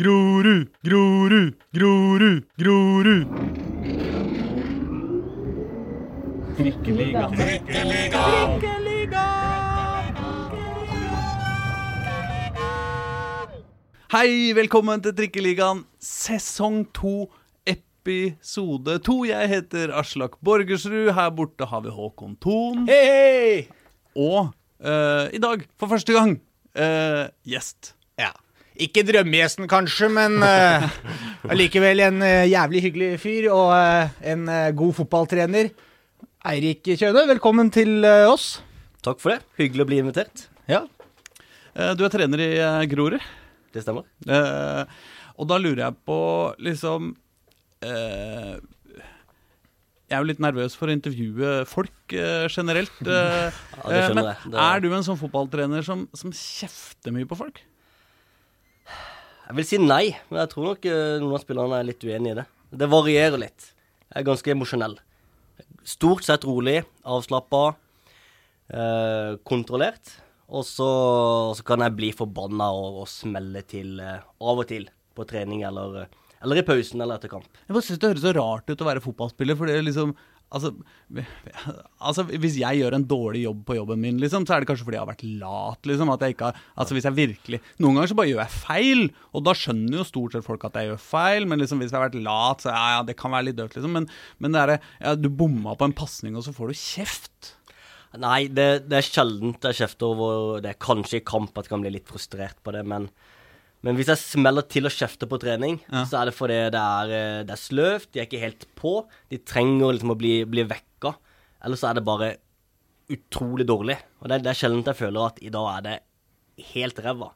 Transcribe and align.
Grorud, 0.00 0.68
Grorud, 0.82 1.52
Grorud, 1.70 2.44
Grorud. 2.56 3.26
Trikkeliga. 6.56 7.28
Hei, 14.08 14.54
velkommen 14.56 15.04
til 15.04 15.12
Trikkeligaen 15.12 15.84
sesong 16.00 16.86
to, 16.96 17.28
episode 17.68 18.96
to. 19.04 19.20
Jeg 19.28 19.52
heter 19.52 19.92
Aslak 19.92 20.40
Borgersrud. 20.40 21.12
Her 21.12 21.34
borte 21.36 21.68
har 21.68 21.84
vi 21.84 21.92
Håkon 21.92 22.38
Thon. 22.40 22.86
Hei! 22.88 23.68
Og 24.16 24.54
eh, 24.80 25.34
i 25.36 25.48
dag, 25.50 25.68
for 25.76 25.92
første 25.92 26.16
gang, 26.16 26.38
eh, 26.72 27.28
gjest. 27.44 27.92
Ikke 28.80 29.02
drømmegjesten, 29.04 29.66
kanskje, 29.68 30.08
men 30.08 30.38
uh, 30.40 30.86
en 31.44 32.22
uh, 32.24 32.44
jævlig 32.48 32.80
hyggelig 32.86 33.10
fyr 33.20 33.50
og 33.52 33.68
uh, 33.76 34.08
en 34.24 34.46
eh, 34.48 34.70
god 34.72 34.94
fotballtrener. 34.96 35.68
Eirik 36.48 36.88
Kjøne, 36.96 37.26
velkommen 37.28 37.68
til 37.70 38.00
eh, 38.02 38.24
oss. 38.26 38.62
Takk 39.04 39.20
for 39.20 39.34
det. 39.34 39.42
Hyggelig 39.60 39.84
å 39.84 39.88
bli 39.90 39.98
invitert. 40.00 40.46
Ja. 40.70 40.80
Eh, 41.76 41.92
du 41.98 42.04
er 42.06 42.12
trener 42.14 42.40
i 42.42 42.48
uh, 42.58 42.80
Grorud. 42.90 43.20
Det 43.72 43.84
stemmer. 43.84 44.08
Eh, 44.26 44.84
og 45.36 45.48
da 45.52 45.58
lurer 45.60 45.84
jeg 45.86 45.98
på 46.08 46.16
liksom 46.60 47.12
eh, 47.84 48.56
Jeg 50.10 50.16
er 50.16 50.20
jo 50.20 50.28
litt 50.28 50.42
nervøs 50.44 50.74
for 50.76 50.88
å 50.90 50.96
intervjue 50.96 51.52
folk 51.70 52.16
eh, 52.16 52.48
generelt. 52.52 52.98
eh, 53.04 53.52
Ja, 53.76 53.84
det 53.86 54.00
eh, 54.00 54.08
skjønner 54.08 54.18
men 54.18 54.30
jeg. 54.32 54.52
Det- 54.56 54.64
er 54.66 54.82
du 54.84 54.88
en 54.96 55.06
sånn 55.06 55.20
fotballtrener 55.20 55.84
som, 55.86 56.04
som 56.16 56.32
kjefter 56.36 57.14
mye 57.16 57.28
på 57.30 57.38
folk? 57.38 57.62
Jeg 59.52 59.58
vil 59.58 59.66
si 59.68 59.78
nei, 59.82 60.14
men 60.30 60.38
jeg 60.40 60.48
tror 60.48 60.64
nok 60.64 60.86
eh, 60.88 61.18
noen 61.20 61.34
av 61.36 61.42
spillerne 61.42 61.76
er 61.76 61.84
litt 61.84 62.04
uenig 62.08 62.30
i 62.30 62.36
det. 62.38 62.44
Det 62.80 62.86
varierer 62.88 63.36
litt. 63.36 63.66
Jeg 64.08 64.22
er 64.22 64.24
ganske 64.24 64.52
emosjonell. 64.54 64.94
Stort 65.84 66.24
sett 66.24 66.46
rolig, 66.48 66.78
avslappa, 67.04 67.60
eh, 68.72 69.34
kontrollert. 69.44 70.14
Og 70.48 70.64
så, 70.64 70.88
kan 71.68 71.84
jeg 71.84 71.96
bli 71.98 72.10
forbanna 72.16 72.70
og, 72.72 73.02
og 73.02 73.10
smelle 73.12 73.60
til 73.68 74.00
eh, 74.00 74.24
av 74.24 74.64
og 74.64 74.70
til 74.72 74.88
på 75.12 75.28
trening 75.28 75.66
eller, 75.68 76.06
eller 76.40 76.62
i 76.62 76.64
pausen 76.64 77.04
eller 77.04 77.20
etter 77.20 77.34
kamp. 77.34 77.44
Jeg 77.68 77.76
synes 77.76 78.00
Det 78.00 78.08
høres 78.14 78.24
så 78.24 78.32
rart 78.38 78.72
ut 78.72 78.86
å 78.86 78.88
være 78.88 79.04
fotballspiller. 79.04 79.60
For 79.60 79.68
det 79.68 79.76
er 79.76 79.84
liksom 79.84 80.16
Altså, 80.52 80.72
altså, 81.96 82.24
Hvis 82.28 82.58
jeg 82.60 82.80
gjør 82.82 82.96
en 82.98 83.06
dårlig 83.08 83.44
jobb 83.46 83.62
på 83.68 83.76
jobben 83.78 84.02
min, 84.02 84.18
liksom, 84.20 84.44
så 84.46 84.56
er 84.56 84.62
det 84.62 84.68
kanskje 84.68 84.86
fordi 84.86 84.98
jeg 84.98 85.04
har 85.04 85.10
vært 85.12 85.24
lat. 85.40 85.88
liksom, 85.88 86.12
at 86.12 86.24
jeg 86.24 86.36
ikke 86.36 86.50
har, 86.50 86.60
altså 86.76 86.96
hvis 86.96 87.08
jeg 87.08 87.18
virkelig, 87.18 87.62
Noen 87.80 87.98
ganger 87.98 88.12
så 88.12 88.18
bare 88.18 88.30
gjør 88.32 88.42
jeg 88.42 88.56
feil, 88.58 89.02
og 89.32 89.46
da 89.48 89.56
skjønner 89.56 89.98
jo 90.00 90.08
stort 90.08 90.36
sett 90.36 90.46
folk 90.46 90.68
at 90.68 90.78
jeg 90.78 90.92
gjør 90.92 91.02
feil. 91.06 91.48
Men 91.48 91.64
liksom 91.64 91.82
hvis 91.82 91.90
jeg 91.92 91.98
har 91.98 92.06
vært 92.08 92.20
lat, 92.20 92.64
så 92.64 92.74
ja, 92.74 92.84
ja, 92.98 93.02
det 93.08 93.16
kan 93.20 93.34
være 93.34 93.48
litt 93.48 93.58
døvt, 93.58 93.78
liksom. 93.78 93.96
Men, 93.98 94.08
men 94.42 94.54
det 94.54 94.62
er, 94.62 94.86
ja, 95.00 95.16
du 95.16 95.30
bomma 95.32 95.76
på 95.78 95.88
en 95.88 95.96
pasning, 95.96 96.36
og 96.36 96.46
så 96.46 96.54
får 96.56 96.72
du 96.72 96.80
kjeft. 96.82 97.54
Nei, 98.20 98.44
det, 98.52 98.90
det 98.92 98.98
er 98.98 99.06
sjeldent 99.08 99.64
jeg 99.70 99.78
kjefter 99.78 100.10
over 100.10 100.58
Det 100.60 100.74
er 100.74 100.82
kanskje 100.84 101.22
i 101.22 101.24
kamp 101.24 101.56
at 101.56 101.64
jeg 101.64 101.72
kan 101.72 101.84
bli 101.84 101.94
litt 101.94 102.10
frustrert 102.10 102.58
på 102.60 102.74
det, 102.76 102.82
men, 102.84 103.08
men 103.82 103.96
hvis 103.98 104.10
jeg 104.12 104.20
smeller 104.20 104.62
til 104.70 104.86
å 104.86 104.92
kjefte 104.92 105.26
på 105.26 105.38
trening, 105.42 105.80
Ja. 105.90 106.04
så 106.06 106.20
er 106.20 106.30
det 106.30 106.34
fordi 106.36 106.58
det 106.70 106.78
er, 106.82 107.10
eh, 107.16 107.42
det 107.48 107.50
er 107.56 107.62
sløvt, 107.62 108.12
de 108.12 108.20
er 108.22 108.26
ikke 108.28 108.40
helt 108.42 108.66
på. 108.78 108.92
De 109.30 109.38
trenger 109.38 109.92
liksom 109.96 110.12
å 110.14 110.18
bli, 110.18 110.44
bli 110.46 110.62
vekka. 110.70 111.14
Eller 111.64 111.76
så 111.76 111.90
er 111.90 111.94
det 111.98 112.04
bare 112.06 112.36
utrolig 113.12 113.66
dårlig. 113.66 113.98
Og 114.22 114.28
det, 114.30 114.42
det 114.44 114.52
er 114.52 114.58
sjelden 114.60 114.84
jeg 114.86 114.98
føler 114.98 115.26
at 115.26 115.42
i 115.42 115.50
dag 115.52 115.68
er 115.76 115.82
det 115.88 115.96
helt 116.72 117.00
ræva. 117.02 117.32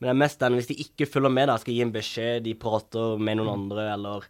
Men 0.00 0.08
det 0.08 0.12
er 0.12 0.20
mest 0.26 0.42
den 0.42 0.58
hvis 0.58 0.68
de 0.68 0.76
ikke 0.82 1.08
følger 1.08 1.32
med, 1.32 1.48
da, 1.48 1.56
skal 1.62 1.72
gi 1.74 1.82
en 1.86 1.94
beskjed, 1.94 2.42
de 2.44 2.52
prater 2.60 3.16
med 3.22 3.38
noen 3.38 3.52
andre, 3.54 3.86
eller, 3.94 4.26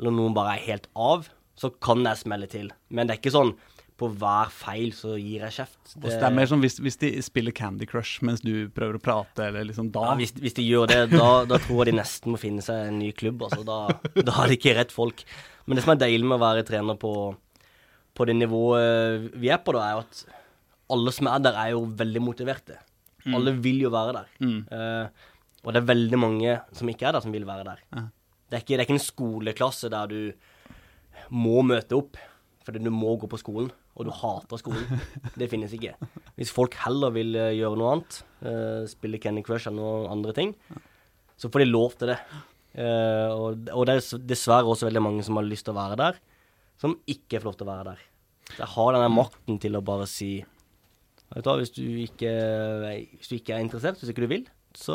eller 0.00 0.16
noen 0.16 0.34
bare 0.34 0.56
er 0.56 0.64
helt 0.66 0.88
av, 0.96 1.28
så 1.56 1.70
kan 1.80 2.02
jeg 2.04 2.24
smelle 2.24 2.48
til. 2.50 2.72
Men 2.90 3.06
det 3.06 3.16
er 3.16 3.20
ikke 3.22 3.36
sånn 3.36 3.52
på 3.96 4.08
hver 4.12 4.50
feil 4.52 4.90
så 4.92 5.14
gir 5.16 5.44
jeg 5.46 5.54
kjeft. 5.56 5.94
Og 5.96 6.04
det 6.04 6.16
er 6.20 6.34
mer 6.36 6.48
som 6.50 6.60
hvis, 6.60 6.76
hvis 6.84 6.98
de 7.00 7.10
spiller 7.24 7.54
Candy 7.56 7.86
Crush 7.88 8.24
mens 8.26 8.42
du 8.44 8.68
prøver 8.76 8.98
å 8.98 9.02
prate, 9.02 9.46
eller 9.48 9.64
liksom 9.70 9.88
da 9.94 10.10
ja, 10.10 10.16
hvis, 10.20 10.34
hvis 10.42 10.56
de 10.58 10.66
gjør 10.66 10.90
det, 10.90 10.98
da, 11.14 11.30
da 11.48 11.58
tror 11.64 11.80
jeg 11.80 11.94
de 11.94 12.00
nesten 12.02 12.34
må 12.34 12.40
finne 12.40 12.64
seg 12.64 12.90
en 12.90 12.98
ny 13.00 13.08
klubb. 13.16 13.46
Altså, 13.48 13.64
da, 13.64 13.78
da 14.20 14.34
har 14.36 14.52
de 14.52 14.58
ikke 14.58 14.76
rett 14.76 14.92
folk. 14.92 15.24
Men 15.64 15.78
det 15.78 15.86
som 15.86 15.94
er 15.94 16.02
deilig 16.04 16.28
med 16.28 16.36
å 16.36 16.44
være 16.44 16.66
trener 16.68 16.98
på, 17.00 17.14
på 18.16 18.28
det 18.28 18.36
nivået 18.36 19.30
vi 19.40 19.52
er 19.54 19.62
på, 19.64 19.72
da, 19.76 19.86
er 19.88 20.04
at 20.04 20.42
alle 20.92 21.14
som 21.16 21.32
er 21.32 21.40
der, 21.48 21.56
er 21.58 21.72
jo 21.72 21.86
veldig 21.98 22.22
motiverte. 22.22 22.76
Alle 23.34 23.56
vil 23.58 23.80
jo 23.82 23.90
være 23.90 24.20
der. 24.20 24.28
Mm. 24.38 24.60
Uh, 24.70 25.32
og 25.66 25.72
det 25.74 25.80
er 25.80 25.88
veldig 25.88 26.18
mange 26.20 26.52
som 26.76 26.92
ikke 26.92 27.08
er 27.08 27.16
der, 27.16 27.24
som 27.24 27.32
vil 27.34 27.48
være 27.48 27.64
der. 27.66 27.80
Ja. 27.96 28.04
Det, 28.46 28.58
er 28.58 28.62
ikke, 28.62 28.74
det 28.74 28.78
er 28.78 28.86
ikke 28.86 28.98
en 29.00 29.02
skoleklasse 29.02 29.90
der 29.90 30.12
du 30.12 30.20
må 31.34 31.64
møte 31.66 31.96
opp 31.98 32.20
fordi 32.66 32.82
du 32.82 32.90
må 32.90 33.12
gå 33.18 33.28
på 33.30 33.38
skolen, 33.38 33.70
og 33.96 34.04
du 34.04 34.12
hater 34.12 34.60
skolen. 34.60 35.00
Det 35.40 35.48
finnes 35.50 35.72
ikke. 35.72 35.94
Hvis 36.36 36.52
folk 36.52 36.76
heller 36.82 37.14
vil 37.14 37.36
eh, 37.38 37.54
gjøre 37.56 37.78
noe 37.80 37.94
annet, 37.94 38.18
eh, 38.44 38.82
spille 38.90 39.20
Candy 39.22 39.44
Crush 39.46 39.70
eller 39.70 39.80
noen 39.80 40.10
andre 40.12 40.34
ting, 40.36 40.52
så 41.40 41.48
får 41.52 41.64
de 41.64 41.68
lov 41.70 41.96
til 41.96 42.12
det. 42.12 42.18
Eh, 42.76 43.32
og, 43.32 43.62
det 43.64 43.94
er 43.96 44.26
dessverre 44.28 44.68
også 44.68 44.90
veldig 44.90 45.04
mange 45.04 45.24
som 45.24 45.40
har 45.40 45.48
lyst 45.48 45.66
til 45.68 45.72
å 45.72 45.80
være 45.80 45.96
der, 46.02 46.20
som 46.80 46.98
ikke 47.08 47.40
får 47.40 47.48
lov 47.48 47.56
til 47.56 47.66
å 47.66 47.72
være 47.72 47.88
der. 47.94 48.04
Så 48.52 48.60
jeg 48.60 48.72
har 48.76 48.92
denne 48.94 49.14
makten 49.16 49.58
til 49.62 49.78
å 49.78 49.84
bare 49.84 50.06
si 50.10 50.36
Vet 51.26 51.42
du 51.42 51.48
hva, 51.50 51.56
hvis 51.58 51.72
du 51.74 51.82
ikke, 51.82 52.32
hvis 53.18 53.26
du 53.26 53.32
ikke 53.34 53.56
er 53.56 53.64
interessert, 53.64 53.96
hvis 53.98 54.12
ikke 54.12 54.22
du 54.22 54.30
vil, 54.30 54.44
så 54.78 54.94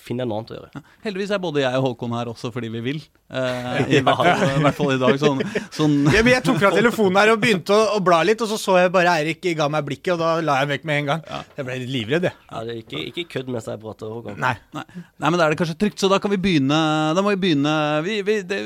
finn 0.00 0.20
deg 0.20 0.28
noe 0.28 0.40
annet 0.40 0.52
å 0.52 0.56
gjøre. 0.56 0.80
Heldigvis 1.04 1.32
er 1.34 1.40
både 1.42 1.62
jeg 1.62 1.78
og 1.80 1.84
Håkon 1.86 2.14
her 2.16 2.30
også 2.30 2.50
fordi 2.54 2.70
vi 2.74 2.82
vil. 2.84 3.00
Eh, 3.26 3.96
I 3.98 4.00
hvert 4.06 4.20
fall, 4.20 4.44
i 4.46 4.62
hvert 4.64 4.78
fall 4.78 4.92
i 4.94 4.98
dag. 5.00 5.18
Sånn, 5.20 5.42
sånn 5.74 5.96
Ja, 6.14 6.22
men 6.22 6.34
jeg 6.34 6.44
tok 6.46 6.60
fra 6.60 6.70
telefonen 6.74 7.18
her 7.20 7.32
og 7.34 7.40
begynte 7.42 7.74
å, 7.74 7.96
å 7.96 8.02
bla 8.04 8.20
litt, 8.26 8.42
og 8.44 8.50
så 8.50 8.58
så 8.60 8.78
jeg 8.80 8.92
bare 8.94 9.16
Eirik 9.20 9.48
ga 9.58 9.68
meg 9.72 9.86
blikket, 9.88 10.12
og 10.14 10.22
da 10.22 10.32
la 10.44 10.60
jeg 10.62 10.70
vekk 10.74 10.86
med 10.90 11.00
en 11.02 11.10
gang. 11.12 11.26
Jeg 11.56 11.68
ble 11.68 11.78
litt 11.82 11.92
livredd, 11.94 12.28
jeg. 12.28 12.38
Ja, 12.50 12.62
det 12.66 12.74
er 12.74 12.80
ikke, 12.84 13.02
ikke 13.12 13.26
kødd 13.36 13.52
mens 13.54 13.68
jeg 13.70 13.82
prater, 13.82 14.12
Håkon. 14.12 14.38
Nei. 14.42 14.54
Nei. 14.76 14.86
Nei, 14.94 15.28
men 15.28 15.38
da 15.38 15.46
er 15.46 15.54
det 15.54 15.60
kanskje 15.60 15.78
trygt, 15.80 15.98
så 16.02 16.10
da 16.12 16.20
kan 16.22 16.32
vi 16.32 16.40
begynne 16.42 16.78
Da 17.16 17.22
må 17.24 17.32
vi 17.34 17.40
begynne 17.46 17.72
vi, 18.04 18.18
vi, 18.26 18.38
det, 18.46 18.60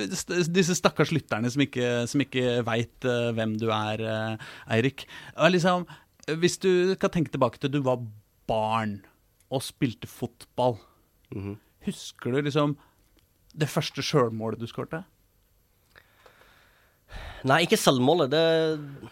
Disse 0.51 0.77
stakkars 0.79 1.13
lytterne 1.15 1.51
som 1.53 1.63
ikke, 1.65 1.91
som 2.11 2.23
ikke 2.23 2.61
veit 2.67 3.09
hvem 3.37 3.57
du 3.61 3.69
er, 3.75 4.03
uh, 4.05 4.51
Eirik. 4.75 5.07
Liksom, 5.51 5.87
hvis 6.41 6.59
du 6.63 6.71
skal 6.95 7.13
tenke 7.13 7.33
tilbake 7.33 7.61
til 7.61 7.73
du 7.73 7.81
var 7.87 8.03
barn 8.51 9.01
og 9.51 9.65
spilte 9.67 10.09
fotball, 10.11 10.79
Mhm. 11.35 11.59
husker 11.87 12.33
du 12.33 12.43
liksom 12.43 12.77
det 13.57 13.69
første 13.69 14.03
sjølmålet 14.03 14.59
du 14.61 14.67
skårte? 14.67 15.05
Nei, 17.45 17.63
ikke 17.65 17.79
selvmålet. 17.81 18.31
Det 18.31 19.11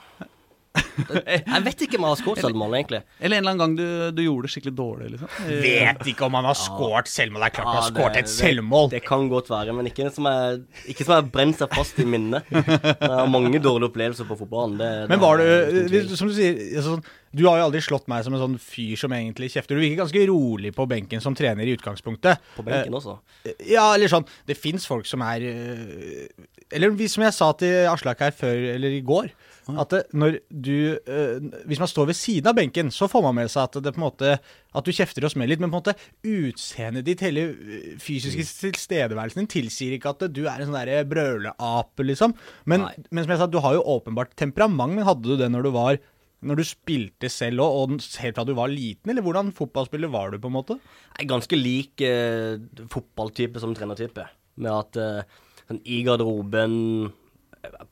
Jeg 1.09 1.63
vet 1.65 1.83
ikke 1.87 1.99
om 1.99 2.05
jeg 2.07 2.13
har 2.13 2.21
skåret 2.21 2.43
selvmål, 2.45 2.75
egentlig. 2.79 3.01
Eller 3.21 3.39
en 3.39 3.45
eller 3.45 3.55
annen 3.55 3.63
gang 3.63 3.77
du, 3.79 3.85
du 4.17 4.23
gjorde 4.25 4.49
det 4.49 4.53
skikkelig 4.55 4.75
dårlig, 4.79 5.11
liksom? 5.15 5.33
Vet 5.65 6.11
ikke 6.13 6.27
om 6.29 6.39
han 6.39 6.49
har 6.49 6.59
skåret 6.59 7.11
selvmål. 7.13 7.45
Det 7.45 7.51
er 7.51 7.57
klart 7.59 7.71
han 7.71 7.79
har 7.81 7.89
skåret 7.93 8.19
et 8.23 8.33
selvmål. 8.33 8.91
Det, 8.91 9.01
det 9.01 9.07
kan 9.09 9.29
godt 9.31 9.53
være, 9.53 9.77
men 9.79 9.91
ikke 9.91 10.11
som 10.15 10.29
er, 10.31 10.61
ikke 10.91 11.07
som 11.07 11.17
jeg 11.19 11.31
brent 11.35 11.61
seg 11.63 11.73
fast 11.79 12.03
i 12.03 12.09
minnet. 12.09 12.51
Jeg 12.53 12.99
har 13.15 13.31
mange 13.31 13.63
dårlige 13.63 13.93
opplevelser 13.93 14.29
på 14.29 14.39
fotballen. 14.43 14.77
Det, 14.81 14.91
det 15.05 15.09
Men 15.15 15.25
var 15.25 15.41
du, 15.43 15.47
er 15.47 16.13
som 16.19 16.31
du 16.31 16.37
sier, 16.37 16.61
sånn, 16.85 17.05
du 17.37 17.45
har 17.45 17.59
jo 17.61 17.67
aldri 17.69 17.81
slått 17.85 18.07
meg 18.09 18.25
som 18.25 18.35
en 18.37 18.41
sånn 18.41 18.57
fyr 18.63 18.97
som 19.01 19.13
egentlig 19.13 19.51
kjefter. 19.53 19.77
Du 19.77 19.83
virker 19.85 20.01
ganske 20.03 20.23
rolig 20.31 20.73
på 20.77 20.87
benken 20.89 21.21
som 21.25 21.37
trener 21.37 21.69
i 21.69 21.75
utgangspunktet. 21.77 22.41
På 22.57 22.65
benken 22.67 22.97
også. 22.97 23.19
Eh, 23.45 23.57
Ja, 23.75 23.91
eller 23.95 24.09
sånn, 24.11 24.27
det 24.49 24.57
finnes 24.59 24.87
folk 24.89 25.07
som 25.09 25.23
er 25.27 25.45
eh, 25.45 26.47
Eller 26.73 26.93
som 27.09 27.25
jeg 27.25 27.37
sa 27.37 27.51
til 27.59 27.89
Aslak 27.91 28.21
her 28.25 28.33
før, 28.37 28.57
eller 28.75 28.97
i 28.97 29.03
går, 29.05 29.31
at 29.77 29.93
når 30.17 30.39
du 30.49 30.97
eh, 30.97 31.41
Hvis 31.69 31.81
man 31.83 31.91
står 31.91 32.09
ved 32.09 32.17
siden 32.17 32.49
av 32.49 32.57
benken, 32.57 32.93
så 32.95 33.09
får 33.11 33.25
man 33.27 33.37
med 33.37 33.51
seg 33.53 33.67
at 33.67 33.81
det 33.85 33.93
på 33.93 34.01
en 34.01 34.07
måte 34.07 34.31
At 34.39 34.87
du 34.87 34.95
kjefter 34.95 35.27
oss 35.29 35.37
med 35.37 35.51
litt, 35.51 35.61
men 35.61 35.69
på 35.69 35.77
en 35.77 35.83
måte 35.83 35.97
utseendet 36.25 37.05
ditt, 37.05 37.25
hele 37.27 37.49
eh, 37.53 37.89
fysiske 38.01 38.47
tilstedeværelsen 38.63 39.43
din, 39.43 39.51
tilsier 39.59 39.97
ikke 39.97 40.15
at 40.15 40.29
du 40.33 40.45
er 40.47 40.63
en 40.63 40.71
sånn 40.71 40.79
derre 40.79 41.03
brøleape, 41.09 42.07
liksom. 42.07 42.33
Men, 42.71 42.87
men 43.11 43.25
som 43.25 43.35
jeg 43.35 43.43
sa, 43.43 43.51
du 43.51 43.61
har 43.65 43.77
jo 43.77 43.85
åpenbart 43.99 44.33
temperament, 44.39 44.97
men 44.97 45.09
hadde 45.09 45.29
du 45.29 45.37
det 45.41 45.51
når 45.53 45.69
du 45.69 45.73
var 45.77 46.01
når 46.47 46.61
du 46.61 46.67
spilte 46.67 47.31
selv 47.33 47.65
òg, 47.65 47.77
og 47.99 48.09
helt 48.23 48.37
fra 48.37 48.45
du 48.47 48.55
var 48.55 48.71
liten, 48.71 49.11
eller 49.11 49.25
hvordan 49.27 49.51
fotballspiller 49.57 50.11
var 50.13 50.31
du, 50.31 50.39
på 50.39 50.51
en 50.51 50.55
måte? 50.55 50.77
Jeg 51.17 51.25
er 51.25 51.33
ganske 51.33 51.59
lik 51.59 52.05
eh, 52.07 52.61
fotballtype 52.93 53.63
som 53.63 53.75
trenertype. 53.75 54.27
Med 54.63 54.71
at 54.71 55.01
eh, 55.03 55.41
sånn, 55.65 55.83
i 55.83 56.05
garderoben 56.07 56.77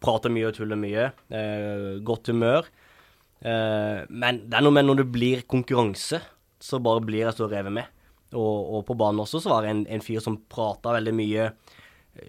prater 0.02 0.32
mye 0.32 0.49
og 0.50 0.56
tuller 0.56 0.78
mye. 0.81 1.11
Eh, 1.31 1.88
godt 2.06 2.32
humør. 2.32 2.69
Eh, 3.40 4.05
men 4.08 4.43
det 4.46 4.58
er 4.58 4.64
noe 4.64 4.75
med 4.76 4.88
når 4.88 5.02
det 5.02 5.08
blir 5.14 5.44
konkurranse, 5.49 6.20
så 6.62 6.81
bare 6.82 7.05
blir 7.05 7.26
jeg 7.26 7.37
så 7.38 7.50
revet 7.50 7.75
med. 7.78 7.93
Og, 8.37 8.56
og 8.76 8.87
på 8.88 8.96
banen 8.99 9.23
også 9.23 9.40
så 9.43 9.52
var 9.52 9.67
jeg 9.67 9.76
en, 9.76 9.84
en 9.96 10.05
fyr 10.05 10.23
som 10.25 10.38
prata 10.50 10.96
veldig 10.96 11.14
mye, 11.17 11.50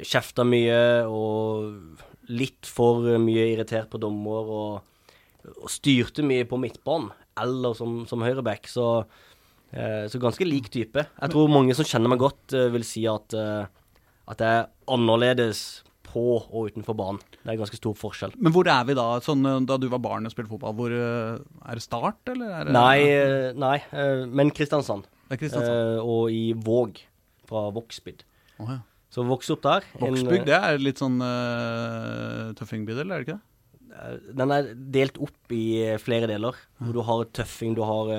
kjefta 0.04 0.44
mye 0.46 0.80
og 1.10 2.28
litt 2.28 2.68
for 2.68 3.16
mye 3.24 3.48
irritert 3.54 3.88
på 3.90 4.02
dommer 4.04 4.52
og, 4.52 5.08
og 5.48 5.72
styrte 5.72 6.26
mye 6.28 6.46
på 6.48 6.60
midtbanen 6.60 7.14
eller 7.40 7.76
som, 7.78 8.02
som 8.10 8.24
høyreback. 8.26 8.68
Så 8.70 8.88
Eh, 9.72 10.08
så 10.08 10.20
ganske 10.20 10.48
lik 10.48 10.70
type. 10.72 11.04
Jeg 11.04 11.32
tror 11.34 11.52
mange 11.52 11.76
som 11.76 11.88
kjenner 11.88 12.14
meg 12.14 12.22
godt, 12.22 12.54
eh, 12.56 12.70
vil 12.72 12.86
si 12.88 13.06
at, 13.06 13.34
eh, 13.34 13.66
at 14.28 14.40
jeg 14.40 14.48
er 14.48 14.70
annerledes 14.88 15.84
på 16.18 16.24
og 16.42 16.72
utenfor 16.72 16.98
banen. 16.98 17.22
Det 17.38 17.54
er 17.54 17.60
ganske 17.60 17.78
stor 17.80 17.96
forskjell. 17.98 18.34
Men 18.42 18.54
hvor 18.56 18.68
er 18.72 18.88
vi 18.88 18.98
da? 18.98 19.06
Sånn, 19.24 19.46
eh, 19.46 19.60
da 19.70 19.78
du 19.82 19.88
var 19.92 20.02
barn 20.04 20.28
og 20.28 20.34
spilte 20.34 20.52
fotball, 20.56 20.76
hvor 20.78 20.94
eh, 20.94 21.38
Er 21.68 21.80
det 21.80 21.86
Start, 21.86 22.22
eller? 22.34 22.54
Er 22.60 22.68
det, 22.68 22.76
Nei, 22.76 22.98
eh, 23.06 23.50
nei 23.58 23.78
men 24.28 24.54
Kristiansand. 24.56 25.08
Det 25.28 25.38
er 25.38 25.44
Kristiansand. 25.44 25.98
Eh, 25.98 26.14
og 26.16 26.32
i 26.34 26.54
Våg, 26.54 27.04
fra 27.48 27.68
Vågsbygd. 27.76 28.26
Oh, 28.58 28.72
ja. 28.72 28.80
Så 29.14 29.24
vokste 29.28 29.56
opp 29.56 29.64
der. 29.66 29.86
Vågsbygd, 30.02 30.48
det 30.50 30.58
er 30.58 30.82
litt 30.82 31.00
sånn 31.00 31.22
uh, 31.24 32.52
tøffingbydel, 32.60 33.08
er 33.08 33.22
det 33.22 33.28
ikke 33.28 33.38
det? 33.38 33.44
Den 34.38 34.52
er 34.54 34.68
delt 34.94 35.16
opp 35.24 35.54
i 35.56 35.96
flere 36.04 36.28
deler. 36.30 36.58
Hvor 36.78 36.94
du 36.94 37.00
har 37.08 37.24
Tøffing, 37.34 37.72
du 37.74 37.82
har, 37.88 38.12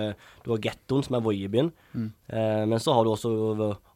du 0.43 0.49
har 0.51 0.62
Gettoen, 0.65 1.05
som 1.06 1.19
er 1.19 1.23
Voiebyen. 1.23 1.69
Mm. 1.93 2.09
Eh, 2.35 2.65
men 2.73 2.83
så 2.83 2.97
har 2.97 3.06
du 3.06 3.12
også 3.12 3.31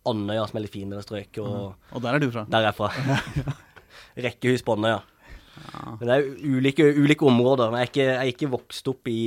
Andøya, 0.08 0.46
som 0.48 0.58
er 0.58 0.64
litt 0.64 0.74
fin 0.74 0.88
med 0.88 0.98
det 0.98 1.04
strøk. 1.06 1.38
Og 1.42 1.74
Og 1.94 2.02
der 2.02 2.16
er 2.16 2.22
du 2.22 2.30
fra. 2.30 2.44
Der 2.50 2.62
er 2.62 2.70
jeg 2.70 2.78
fra. 2.78 2.90
Rekkehus 4.16 4.64
på 4.66 4.76
Andøya. 4.76 5.00
Men 6.00 6.04
det 6.08 6.14
er 6.16 6.28
ulike, 6.48 6.86
ulike 6.96 7.26
områder. 7.28 7.70
Men 7.72 7.82
jeg 7.82 7.88
er 7.88 7.92
ikke, 7.92 8.06
jeg 8.08 8.20
er 8.26 8.30
ikke 8.34 8.52
vokst 8.54 8.88
opp 8.92 9.08
i, 9.12 9.18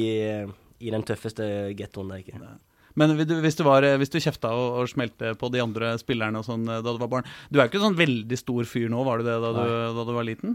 i 0.82 0.94
den 0.94 1.04
tøffeste 1.08 1.46
gettoen. 1.78 2.10
det 2.12 2.18
er 2.18 2.24
ikke. 2.26 2.56
Men 2.96 3.12
hvis 3.20 3.58
du, 3.60 3.64
var, 3.68 3.84
hvis 4.00 4.12
du 4.14 4.22
kjefta 4.24 4.54
og, 4.56 4.82
og 4.82 4.88
smelte 4.88 5.34
på 5.40 5.50
de 5.52 5.60
andre 5.60 5.96
spillerne 6.00 6.40
og 6.40 6.46
sånn 6.48 6.64
eh, 6.72 6.80
da 6.80 6.94
du 6.96 7.02
var 7.02 7.10
barn 7.12 7.26
Du 7.52 7.58
er 7.60 7.66
jo 7.66 7.72
ikke 7.74 7.82
sånn 7.84 7.98
veldig 8.00 8.38
stor 8.40 8.64
fyr 8.72 8.86
nå, 8.94 9.02
var 9.04 9.20
du 9.20 9.26
det 9.28 9.34
da 9.44 9.50
du, 9.52 9.66
da 9.98 10.06
du 10.08 10.14
var 10.16 10.24
liten? 10.24 10.54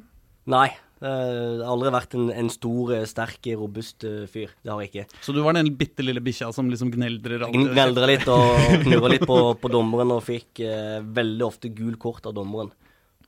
Nei. 0.49 0.71
eh, 1.05 1.05
Jeg 1.05 1.61
har 1.61 1.67
aldri 1.75 1.93
vært 1.93 2.17
en, 2.17 2.31
en 2.33 2.49
stor, 2.51 2.95
eh, 2.97 3.05
sterk, 3.11 3.45
robust 3.61 4.07
eh, 4.09 4.25
fyr. 4.33 4.55
Det 4.65 4.73
har 4.73 4.81
jeg 4.87 4.89
ikke. 4.95 5.21
Så 5.21 5.35
du 5.37 5.43
var 5.45 5.53
den 5.59 5.69
bitte 5.77 6.01
lille 6.07 6.23
bikkja 6.25 6.49
som 6.57 6.73
liksom 6.73 6.89
gneldrer 6.97 7.45
alt? 7.45 7.61
Gneldra 7.77 8.09
litt 8.09 8.25
og 8.33 8.57
knurra 8.87 9.13
litt 9.13 9.27
på, 9.29 9.37
på 9.61 9.73
dommeren 9.77 10.17
og 10.17 10.25
fikk 10.25 10.65
eh, 10.65 10.97
veldig 11.05 11.45
ofte 11.45 11.69
gul 11.77 12.01
kort 12.01 12.25
av 12.25 12.35
dommeren. 12.41 12.73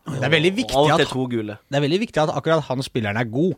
Det 0.02 0.24
er 0.26 0.32
veldig 0.32 0.50
viktig 0.56 0.78
at, 0.92 1.02
det 1.02 1.78
er 1.78 1.84
veldig 1.84 2.00
viktig 2.02 2.22
at 2.22 2.32
akkurat 2.34 2.64
han 2.66 2.82
spilleren 2.82 3.20
er 3.20 3.28
god. 3.30 3.52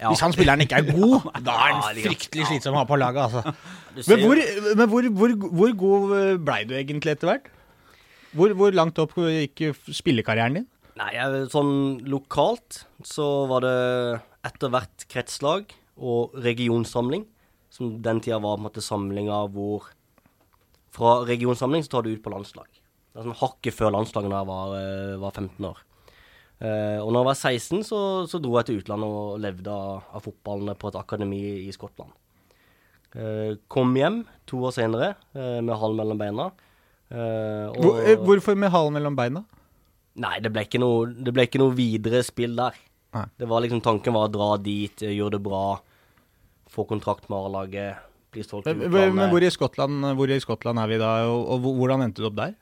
Ja. 0.00 0.08
Hvis 0.08 0.22
han 0.24 0.32
spilleren 0.32 0.64
ikke 0.64 0.80
er 0.80 0.90
god, 0.96 1.28
da 1.44 1.54
er 1.56 1.72
han 1.76 1.96
fryktelig 2.00 2.48
slitsom 2.48 2.76
å 2.76 2.82
ha 2.82 2.88
på 2.88 2.98
laget, 3.00 3.20
altså. 3.28 3.54
Men 4.08 4.22
hvor, 4.24 4.40
men 4.78 4.88
hvor, 4.88 5.08
hvor, 5.18 5.32
hvor 5.58 5.72
god 5.80 6.12
eh, 6.16 6.36
blei 6.40 6.60
du 6.68 6.76
egentlig 6.78 7.16
etter 7.16 7.28
hvert? 7.28 7.48
Hvor 8.38 8.76
langt 8.76 9.00
opp 9.02 9.16
gikk 9.18 9.64
spillekarrieren 9.90 10.60
din? 10.60 10.68
Nei, 11.00 11.10
jeg, 11.16 11.46
sånn 11.50 11.72
lokalt 12.12 12.84
så 13.06 13.26
var 13.50 13.64
det 13.64 13.76
etter 14.46 14.72
hvert 14.72 15.06
kretslag 15.10 15.72
og 16.00 16.36
regionsamling, 16.44 17.24
som 17.72 17.96
den 18.04 18.20
tida 18.22 18.38
var 18.40 18.56
på 18.56 18.62
en 18.62 18.68
måte 18.68 18.84
samlinga 18.84 19.44
hvor 19.54 19.90
Fra 20.90 21.20
regionsamling 21.22 21.84
så 21.86 21.92
tar 21.92 22.02
du 22.02 22.10
ut 22.10 22.22
på 22.22 22.32
landslag. 22.32 22.66
Det 23.10 23.20
er 23.20 23.26
sånn 23.26 23.38
hakket 23.40 23.74
før 23.74 23.92
landslaget 23.96 24.30
da 24.30 24.40
jeg 24.42 24.48
var, 24.50 24.74
eh, 24.78 25.14
var 25.22 25.32
15 25.34 25.66
år. 25.70 25.80
Uh, 26.60 27.00
og 27.00 27.08
når 27.14 27.22
jeg 27.22 27.28
var 27.30 27.38
16, 27.40 27.84
så, 27.88 27.98
så 28.28 28.36
dro 28.44 28.58
jeg 28.58 28.66
til 28.68 28.80
utlandet 28.82 29.08
og 29.08 29.38
levde 29.40 29.72
av, 29.72 30.02
av 30.12 30.20
fotballen 30.26 30.76
på 30.76 30.90
et 30.90 30.98
akademi 31.00 31.38
i 31.64 31.70
Skottland. 31.72 32.12
Uh, 33.16 33.54
kom 33.72 33.94
hjem 33.96 34.20
to 34.46 34.60
år 34.68 34.74
senere 34.76 35.14
uh, 35.32 35.58
med 35.64 35.72
halen 35.80 35.96
mellom 36.02 36.20
beina. 36.20 36.50
Og- 37.10 37.80
Hvor, 37.80 38.12
hvorfor 38.28 38.58
med 38.60 38.70
halen 38.70 38.94
mellom 38.98 39.16
beina? 39.18 39.40
Nei, 40.20 40.36
det 40.44 40.52
ble 40.52 40.66
ikke 40.66 40.78
noe, 40.82 41.08
det 41.10 41.32
ble 41.34 41.48
ikke 41.48 41.58
noe 41.62 41.72
videre 41.74 42.20
spill 42.26 42.54
der. 42.60 42.76
Nei. 43.16 43.24
Det 43.40 43.48
var 43.50 43.64
liksom 43.64 43.80
Tanken 43.82 44.14
var 44.14 44.28
å 44.28 44.32
dra 44.36 44.50
dit, 44.62 45.02
gjøre 45.02 45.38
det 45.38 45.42
bra, 45.42 45.80
få 46.70 46.84
kontrakt 46.86 47.26
med 47.32 47.40
A-laget, 47.40 48.04
Men, 48.30 49.16
men 49.16 49.30
hvor, 49.32 49.42
i 49.42 49.50
Skottland, 49.50 50.04
hvor 50.14 50.30
i 50.30 50.38
Skottland 50.44 50.78
er 50.78 50.86
vi 50.92 51.00
da, 51.00 51.08
og, 51.26 51.48
og 51.56 51.64
hvordan 51.80 52.04
endte 52.04 52.22
du 52.22 52.28
opp 52.28 52.36
der? 52.38 52.52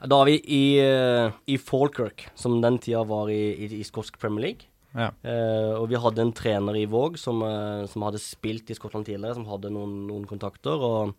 Da 0.00 0.22
er 0.22 0.30
vi 0.30 0.36
i, 0.48 0.64
eh, 0.80 1.32
i 1.52 1.58
Falkirk, 1.60 2.28
som 2.38 2.60
den 2.62 2.78
tida 2.80 3.02
var 3.04 3.28
i, 3.28 3.52
i, 3.52 3.68
i 3.80 3.84
skotsk 3.84 4.16
Premier 4.20 4.46
League. 4.46 4.68
Ja. 4.90 5.12
Uh, 5.22 5.76
og 5.78 5.84
vi 5.92 5.98
hadde 6.02 6.22
en 6.24 6.32
trener 6.34 6.74
i 6.74 6.86
Våg 6.90 7.14
som, 7.20 7.44
uh, 7.46 7.86
som 7.86 8.02
hadde 8.02 8.18
spilt 8.18 8.72
i 8.72 8.74
Skottland 8.74 9.06
tidligere, 9.06 9.36
som 9.36 9.46
hadde 9.46 9.70
noen, 9.70 9.92
noen 10.08 10.24
kontakter. 10.26 10.82
Og, 10.82 11.12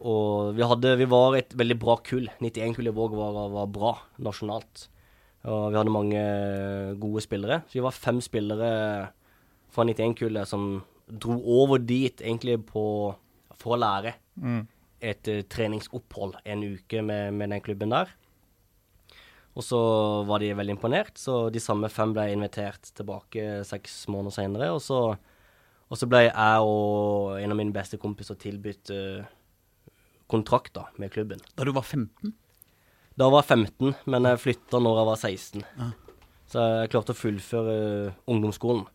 og 0.00 0.56
vi, 0.56 0.64
hadde, 0.66 0.96
vi 0.98 1.06
var 1.10 1.36
et 1.38 1.54
veldig 1.54 1.76
bra 1.82 1.98
kull. 2.06 2.26
91-kull 2.40 2.90
i 2.90 2.96
Våg 2.96 3.14
var, 3.18 3.38
var 3.52 3.70
bra 3.70 3.92
nasjonalt. 4.26 4.88
Og 5.46 5.70
vi 5.70 5.78
hadde 5.78 5.94
mange 5.94 6.24
gode 7.00 7.22
spillere. 7.24 7.62
Så 7.68 7.78
vi 7.78 7.84
var 7.84 7.96
fem 7.96 8.18
spillere 8.24 8.72
fra 9.70 9.86
91-kullet 9.86 10.50
som 10.50 10.72
dro 11.10 11.36
over 11.62 11.80
dit 11.82 12.20
egentlig 12.24 12.58
på, 12.70 12.82
for 13.60 13.76
å 13.76 13.80
lære 13.80 14.16
Mm. 14.40 14.62
Et 15.00 15.30
eh, 15.30 15.44
treningsopphold 15.48 16.38
en 16.44 16.64
uke 16.76 17.02
med, 17.02 17.34
med 17.34 17.52
den 17.54 17.64
klubben 17.64 17.94
der. 17.94 18.12
Og 19.58 19.66
så 19.66 19.80
var 20.28 20.42
de 20.42 20.52
veldig 20.54 20.76
imponert, 20.76 21.18
så 21.18 21.48
de 21.50 21.60
samme 21.62 21.90
fem 21.90 22.12
ble 22.14 22.28
invitert 22.32 22.92
tilbake 22.94 23.64
seks 23.66 24.04
måneder 24.12 24.36
senere. 24.36 24.70
Og 24.76 24.78
så, 24.84 25.00
og 25.90 25.98
så 25.98 26.08
ble 26.08 26.28
jeg 26.28 26.66
og 26.66 27.40
en 27.40 27.52
av 27.52 27.58
mine 27.58 27.74
beste 27.74 27.98
kompiser 28.00 28.38
tilbudt 28.40 28.92
eh, 28.94 29.26
kontrakt 30.30 30.76
da, 30.78 30.86
med 31.02 31.10
klubben. 31.12 31.42
Da 31.58 31.66
du 31.66 31.74
var 31.74 31.82
15? 31.82 32.36
Da 33.18 33.26
var 33.32 33.42
jeg 33.42 33.66
15, 33.66 33.96
men 34.12 34.30
jeg 34.30 34.40
flytta 34.40 34.78
når 34.80 35.00
jeg 35.00 35.08
var 35.10 35.20
16. 35.26 35.66
Så 36.50 36.62
jeg 36.66 36.90
klarte 36.94 37.14
å 37.14 37.18
fullføre 37.18 37.74
eh, 37.80 38.22
ungdomsskolen. 38.30 38.86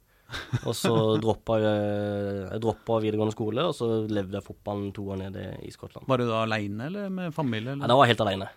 Og 0.65 0.73
så 0.77 0.91
droppa 1.21 1.57
jeg, 1.61 2.49
jeg 2.51 2.61
droppa 2.63 2.97
videregående 3.03 3.35
skole, 3.35 3.63
og 3.69 3.75
så 3.77 3.87
levde 4.09 4.37
jeg 4.39 4.45
fotballen 4.45 4.91
to 4.95 5.05
år 5.13 5.19
nede 5.23 5.45
i 5.65 5.71
Skottland. 5.73 6.07
Var 6.09 6.21
du 6.21 6.25
da 6.29 6.41
aleine 6.45 6.87
eller 6.89 7.09
med 7.13 7.33
familie? 7.35 7.75
Nei, 7.75 7.83
Ja, 7.85 7.91
da 7.91 7.97
var 7.99 8.07
jeg 8.09 8.15
helt 8.15 8.25
alene. 8.27 8.49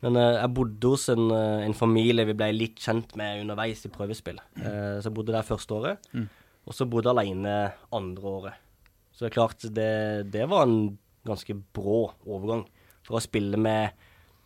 Men 0.00 0.16
uh, 0.16 0.26
jeg 0.40 0.52
bodde 0.56 0.90
hos 0.94 1.02
en, 1.12 1.26
eh, 1.36 1.62
en 1.66 1.74
familie 1.76 2.24
vi 2.24 2.32
ble 2.38 2.46
litt 2.56 2.78
kjent 2.80 3.10
med 3.20 3.42
underveis 3.42 3.82
i 3.84 3.90
prøvespill. 3.92 4.38
Uh, 4.56 4.96
så 5.00 5.10
jeg 5.10 5.16
bodde 5.18 5.34
der 5.36 5.44
første 5.44 5.76
året, 5.76 6.06
Mm. 6.16 6.28
og 6.66 6.76
så 6.76 6.86
bodde 6.88 7.10
jeg 7.12 7.18
alene 7.20 7.56
andre 7.92 8.22
året. 8.38 8.54
Så 9.12 9.26
det 9.26 9.28
er 9.30 9.34
klart, 9.36 9.66
det, 9.76 9.90
det 10.32 10.46
var 10.48 10.64
en 10.64 10.96
ganske 11.28 11.52
brå 11.76 12.14
overgang. 12.24 12.64
For 13.04 13.18
å 13.18 13.24
spille 13.24 13.58
med 13.60 13.92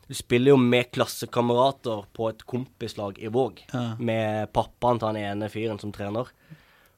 Du 0.08 0.14
spiller 0.14 0.52
jo 0.52 0.58
med 0.60 0.90
klassekamerater 0.92 2.04
på 2.12 2.28
et 2.28 2.42
kompislag 2.48 3.18
i 3.22 3.30
Våg. 3.32 3.62
Ja. 3.72 3.94
Med 3.98 4.50
pappaen 4.52 5.00
til 5.00 5.10
han 5.10 5.20
ene 5.20 5.48
fyren 5.52 5.80
som 5.80 5.94
trener. 5.94 6.28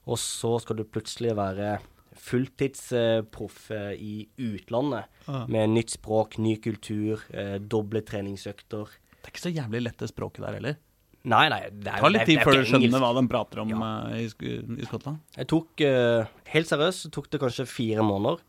Og 0.06 0.18
så 0.22 0.56
skal 0.62 0.80
du 0.80 0.86
plutselig 0.86 1.34
være 1.38 1.76
fulltidsproff 2.16 3.70
eh, 3.74 3.92
i 4.00 4.14
utlandet. 4.40 5.10
Ja. 5.26 5.44
Med 5.50 5.74
nytt 5.74 5.94
språk, 5.98 6.38
ny 6.42 6.56
kultur, 6.62 7.22
eh, 7.30 7.56
doble 7.60 8.02
treningsøkter. 8.06 8.90
Det 9.20 9.28
er 9.28 9.34
ikke 9.34 9.46
så 9.48 9.54
jævlig 9.54 9.84
lett 9.86 10.02
det 10.02 10.10
språket 10.10 10.46
der 10.46 10.58
heller. 10.58 10.82
Nei, 11.26 11.46
nei, 11.50 11.62
det 11.74 11.90
er 11.90 12.04
tar 12.04 12.12
litt 12.14 12.28
tid 12.28 12.42
før 12.46 12.60
du 12.60 12.68
skjønner 12.68 13.02
hva 13.02 13.08
de 13.16 13.22
prater 13.26 13.60
om 13.64 13.72
Ja. 13.72 13.86
uh, 14.06 14.12
i, 14.14 14.28
i 14.30 14.86
Skottland. 14.86 15.18
Jeg 15.34 15.48
tok, 15.50 15.82
uh, 15.82 16.28
helt 16.52 16.70
seriøst, 16.70 17.08
tok 17.10 17.26
det 17.32 17.40
kanskje 17.42 17.66
fire 17.66 18.04
måneder 18.06 18.44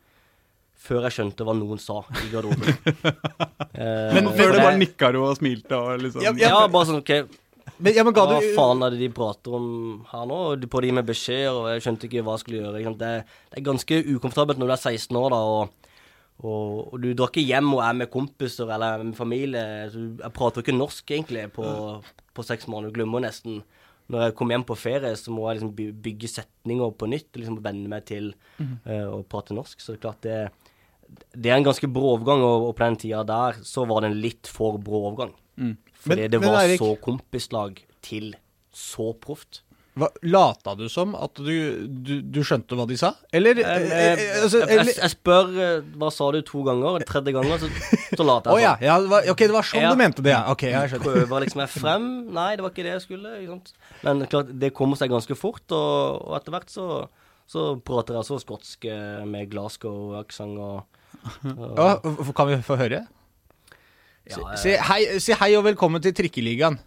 før 0.87 1.03
jeg 1.07 1.15
skjønte 1.17 1.45
hva 1.47 1.53
noen 1.57 1.79
sa 1.83 2.01
i 2.23 2.29
garderoben. 2.33 2.77
Eh, 3.77 4.09
Men 4.15 4.25
før 4.33 4.55
det- 4.55 4.61
bare 4.63 4.77
nikka 4.81 5.11
du 5.13 5.19
og 5.21 5.35
smilte 5.37 5.77
og 5.77 5.99
liksom 6.01 6.23
Ja, 6.25 6.31
Ja, 6.41 6.67
bare 6.67 6.87
sånn, 6.89 6.97
OK, 7.03 7.11
Men, 7.77 7.93
ja, 7.93 8.01
men 8.07 8.13
ga 8.15 8.23
hva 8.25 8.39
du 8.41 8.47
faen 8.55 8.81
er 8.81 8.89
det 8.95 8.99
de 9.03 9.09
prater 9.13 9.53
om 9.53 9.67
her 10.09 10.23
nå? 10.25 10.37
Og 10.55 10.63
På 10.73 10.81
de 10.81 10.89
med 10.97 11.05
beskjeder, 11.05 11.53
og 11.53 11.67
jeg 11.75 11.83
skjønte 11.85 12.07
ikke 12.07 12.23
hva 12.25 12.33
jeg 12.33 12.41
skulle 12.41 12.61
gjøre. 12.63 12.95
Det, 12.97 13.11
det 13.51 13.59
er 13.59 13.65
ganske 13.67 13.99
ukomfortabelt 14.15 14.57
når 14.57 14.71
du 14.71 14.73
er 14.73 14.81
16 14.97 15.19
år, 15.21 15.29
da, 15.35 15.41
og, 15.45 15.91
og, 16.41 16.93
og 16.95 17.01
du 17.03 17.13
drar 17.13 17.29
ikke 17.29 17.45
hjem 17.45 17.69
og 17.75 17.83
er 17.85 17.93
med 18.01 18.09
kompiser 18.09 18.71
eller 18.73 19.03
med 19.03 19.13
familie. 19.19 19.65
Så 19.93 20.05
jeg 20.23 20.33
prater 20.33 20.65
ikke 20.65 20.73
norsk, 20.79 21.05
egentlig, 21.13 21.45
på, 21.53 21.67
på 22.33 22.47
seks 22.49 22.65
måneder. 22.71 22.89
Du 22.95 22.97
glemmer 23.03 23.21
nesten 23.27 23.61
Når 24.09 24.21
jeg 24.23 24.35
kommer 24.39 24.55
hjem 24.55 24.63
på 24.73 24.75
ferie, 24.79 25.13
så 25.19 25.29
må 25.35 25.45
jeg 25.51 25.59
liksom 25.61 26.01
bygge 26.01 26.27
setninger 26.33 26.91
på 26.97 27.09
nytt. 27.13 27.29
liksom 27.35 27.61
Venne 27.61 27.89
meg 27.91 28.05
til 28.09 28.33
eh, 28.57 29.05
å 29.05 29.21
prate 29.27 29.53
norsk. 29.53 29.77
Så 29.83 29.93
det 29.93 29.99
er 29.99 30.05
klart 30.07 30.21
det 30.25 30.39
det 31.37 31.51
er 31.51 31.57
en 31.59 31.67
ganske 31.67 31.87
brå 31.93 32.15
overgang, 32.17 32.41
og, 32.43 32.67
og 32.69 32.75
på 32.77 32.83
den 32.87 32.97
tida 33.03 33.23
der 33.27 33.59
så 33.67 33.85
var 33.87 34.01
det 34.03 34.11
en 34.13 34.21
litt 34.23 34.47
for 34.51 34.77
brå 34.81 35.03
overgang. 35.11 35.33
Mm. 35.57 35.77
Fordi 36.01 36.21
Men- 36.21 36.31
det 36.31 36.39
men 36.41 36.49
var 36.49 36.63
Eirik- 36.63 36.81
så 36.81 36.95
kompislag 37.01 37.79
til 38.05 38.35
så 38.73 39.13
proft. 39.19 39.61
hva, 39.97 40.07
Lata 40.21 40.75
du 40.77 40.85
som 40.93 41.15
at 41.17 41.33
du, 41.41 41.87
du, 41.89 42.21
du 42.21 42.39
skjønte 42.45 42.75
hva 42.77 42.85
de 42.87 42.95
sa? 42.97 43.15
Eller, 43.33 43.57
Eh, 43.57 43.65
eh, 43.65 44.11
eh, 44.13 44.43
altså, 44.43 44.59
jeg, 44.61 44.77
jeg, 44.85 44.95
jeg 45.01 45.09
spør 45.15 45.47
eh, 45.57 45.81
hva 45.97 46.11
sa 46.13 46.27
du 46.31 46.41
to 46.45 46.61
ganger, 46.67 47.01
tredje 47.09 47.33
ganger, 47.33 47.57
så, 47.57 47.69
så 48.13 48.23
later 48.27 48.53
jeg 48.59 48.61
ja, 48.67 48.75
sånn. 48.75 48.85
ja 48.85 48.97
det 49.01 49.09
var, 49.09 49.29
ok, 49.33 49.37
det 49.47 49.55
var 49.57 49.65
sånn 49.71 49.81
Ja. 49.81 49.89
du 49.89 49.97
mente 50.03 50.21
det, 50.21 50.35
ja. 50.35 50.43
Ok, 50.53 50.67
jeg 50.69 50.91
skjønner. 50.93 51.17
Prøver 51.25 51.45
liksom 51.47 51.63
jeg 51.65 51.73
frem. 51.73 52.05
Nei, 52.37 52.51
det 52.55 52.61
var 52.67 52.69
ikke 52.75 52.85
det 52.85 52.93
jeg 52.93 53.05
skulle. 53.07 53.33
Ikke 53.41 53.55
sant? 53.57 53.73
Men 54.03 54.21
klart, 54.29 54.53
det 54.59 54.73
kommer 54.77 54.95
seg 55.01 55.09
ganske 55.09 55.35
fort, 55.35 55.65
og, 55.73 56.21
og 56.29 56.37
etter 56.37 56.53
hvert 56.53 56.69
så, 56.69 57.07
så 57.49 57.65
prater 57.81 58.19
jeg 58.19 58.29
så 58.29 58.37
skotsk 58.45 58.85
eh, 58.85 59.25
med 59.25 59.49
Glasgow-aksent 59.49 60.61
og 60.61 60.85
Ja, 61.77 61.99
kan 62.35 62.47
vi 62.49 62.57
få 62.65 62.77
høre? 62.79 63.05
ja, 64.29 64.55
Si 64.59 64.73
hei, 64.89 65.19
si 65.23 65.33
hei 65.33 65.53
og 65.57 65.63
velkommen 65.65 66.01
til 66.03 66.13
Trikkeligaen. 66.13 66.79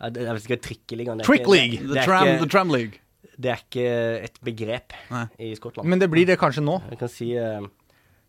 jeg, 0.00 0.14
jeg 0.16 0.34
vet 0.34 0.42
ikke 0.44 0.54
hva 0.56 0.62
trikkeligaen 0.68 1.20
er. 1.20 1.24
Trick 1.24 1.40
ikke- 1.42 1.50
League. 1.56 1.78
Det, 1.86 1.94
The, 1.96 2.04
tram, 2.04 2.26
ikke- 2.28 2.38
the 2.38 2.48
Tram 2.48 2.70
League. 2.70 3.00
det 3.38 3.50
er 3.50 3.56
ikke 3.64 4.24
et 4.24 4.38
begrep 4.44 4.92
Nei. 5.10 5.24
i 5.38 5.54
Skottland. 5.54 5.88
Men 5.88 5.98
det 5.98 6.10
blir 6.10 6.26
det 6.26 6.38
kanskje 6.38 6.62
nå. 6.64 6.80
Jeg 6.90 6.98
kan 6.98 7.08
si 7.08 7.32
eh, 7.36 7.58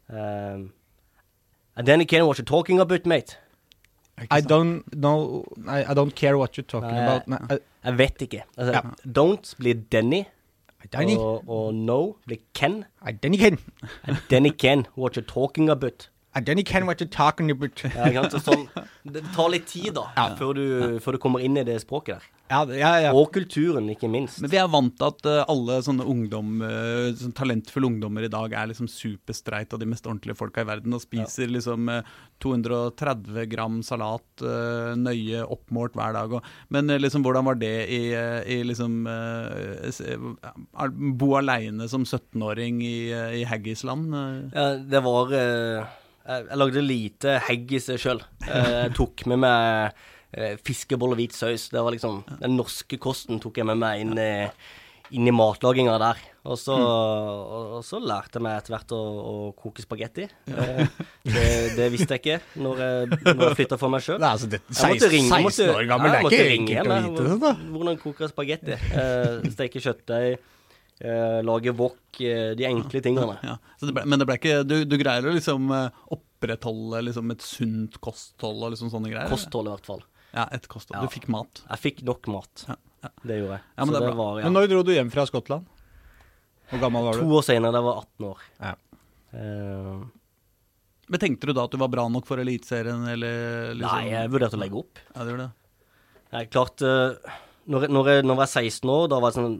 um, 0.10 0.72
And 1.78 1.86
then 1.86 2.02
again, 2.02 2.26
what 2.26 2.38
you're 2.40 2.46
talking 2.46 2.80
about, 2.80 3.06
mate? 3.06 3.38
I 4.32 4.42
don't 4.42 4.82
know 4.96 5.46
I, 5.68 5.84
I 5.92 5.94
don't 5.94 6.16
care 6.16 6.36
what 6.40 6.58
you're 6.58 6.66
talking 6.68 6.90
Nei, 6.90 7.06
about. 7.06 7.28
Nei, 7.28 7.38
I, 7.52 7.60
Jeg 7.86 7.98
vet 7.98 8.18
ikke. 8.22 8.44
Altså, 8.58 8.74
Ja. 8.74 8.82
Don't 9.06 9.54
blir 9.60 9.76
Denny, 9.92 10.24
I 10.84 10.88
don't 10.88 11.18
og, 11.18 11.50
og 11.50 11.74
no 11.74 12.18
blir 12.26 12.38
Ken. 12.54 12.86
I 13.02 13.12
don't 13.12 13.38
ken. 13.38 13.58
And 14.04 14.18
Denny 14.30 14.50
Ken, 14.50 14.88
what 14.96 15.18
you 15.18 15.24
talking 15.24 15.70
about? 15.70 16.10
Ken 16.36 16.86
what 16.86 17.00
you're 17.02 17.10
talking 17.10 17.50
about. 17.52 17.84
Ja, 18.14 18.28
sånn, 18.30 18.68
det 19.04 19.24
tar 19.34 19.50
litt 19.50 19.68
tid, 19.68 19.94
da, 19.98 20.08
før, 20.38 20.54
du, 20.54 21.00
før 21.02 21.18
du 21.18 21.20
kommer 21.24 21.40
inn 21.42 21.58
i 21.58 21.64
det 21.66 21.80
språket 21.82 22.18
der. 22.20 22.34
Ja, 22.48 22.62
ja, 22.72 22.92
ja. 23.04 23.10
Og 23.12 23.34
kulturen, 23.36 23.90
ikke 23.92 24.08
minst. 24.08 24.40
Men 24.40 24.52
vi 24.54 24.60
er 24.62 24.70
vant 24.72 24.94
til 24.96 25.10
at 25.10 25.26
eh, 25.28 25.42
alle 25.52 25.82
sånne 25.84 26.06
ungdom, 26.08 26.62
eh, 26.64 27.10
sånn 27.20 27.34
talentfulle 27.36 27.90
ungdommer 27.90 28.24
i 28.24 28.30
dag 28.32 28.54
er 28.56 28.70
liksom 28.72 28.88
superstreit 28.88 29.74
av 29.76 29.82
de 29.82 29.90
mest 29.90 30.08
ordentlige 30.08 30.38
folka 30.40 30.64
i 30.64 30.70
verden 30.70 30.96
og 30.96 31.04
spiser 31.04 31.52
liksom 31.52 31.92
eh, 31.92 32.08
230 32.46 33.50
gram 33.52 33.82
salat 33.84 34.46
eh, 34.48 34.94
nøye 34.96 35.44
oppmålt 35.44 35.98
hver 36.00 36.16
dag. 36.16 36.38
Og, 36.40 36.48
men 36.72 36.94
eh, 36.94 37.02
liksom 37.04 37.26
hvordan 37.28 37.50
var 37.50 37.60
det 37.60 37.76
i, 37.92 38.02
eh, 38.16 38.40
i 38.48 38.62
liksom 38.70 39.02
eh, 39.12 39.92
eh, 40.08 40.90
Bo 41.20 41.34
aleine 41.42 41.90
som 41.92 42.08
17-åring 42.08 42.80
i, 42.86 42.98
eh, 43.12 43.40
i 43.42 43.46
Haggisland? 43.50 44.16
eh? 44.16 44.36
Ja, 44.56 44.70
det 44.96 45.04
var 45.04 45.36
eh, 45.36 45.96
jeg, 46.28 46.46
jeg 46.52 46.60
lagde 46.62 46.84
lite 46.86 47.38
haggis 47.48 47.90
sjøl. 48.04 48.22
jeg 48.48 48.94
tok 48.98 49.26
med 49.32 49.40
meg 49.46 49.94
uh, 50.38 50.56
fiskeboll 50.68 51.16
og 51.16 51.22
hvit 51.22 51.36
saus. 51.38 51.70
Det 51.74 51.82
var 51.84 51.96
liksom 51.96 52.24
Den 52.42 52.58
norske 52.60 53.00
kosten 53.02 53.40
tok 53.44 53.58
jeg 53.62 53.68
med 53.70 53.80
meg 53.84 54.04
inn, 54.04 54.18
i- 54.20 54.50
inn 55.16 55.28
i 55.28 55.32
matlaginga 55.32 55.94
der. 56.04 56.18
Og 56.48 56.56
så, 56.60 56.76
og, 56.76 57.70
og 57.78 57.84
så 57.84 58.00
lærte 58.00 58.38
jeg 58.40 58.44
meg 58.44 58.58
etter 58.60 58.74
hvert 58.76 58.92
å, 58.96 59.00
å 59.00 59.36
koke 59.56 59.84
spagetti. 59.84 60.26
Eh, 60.52 60.82
det, 61.28 61.46
det 61.78 61.88
visste 61.94 62.16
jeg 62.18 62.22
ikke 62.24 62.62
når 62.64 62.82
jeg, 62.84 63.10
når 63.36 63.42
jeg 63.50 63.58
flytta 63.62 63.80
for 63.80 63.92
meg 63.92 64.04
sjøl. 64.04 64.20
Altså, 64.24 64.48
Jeg 64.52 64.62
måtte 64.68 65.08
16, 65.08 65.12
ringe, 65.16 65.32
jeg 65.32 65.48
måtte, 65.48 65.64
16 65.64 65.76
år 65.80 65.90
gammel, 65.94 66.12
det 66.12 66.20
er 66.20 66.28
ikke 66.28 66.60
enkelt 66.60 66.92
å 66.92 67.00
vite 67.08 67.26
det, 67.28 67.40
da. 67.44 67.52
Hvordan 67.76 68.00
koker 68.04 68.32
spagetti. 68.32 68.78
Steke 69.56 69.84
kjøttdeig, 69.84 70.38
lage 71.46 71.74
wok, 71.78 72.00
eh, 72.26 72.56
de 72.58 72.66
enkle 72.66 73.02
tingene. 73.06 73.36
Ja, 73.46 73.58
så 73.78 73.90
det 73.90 73.94
ble, 73.94 74.06
men 74.10 74.18
det 74.18 74.26
ble 74.26 74.38
ikke 74.40 74.64
Du, 74.66 74.80
du 74.90 74.96
greier 74.98 75.28
å 75.30 75.34
liksom 75.36 75.70
eh, 75.76 76.00
opprettholde 76.16 77.04
liksom 77.06 77.34
et 77.36 77.46
sunt 77.46 78.00
kosthold 78.02 78.64
og 78.66 78.74
liksom 78.74 78.90
sånne 78.94 79.12
greier? 79.14 79.30
Kosthold, 79.30 79.70
i 79.70 79.76
hvert 79.76 79.90
fall. 79.90 80.04
Ja, 80.34 80.48
et 80.54 80.66
kosthold. 80.70 80.98
Ja. 80.98 81.06
Du 81.06 81.14
fikk 81.14 81.28
mat. 81.34 81.62
Jeg 81.70 81.84
fikk 81.84 82.02
nok 82.08 82.28
mat. 82.34 82.66
Ja, 82.68 82.76
ja. 83.06 83.12
Det 83.22 83.38
gjorde 83.42 83.60
jeg. 83.60 83.66
Ja, 83.78 83.86
men 83.86 83.94
så 83.94 84.00
det 84.00 84.08
det 84.10 84.18
var 84.20 84.40
ja. 84.42 84.46
Men 84.48 84.58
når 84.58 84.70
dro 84.74 84.82
du 84.88 84.94
hjem 84.96 85.12
fra 85.14 85.26
Skottland? 85.30 85.70
Hvor 86.72 86.82
gammel 86.84 87.06
var 87.08 87.16
du? 87.16 87.24
To 87.24 87.38
år 87.40 87.46
senere, 87.48 87.72
da 87.72 87.80
jeg 87.80 87.88
var 87.88 88.02
18 88.02 88.26
år. 88.28 88.42
Ja. 88.60 88.74
Eh, 89.38 90.02
Men 91.08 91.22
tenkte 91.24 91.48
du 91.48 91.54
da 91.56 91.64
at 91.70 91.72
du 91.72 91.80
var 91.80 91.92
bra 91.94 92.08
nok 92.12 92.26
for 92.28 92.42
Eliteserien, 92.42 93.06
eller 93.14 93.76
liksom 93.78 94.02
Nei, 94.02 94.10
jeg 94.12 94.34
vurderte 94.34 94.58
å 94.58 94.64
legge 94.66 94.82
opp. 94.82 95.00
Ja, 95.14 95.22
det 95.24 95.32
gjorde 95.32 95.46
det. 95.46 95.54
Jeg, 96.34 96.50
klart 96.52 96.84
eh, 96.84 97.38
når, 97.72 97.86
jeg, 97.86 97.94
når, 97.96 98.10
jeg, 98.12 98.26
når 98.28 98.34
jeg 98.34 98.42
var 98.42 98.52
16 98.52 98.92
år, 98.98 99.08
da 99.14 99.22
var 99.24 99.32
jeg 99.32 99.38
sånn 99.40 99.56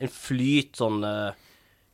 en 0.00 0.12
flyt 0.12 0.76
sånn 0.76 1.04
eh, 1.04 1.44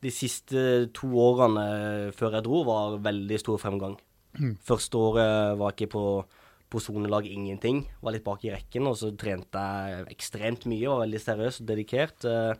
De 0.02 0.10
siste 0.10 0.88
to 0.96 1.12
årene 1.22 1.62
eh, 1.62 2.06
før 2.16 2.38
jeg 2.38 2.46
dro, 2.48 2.64
var 2.66 2.96
veldig 3.04 3.38
stor 3.38 3.60
fremgang. 3.62 3.98
Første 4.66 4.98
året 4.98 5.58
var 5.60 5.70
jeg 5.70 5.84
ikke 5.84 5.92
på 5.92 6.06
på 6.72 6.80
sonelag 6.80 7.26
ingenting. 7.28 7.84
Var 8.00 8.14
litt 8.16 8.24
bak 8.24 8.44
i 8.46 8.52
rekken, 8.54 8.86
og 8.88 8.96
så 8.96 9.12
trente 9.18 9.60
jeg 9.60 10.06
ekstremt 10.14 10.66
mye. 10.70 10.88
Var 10.88 11.02
veldig 11.04 11.20
seriøs 11.20 11.60
og 11.60 11.68
dedikert. 11.68 12.24
eh, 12.24 12.54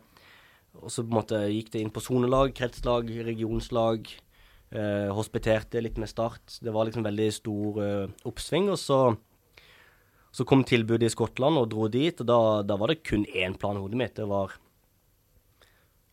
og 0.81 0.89
så 0.89 1.03
på 1.03 1.11
en 1.11 1.19
måte 1.19 1.39
gikk 1.53 1.71
det 1.73 1.81
inn 1.83 1.93
på 1.93 2.01
sonelag, 2.01 2.53
kretslag, 2.57 3.09
regionslag. 3.25 4.09
Eh, 4.73 5.09
hospiterte 5.13 5.81
litt 5.81 5.99
med 6.01 6.09
Start. 6.09 6.59
Det 6.61 6.73
var 6.73 6.85
liksom 6.85 7.05
veldig 7.05 7.29
stor 7.33 7.81
eh, 7.83 8.07
oppsving. 8.25 8.69
Og 8.73 8.79
så, 8.81 8.99
så 10.33 10.45
kom 10.49 10.63
tilbudet 10.65 11.09
i 11.09 11.13
Skottland, 11.13 11.57
og 11.61 11.69
dro 11.73 11.87
dit. 11.87 12.17
Og 12.21 12.25
da, 12.29 12.39
da 12.65 12.77
var 12.77 12.89
det 12.93 13.03
kun 13.05 13.25
én 13.25 13.57
plan 13.57 13.77
i 13.77 13.83
hodet 13.83 14.01
mitt. 14.01 14.15
Det 14.17 14.25
var 14.29 14.57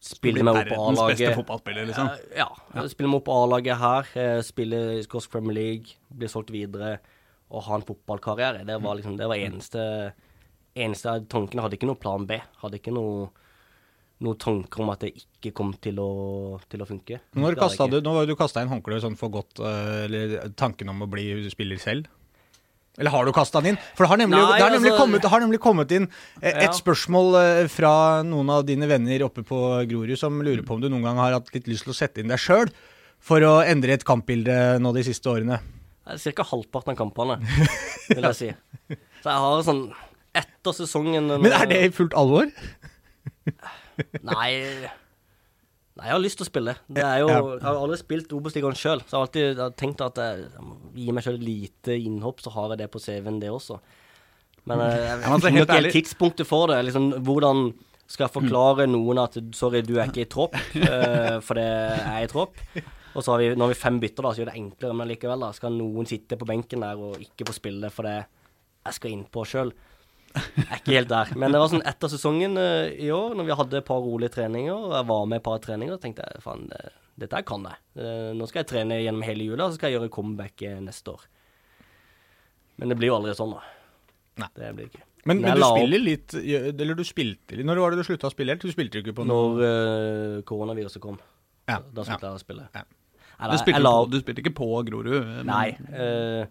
Spille 0.00 0.42
meg 0.42 0.57
opp 0.57 0.78
A-laget. 0.78 1.37
liksom. 1.87 2.11
Ja, 2.37 2.49
Ja. 2.75 2.87
Spiller 2.88 3.11
meg 3.12 3.21
opp 3.21 3.28
A-laget 3.28 3.76
her. 3.78 4.42
Spiller 4.42 4.42
Spille 4.42 4.99
i 4.99 5.02
Skotsk 5.04 5.30
Premier 5.30 5.54
League. 5.54 5.97
Bli 6.09 6.28
solgt 6.28 6.50
videre. 6.50 6.99
Og 7.50 7.62
ha 7.66 7.75
en 7.76 7.83
fotballkarriere. 7.83 8.64
Det 8.64 8.80
var 8.80 8.97
liksom 8.97 9.16
Det 9.19 9.28
var 9.28 9.37
eneste 9.37 10.12
Eneste 10.76 11.26
tanken. 11.28 11.59
Jeg 11.59 11.62
hadde 11.62 11.76
ikke 11.76 11.88
noe 11.90 11.99
plan 11.99 12.25
B. 12.26 12.37
Hadde 12.62 12.78
ikke 12.78 12.92
noe 12.95 13.28
noen 14.21 14.37
tanker 14.38 14.83
om 14.85 14.90
at 14.92 15.00
det 15.00 15.14
ikke 15.16 15.52
kom 15.57 15.73
til 15.80 15.97
å, 16.02 16.61
til 16.69 16.83
å 16.85 16.87
funke. 16.88 17.21
Når 17.40 17.57
kasta 17.57 17.87
du. 17.90 18.00
Nå 18.04 18.12
var 18.14 18.28
du 18.28 18.35
kasta 18.37 18.62
inn 18.62 18.69
håndkleet 18.69 19.00
sånn 19.00 19.16
for 19.16 19.33
godt, 19.33 19.62
eh, 19.64 20.04
eller 20.04 20.35
tanken 20.61 20.92
om 20.92 21.07
å 21.07 21.09
bli 21.11 21.49
spiller 21.52 21.80
selv? 21.80 22.11
Eller 23.00 23.11
har 23.14 23.25
du 23.25 23.33
kasta 23.33 23.62
den 23.64 23.73
inn? 23.73 23.78
For 23.97 24.04
det 24.04 24.11
har 24.12 24.21
nemlig, 24.21 24.37
Nei, 24.38 24.59
det 24.59 24.64
har 24.66 24.75
nemlig, 24.76 24.90
altså- 24.92 25.00
kommet, 25.00 25.25
har 25.33 25.40
nemlig 25.40 25.61
kommet 25.64 25.92
inn 25.97 26.07
eh, 26.42 26.50
et 26.52 26.69
Ja. 26.69 26.76
spørsmål 26.76 27.35
eh, 27.40 27.66
fra 27.73 27.92
noen 28.28 28.50
av 28.52 28.66
dine 28.69 28.87
venner 28.90 29.25
oppe 29.25 29.42
på 29.42 29.59
Grorud 29.88 30.19
som 30.21 30.37
lurer 30.45 30.62
på 30.66 30.76
om 30.76 30.80
du 30.85 30.88
noen 30.92 31.02
gang 31.09 31.16
har 31.16 31.33
hatt 31.38 31.49
litt 31.54 31.66
lyst 31.71 31.85
til 31.88 31.95
å 31.95 31.97
sette 31.97 32.21
inn 32.21 32.28
deg 32.28 32.38
sjøl 32.38 32.69
for 33.21 33.40
å 33.40 33.54
endre 33.64 33.97
et 33.97 34.04
kampbilde 34.04 34.78
nå 34.80 34.92
de 34.97 35.02
siste 35.09 35.28
årene. 35.33 35.59
Ca. 36.11 36.42
halvparten 36.42 36.92
av 36.92 36.97
kampene, 36.99 37.37
vil 38.09 38.25
jeg 38.30 38.35
si. 38.38 38.49
Så 39.23 39.28
jeg 39.30 39.42
har 39.47 39.62
sånn 39.66 39.83
Etter 40.35 40.73
sesongen 40.73 41.26
Men 41.42 41.52
er 41.52 41.66
det 41.66 41.78
i 41.85 41.90
fullt 41.90 42.12
alvor? 42.14 42.47
Nei 44.23 44.50
Nei, 46.00 46.09
jeg 46.09 46.14
har 46.16 46.23
lyst 46.25 46.38
til 46.40 46.47
å 46.47 46.49
spille. 46.49 46.73
Det 46.88 47.02
er 47.04 47.19
jo. 47.21 47.28
Jeg 47.28 47.61
har 47.61 47.76
aldri 47.76 47.97
spilt 48.00 48.30
Obos-ligaen 48.33 48.76
sjøl, 48.78 49.02
så 49.04 49.12
jeg 49.12 49.19
har 49.19 49.26
alltid 49.26 49.42
jeg 49.45 49.61
har 49.61 49.75
tenkt 49.76 50.04
at 50.07 50.21
jeg, 50.23 50.47
jeg 50.54 50.64
må 50.64 50.76
gi 50.97 51.12
meg 51.12 51.26
sjøl 51.26 51.37
lite 51.45 51.97
innhopp, 51.99 52.40
så 52.40 52.52
har 52.54 52.73
jeg 52.73 52.80
det 52.80 52.87
på 52.95 53.02
CV-en, 53.04 53.40
det 53.42 53.50
også. 53.52 53.76
Men 54.71 54.80
jeg, 54.87 55.02
jeg, 55.04 55.19
Ja, 55.26 55.35
finner 55.45 55.66
ikke 55.66 55.76
helt 55.76 55.97
tidspunktet 55.99 56.49
for 56.49 56.73
det. 56.73 56.78
Liksom, 56.88 57.11
hvordan 57.26 57.61
skal 58.11 58.26
jeg 58.26 58.35
forklare 58.38 58.88
noen 58.88 59.21
at 59.23 59.37
sorry, 59.57 59.85
du 59.85 59.99
er 59.99 60.09
ikke 60.09 60.25
i 60.25 60.30
tropp, 60.30 60.57
uh, 60.57 61.37
for 61.47 61.61
det 61.61 61.69
er 61.69 62.25
i 62.25 62.33
tropp. 62.33 62.57
Og 63.11 63.21
så 63.21 63.35
har 63.35 63.42
vi, 63.42 63.52
når 63.61 63.75
vi 63.75 63.78
fem 63.83 64.00
bytter, 64.00 64.25
da, 64.25 64.33
så 64.33 64.40
gjør 64.42 64.52
det 64.54 64.59
enklere, 64.62 64.97
men 64.97 65.12
likevel 65.12 65.45
da, 65.45 65.52
skal 65.52 65.76
noen 65.76 66.09
sitte 66.09 66.40
på 66.40 66.49
benken 66.49 66.87
der 66.87 66.97
og 66.97 67.21
ikke 67.21 67.49
få 67.50 67.59
spille 67.61 67.92
for 67.92 68.09
det 68.09 68.16
jeg 68.21 68.97
skal 68.97 69.12
innpå 69.12 69.45
sjøl. 69.45 69.75
Jeg 70.34 70.66
er 70.70 70.78
ikke 70.78 70.94
helt 70.94 71.08
der. 71.10 71.30
Men 71.42 71.50
det 71.54 71.58
var 71.62 71.70
sånn 71.72 71.82
etter 71.90 72.10
sesongen 72.12 72.56
eh, 72.60 72.92
i 73.02 73.08
år, 73.10 73.34
når 73.38 73.49
vi 73.49 73.56
hadde 73.58 73.78
et 73.80 73.87
par 73.88 73.99
rolige 74.04 74.30
treninger, 74.37 74.72
og 74.76 74.92
jeg 74.94 75.06
var 75.10 75.25
med 75.26 75.40
et 75.40 75.46
par 75.49 75.58
treninger, 75.64 75.99
tenkte 76.02 76.26
jeg 76.28 76.42
faen, 76.44 76.68
det- 76.70 76.92
dette 77.20 77.42
kan 77.44 77.66
jeg. 77.68 77.76
Eh, 78.00 78.30
nå 78.38 78.46
skal 78.49 78.62
jeg 78.62 78.68
trene 78.70 79.00
gjennom 79.02 79.22
hele 79.26 79.44
jula, 79.50 79.66
så 79.68 79.75
skal 79.76 79.90
jeg 79.90 79.99
gjøre 80.00 80.12
comeback 80.14 80.62
eh, 80.62 80.78
neste 80.80 81.12
år. 81.12 81.26
Men 82.80 82.88
det 82.88 82.96
blir 83.00 83.10
jo 83.10 83.16
aldri 83.18 83.34
sånn, 83.37 83.50
da. 83.58 83.60
Nei. 84.40 84.49
Det 84.56 84.70
blir 84.78 84.87
ikke. 84.88 85.02
Men, 85.28 85.42
Men 85.42 85.50
men 85.50 85.58
du 85.60 85.64
spiller 85.66 86.00
litt 86.00 86.32
Eller 86.80 86.96
du 86.96 87.02
spilte 87.04 87.52
litt 87.58 87.66
Når 87.68 87.76
var 87.82 87.92
det 87.92 87.99
du 88.00 88.06
slutta 88.08 88.30
å 88.30 88.32
spille 88.32 88.54
helt? 88.54 88.62
Du 88.64 88.72
spilte 88.72 89.02
ikke 89.02 89.12
på 89.18 89.26
noe 89.28 89.50
Når 89.50 89.58
uh, 89.60 90.37
koronaviruset 90.49 91.02
kom, 91.04 91.18
Ja, 91.68 91.76
da 91.92 92.06
sluttet 92.06 92.25
jeg 92.25 92.38
å 92.38 92.40
spille. 92.40 92.64
Ja. 92.72 92.87
Eller, 93.37 93.52
Du 93.52 93.60
spilte, 93.60 93.82
la 93.84 93.92
på, 93.99 94.08
du 94.14 94.16
spilte 94.22 94.40
ikke 94.40 94.54
på 94.56 94.68
Grorud? 94.88 95.18
men- 95.26 95.50
Nei. 95.50 95.66
Uh, 95.92 96.46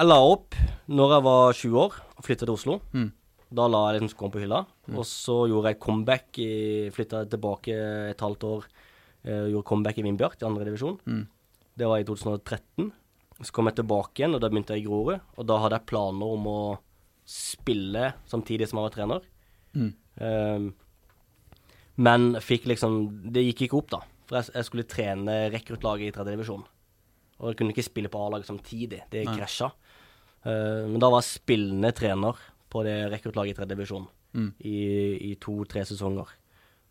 jeg 0.00 0.06
la 0.10 0.18
opp 0.32 0.58
når 0.90 1.14
jeg 1.14 1.24
var 1.28 1.54
20 1.60 1.78
år 1.84 1.94
og 2.20 2.26
flyttet 2.26 2.44
til 2.46 2.52
Oslo. 2.54 2.76
Mm. 2.92 3.08
Da 3.50 3.64
la 3.66 3.80
jeg 3.90 3.96
liksom 4.02 4.12
skoen 4.12 4.30
på 4.36 4.42
hylla. 4.44 4.60
Og 4.92 5.02
så 5.08 5.40
gjorde 5.50 5.72
jeg 5.72 5.80
comeback. 5.82 6.38
i- 6.38 6.90
Flytta 6.94 7.24
tilbake 7.32 7.74
et 8.12 8.20
halvt 8.22 8.44
år. 8.46 8.68
uh, 9.26 9.48
gjorde 9.50 9.66
comeback 9.68 9.98
i 9.98 10.02
Vindbjart 10.06 10.40
i 10.40 10.46
andredivisjon. 10.46 10.98
Mm. 11.04 11.26
Det 11.76 11.86
var 11.88 11.98
i 12.00 12.04
2013. 12.04 12.92
Så 13.42 13.52
kom 13.52 13.66
jeg 13.68 13.76
tilbake 13.80 14.14
igjen, 14.22 14.34
og 14.34 14.40
da 14.40 14.48
begynte 14.48 14.72
jeg 14.76 14.84
i 14.84 14.86
Grorud. 14.88 15.20
Og 15.36 15.46
da 15.48 15.58
hadde 15.58 15.76
jeg 15.78 15.86
planer 15.90 16.32
om 16.36 16.46
å 16.46 16.78
spille 17.26 18.14
samtidig 18.28 18.68
som 18.68 18.78
jeg 18.80 18.86
var 18.88 18.94
trener. 18.96 19.20
Mm. 19.74 19.92
Eh, 20.20 20.72
men 22.00 22.34
fikk 22.42 22.64
liksom 22.70 23.30
Det 23.32 23.44
gikk 23.44 23.66
ikke 23.68 23.78
opp, 23.80 23.90
da. 23.90 24.00
For 24.26 24.38
jeg, 24.40 24.52
jeg 24.54 24.64
skulle 24.68 24.88
trene 24.88 25.36
rekruttlaget 25.52 26.08
i 26.08 26.14
tredje 26.14 26.36
divisjon. 26.36 26.64
Og 27.40 27.48
jeg 27.50 27.56
kunne 27.60 27.72
ikke 27.74 27.84
spille 27.86 28.08
på 28.12 28.20
A-laget 28.20 28.46
samtidig. 28.50 29.02
Det 29.10 29.24
krasja. 29.36 29.70
Eh, 30.44 30.86
men 30.88 30.98
da 31.02 31.10
var 31.12 31.20
jeg 31.22 31.40
spillende 31.40 31.92
trener 31.96 32.38
på 32.70 32.84
det 32.86 32.98
rekruttlaget 33.12 33.54
i 33.54 33.58
tredje 33.60 33.76
divisjon 33.76 34.08
Mm. 34.30 34.52
i, 34.62 35.32
i 35.32 35.34
to-tre 35.42 35.82
sesonger. 35.82 36.28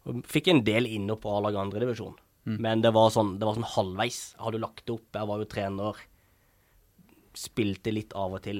Og 0.05 0.17
fikk 0.27 0.49
en 0.51 0.59
del 0.67 0.89
innhopp 0.91 1.21
på 1.23 1.31
A-laget 1.31 1.61
andre 1.61 1.79
divisjon. 1.85 2.17
Mm. 2.43 2.57
Men 2.59 2.81
det 2.83 2.91
var, 2.91 3.07
sånn, 3.15 3.37
det 3.39 3.47
var 3.47 3.55
sånn 3.55 3.63
halvveis. 3.77 4.17
Jeg 4.35 4.43
hadde 4.43 4.59
lagt 4.59 4.83
det 4.85 4.95
opp. 4.97 5.07
Jeg 5.15 5.29
var 5.29 5.39
jo 5.39 5.47
trener. 5.47 6.01
Spilte 7.39 7.93
litt 7.93 8.11
av 8.17 8.35
og 8.35 8.43
til. 8.43 8.59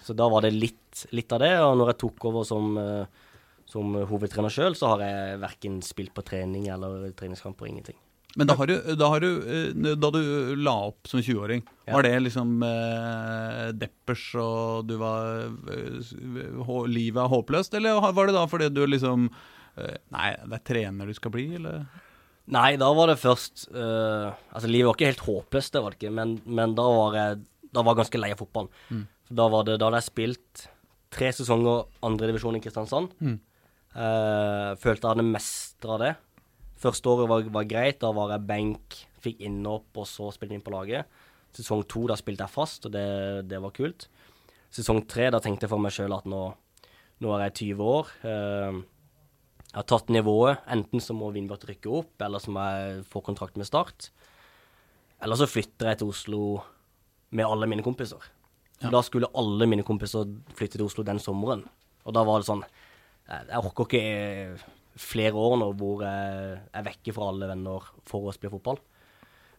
Så 0.00 0.14
da 0.16 0.28
var 0.32 0.46
det 0.46 0.54
litt, 0.54 1.04
litt 1.12 1.32
av 1.36 1.42
det. 1.44 1.52
Og 1.60 1.76
når 1.76 1.92
jeg 1.92 1.98
tok 2.06 2.24
over 2.30 2.44
som, 2.48 2.72
eh, 2.78 3.04
som 3.66 3.92
hovedtrener 4.08 4.52
sjøl, 4.54 4.72
så 4.78 4.94
har 4.94 5.04
jeg 5.04 5.40
verken 5.42 5.82
spilt 5.84 6.14
på 6.14 6.24
trening 6.24 6.68
eller 6.72 7.10
treningskamper. 7.18 7.68
Ingenting. 7.68 7.98
Men 8.36 8.50
da 8.50 8.54
har, 8.58 8.68
du, 8.68 8.94
da 9.00 9.06
har 9.08 9.22
du 9.24 9.28
eh, 9.48 9.94
Da 9.96 10.10
du 10.12 10.20
la 10.60 10.74
opp 10.90 11.08
som 11.08 11.22
20-åring, 11.24 11.62
Ja. 11.86 11.94
var 11.96 12.04
det 12.04 12.14
liksom 12.20 12.56
eh, 12.66 13.70
deppers 13.72 14.24
og 14.42 14.86
du 14.90 14.96
var 15.00 15.46
eh, 15.72 16.10
Livet 16.92 17.22
er 17.22 17.32
håpløst, 17.32 17.76
eller 17.78 18.00
var 18.12 18.28
det 18.28 18.36
da 18.36 18.44
fordi 18.50 18.68
du 18.76 18.82
liksom 18.86 19.30
eh, 19.76 19.96
Nei, 20.12 20.34
det 20.44 20.60
er 20.60 20.66
trener 20.72 21.08
du 21.08 21.16
skal 21.16 21.32
bli, 21.32 21.46
eller? 21.60 21.86
Nei, 22.52 22.76
da 22.78 22.92
var 22.94 23.08
det 23.10 23.18
først 23.22 23.68
eh, 23.72 24.28
Altså, 24.52 24.68
livet 24.70 24.90
var 24.90 24.98
ikke 24.98 25.12
helt 25.14 25.26
håpløst, 25.26 25.72
det 25.74 25.82
var 25.82 25.94
det 25.96 26.00
ikke, 26.02 26.14
men, 26.20 26.36
men 26.46 26.76
da 26.78 26.86
var 26.92 27.16
jeg 27.22 27.44
da 27.76 27.82
var 27.84 27.92
jeg 27.92 28.04
ganske 28.04 28.20
lei 28.22 28.28
av 28.32 28.38
fotballen. 28.40 28.70
Mm. 28.94 29.00
Da, 29.36 29.46
var 29.52 29.64
det, 29.66 29.74
da 29.80 29.88
hadde 29.90 29.98
jeg 30.00 30.06
spilt 30.06 30.60
tre 31.12 31.28
sesonger 31.34 31.82
andredivisjon 32.06 32.56
i 32.56 32.60
Kristiansand. 32.64 33.10
Mm. 33.20 33.34
Eh, 33.96 34.70
følte 34.80 35.02
jeg 35.02 35.10
hadde 35.12 35.24
mestra 35.26 35.98
det. 36.00 36.12
Første 36.80 37.08
året 37.08 37.30
var, 37.30 37.46
var 37.54 37.68
greit. 37.68 38.00
Da 38.02 38.12
var 38.16 38.34
jeg 38.34 38.46
benk, 38.48 38.98
fikk 39.24 39.40
innhopp, 39.46 39.88
og 39.96 40.08
så 40.10 40.28
spilte 40.34 40.54
jeg 40.54 40.60
inn 40.60 40.66
på 40.66 40.74
laget. 40.74 41.08
Sesong 41.56 41.86
to, 41.88 42.04
da 42.10 42.18
spilte 42.20 42.44
jeg 42.44 42.52
fast, 42.52 42.84
og 42.88 42.92
det, 42.92 43.06
det 43.48 43.60
var 43.62 43.74
kult. 43.76 44.08
Sesong 44.74 45.04
tre, 45.08 45.30
da 45.32 45.40
tenkte 45.40 45.64
jeg 45.64 45.72
for 45.72 45.80
meg 45.80 45.94
sjøl 45.94 46.12
at 46.16 46.26
nå, 46.28 46.42
nå 47.24 47.32
er 47.32 47.46
jeg 47.46 47.56
20 47.72 47.90
år. 47.94 48.12
Eh, 48.28 48.80
jeg 49.70 49.78
har 49.80 49.88
tatt 49.88 50.12
nivået. 50.12 50.62
Enten 50.72 51.02
så 51.04 51.16
må 51.16 51.32
Vindbjart 51.34 51.66
rykke 51.68 51.92
opp, 52.02 52.14
eller 52.24 52.42
så 52.42 52.52
må 52.52 52.64
jeg 52.72 53.04
få 53.12 53.22
kontrakt 53.24 53.58
med 53.60 53.68
Start. 53.68 54.10
Eller 55.24 55.38
så 55.40 55.48
flytter 55.48 55.90
jeg 55.90 56.02
til 56.02 56.12
Oslo 56.12 56.42
med 57.36 57.48
alle 57.48 57.68
mine 57.70 57.84
kompiser. 57.84 58.20
Ja. 58.82 58.90
Da 58.92 59.00
skulle 59.04 59.32
alle 59.36 59.68
mine 59.68 59.84
kompiser 59.86 60.28
flytte 60.56 60.76
til 60.76 60.86
Oslo 60.86 61.04
den 61.08 61.20
sommeren. 61.22 61.64
Og 62.04 62.14
da 62.14 62.22
var 62.26 62.42
det 62.42 62.48
sånn 62.48 62.62
Jeg, 63.26 63.58
orker 63.58 63.88
ikke 63.88 64.74
flere 64.96 65.36
år 65.36 65.56
nå 65.60 65.70
hvor 65.76 66.02
jeg 66.06 66.58
er 66.72 66.84
vekke 66.86 67.12
fra 67.16 67.30
alle 67.30 67.48
venner 67.50 67.88
for 68.08 68.28
å 68.30 68.34
spille 68.34 68.54
fotball. 68.54 68.78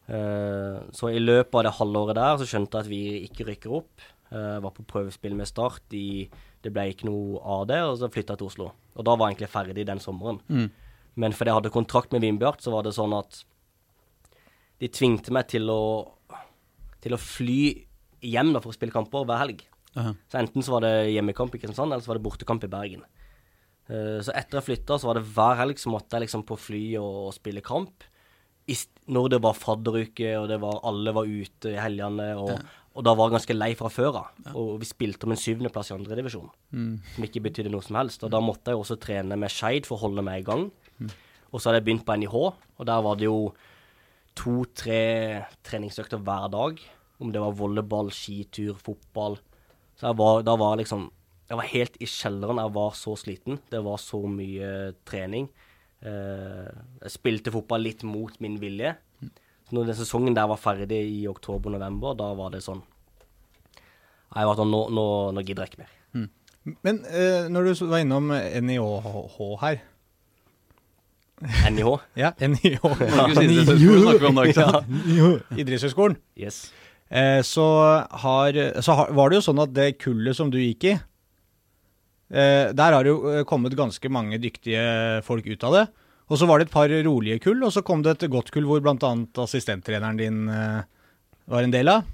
Eh, 0.08 0.78
så 0.96 1.10
i 1.12 1.20
løpet 1.20 1.58
av 1.60 1.66
det 1.68 1.76
halvåret 1.78 2.16
der 2.18 2.38
så 2.40 2.48
skjønte 2.48 2.80
jeg 2.80 2.86
at 2.88 2.92
vi 2.92 3.02
ikke 3.28 3.48
rykker 3.50 3.76
opp. 3.82 4.06
Eh, 4.32 4.54
Jeg 4.58 4.64
var 4.64 4.74
på 4.76 4.86
prøvespill 4.88 5.36
med 5.36 5.50
Start. 5.50 5.84
I, 5.94 6.28
det 6.64 6.72
ble 6.74 6.88
ikke 6.92 7.10
noe 7.10 7.42
av 7.44 7.68
det, 7.70 7.82
og 7.84 7.98
så 8.00 8.10
flytta 8.12 8.34
jeg 8.36 8.42
til 8.44 8.50
Oslo. 8.52 8.70
Og 8.96 9.06
da 9.06 9.16
var 9.16 9.30
jeg 9.30 9.38
egentlig 9.38 9.54
ferdig 9.54 9.86
den 9.88 10.00
sommeren. 10.04 10.40
Mm. 10.50 10.70
Men 11.18 11.34
fordi 11.34 11.50
jeg 11.52 11.60
hadde 11.60 11.74
kontrakt 11.74 12.12
med 12.14 12.22
Vindbjart, 12.22 12.62
så 12.62 12.72
var 12.74 12.86
det 12.86 12.96
sånn 12.98 13.14
at 13.18 13.44
de 14.80 14.88
tvingte 14.94 15.34
meg 15.34 15.48
til 15.50 15.70
å, 15.74 15.82
til 17.02 17.16
å 17.16 17.22
fly 17.22 17.60
hjem 18.22 18.52
da 18.54 18.62
for 18.62 18.70
å 18.74 18.78
spille 18.78 18.94
kamper 18.94 19.26
hver 19.26 19.42
helg. 19.42 19.64
Ja. 19.98 20.12
Så 20.30 20.38
enten 20.38 20.62
så 20.66 20.76
var 20.76 20.86
det 20.86 21.10
hjemmekamp 21.10 21.56
i 21.58 21.62
Kristiansand, 21.62 21.92
eller 21.94 22.06
så 22.06 22.12
var 22.12 22.20
det 22.20 22.26
bortekamp 22.28 22.66
i 22.68 22.70
Bergen. 22.70 23.02
Eh, 23.90 24.18
så 24.26 24.34
etter 24.36 24.60
jeg 24.60 24.66
flytta, 24.72 24.98
så 25.00 25.08
var 25.10 25.20
det 25.20 25.28
hver 25.34 25.56
helg 25.62 25.80
så 25.80 25.92
måtte 25.94 26.18
jeg 26.18 26.26
liksom 26.28 26.44
på 26.48 26.58
fly 26.60 26.84
og, 27.00 27.28
og 27.28 27.34
spille 27.38 27.62
kamp. 27.66 28.04
I, 28.68 28.76
når 29.16 29.30
det 29.32 29.40
var 29.46 29.56
fadderuke, 29.56 30.34
og 30.42 30.50
det 30.52 30.58
var, 30.60 30.82
alle 30.84 31.14
var 31.16 31.24
ute 31.30 31.72
i 31.72 31.78
helgene, 31.80 32.26
og, 32.36 32.50
og 33.00 33.06
da 33.08 33.14
var 33.16 33.30
jeg 33.30 33.38
ganske 33.38 33.56
lei 33.56 33.70
fra 33.80 33.88
før 33.94 34.18
av. 34.20 34.42
Og 34.60 34.74
vi 34.82 34.90
spilte 34.90 35.24
om 35.24 35.32
en 35.32 35.40
syvendeplass 35.40 35.94
i 35.94 35.96
andredivisjon, 35.96 36.50
Mm. 36.76 36.98
som 37.16 37.24
ikke 37.30 37.46
betydde 37.46 37.72
noe 37.72 37.86
som 37.86 37.96
helst. 37.96 38.26
Og 38.28 38.34
da 38.34 38.42
måtte 38.44 38.74
jeg 38.74 38.82
også 38.82 38.98
trene 39.00 39.38
med 39.40 39.54
Skeid 39.54 39.88
for 39.88 39.96
å 39.96 40.04
holde 40.10 40.26
meg 40.28 40.42
i 40.42 40.48
gang. 40.50 40.66
Og 41.54 41.62
så 41.62 41.70
hadde 41.70 41.80
jeg 41.80 41.86
begynt 41.88 42.04
på 42.10 42.18
NIH, 42.20 42.36
og 42.36 42.86
der 42.92 43.02
var 43.08 43.16
det 43.16 43.30
jo 43.30 43.54
to-tre 44.38 45.46
treningsøkter 45.66 46.20
hver 46.22 46.50
dag. 46.54 46.82
Om 47.24 47.32
det 47.34 47.42
var 47.42 47.56
volleyball, 47.58 48.12
skitur, 48.14 48.76
fotball. 48.84 49.40
Så 49.98 50.12
var, 50.20 50.44
da 50.46 50.54
var 50.60 50.76
jeg 50.76 50.84
liksom 50.86 51.08
Jeg 51.48 51.60
var 51.60 51.70
helt 51.72 51.98
i 52.04 52.08
kjelleren. 52.12 52.60
Jeg 52.60 52.74
var 52.76 52.96
så 53.00 53.16
sliten. 53.20 53.60
Det 53.72 53.80
var 53.86 54.00
så 54.04 54.20
mye 54.28 54.72
trening. 55.08 55.48
Eh, 56.04 56.68
jeg 57.04 57.14
spilte 57.14 57.54
fotball 57.56 57.86
litt 57.88 58.04
mot 58.08 58.36
min 58.44 58.60
vilje. 58.62 58.96
Så 59.68 59.76
når 59.76 59.90
den 59.90 60.00
sesongen 60.00 60.36
der 60.36 60.48
var 60.48 60.60
ferdig 60.60 61.00
i 61.12 61.22
oktober-november, 61.28 62.16
da 62.20 62.32
var 62.38 62.54
det 62.54 62.64
sånn 62.66 62.84
jeg 64.28 64.44
var 64.44 64.58
sånn, 64.60 64.72
nå, 64.74 64.80
nå, 64.92 65.04
nå 65.32 65.42
gidder 65.48 65.64
jeg 65.64 65.72
ikke 65.72 65.86
mer. 65.86 65.94
Men 66.84 66.98
eh, 67.08 67.46
når 67.48 67.70
du 67.70 67.86
var 67.88 68.02
innom 68.04 68.28
NIH 68.28 68.88
her 69.62 69.78
NIH. 71.72 71.92
Ja? 72.24 72.34
NIH. 72.42 72.84
Idrettshøgskolen. 75.56 76.18
Yes. 76.36 76.74
Eh, 77.08 77.40
så 77.46 77.68
har, 78.24 78.60
så 78.82 78.98
har, 79.00 79.14
var 79.16 79.30
det 79.30 79.40
jo 79.40 79.46
sånn 79.46 79.62
at 79.64 79.72
det 79.76 79.94
kullet 80.02 80.36
som 80.36 80.52
du 80.52 80.58
gikk 80.60 80.90
i 80.92 80.98
eh, 82.32 82.74
Der 82.76 82.96
har 82.96 83.04
det 83.06 83.14
jo 83.14 83.32
eh, 83.32 83.46
kommet 83.48 83.76
ganske 83.78 84.12
mange 84.12 84.40
dyktige 84.42 85.24
folk 85.28 85.48
ut 85.48 85.64
av 85.68 85.78
det. 85.78 85.86
Og 86.28 86.40
så 86.40 86.48
var 86.48 86.60
det 86.60 86.68
et 86.68 86.74
par 86.76 86.92
rolige 86.92 87.40
kull, 87.40 87.62
og 87.64 87.72
så 87.72 87.84
kom 87.88 88.04
det 88.04 88.18
et 88.18 88.32
godt 88.32 88.52
kull 88.52 88.68
hvor 88.68 88.82
bl.a. 88.84 89.12
assistenttreneren 89.44 90.20
din 90.20 90.48
eh, 90.52 90.82
var 91.48 91.64
en 91.64 91.76
del 91.76 91.92
av. 91.92 92.08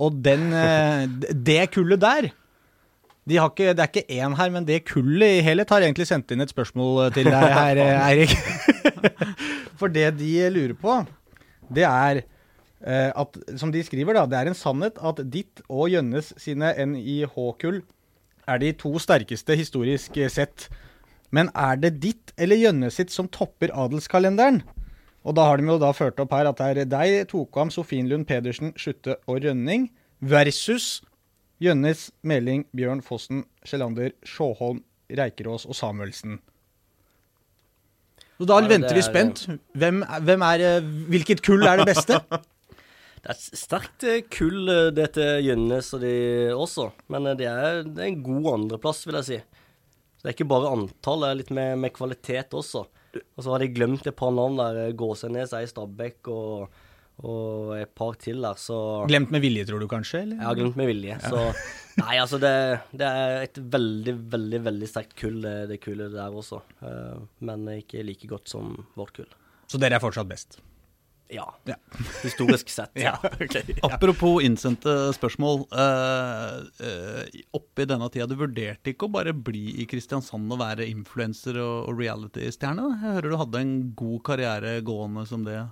Og 0.00 0.20
den, 0.22 0.50
eh, 0.54 1.06
det 1.50 1.64
kullet 1.74 2.02
der 2.02 2.30
de 3.28 3.36
har 3.36 3.50
ikke, 3.52 3.74
Det 3.76 3.82
er 3.84 3.90
ikke 3.92 4.16
én 4.16 4.34
her, 4.34 4.50
men 4.50 4.64
det 4.66 4.80
kullet 4.88 5.38
i 5.38 5.42
helhet 5.44 5.70
har 5.70 5.84
egentlig 5.84 6.06
sendt 6.08 6.32
inn 6.32 6.40
et 6.42 6.50
spørsmål 6.50 7.12
til 7.14 7.28
deg 7.28 7.52
her, 7.52 7.78
eh, 7.78 8.00
Eirik. 8.08 8.32
For 9.78 9.92
det 9.92 10.08
de 10.18 10.32
lurer 10.50 10.74
på, 10.74 10.96
det 11.70 11.84
er 11.86 12.24
Eh, 12.80 13.10
at, 13.12 13.36
som 13.60 13.72
de 13.72 13.82
skriver, 13.84 14.16
da, 14.16 14.24
det 14.24 14.38
er 14.38 14.48
en 14.48 14.56
sannhet 14.56 14.96
at 15.04 15.18
ditt 15.28 15.60
og 15.68 15.90
Jønnes 15.92 16.32
sine 16.40 16.72
NIH-kull 16.80 17.82
er 18.50 18.60
de 18.62 18.72
to 18.78 18.92
sterkeste 19.02 19.56
historisk 19.58 20.16
eh, 20.20 20.28
sett. 20.32 20.68
Men 21.30 21.50
er 21.54 21.76
det 21.78 21.92
ditt 22.02 22.32
eller 22.40 22.58
Jønnes 22.58 22.96
sitt 22.98 23.12
som 23.14 23.28
topper 23.30 23.70
adelskalenderen? 23.72 24.62
Og 25.22 25.36
da 25.36 25.44
har 25.50 25.60
de 25.60 25.66
jo 25.68 25.76
da 25.78 25.92
ført 25.94 26.18
opp 26.22 26.32
her 26.32 26.48
at 26.48 26.58
det 26.58 26.84
er 26.84 26.88
deg, 26.90 27.28
Tokam, 27.30 27.70
Sofienlund, 27.70 28.24
Pedersen, 28.26 28.72
Slutte 28.80 29.18
og 29.28 29.42
Rønning 29.44 29.90
versus 30.20 31.02
Jønnes, 31.60 32.06
Meling, 32.24 32.64
Bjørn 32.76 33.02
Fossen, 33.04 33.42
Sjelander, 33.68 34.14
Sjåholm, 34.24 34.80
Reikerås 35.12 35.66
og 35.68 35.76
Samuelsen. 35.76 36.38
Og 38.40 38.48
da 38.48 38.56
Ja, 38.62 38.68
venter 38.70 38.96
vi 38.96 39.02
spent. 39.04 39.42
Hvem, 39.76 40.02
er- 40.02 40.20
hvem 40.24 40.42
er, 40.46 40.62
eh, 40.64 40.80
hvilket 41.12 41.42
kull 41.44 41.62
er 41.68 41.76
det 41.82 41.90
beste? 41.92 42.16
Det 43.20 43.28
er 43.28 43.36
et 43.36 43.58
sterkt 43.60 44.04
eh, 44.08 44.20
kull, 44.32 44.62
dette 44.64 44.96
det 44.96 45.08
til 45.18 45.48
Gjønnes 45.50 45.88
og 45.96 46.04
de 46.04 46.12
også. 46.56 46.86
Men 47.12 47.28
eh, 47.28 47.36
det 47.36 47.48
er, 47.50 47.82
det 47.84 48.00
er 48.00 48.12
en 48.14 48.22
god 48.24 48.46
andreplass, 48.54 49.02
vil 49.04 49.18
jeg 49.20 49.28
si. 49.28 49.40
Så 50.16 50.24
det 50.24 50.30
er 50.30 50.36
ikke 50.38 50.50
bare 50.52 50.70
antall, 50.76 51.24
det 51.24 51.28
er 51.32 51.40
litt 51.42 51.52
med, 51.56 51.74
med 51.82 51.92
kvalitet 51.96 52.56
også. 52.56 52.86
Og 53.20 53.42
så 53.44 53.52
har 53.52 53.60
de 53.60 53.68
glemt 53.74 54.06
et 54.08 54.16
par 54.16 54.32
navn 54.32 54.56
der. 54.60 54.78
eh, 54.86 54.94
Gåsenes 54.96 55.52
er 55.56 55.66
i 55.66 55.68
Stabæk 55.68 56.30
og, 56.32 56.80
og 57.20 57.74
et 57.76 57.92
par 57.96 58.16
til 58.20 58.40
der, 58.40 58.56
så 58.56 58.78
Glemt 59.10 59.32
med 59.34 59.44
vilje, 59.44 59.66
tror 59.68 59.84
du 59.84 59.88
kanskje? 59.90 60.22
Eller? 60.24 60.40
Ja, 60.40 60.54
glemt 60.56 60.80
med 60.80 60.88
vilje. 60.88 61.18
Så 61.20 61.44
nei, 62.00 62.16
altså 62.22 62.40
det, 62.40 62.54
det 62.96 63.12
er 63.20 63.44
et 63.50 63.60
veldig, 63.76 64.16
veldig 64.32 64.62
veldig 64.70 64.88
sterkt 64.88 65.12
kull, 65.20 65.42
det, 65.44 65.54
det 65.74 65.80
kullet 65.84 66.16
der 66.16 66.40
også. 66.40 66.62
Eh, 66.88 67.20
men 67.44 67.68
ikke 67.76 68.06
like 68.08 68.32
godt 68.32 68.48
som 68.48 68.78
vårt 68.96 69.12
kull. 69.20 69.28
Så 69.68 69.78
dere 69.78 70.00
er 70.00 70.02
fortsatt 70.08 70.32
best? 70.32 70.62
Ja. 71.30 71.46
Ja. 71.68 71.76
Historisk 72.22 72.68
sett. 72.72 72.90
ja. 73.06 73.14
ok. 73.22 73.56
Apropos 73.86 74.42
innsendte 74.44 75.12
spørsmål. 75.16 75.64
eh, 75.70 76.56
eh, 76.86 77.40
oppi 77.56 77.86
denne 77.88 78.10
tida, 78.10 78.26
du 78.30 78.36
vurderte 78.40 78.92
ikke 78.92 79.08
å 79.08 79.14
bare 79.14 79.34
bli 79.34 79.80
i 79.82 79.86
Kristiansand 79.90 80.50
og 80.50 80.62
være 80.62 80.88
influenser 80.90 81.60
og, 81.62 81.90
og 81.90 82.02
reality-stjerne? 82.02 82.88
Jeg 82.92 83.02
hører 83.06 83.30
du 83.30 83.40
hadde 83.40 83.64
en 83.64 83.74
god 83.98 84.22
karriere 84.26 84.76
gående 84.86 85.26
som 85.30 85.46
det 85.46 85.62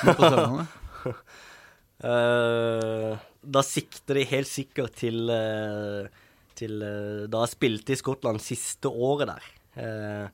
på 0.00 0.18
Sørlandet. 0.22 0.74
Eh, 1.98 3.12
da 3.42 3.62
sikter 3.66 4.20
de 4.20 4.26
helt 4.30 4.46
sikkert 4.46 4.94
til, 5.00 5.16
uh, 5.26 6.06
til 6.54 6.76
uh, 6.78 7.24
Da 7.26 7.40
jeg 7.42 7.54
spilte 7.56 7.94
i 7.94 7.98
Skottland 7.98 8.38
siste 8.42 8.86
året 8.86 9.32
der. 9.32 9.48
eh, 9.82 10.28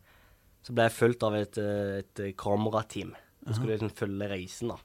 så 0.65 0.73
ble 0.77 0.87
jeg 0.87 0.97
fulgt 0.97 1.25
av 1.25 1.35
et, 1.37 1.57
et 1.61 2.21
kamerateam. 2.41 3.15
Så 3.45 3.57
skulle 3.59 3.75
jeg 3.75 3.81
liksom 3.83 3.97
følge 3.99 4.29
reisen, 4.31 4.71
da. 4.73 4.77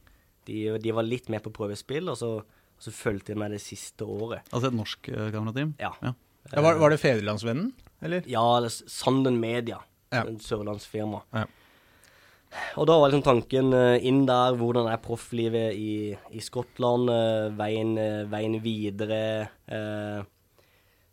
De, 0.49 0.55
de 0.81 0.91
var 0.95 1.05
litt 1.07 1.29
med 1.31 1.43
på 1.45 1.51
prøvespill, 1.55 2.09
og 2.11 2.17
så, 2.19 2.31
og 2.43 2.81
så 2.83 2.91
fulgte 2.95 3.33
de 3.33 3.39
med 3.39 3.53
det 3.55 3.61
siste 3.63 4.03
året. 4.03 4.47
Altså 4.51 4.71
et 4.71 4.75
norsk 4.75 5.09
eh, 5.13 5.29
kamerateam? 5.35 5.75
Ja. 5.79 5.93
Ja. 6.03 6.15
Ja, 6.49 6.63
var, 6.65 6.79
var 6.81 6.89
det 6.89 6.97
Federlandsvennen, 7.01 7.69
eller? 8.01 8.25
Ja, 8.27 8.41
eller 8.57 8.71
Sanden 8.71 9.37
Media. 9.39 9.77
Ja. 10.11 10.23
En 10.25 10.39
sørlandsfirma. 10.41 11.19
Ja. 11.35 11.45
Og 12.81 12.87
da 12.89 12.95
var 12.97 13.11
liksom 13.11 13.25
tanken 13.27 13.75
eh, 13.77 13.99
inn 14.09 14.23
der, 14.25 14.55
hvordan 14.57 14.87
er 14.89 14.97
profflivet 15.03 15.77
i, 15.77 16.15
i 16.33 16.41
Skottland, 16.41 17.11
eh, 17.13 17.51
veien, 17.59 17.93
veien 18.31 18.57
videre. 18.63 19.21
eh, 19.69 20.23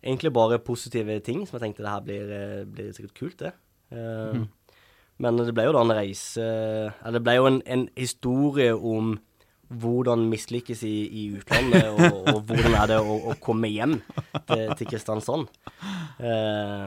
egentlig 0.06 0.32
bare 0.32 0.59
positive 0.62 1.18
ting, 1.26 1.44
som 1.44 1.59
jeg 1.59 1.66
tenkte 1.66 1.85
det 1.85 1.92
her 1.92 2.06
blir, 2.06 2.32
blir 2.72 2.92
sikkert 2.96 3.18
kult, 3.18 3.38
det. 3.42 3.52
Eh, 3.92 4.46
Men 5.22 5.40
det 5.40 5.55
ble 5.57 5.64
jo 5.64 5.72
da 5.72 5.81
en 5.81 5.94
reise 5.96 6.44
Eller 6.44 7.16
det 7.16 7.24
ble 7.24 7.37
jo 7.38 7.46
en, 7.48 7.62
en 7.64 7.87
historie 7.96 8.74
om 8.76 9.16
hvordan 9.66 10.29
mislykkes 10.31 10.85
i, 10.87 10.94
i 11.11 11.22
utlandet, 11.35 11.88
og, 11.90 12.20
og 12.31 12.37
hvordan 12.46 12.76
er 12.79 12.90
det 12.92 12.98
å, 13.02 13.16
å 13.33 13.35
komme 13.42 13.66
hjem 13.66 13.96
til, 14.46 14.68
til 14.79 14.87
Kristiansand. 14.87 15.48
Eh, 16.22 16.85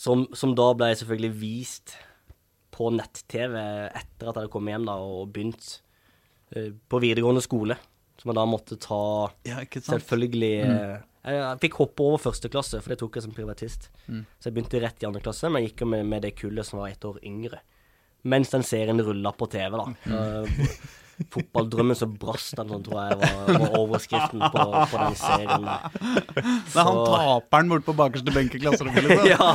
som, 0.00 0.24
som 0.32 0.54
da 0.56 0.70
ble 0.78 0.88
selvfølgelig 0.96 1.34
vist 1.42 1.92
på 2.72 2.88
nett-TV 2.96 3.52
etter 3.60 4.00
at 4.00 4.22
jeg 4.24 4.30
hadde 4.30 4.52
kommet 4.52 4.72
hjem 4.72 4.88
da, 4.88 4.96
og 4.96 5.28
begynt 5.34 5.68
eh, 6.56 6.72
på 6.72 7.02
videregående 7.04 7.44
skole. 7.44 7.76
Som 8.20 8.32
jeg 8.32 8.36
da 8.40 8.48
måtte 8.48 8.80
ta 8.80 9.02
Ja, 9.48 9.60
selvfølgelig 9.64 10.54
eh, 10.64 10.96
jeg, 11.24 11.58
fikk 11.66 11.74
hoppe 11.82 12.02
over 12.06 12.18
første 12.22 12.48
klasse, 12.52 12.80
for 12.80 12.92
det 12.94 12.98
tok 13.02 13.16
jeg 13.18 13.26
som 13.26 13.34
privatist. 13.36 13.90
Mm. 14.06 14.22
Så 14.40 14.48
jeg 14.48 14.54
begynte 14.56 14.80
rett 14.80 15.02
i 15.04 15.08
andre 15.10 15.20
klasse, 15.24 15.50
men 15.50 15.62
jeg 15.62 15.72
gikk 15.72 15.84
jo 15.84 15.90
med, 15.92 16.06
med 16.08 16.22
det 16.24 16.34
kullet 16.38 16.66
som 16.66 16.80
var 16.80 16.88
ett 16.94 17.04
år 17.04 17.18
yngre. 17.26 17.60
mens 18.22 18.50
den 18.52 18.62
serien 18.62 19.00
rulla 19.00 19.32
på 19.32 19.46
TV, 19.48 19.76
da. 19.76 19.86
Uh, 20.12 20.44
Fotballdrømmen 21.30 21.96
som 21.96 22.14
brast, 22.16 22.54
den, 22.56 22.68
sånn, 22.72 22.82
tror 22.84 22.96
jeg 23.02 23.16
var, 23.20 23.48
var 23.60 23.74
overskriften 23.76 24.40
på, 24.40 24.62
på 24.92 25.00
den 25.02 25.16
serien 25.20 25.66
der. 25.66 25.82
Er 26.40 26.86
han 26.88 27.00
taperen 27.04 27.68
borte 27.72 27.84
på 27.90 27.94
bakerste 27.98 28.32
benk 28.32 28.54
i 28.56 28.60
klasserommet. 28.62 29.04
Liksom. 29.04 29.26
Ja, 29.34 29.48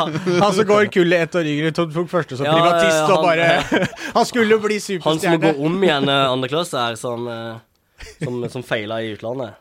Han 0.43 0.53
som 0.53 0.67
går 0.69 0.91
kullet 0.93 1.25
ett 1.25 1.37
år 1.41 1.49
yngre, 1.49 1.71
tok 1.73 1.93
første 2.11 2.37
som 2.37 2.45
Ja, 2.45 2.53
privatist 2.59 2.99
han- 2.99 3.15
og 3.15 3.25
bare 3.25 3.85
Han 4.19 4.25
skulle 4.29 4.57
jo 4.57 4.61
bli 4.65 4.77
superstjerne. 4.77 5.09
han 5.09 5.19
som 5.25 5.33
må 5.33 5.41
gå 5.45 5.65
om 5.71 5.83
igjen 5.89 6.09
eh, 6.13 6.23
andre 6.35 6.51
klasse 6.53 6.77
her, 6.85 6.99
som, 7.01 7.25
eh, 7.33 8.13
som, 8.21 8.41
som 8.57 8.65
feila 8.65 9.01
i 9.01 9.15
utlandet. 9.15 9.57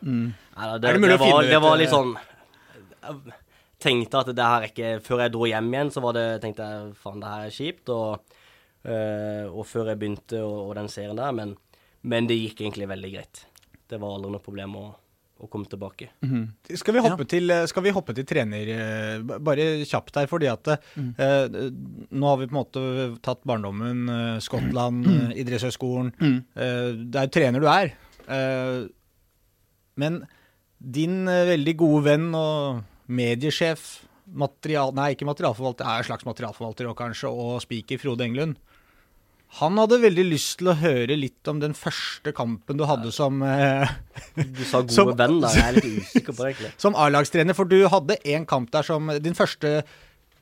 Nei, 0.55 0.69
det, 0.79 0.89
Er 0.89 0.97
det 0.97 1.03
mulig 1.03 1.11
det, 1.13 1.19
å 1.19 1.23
finne 1.25 1.35
var, 1.35 1.49
det 1.51 1.61
var 1.65 1.79
litt 1.81 1.91
sånn 1.91 2.13
Jeg 2.15 3.35
tenkte 3.83 4.21
at 4.21 4.31
det 4.31 4.49
her 4.49 4.65
er 4.65 4.71
ikke 4.71 4.91
Før 5.03 5.25
jeg 5.25 5.33
dro 5.35 5.49
hjem 5.49 5.71
igjen, 5.73 5.93
så 5.93 6.03
var 6.05 6.15
det, 6.17 6.27
tenkte 6.43 6.69
jeg 6.69 6.91
faen, 7.01 7.21
det 7.21 7.31
her 7.31 7.47
er 7.47 7.55
kjipt. 7.55 7.91
Og, 7.93 8.37
øh, 8.87 9.49
og 9.51 9.65
før 9.69 9.91
jeg 9.91 10.01
begynte 10.01 10.39
og, 10.41 10.59
og 10.69 10.75
den 10.79 10.91
serien 10.91 11.19
der, 11.19 11.35
men, 11.35 11.57
men 12.07 12.29
det 12.29 12.39
gikk 12.39 12.63
egentlig 12.63 12.87
veldig 12.93 13.11
greit. 13.17 13.43
Det 13.85 13.99
var 14.01 14.15
aldri 14.15 14.31
noe 14.33 14.41
problem 14.41 14.79
å, 14.79 14.85
å 15.43 15.49
komme 15.51 15.67
tilbake. 15.69 16.07
Skal 16.79 16.95
vi 16.95 17.03
hoppe 17.03 17.27
til, 17.29 17.51
skal 17.69 17.85
vi 17.85 17.93
hoppe 17.93 18.15
til 18.17 18.27
trener, 18.27 18.71
eh, 18.71 19.35
bare 19.43 19.67
kjapt 19.85 20.21
her, 20.21 20.29
fordi 20.31 20.49
at 20.49 20.71
eh, 20.71 21.59
nå 22.15 22.31
har 22.31 22.39
vi 22.39 22.47
på 22.47 22.55
en 22.55 22.59
måte 22.61 22.85
tatt 23.25 23.43
barndommen, 23.47 24.05
eh, 24.15 24.37
Skottland, 24.45 25.03
mm. 25.05 25.35
idrettshøyskolen. 25.43 26.13
Øh, 26.23 27.03
det 27.03 27.21
er 27.21 27.27
jo 27.27 27.35
trener 27.35 27.65
du 27.65 27.69
er. 27.71 27.93
Eh, 28.25 28.87
men 30.01 30.23
din 30.79 31.27
eh, 31.31 31.45
veldig 31.51 31.75
gode 31.79 32.03
venn 32.09 32.29
og 32.37 32.83
mediesjef, 33.07 34.03
material, 34.35 34.93
nei 34.97 35.11
ikke 35.13 35.27
materialforvalter, 35.29 35.85
er 35.85 36.01
en 36.01 36.07
slags 36.07 36.25
materialforvalter 36.27 36.87
og 36.89 36.97
kanskje, 36.97 37.29
og 37.29 37.59
speaker 37.63 38.01
Frode 38.01 38.25
Englund. 38.25 38.55
Han 39.61 39.77
hadde 39.79 39.99
veldig 40.01 40.23
lyst 40.25 40.57
til 40.59 40.71
å 40.71 40.75
høre 40.75 41.15
litt 41.15 41.47
om 41.47 41.59
den 41.61 41.75
første 41.77 42.33
kampen 42.35 42.79
du 42.79 42.83
hadde 42.89 43.11
som 43.13 43.37
eh, 43.45 43.87
Du 44.35 44.63
sa 44.65 44.81
gode 44.81 44.91
Som- 44.97 45.13
venn 45.15 45.37
da. 45.39 45.51
jeg 45.53 45.63
er 45.69 45.77
litt 45.77 46.01
usikker 46.01 46.33
på 46.33 46.41
det, 46.41 46.49
egentlig. 46.55 46.71
som 46.83 46.97
A-lagstrener, 46.99 47.55
for 47.55 47.69
du 47.69 47.77
hadde 47.93 48.17
en 48.33 48.47
kamp 48.49 48.71
der 48.73 48.83
som 48.83 49.13
Din 49.23 49.37
første 49.37 49.83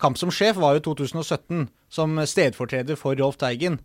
kamp 0.02 0.18
som 0.18 0.32
sjef 0.34 0.58
var 0.58 0.80
jo 0.80 0.86
2017, 0.96 1.68
som 1.94 2.16
stedfortreder 2.28 2.98
for 3.00 3.16
Rolf 3.20 3.38
Teigen. 3.40 3.78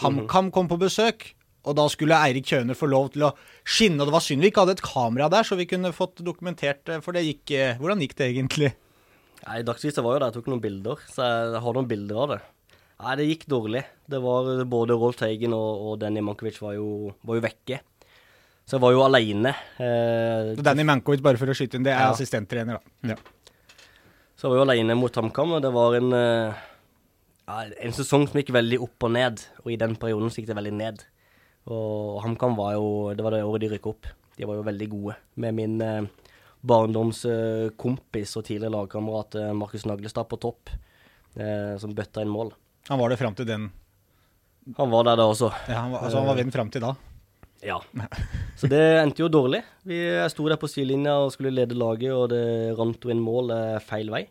HamKam 0.00 0.52
kom 0.54 0.68
på 0.70 0.78
besøk, 0.80 1.32
og 1.66 1.76
da 1.76 1.84
skulle 1.90 2.16
Eirik 2.22 2.46
Kjøne 2.46 2.76
få 2.78 2.86
lov 2.88 3.10
til 3.14 3.24
å 3.26 3.32
skinne. 3.66 4.00
Og 4.00 4.08
det 4.08 4.14
var 4.14 4.22
synd 4.24 4.44
vi 4.44 4.50
ikke 4.52 4.62
hadde 4.64 4.76
et 4.78 4.84
kamera 4.86 5.26
der, 5.32 5.42
så 5.48 5.58
vi 5.58 5.66
kunne 5.66 5.90
fått 5.96 6.22
dokumentert 6.24 6.88
for 7.02 7.16
det 7.16 7.24
gikk 7.26 7.50
eh, 7.58 7.76
Hvordan 7.80 8.02
gikk 8.04 8.14
det 8.20 8.28
egentlig? 8.32 8.70
Nei, 9.46 9.62
Dagsavisen 9.66 10.02
var 10.06 10.14
jo 10.16 10.20
der, 10.22 10.30
jeg 10.30 10.38
tok 10.40 10.46
noen 10.52 10.62
bilder, 10.62 11.02
så 11.12 11.26
jeg 11.26 11.60
har 11.66 11.76
noen 11.76 11.88
bilder 11.90 12.22
av 12.22 12.30
det. 12.36 12.38
Nei, 12.96 13.16
det 13.20 13.26
gikk 13.28 13.44
dårlig. 13.52 13.82
Det 14.08 14.18
var 14.24 14.64
Både 14.72 14.96
Rolf 14.96 15.18
Teigen 15.20 15.52
og, 15.52 15.82
og 15.90 15.98
Danny 16.00 16.22
Mankovic 16.24 16.56
var 16.62 16.72
jo, 16.78 17.12
var 17.28 17.36
jo 17.38 17.44
vekke. 17.44 17.80
Så 18.66 18.78
jeg 18.78 18.82
var 18.82 18.94
jo 18.96 19.02
aleine. 19.04 19.52
Eh, 19.78 20.54
Danny 20.64 20.86
Mankovic, 20.88 21.20
bare 21.22 21.38
for 21.38 21.52
å 21.52 21.54
skyte 21.54 21.76
inn, 21.78 21.84
det 21.86 21.92
er 21.92 22.06
Ja. 22.06 22.12
assistenttrener, 22.14 22.80
da. 22.80 23.12
Ja. 23.12 23.18
så 24.36 24.46
jeg 24.48 24.54
var 24.54 24.58
jo 24.58 24.64
aleine 24.64 24.96
mot 24.98 25.14
HamKam, 25.20 25.52
og 25.58 25.62
det 25.62 25.70
var 25.76 25.94
en, 26.00 26.08
eh, 26.16 26.64
en 27.86 27.94
sesong 27.94 28.26
som 28.26 28.40
gikk 28.40 28.50
veldig 28.56 28.80
opp 28.82 29.06
og 29.06 29.12
ned. 29.14 29.44
Og 29.64 29.70
i 29.72 29.76
den 29.78 29.94
perioden 30.00 30.32
så 30.32 30.40
gikk 30.40 30.48
det 30.50 30.56
veldig 30.58 30.72
ned. 30.80 31.04
Og 31.66 32.20
HamKam 32.22 32.54
var 32.58 32.76
jo 32.76 33.14
Det 33.16 33.24
var 33.26 33.34
det 33.34 33.42
året 33.44 33.64
de 33.64 33.70
rykka 33.74 33.90
opp. 33.90 34.06
De 34.36 34.46
var 34.46 34.58
jo 34.58 34.66
veldig 34.66 34.88
gode. 34.92 35.16
Med 35.42 35.54
min 35.56 35.80
eh, 35.82 36.02
barndomskompis 36.66 38.36
og 38.38 38.44
tidligere 38.46 38.74
lagkamerat 38.74 39.34
eh, 39.40 39.52
Markus 39.56 39.86
Naglestad 39.88 40.28
på 40.28 40.38
topp, 40.42 40.70
eh, 41.36 41.74
som 41.80 41.94
bøtta 41.96 42.22
inn 42.24 42.32
mål. 42.32 42.52
Han 42.90 43.00
var 43.00 43.10
det 43.10 43.18
fram 43.18 43.34
til 43.34 43.48
den 43.48 43.70
Han 44.76 44.90
var 44.90 45.04
der 45.06 45.16
da 45.18 45.26
også. 45.30 45.50
ja, 45.68 45.80
han 45.80 45.92
var, 45.92 46.04
Altså, 46.04 46.18
han 46.18 46.28
var 46.28 46.38
venn 46.38 46.52
fram 46.54 46.70
til 46.70 46.82
da. 46.84 46.94
Ja. 47.64 47.80
Så 48.58 48.68
det 48.70 48.82
endte 49.00 49.22
jo 49.24 49.28
dårlig. 49.32 49.62
Vi 49.88 49.96
jeg 49.96 50.30
sto 50.30 50.46
der 50.48 50.58
på 50.60 50.68
sidelinja 50.70 51.16
og 51.24 51.32
skulle 51.34 51.54
lede 51.54 51.74
laget, 51.78 52.12
og 52.12 52.28
det 52.30 52.76
rant 52.78 53.02
jo 53.02 53.10
inn 53.14 53.22
mål 53.22 53.50
eh, 53.54 53.78
feil 53.82 54.10
vei. 54.12 54.26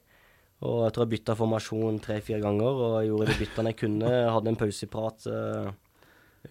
Og 0.65 0.85
jeg 0.85 0.93
tror 0.95 1.05
jeg 1.05 1.13
bytta 1.17 1.35
formasjon 1.35 1.97
tre-fire 2.03 2.39
ganger 2.43 2.77
og 2.85 2.93
gjorde 3.05 3.27
de 3.31 3.39
byttene 3.41 3.73
jeg 3.73 3.79
kunne. 3.81 4.11
Hadde 4.35 4.51
en 4.53 4.59
pauseprat 4.59 5.27
eh, 5.31 5.71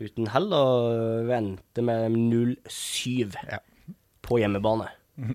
uten 0.01 0.27
hell, 0.33 0.49
og 0.57 1.31
endte 1.37 1.83
med 1.85 2.11
0-7 2.17 3.35
Ja. 3.51 3.59
på 4.25 4.39
hjemmebane. 4.43 4.89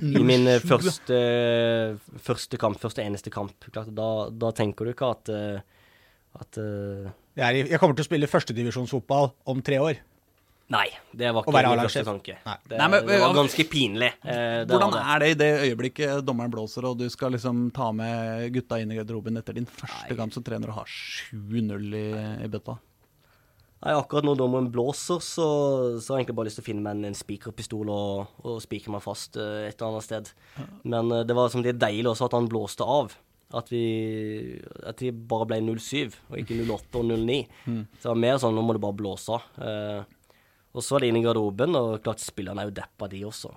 I 0.00 0.22
min 0.22 0.46
eh, 0.46 0.60
første, 0.62 1.16
første 2.22 2.58
kamp, 2.62 2.78
første 2.80 3.02
eneste 3.02 3.32
kamp. 3.34 3.56
Klart, 3.72 3.90
da, 3.96 4.10
da 4.30 4.52
tenker 4.54 4.86
du 4.86 4.92
ikke 4.94 5.08
at, 5.16 5.32
eh, 5.34 5.80
at 6.38 6.60
eh, 6.62 7.08
Jeg, 7.40 7.42
er 7.64 7.72
jeg 7.74 7.80
kommer 7.82 7.98
til 7.98 8.06
å 8.06 8.10
spille 8.10 8.28
førstedivisjonsfotball 8.30 9.32
om 9.50 9.62
tre 9.66 9.80
år. 9.82 9.98
Nei, 10.70 10.84
det 11.18 11.32
var 11.34 11.42
ikke 11.42 11.60
min 11.66 11.80
første 11.82 12.04
tanke. 12.06 12.36
Nei. 12.46 12.54
Det, 12.70 12.76
Nei, 12.78 12.86
men- 12.92 13.06
det 13.08 13.16
var 13.18 13.32
ganske 13.34 13.64
pinlig. 13.66 14.12
Eh, 14.22 14.60
Hvordan 14.70 14.92
det. 14.94 15.00
er 15.02 15.18
det 15.24 15.30
i 15.32 15.38
det 15.40 15.48
øyeblikket 15.64 16.20
dommeren 16.28 16.52
blåser, 16.54 16.86
og 16.86 17.00
du 17.00 17.08
skal 17.10 17.34
liksom 17.34 17.72
ta 17.74 17.88
med 17.90 18.52
gutta 18.54 18.78
inn 18.78 18.92
i 18.94 19.00
garderoben 19.00 19.40
etter 19.42 19.58
din 19.58 19.66
første 19.66 20.06
Nei. 20.12 20.18
kamp 20.20 20.32
som 20.36 20.46
trener 20.46 20.70
og 20.70 20.78
har 20.84 20.86
7-0 20.86 21.90
i, 21.98 22.04
i 22.46 22.52
bøtta? 22.54 22.76
Nei, 23.80 23.94
akkurat 23.96 24.26
når 24.28 24.36
dommeren 24.36 24.68
blåser, 24.68 25.22
så, 25.24 25.46
så 25.96 26.12
har 26.12 26.18
jeg 26.18 26.26
egentlig 26.26 26.36
bare 26.36 26.50
lyst 26.50 26.58
til 26.60 26.66
å 26.66 26.68
finne 26.68 26.84
meg 26.84 26.98
en, 26.98 27.06
en 27.08 27.16
spikerpistol 27.16 27.88
og, 27.88 28.34
og 28.44 28.58
spikre 28.60 28.92
meg 28.92 29.00
fast 29.04 29.38
uh, 29.40 29.64
et 29.64 29.72
eller 29.72 29.94
annet 29.94 30.04
sted. 30.04 30.30
Men 30.84 31.08
uh, 31.08 31.22
det 31.24 31.36
var 31.38 31.48
som 31.52 31.64
det 31.64 31.72
er 31.72 31.82
deilig 31.86 32.10
også 32.10 32.28
at 32.28 32.36
han 32.36 32.48
blåste 32.50 32.84
av. 32.84 33.14
At 33.56 33.72
vi 33.72 33.80
At 34.86 35.00
de 35.00 35.08
bare 35.10 35.48
ble 35.48 35.58
07, 35.64 36.12
og 36.28 36.36
ikke 36.38 36.60
08 36.60 37.00
og 37.00 37.08
09. 37.08 37.38
Så 37.64 38.04
det 38.04 38.10
var 38.12 38.20
mer 38.26 38.36
sånn 38.42 38.54
nå 38.54 38.62
må 38.62 38.76
det 38.76 38.82
bare 38.84 38.98
blåse 39.00 39.38
av. 39.38 39.48
Uh, 39.56 40.36
og 40.76 40.84
så 40.84 40.98
er 40.98 41.02
det 41.02 41.10
inne 41.10 41.22
i 41.22 41.24
garderoben, 41.24 41.74
og 41.74 42.02
klart 42.04 42.22
spillerne 42.22 42.62
er 42.62 42.68
jo 42.68 42.76
deppa, 42.76 43.08
de 43.10 43.22
også. 43.26 43.50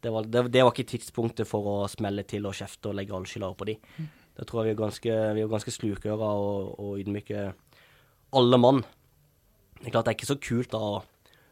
Det 0.00 0.10
var, 0.10 0.24
det, 0.24 0.46
det 0.50 0.64
var 0.64 0.72
ikke 0.72 0.88
tidspunktet 0.94 1.46
for 1.46 1.68
å 1.68 1.76
smelle 1.92 2.24
til 2.24 2.48
og 2.48 2.56
kjefte 2.56 2.90
og 2.90 2.96
legge 2.96 3.12
all 3.14 3.28
skylda 3.28 3.52
på 3.60 3.68
de. 3.68 3.76
Det 4.40 4.46
tror 4.48 4.64
jeg 4.64 4.70
vi 4.70 4.72
er 4.72 4.80
ganske, 4.80 5.18
vi 5.36 5.44
er 5.44 5.52
ganske 5.52 5.74
slukøra 5.74 6.30
og, 6.40 6.72
og 6.80 7.02
ydmyke 7.02 7.44
alle 8.40 8.60
mann. 8.62 8.80
Det 9.80 9.88
er 9.88 9.94
klart 9.94 10.06
det 10.06 10.12
er 10.12 10.18
ikke 10.18 10.28
så 10.28 10.38
kult 10.40 10.74
da 10.74 10.80
å 10.80 11.00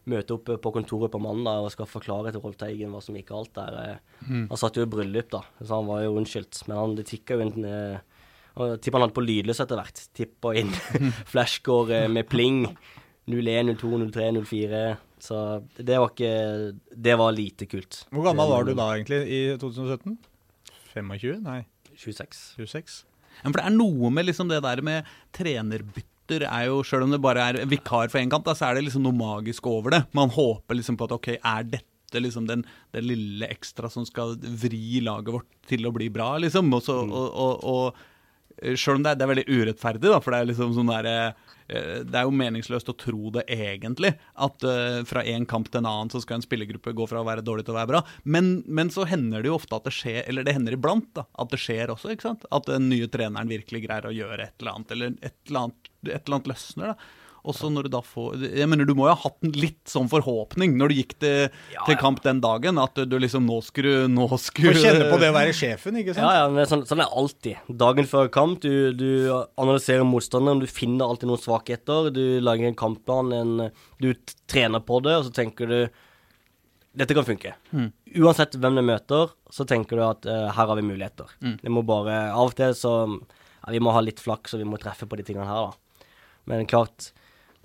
møte 0.09 0.37
opp 0.37 0.51
på 0.63 0.73
kontoret 0.73 1.13
på 1.13 1.21
mandag 1.21 1.65
og 1.65 1.73
skal 1.73 1.89
forklare 1.89 2.33
til 2.33 2.43
Rolf 2.45 2.57
Teigen 2.61 2.93
hva 2.95 3.01
som 3.05 3.17
gikk 3.17 3.31
galt 3.33 3.53
der. 3.57 3.99
Mm. 4.25 4.47
Han 4.51 4.61
satt 4.61 4.79
jo 4.79 4.85
i 4.85 4.91
bryllup, 4.91 5.31
da, 5.33 5.43
så 5.61 5.81
han 5.81 5.89
var 5.89 6.05
jo 6.05 6.15
unnskyldt. 6.21 6.63
Men 6.69 6.81
han, 6.81 6.95
det 6.99 7.09
tikka 7.11 7.37
jo 7.37 7.49
inn 7.49 7.69
eh, 7.69 7.99
Tipper 8.59 8.99
han 8.99 9.05
hadde 9.07 9.15
på 9.15 9.23
lydløs 9.23 9.61
etter 9.63 9.79
hvert. 9.79 10.01
Tippa 10.17 10.55
inn 10.59 10.73
flashscore 11.33 12.05
eh, 12.05 12.09
med 12.13 12.29
pling. 12.31 12.65
01, 13.29 13.75
02, 13.77 13.93
03, 14.09 14.31
04. 14.41 14.83
Så 15.21 15.39
det 15.77 15.99
var 15.99 16.13
ikke 16.13 16.33
Det 16.95 17.17
var 17.21 17.35
lite 17.37 17.69
kult. 17.71 18.05
Hvor 18.15 18.25
gammel 18.25 18.51
var 18.51 18.65
du 18.65 18.73
da 18.73 18.89
egentlig 18.95 19.21
i 19.29 19.41
2017? 19.61 20.17
25? 20.95 21.43
Nei, 21.45 21.61
26. 21.95 22.41
26? 22.57 23.03
Ja, 23.39 23.51
for 23.51 23.61
det 23.61 23.67
er 23.69 23.75
noe 23.77 24.11
med 24.11 24.27
liksom 24.27 24.49
det 24.51 24.63
der 24.65 24.83
med 24.83 25.07
trenerbytter 26.29 26.47
er 26.47 26.69
jo, 26.69 26.83
Selv 26.85 27.05
om 27.05 27.11
det 27.11 27.21
bare 27.21 27.41
er 27.41 27.67
vikar 27.67 28.09
for 28.09 28.21
én 28.21 28.31
kant, 28.31 28.45
da, 28.45 28.55
så 28.55 28.69
er 28.69 28.77
det 28.77 28.87
liksom 28.87 29.03
noe 29.03 29.17
magisk 29.17 29.67
over 29.67 29.91
det. 29.91 30.07
Man 30.15 30.31
håper 30.31 30.75
liksom 30.77 30.97
på 30.97 31.09
at 31.09 31.13
ok, 31.13 31.29
er 31.43 31.65
dette 31.65 32.21
liksom 32.21 32.47
den, 32.47 32.65
den 32.93 33.05
lille 33.05 33.47
ekstra 33.49 33.89
som 33.91 34.05
skal 34.07 34.37
vri 34.39 35.01
laget 35.01 35.33
vårt 35.33 35.49
til 35.69 35.87
å 35.87 35.93
bli 35.93 36.09
bra, 36.09 36.39
liksom? 36.39 36.73
Og, 36.73 36.83
så, 36.83 37.03
og, 37.05 37.29
og, 37.35 37.65
og 37.65 37.95
eh, 38.63 38.75
selv 38.79 38.99
om 38.99 39.05
det 39.05 39.13
er, 39.13 39.21
det 39.21 39.27
er 39.27 39.33
veldig 39.33 39.47
urettferdig, 39.49 40.09
da, 40.09 40.19
for 40.25 40.35
det 40.35 40.41
er 40.41 40.51
liksom 40.51 40.75
sånn 40.77 40.91
derre 40.91 41.15
eh, 41.27 42.01
Det 42.07 42.19
er 42.19 42.27
jo 42.27 42.35
meningsløst 42.39 42.91
å 42.93 42.97
tro 42.99 43.33
det 43.35 43.45
egentlig, 43.55 44.15
at 44.47 44.67
eh, 44.67 45.01
fra 45.09 45.25
en 45.35 45.47
kamp 45.49 45.71
til 45.71 45.83
en 45.83 45.91
annen 45.91 46.13
så 46.13 46.23
skal 46.25 46.39
en 46.39 46.47
spillergruppe 46.47 46.95
gå 46.97 47.09
fra 47.11 47.23
å 47.23 47.29
være 47.29 47.45
dårlig 47.47 47.67
til 47.69 47.77
å 47.77 47.79
være 47.81 47.93
bra. 47.93 48.03
Men, 48.25 48.51
men 48.67 48.93
så 48.95 49.07
hender 49.09 49.45
det 49.45 49.53
jo 49.53 49.59
ofte 49.59 49.79
at 49.79 49.89
det 49.89 49.95
skjer, 49.99 50.23
eller 50.27 50.47
det 50.47 50.57
hender 50.57 50.79
iblant, 50.79 51.11
da, 51.19 51.29
at 51.39 51.55
det 51.55 51.63
skjer 51.63 51.95
også, 51.95 52.13
ikke 52.15 52.31
sant? 52.31 52.49
At 52.55 52.69
den 52.71 52.91
nye 52.93 53.11
treneren 53.13 53.53
virkelig 53.53 53.85
greier 53.87 54.11
å 54.11 54.17
gjøre 54.17 54.51
et 54.51 54.61
eller 54.61 54.77
annet, 54.77 54.97
eller 54.97 55.17
et 55.21 55.41
eller 55.49 55.65
annet, 55.67 55.95
et 56.09 56.21
eller 56.21 56.39
annet 56.39 56.53
løsner, 56.55 56.95
da. 56.95 57.15
Og 57.47 57.55
så 57.57 57.71
når 57.73 57.87
du 57.87 57.91
da 57.93 58.01
får 58.05 58.41
Jeg 58.49 58.69
mener, 58.71 58.89
du 58.89 58.95
må 58.99 59.07
jo 59.07 59.15
ha 59.15 59.21
hatt 59.23 59.37
en 59.47 59.53
litt 59.57 59.81
sånn 59.89 60.09
forhåpning 60.11 60.75
når 60.79 60.91
du 60.91 60.97
gikk 60.99 61.15
til, 61.23 61.47
Ja, 61.75 61.85
til 61.87 61.99
kamp 62.01 62.23
den 62.25 62.43
dagen, 62.45 62.81
at 62.83 62.99
du 62.99 63.17
liksom 63.21 63.47
Nå 63.49 63.61
skulle 63.67 64.09
Nå 64.11 64.27
skulle 64.43 64.75
Få 64.75 64.85
kjenne 64.85 65.07
på 65.13 65.21
det 65.23 65.31
å 65.31 65.37
være 65.37 65.55
sjefen, 65.57 66.01
ikke 66.03 66.17
sant? 66.17 66.25
Ja, 66.27 66.43
ja, 66.43 66.49
men 66.51 66.63
det 66.63 66.69
sånn, 66.73 66.85
sånn 66.89 67.03
er 67.03 67.07
det 67.07 67.23
alltid. 67.23 67.71
Dagen 67.85 68.11
før 68.11 68.33
kamp, 68.35 68.61
du, 68.65 68.93
du 68.97 69.09
analyserer 69.61 70.07
motstanderen, 70.09 70.63
du 70.63 70.69
finner 70.71 71.07
alltid 71.07 71.31
noen 71.31 71.43
svakheter. 71.43 72.11
Du 72.15 72.25
lager 72.45 72.69
en 72.69 72.79
kampplan, 72.79 73.33
en, 73.37 73.55
du 74.03 74.13
trener 74.51 74.83
på 74.85 75.01
det, 75.07 75.17
og 75.21 75.29
så 75.29 75.35
tenker 75.35 75.71
du 75.71 75.81
dette 76.99 77.15
kan 77.15 77.27
funke. 77.27 77.53
Uansett 78.19 78.57
hvem 78.59 78.79
du 78.79 78.83
møter, 78.83 79.31
så 79.55 79.67
tenker 79.69 79.99
du 79.99 80.03
at 80.07 80.27
uh, 80.27 80.49
her 80.57 80.71
har 80.71 80.79
vi 80.79 80.87
muligheter. 80.87 81.31
Det 81.63 81.71
må 81.71 81.85
bare 81.87 82.33
Av 82.33 82.49
og 82.49 82.57
til 82.59 82.75
så 82.75 82.95
ja, 83.07 83.71
Vi 83.75 83.83
må 83.85 83.93
ha 83.95 84.03
litt 84.03 84.23
flaks, 84.23 84.57
og 84.57 84.63
vi 84.65 84.69
må 84.69 84.81
treffe 84.83 85.07
på 85.07 85.19
de 85.21 85.27
tingene 85.29 85.47
her, 85.47 85.69
da. 85.69 86.05
Men 86.49 86.67
klart, 86.67 87.11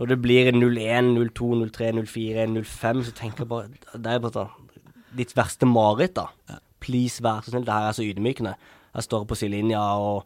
når 0.03 0.09
det 0.11 0.19
blir 0.19 0.49
01, 0.51 1.13
02, 1.31 1.49
03, 1.71 1.91
04, 2.03 2.47
05, 2.67 3.03
så 3.07 3.11
tenker 3.15 3.45
jeg 3.45 3.51
bare 3.53 3.69
Det 3.95 4.11
er 4.11 4.19
bare 4.19 4.35
sånn 4.35 4.69
Ditt 5.13 5.31
verste 5.37 5.67
mareritt, 5.69 6.17
da. 6.17 6.57
Please, 6.81 7.21
vær 7.21 7.43
så 7.45 7.51
snill. 7.53 7.63
Det 7.67 7.71
her 7.71 7.85
er 7.85 7.93
så 7.93 8.01
ydmykende. 8.03 8.55
Jeg 8.97 9.05
står 9.05 9.27
på 9.29 9.37
sidelinja, 9.37 9.83
og, 10.01 10.25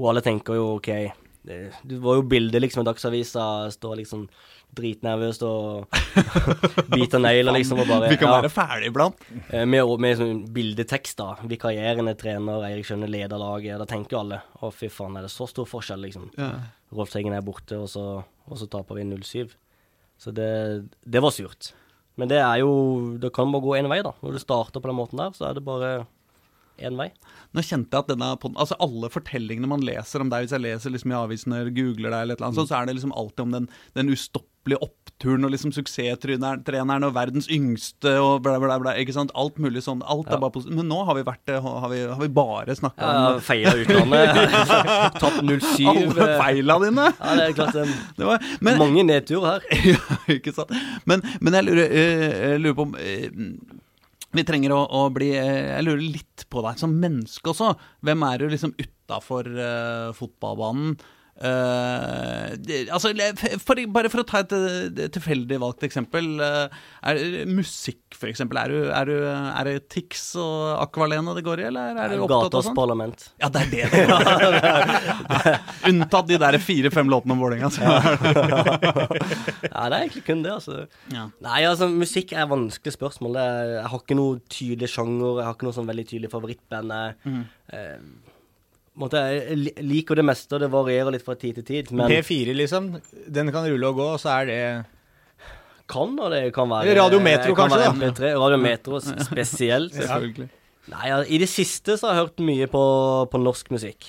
og 0.00 0.08
alle 0.08 0.22
tenker 0.24 0.56
jo 0.56 0.70
OK, 0.78 0.88
det, 1.44 1.58
det 1.84 1.98
var 2.00 2.16
jo 2.16 2.24
bilde 2.32 2.62
liksom 2.62 2.80
i 2.80 2.88
Dagsavisa, 2.88 3.44
står 3.76 3.98
liksom 4.00 4.24
dritnervøs 4.76 5.40
og 5.44 5.88
biter 6.94 7.20
negler 7.20 7.58
liksom 7.58 7.82
og 7.82 7.90
bare 7.90 8.12
Vi 8.12 8.18
kan 8.20 8.30
ja. 8.30 8.36
være 8.40 8.52
ferdig 8.52 8.92
iblant. 8.92 9.26
Eh, 9.50 9.66
Med, 9.68 9.90
med 10.00 10.16
sånn 10.20 10.44
bildetekst, 10.54 11.18
da. 11.20 11.34
Vikarierende 11.48 12.14
trener, 12.18 12.64
Eirik 12.68 12.88
Skjønne 12.88 13.10
leder 13.10 13.40
laget. 13.40 13.76
Da 13.82 13.88
tenker 13.88 14.16
jo 14.16 14.22
alle 14.22 14.40
å 14.62 14.72
fy 14.74 14.88
faen, 14.92 15.18
er 15.18 15.26
det 15.26 15.32
så 15.34 15.48
stor 15.50 15.68
forskjell, 15.68 16.06
liksom. 16.08 16.30
Ja. 16.40 16.54
Rolf 16.92 17.12
Teigen 17.12 17.36
er 17.36 17.44
borte, 17.44 17.78
og 17.80 17.90
så, 17.92 18.06
og 18.22 18.60
så 18.60 18.68
taper 18.70 19.00
vi 19.00 19.06
0-7. 19.08 19.52
Så 20.22 20.32
det, 20.34 20.50
det 21.02 21.22
var 21.24 21.34
surt. 21.34 21.72
Men 22.20 22.28
det 22.28 22.42
er 22.44 22.60
jo 22.60 22.72
Det 23.20 23.32
kan 23.34 23.52
bare 23.52 23.64
gå 23.64 23.78
én 23.78 23.88
vei, 23.90 24.02
da. 24.04 24.12
Når 24.22 24.36
du 24.36 24.42
starter 24.42 24.82
på 24.82 24.90
den 24.90 24.98
måten 24.98 25.20
der, 25.20 25.32
så 25.36 25.48
er 25.48 25.56
det 25.56 25.64
bare 25.66 26.04
én 26.82 26.96
vei. 26.98 27.08
Nå 27.52 27.64
kjente 27.64 27.92
jeg 27.92 28.04
at 28.04 28.10
denne 28.10 28.30
altså 28.52 28.78
Alle 28.82 29.10
fortellingene 29.12 29.70
man 29.70 29.84
leser 29.84 30.24
om 30.24 30.30
deg, 30.32 30.46
hvis 30.46 30.54
jeg 30.56 30.64
leser 30.64 30.94
liksom 30.94 31.12
i 31.12 31.18
avisen 31.18 31.56
eller 31.56 31.74
googler 31.74 32.10
deg, 32.10 32.20
eller 32.24 32.36
et 32.36 32.40
eller 32.40 32.50
annet, 32.50 32.62
mm. 32.62 32.70
så 32.70 32.78
er 32.78 32.88
det 32.88 32.96
liksom 32.98 33.14
alltid 33.22 33.44
om 33.44 33.56
den, 33.56 33.68
den 33.98 34.12
ustoppelige 34.62 34.82
oppturen 34.82 35.44
og 35.46 35.50
liksom 35.52 35.72
suksesstreneren 35.74 37.04
og 37.06 37.14
verdens 37.14 37.48
yngste 37.50 38.12
og 38.20 38.42
bla, 38.42 38.58
bla, 38.62 38.76
bla. 38.78 38.92
ikke 38.98 39.12
sant? 39.14 39.30
Alt 39.34 39.58
mulig 39.58 39.82
sånn. 39.82 40.02
Alt 40.06 40.26
Ja. 40.28 40.34
er 40.36 40.40
bare 40.40 40.50
positivt. 40.52 40.76
Men 40.76 40.88
nå 40.88 41.04
har 41.04 41.14
vi 41.14 41.22
vært 41.22 41.44
det, 41.46 41.60
har 41.62 41.88
vi, 41.90 42.00
har 42.06 42.20
vi 42.20 42.28
bare 42.28 42.74
snakka 42.74 42.98
Ja, 43.00 43.34
om 43.34 43.40
Feia 43.40 43.72
utlandet. 43.74 44.34
Tatt 45.22 45.42
0-7. 45.42 45.86
alle 45.88 46.28
eh, 46.30 46.38
feila 46.42 46.78
dine. 46.78 47.12
Ja, 47.18 47.34
det 47.36 47.48
er 47.48 47.52
klart 47.52 47.72
det 47.74 47.88
Det 48.18 48.24
var, 48.26 48.38
men, 48.60 48.78
Mange 48.78 49.02
nedturer 49.04 49.60
her. 49.60 49.62
ja, 49.94 50.18
ikke 50.36 50.52
sant. 50.54 50.70
Men, 51.06 51.22
men 51.40 51.54
jeg 51.54 51.64
lurer, 51.68 51.88
eh, 51.90 52.52
jeg 52.52 52.60
lurer 52.62 52.74
på 52.78 52.82
om 52.86 52.94
eh, 52.98 53.30
Vi 54.32 54.44
trenger 54.44 54.72
å, 54.72 54.82
å 54.86 55.08
bli 55.12 55.32
eh, 55.36 55.76
Jeg 55.76 55.84
lurer 55.86 56.02
litt 56.02 56.46
på 56.48 56.62
deg 56.62 56.78
som 56.78 56.94
menneske 56.98 57.50
også. 57.50 57.74
Hvem 58.02 58.22
er 58.30 58.38
du 58.38 58.48
liksom 58.48 58.74
utafor 58.78 59.48
fotballbanen? 60.16 60.96
Eh, 61.40 62.52
det, 62.60 62.90
altså, 62.92 63.10
for, 63.64 63.80
bare 63.90 64.10
for 64.12 64.22
å 64.22 64.26
ta 64.28 64.42
et 64.44 64.52
et 64.52 65.14
tilfeldig 65.16 65.58
valgt 65.62 65.86
eksempel. 65.86 66.28
eh, 66.44 66.82
er 67.08 67.46
Musikk, 67.48 68.02
for 68.14 68.28
eksempel. 68.28 68.60
Er, 68.60 68.68
du, 68.70 68.90
er, 68.92 69.08
du, 69.08 69.24
er 69.26 69.70
det 69.70 69.88
Tix 69.90 70.34
og 70.38 70.76
Akvalene 70.84 71.34
det 71.34 71.44
går 71.46 71.62
i, 71.64 71.66
eller 71.70 71.96
er 71.96 72.12
du 72.12 72.22
opptatt 72.22 72.36
av 72.36 72.44
Gatas 72.50 72.68
sånn? 72.68 72.76
parlament. 72.76 73.24
Ja, 73.42 73.48
det 73.52 73.64
er 73.64 73.72
det 73.72 73.84
det 73.94 74.02
går. 74.10 74.22
Unntatt 75.90 76.28
de 76.28 76.38
der 76.44 76.58
fire-fem 76.62 77.10
låtene 77.10 77.36
om 77.36 77.42
Vålerenga. 77.42 77.72
så 77.72 77.80
er 77.88 77.92
Ja, 79.72 79.88
det 79.88 79.96
er 79.96 80.00
egentlig 80.02 80.24
kun 80.28 80.44
det, 80.44 80.52
altså. 80.58 80.84
Ja. 81.14 81.26
Nei, 81.42 81.62
altså, 81.66 81.88
musikk 81.90 82.36
er 82.36 82.50
vanskelig 82.52 82.94
spørsmål. 82.98 83.40
Er, 83.40 83.72
jeg 83.78 83.88
har 83.94 84.04
ikke 84.04 84.18
noe 84.20 84.38
tydelig 84.52 84.92
sjanger, 84.92 85.40
jeg 85.40 85.48
har 85.48 85.56
ikke 85.56 85.70
noe 85.70 85.78
sånn 85.80 85.90
veldig 85.90 86.06
tydelig 86.12 86.30
favorittband. 86.32 86.92
Jeg, 86.92 87.40
eh, 87.72 87.96
på 87.96 88.28
en 88.28 88.31
måte, 88.98 89.20
jeg 89.32 89.72
liker 89.86 90.18
det 90.20 90.24
meste, 90.28 90.54
og 90.56 90.60
det 90.64 90.70
varierer 90.72 91.14
litt 91.14 91.24
fra 91.24 91.34
tid 91.38 91.60
til 91.60 91.64
tid. 91.64 91.92
Men 91.96 92.10
P4, 92.10 92.52
liksom. 92.58 92.90
Den 93.32 93.52
kan 93.54 93.64
rulle 93.68 93.88
og 93.92 93.96
gå, 94.00 94.08
og 94.16 94.20
så 94.22 94.34
er 94.40 94.50
det 94.50 94.60
kan, 95.92 96.12
og 96.18 96.30
det 96.32 96.42
kan 96.54 96.70
være 96.70 96.94
Radiometro, 96.96 97.02
Radio 97.04 97.20
Metro, 97.20 97.54
kan 97.58 97.68
kanskje, 97.68 97.78
være 97.82 97.94
MP3, 97.98 98.32
Radio 98.40 98.58
Metro 98.62 99.00
spesielt. 99.02 99.96
ja. 100.00 100.18
Nei, 100.92 101.08
ja, 101.10 101.18
I 101.22 101.38
det 101.42 101.48
siste 101.50 101.96
så 101.98 102.08
har 102.08 102.16
jeg 102.16 102.24
hørt 102.26 102.42
mye 102.46 102.68
på, 102.70 102.82
på 103.30 103.40
norsk 103.42 103.68
musikk. 103.74 104.08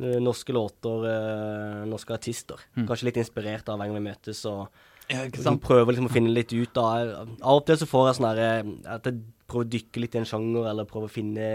Eh, 0.00 0.16
Norske 0.22 0.54
låter, 0.56 1.04
eh, 1.10 1.82
norske 1.90 2.14
artister. 2.16 2.62
Kanskje 2.78 3.10
litt 3.10 3.20
inspirert 3.20 3.68
av 3.68 3.76
Hver 3.78 3.90
gang 3.90 3.98
vi 3.98 4.06
møtes. 4.08 4.40
og 4.48 4.68
Ja, 5.10 5.26
Liksom 5.26 5.58
prøver 5.60 5.92
liksom 5.92 6.08
å 6.08 6.14
finne 6.14 6.32
litt 6.32 6.52
ut 6.54 6.76
av 6.80 7.12
Av 7.42 7.56
og 7.58 7.66
til 7.66 7.76
så 7.76 7.86
får 7.90 8.06
jeg 8.08 8.16
sånn 8.20 8.28
herre 8.30 8.50
At 8.96 9.08
jeg 9.10 9.18
prøver 9.50 9.66
å 9.66 9.70
dykke 9.74 10.00
litt 10.04 10.14
i 10.16 10.20
en 10.22 10.28
sjanger, 10.30 10.68
eller 10.70 10.88
prøver 10.88 11.10
å 11.10 11.14
finne 11.14 11.50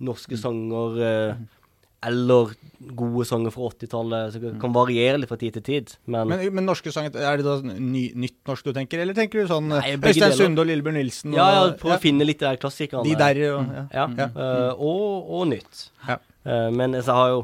norske 0.00 0.38
sanger. 0.38 0.98
eh, 1.02 1.34
Eller 2.06 2.52
gode 2.94 3.24
sanger 3.26 3.50
fra 3.50 3.68
80-tallet. 3.72 4.32
Så 4.32 4.40
det 4.42 4.52
kan 4.62 4.70
variere 4.72 5.18
litt 5.18 5.30
fra 5.32 5.38
tid 5.40 5.56
til 5.56 5.64
tid. 5.66 5.94
Men, 6.06 6.28
Men, 6.30 6.44
men 6.54 6.64
norske 6.68 6.92
sanger, 6.94 7.16
er 7.18 7.40
det 7.40 7.46
da 7.46 7.56
ny, 7.74 8.04
nytt 8.14 8.36
norsk 8.46 8.68
du 8.68 8.72
tenker, 8.76 9.00
eller 9.02 9.16
tenker 9.18 9.42
du 9.42 9.50
sånn 9.50 9.66
Nei, 9.72 9.80
eh, 9.96 9.98
Øystein. 9.98 10.36
Sunde 10.38 10.62
og 10.62 10.68
Lillebjørn 10.70 10.94
Nilsen? 11.00 11.34
ja, 11.34 11.48
ja, 11.56 11.64
og, 11.66 11.82
ja. 11.82 11.96
å 11.96 11.98
finne 12.02 12.22
litt 12.28 12.38
der 12.44 12.60
klassikerne. 12.62 13.02
De 13.02 13.16
der 13.18 13.40
og 13.50 13.72
ja. 13.74 13.84
Ja, 13.96 14.06
Ja. 14.20 14.28
Uh, 14.30 14.70
og, 14.78 15.32
og 15.40 15.48
nytt. 15.50 15.88
Ja. 16.06 16.20
Uh, 16.46 16.68
men 16.70 16.94
altså, 16.94 17.10
jeg 17.10 17.18
har 17.18 17.32
jo 17.34 17.40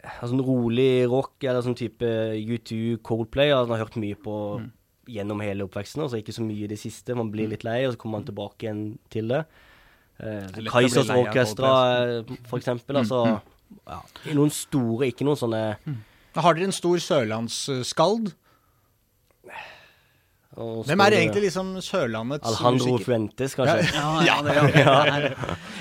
altså, 0.00 0.30
sånn 0.32 0.42
rolig 0.48 0.88
rock 1.12 1.44
eller 1.44 1.60
sånn 1.68 1.76
type 1.76 2.08
U2, 2.40 2.80
Coldplay, 3.04 3.52
altså, 3.52 3.74
jeg 3.74 3.76
har 3.76 3.84
hørt 3.84 4.00
mye 4.00 4.16
på 4.24 4.38
Mm. 4.62 4.70
gjennom 5.08 5.40
hele 5.44 5.64
oppveksten. 5.64 6.02
Altså 6.04 6.18
ikke 6.20 6.32
så 6.36 6.42
mye 6.44 6.64
i 6.64 6.68
det 6.72 6.76
siste. 6.80 7.14
Man 7.16 7.30
blir 7.32 7.48
litt 7.48 7.62
lei, 7.64 7.82
og 7.86 7.94
så 7.94 8.00
kommer 8.00 8.18
man 8.22 8.26
tilbake 8.28 8.64
igjen 8.66 8.82
til 9.12 9.28
det. 9.28 9.44
Uh, 10.18 10.48
Kaizers 10.72 11.08
Orkestra, 11.14 11.70
eh, 12.18 12.34
for 12.48 12.58
eksempel. 12.58 12.96
Mm, 12.96 13.04
Altså 13.04 13.20
ja, 13.88 14.02
noen 14.36 14.52
store, 14.54 15.08
ikke 15.10 15.26
noen 15.28 15.38
sånne 15.40 15.62
Har 16.38 16.56
dere 16.56 16.68
en 16.68 16.76
stor 16.76 17.00
sørlandsskald? 17.02 18.32
Hvem 20.58 21.02
er 21.04 21.14
egentlig 21.20 21.44
liksom 21.44 21.76
Sørlandets 21.84 22.48
Alejandro 22.48 22.96
musiker? 22.96 23.04
Fuentes, 23.06 23.54
kanskje. 23.54 23.84
Ja, 23.94 24.08
ja, 24.26 24.36
ja. 24.74 24.94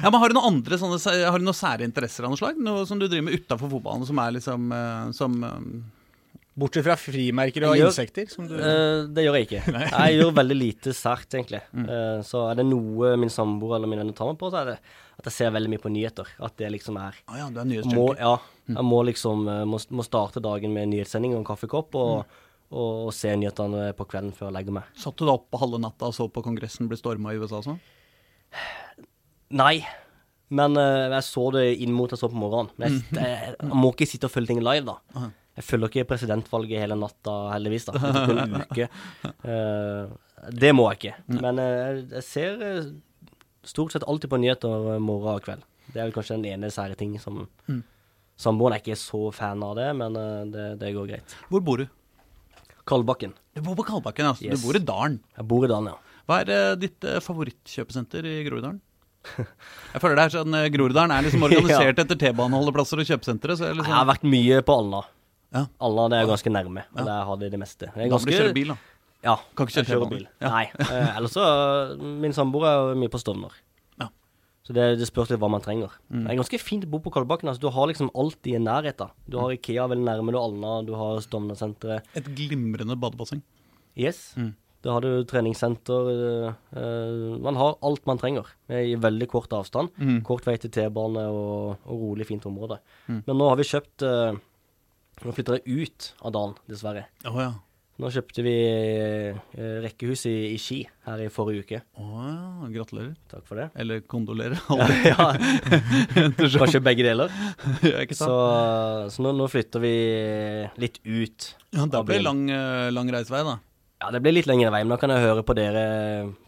ja, 0.04 0.10
men 0.12 0.19
Har 0.21 0.30
du 0.30 0.38
noen 0.38 0.52
andre 0.52 0.78
sånne, 0.78 1.00
har 1.02 1.39
du 1.41 1.47
noen 1.47 1.58
sære 1.58 1.88
interesser 1.88 2.28
av 2.28 2.34
noe 2.34 2.39
slag? 2.39 2.60
Noe 2.62 2.84
som 2.89 3.02
du 3.02 3.08
driver 3.08 3.26
med 3.26 3.39
utafor 3.39 3.71
fotballen, 3.71 4.06
som 4.06 4.21
er 4.21 4.36
liksom 4.38 4.67
eh, 4.76 5.08
som 5.17 5.39
eh, 5.47 5.63
Bortsett 6.58 6.88
fra 6.88 6.96
frimerker 6.98 7.67
og 7.67 7.76
gjør- 7.78 7.91
insekter? 7.91 8.30
Som 8.32 8.48
du, 8.50 8.56
Uh, 8.58 9.06
det 9.13 9.28
gjør 9.28 9.36
jeg 9.38 9.46
ikke. 9.48 9.62
Jeg 9.93 10.15
gjør 10.17 10.32
veldig 10.39 10.58
lite 10.58 10.93
sært, 10.98 11.30
egentlig. 11.38 11.62
Eh, 11.84 12.24
så 12.26 12.48
er 12.50 12.58
det 12.58 12.65
noe 12.65 13.12
min 13.22 13.30
samboer 13.30 13.78
eller 13.78 13.91
min 13.91 14.02
venn 14.02 14.15
tar 14.17 14.32
meg 14.32 14.39
på, 14.41 14.50
så 14.50 14.63
er 14.63 14.72
det 14.72 14.78
at 15.17 15.30
jeg 15.30 15.34
ser 15.34 15.54
veldig 15.54 15.70
mye 15.74 15.82
på 15.82 15.91
nyheter. 15.93 16.32
At 16.41 16.58
det 16.58 16.72
liksom 16.74 16.98
er 17.02 17.15
ah, 17.28 17.38
ja, 17.39 17.48
du 17.54 17.62
er 17.62 17.88
må. 17.93 18.10
Ja. 18.17 18.36
Jeg 18.70 18.86
må 18.86 19.04
liksom 19.06 19.48
eh, 19.54 19.63
må, 19.70 19.80
må 19.93 20.06
starte 20.06 20.41
dagen 20.41 20.74
med 20.74 20.88
en 20.88 20.93
nyhetssending 20.96 21.38
og 21.38 21.43
en 21.43 21.50
kaffekopp, 21.54 21.96
og, 21.98 22.20
mm 22.26 22.43
og 22.67 23.13
se 23.15 23.32
nyhetene 23.39 23.93
på 23.96 24.06
kvelden 24.12 24.34
før 24.36 24.50
jeg 24.50 24.56
legger 24.58 24.76
meg. 24.76 24.88
Satt 25.00 25.15
du 25.15 25.24
da 25.24 25.38
opp 25.38 25.46
på 25.54 25.60
halve 25.62 25.80
natta 25.80 26.10
og 26.10 26.15
så 26.15 26.28
på 26.28 26.43
Kongressen 26.43 26.89
bli 26.91 26.98
storma 27.00 27.32
i 27.32 27.39
USA 27.39 27.62
sånn? 27.63 27.80
Nei. 29.56 29.78
Men 30.52 30.76
uh, 30.80 31.08
jeg 31.15 31.24
så 31.28 31.46
det 31.56 31.65
inn 31.84 31.96
mot 31.96 32.12
jeg 32.12 32.20
så 32.20 32.30
på 32.32 32.39
morgenen. 32.39 32.72
Men 32.80 32.98
jeg, 32.98 33.24
jeg, 33.24 33.56
jeg 33.56 33.72
må 33.72 33.91
ikke 33.93 34.08
sitte 34.10 34.28
og 34.28 34.34
følge 34.36 34.52
ting 34.52 34.60
live, 34.63 34.84
da. 34.88 34.98
Aha. 35.15 35.32
Jeg 35.58 35.65
følger 35.65 35.89
ikke 35.89 36.08
presidentvalget 36.12 36.84
hele 36.84 36.96
natta, 37.02 37.34
heldigvis. 37.56 37.88
da. 37.89 37.98
Det 37.98 38.13
tok 38.13 38.41
en 38.43 38.56
uke. 38.62 38.88
Uh, 39.41 40.15
det 40.63 40.72
må 40.78 40.86
jeg 40.91 41.00
ikke. 41.02 41.15
Men 41.41 41.60
uh, 41.60 41.67
jeg- 42.13 42.24
ser 42.28 42.62
eh, 42.67 42.89
stort 43.67 43.91
sett 43.96 44.06
alltid 44.08 44.30
på 44.32 44.39
nyheter 44.39 45.00
morgen 45.02 45.34
og 45.36 45.43
kveld. 45.48 45.65
Det 45.89 45.98
er 46.02 46.06
vel 46.10 46.13
kanskje 46.15 46.38
den 46.38 46.46
ene 46.54 46.70
sære 46.74 46.98
ting 47.00 47.17
som 47.20 47.48
Mm. 47.67 47.82
Samboeren 48.38 48.76
er 48.76 48.84
ikke 48.84 48.93
så 49.02 49.32
fan 49.34 49.63
av 49.65 49.72
det, 49.80 49.88
men 49.98 50.13
det, 50.54 50.65
det 50.78 50.91
går 50.93 51.08
greit. 51.10 51.34
Hvor 51.50 51.63
bor 51.65 51.82
du? 51.82 51.88
Kalbakken. 52.86 53.32
Du 53.58 53.63
bor 53.65 53.74
på 53.80 53.86
Kalbakken, 53.88 54.28
altså. 54.30 54.46
Yes. 54.46 54.62
Du 54.62 54.67
bor 54.67 54.78
i 54.78 54.84
dalen. 54.86 55.15
Jeg 55.39 55.48
bor 55.50 55.65
i 55.65 55.70
Dalen, 55.72 55.89
ja. 55.89 56.22
Hva 56.30 56.38
er 56.43 56.76
ditt 56.78 57.08
favorittkjøpesenter 57.26 58.28
i 58.30 58.36
Groruddalen? 58.46 58.78
Jeg 59.38 60.00
føler 60.04 60.15
det 60.20 60.26
er 60.28 60.34
sånn 60.38 60.56
Groruddalen 60.76 61.12
er 61.17 61.26
liksom 61.26 61.43
organisert 61.50 62.00
etter 62.04 62.20
T-baneholdeplasser 62.22 63.02
og 63.02 63.10
kjøpesentre. 63.10 63.58
Så 63.58 63.65
er 63.65 63.74
Jeg 63.74 63.82
har 63.89 64.06
liksom, 64.06 64.12
vært 64.13 64.28
mye 64.38 64.62
på 64.70 64.78
Alna. 64.84 65.02
Ja. 65.55 65.63
Alna 65.79 66.07
det 66.12 66.19
er 66.19 66.29
ganske 66.29 66.51
nærme, 66.51 66.83
og 66.93 67.05
der 67.07 67.25
har 67.29 67.39
de 67.39 67.49
det 67.53 67.60
meste. 67.62 67.88
Det 67.93 68.05
er 68.05 68.12
da 68.12 68.19
må 68.19 68.27
du 68.27 68.33
kjøre 68.36 68.55
bil, 68.55 68.73
da. 68.73 68.77
Ja. 69.25 69.38
Kan 69.57 69.69
ikke 69.69 69.86
kjøre 69.88 70.10
bil. 70.12 70.27
Ja. 70.43 70.51
Nei. 70.53 70.65
Eh, 70.83 71.15
ellers 71.17 71.33
så 71.36 71.45
Min 71.99 72.36
samboer 72.36 72.67
er 72.67 72.99
mye 72.99 73.12
på 73.12 73.19
Stovner. 73.21 73.55
Ja. 73.99 74.10
Så 74.67 74.75
det, 74.77 74.86
det 74.99 75.07
spørs 75.10 75.31
litt 75.31 75.41
hva 75.41 75.49
man 75.51 75.63
trenger. 75.63 75.95
Mm. 76.12 76.25
Det 76.25 76.36
er 76.36 76.39
ganske 76.43 76.60
fint 76.62 76.86
å 76.86 76.91
bo 76.91 77.01
på 77.03 77.13
Kalbakken. 77.15 77.49
Altså, 77.49 77.63
du 77.65 77.71
har 77.73 77.89
liksom 77.89 78.12
alt 78.13 78.47
i 78.47 78.55
nærheten. 78.62 79.12
Du 79.27 79.39
har 79.41 79.55
Ikea 79.55 79.88
veldig 79.89 80.05
nærme, 80.05 80.36
du 80.36 80.39
har 80.39 80.47
Alna, 80.51 80.75
du 80.88 80.93
har 80.99 81.19
Stovner-senteret. 81.25 82.07
Et 82.19 82.31
glimrende 82.38 82.99
badebasseng. 82.99 83.41
Yes. 83.97 84.31
Mm. 84.38 84.53
Da 84.86 84.93
har 84.93 85.01
du 85.01 85.23
treningssenter. 85.27 86.12
øh, 86.13 86.51
øh, 86.77 87.39
man 87.41 87.57
har 87.57 87.75
alt 87.83 88.05
man 88.05 88.19
trenger 88.21 88.45
eh, 88.69 88.91
i 88.91 88.95
veldig 88.95 89.27
kort 89.27 89.51
avstand. 89.51 89.89
Mm. 89.97 90.21
Kort 90.23 90.45
vei 90.45 90.55
til 90.62 90.71
T-bane 90.71 91.25
og, 91.27 91.81
og 91.83 92.03
rolig, 92.05 92.27
fint 92.29 92.45
område. 92.45 92.77
Mm. 93.07 93.23
Men 93.25 93.38
nå 93.41 93.49
har 93.49 93.57
vi 93.57 93.65
kjøpt 93.67 94.05
øh, 94.05 94.38
Nå 95.25 95.34
flytter 95.34 95.58
jeg 95.62 95.88
ut 95.88 96.12
av 96.21 96.34
dalen, 96.36 96.60
dessverre. 96.69 97.08
Oh, 97.25 97.39
ja. 97.41 97.53
Nå 97.97 98.12
kjøpte 98.13 98.43
vi 98.45 98.51
eh, 98.53 99.38
rekkehus 99.82 100.27
i, 100.30 100.34
i 100.53 100.58
Ski 100.62 100.84
her 101.08 101.23
i 101.25 101.30
forrige 101.34 101.63
uke. 101.65 101.80
Å 101.97 102.25
ja. 102.27 102.67
Gratulerer. 102.75 103.15
Takk 103.32 103.47
for 103.49 103.58
det. 103.58 103.65
Eller 103.82 104.03
kondolerer. 104.06 104.60
ja, 105.10 105.32
kanskje 106.38 106.84
begge 106.86 107.08
deler. 107.08 107.34
Ja, 107.88 108.03
ikke 108.06 108.17
Så, 108.19 108.27
sant? 108.30 109.15
så 109.15 109.25
nå, 109.25 109.34
nå 109.39 109.47
flytter 109.49 109.82
vi 109.82 109.93
litt 110.84 111.01
ut. 111.08 111.49
Ja, 111.73 111.88
det 111.89 112.03
blir 112.12 112.21
lang, 112.21 112.45
eh, 112.53 112.91
lang 112.93 113.10
reisevei, 113.13 113.41
da. 113.47 113.58
Ja, 113.97 114.12
det 114.13 114.19
blir 114.21 114.36
litt 114.36 114.45
lengre 114.45 114.69
vei, 114.69 114.83
men 114.86 114.91
da 114.93 114.97
kan 115.01 115.10
jeg 115.10 115.23
høre 115.23 115.41
på 115.41 115.55
dere, 115.57 115.79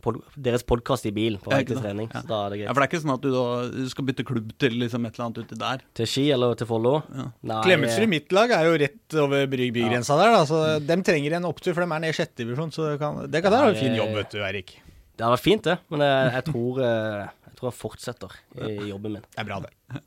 pod, 0.06 0.20
deres 0.38 0.62
podkast 0.70 1.08
i 1.10 1.12
bil 1.16 1.40
på 1.42 1.50
vei 1.50 1.64
til 1.66 1.80
trening. 1.82 2.06
Ja. 2.14 2.22
Så 2.22 2.30
da 2.30 2.42
er 2.46 2.52
det 2.54 2.60
greit. 2.60 2.68
Ja. 2.68 2.74
For 2.76 2.84
det 2.84 2.86
er 2.86 2.92
ikke 2.92 3.02
sånn 3.02 3.14
at 3.16 3.24
du 3.24 3.30
da 3.34 3.46
du 3.74 3.88
skal 3.90 4.06
bytte 4.06 4.26
klubb 4.28 4.52
til 4.62 4.76
liksom 4.78 5.08
et 5.10 5.18
eller 5.18 5.26
annet 5.26 5.40
uti 5.42 5.58
der? 5.64 5.82
Til 5.98 6.10
Ski 6.12 6.26
eller 6.36 6.54
til 6.60 6.70
Follo? 6.70 6.92
Ja. 7.10 7.26
Klemetsrud 7.66 8.06
i 8.06 8.12
mitt 8.12 8.36
lag 8.38 8.54
er 8.54 8.70
jo 8.70 8.76
rett 8.84 9.18
over 9.26 9.50
bygrensa 9.50 10.20
der, 10.22 10.36
da. 10.38 10.44
Så 10.52 10.62
dem 10.92 11.02
trenger 11.08 11.40
en 11.40 11.50
opptur, 11.50 11.74
for 11.74 11.82
de 11.82 11.90
er 11.90 12.06
nede 12.06 12.14
i 12.14 12.20
sjette 12.20 12.38
divisjon. 12.44 12.70
Så 12.76 12.86
det 12.92 13.02
kan, 13.02 13.18
det 13.26 13.42
kan 13.42 13.58
Ja, 13.58 13.64
være 13.66 13.74
en 13.74 13.82
fin 13.82 13.98
jobb, 13.98 14.14
vet 14.20 14.38
du, 14.38 14.40
Erik. 14.46 14.76
det 15.18 15.26
hadde 15.26 15.34
vært 15.40 15.48
fint, 15.50 15.66
det. 15.72 15.80
Men 15.90 16.06
jeg, 16.06 16.32
jeg, 16.38 16.48
tror, 16.52 16.82
eh, 16.86 17.28
jeg 17.50 17.58
tror 17.58 17.72
jeg 17.72 17.80
fortsetter 17.82 18.38
i 18.70 18.92
jobben 18.92 19.18
min. 19.18 19.26
Det 19.26 19.42
er 19.42 19.50
bra, 19.50 19.64
det. 19.66 19.74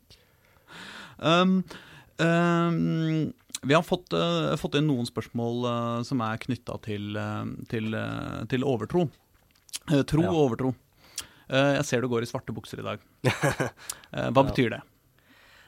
Um, 1.23 1.61
um, 2.19 3.33
Vi 3.63 3.75
har 3.75 3.83
fått, 3.87 4.13
eh, 4.13 4.55
fått 4.59 4.75
inn 4.79 4.89
noen 4.91 5.07
spørsmål 5.07 5.67
eh, 5.71 5.99
som 6.07 6.23
er 6.25 6.41
knytta 6.43 6.79
til, 6.83 7.13
eh, 7.17 7.45
til, 7.71 7.95
til 8.51 8.65
overtro. 8.67 9.07
Tro 9.87 10.23
Ja. 10.23 10.31
og 10.31 10.41
overtro. 10.49 10.75
Jeg 11.53 11.85
ser 11.85 12.01
du 12.01 12.09
går 12.09 12.23
i 12.25 12.27
svarte 12.31 12.53
bukser 12.55 12.81
i 12.81 12.85
dag. 12.87 13.01
Hva 14.33 14.43
betyr 14.47 14.71
det? 14.73 14.81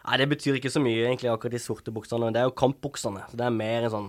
Nei, 0.05 0.17
det 0.21 0.29
betyr 0.31 0.57
ikke 0.57 0.73
så 0.73 0.81
mye, 0.81 1.03
egentlig, 1.05 1.29
akkurat 1.29 1.53
de 1.53 1.61
sorte 1.61 1.93
buksene. 1.93 2.31
Det 2.33 2.41
er 2.41 2.47
jo 2.49 2.55
kampbuksene, 2.57 3.25
så 3.29 3.37
det 3.37 3.45
er 3.45 3.53
mer 3.53 3.85
en 3.85 3.93
sånn 3.93 4.09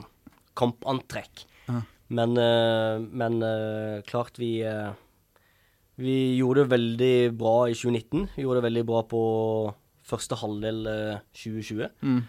kampantrekk. 0.56 1.44
Ja. 1.68 1.82
Men, 2.16 2.38
men 3.12 3.40
klart 4.08 4.38
vi 4.40 4.64
Vi 5.98 6.16
gjorde 6.38 6.64
det 6.64 6.72
veldig 6.76 7.16
bra 7.40 7.58
i 7.68 7.76
2019. 7.76 8.30
Vi 8.36 8.44
gjorde 8.46 8.62
det 8.62 8.68
veldig 8.70 8.86
bra 8.88 9.02
på 9.10 9.24
første 10.06 10.38
halvdel 10.40 10.86
eh, 10.92 11.20
2020. 11.34 11.90
Mm. 12.06 12.22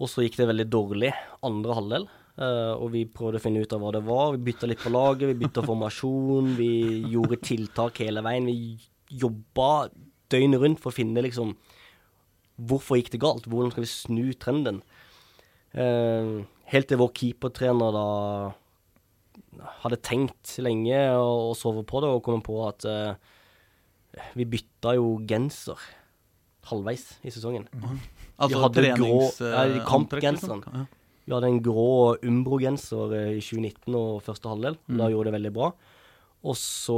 Og 0.00 0.08
så 0.08 0.24
gikk 0.24 0.38
det 0.40 0.48
veldig 0.48 0.66
dårlig 0.72 1.12
andre 1.44 1.76
halvdel. 1.76 2.06
Uh, 2.40 2.72
og 2.80 2.94
vi 2.94 3.02
prøvde 3.04 3.36
å 3.36 3.42
finne 3.42 3.60
ut 3.60 3.72
av 3.76 3.82
hva 3.82 3.90
det 3.92 4.04
var. 4.06 4.30
Vi 4.32 4.46
bytta 4.48 4.68
litt 4.70 4.80
på 4.80 4.92
laget, 4.92 5.28
vi 5.28 5.40
bytta 5.42 5.64
formasjon. 5.66 6.54
Vi 6.56 6.70
gjorde 7.12 7.40
tiltak 7.44 8.00
hele 8.00 8.22
veien. 8.24 8.48
Vi 8.48 8.78
jobba 9.20 9.90
døgnet 10.32 10.62
rundt 10.62 10.80
for 10.80 10.92
å 10.92 10.98
finne 11.00 11.26
liksom 11.26 11.56
Hvorfor 12.60 12.98
gikk 12.98 13.14
det 13.14 13.22
galt? 13.22 13.46
Hvordan 13.48 13.70
skal 13.72 13.86
vi 13.86 13.88
snu 13.88 14.24
trenden? 14.36 14.82
Uh, 15.72 16.44
helt 16.68 16.90
til 16.90 17.00
vår 17.00 17.08
keepertrener 17.16 17.94
da 17.96 18.08
hadde 19.80 19.98
tenkt 20.04 20.52
lenge 20.60 20.98
og, 21.16 21.50
og 21.50 21.54
sovet 21.56 21.88
på 21.88 22.02
det, 22.04 22.10
og 22.12 22.20
kom 22.26 22.44
på 22.44 22.58
at 22.66 22.84
uh, 22.84 23.16
vi 24.36 24.44
bytta 24.44 24.92
jo 24.98 25.14
genser 25.24 25.80
halvveis 26.68 27.06
i 27.24 27.32
sesongen. 27.32 27.64
Altså 28.40 28.62
hadde 28.64 28.82
grå- 28.82 28.96
trenings... 28.96 29.40
ja, 29.40 29.62
eh, 29.64 30.22
liksom? 30.24 30.62
Ja. 30.74 30.84
Vi 31.26 31.34
hadde 31.36 31.50
en 31.52 31.60
grå 31.62 31.86
Umbro-genser 32.26 33.12
eh, 33.18 33.32
i 33.38 33.42
2019 33.44 33.94
og 34.00 34.22
første 34.26 34.48
halvdel. 34.50 34.78
Da 34.88 35.10
gjorde 35.12 35.30
det 35.30 35.36
veldig 35.38 35.52
bra. 35.54 35.68
Og 36.40 36.56
så 36.56 36.96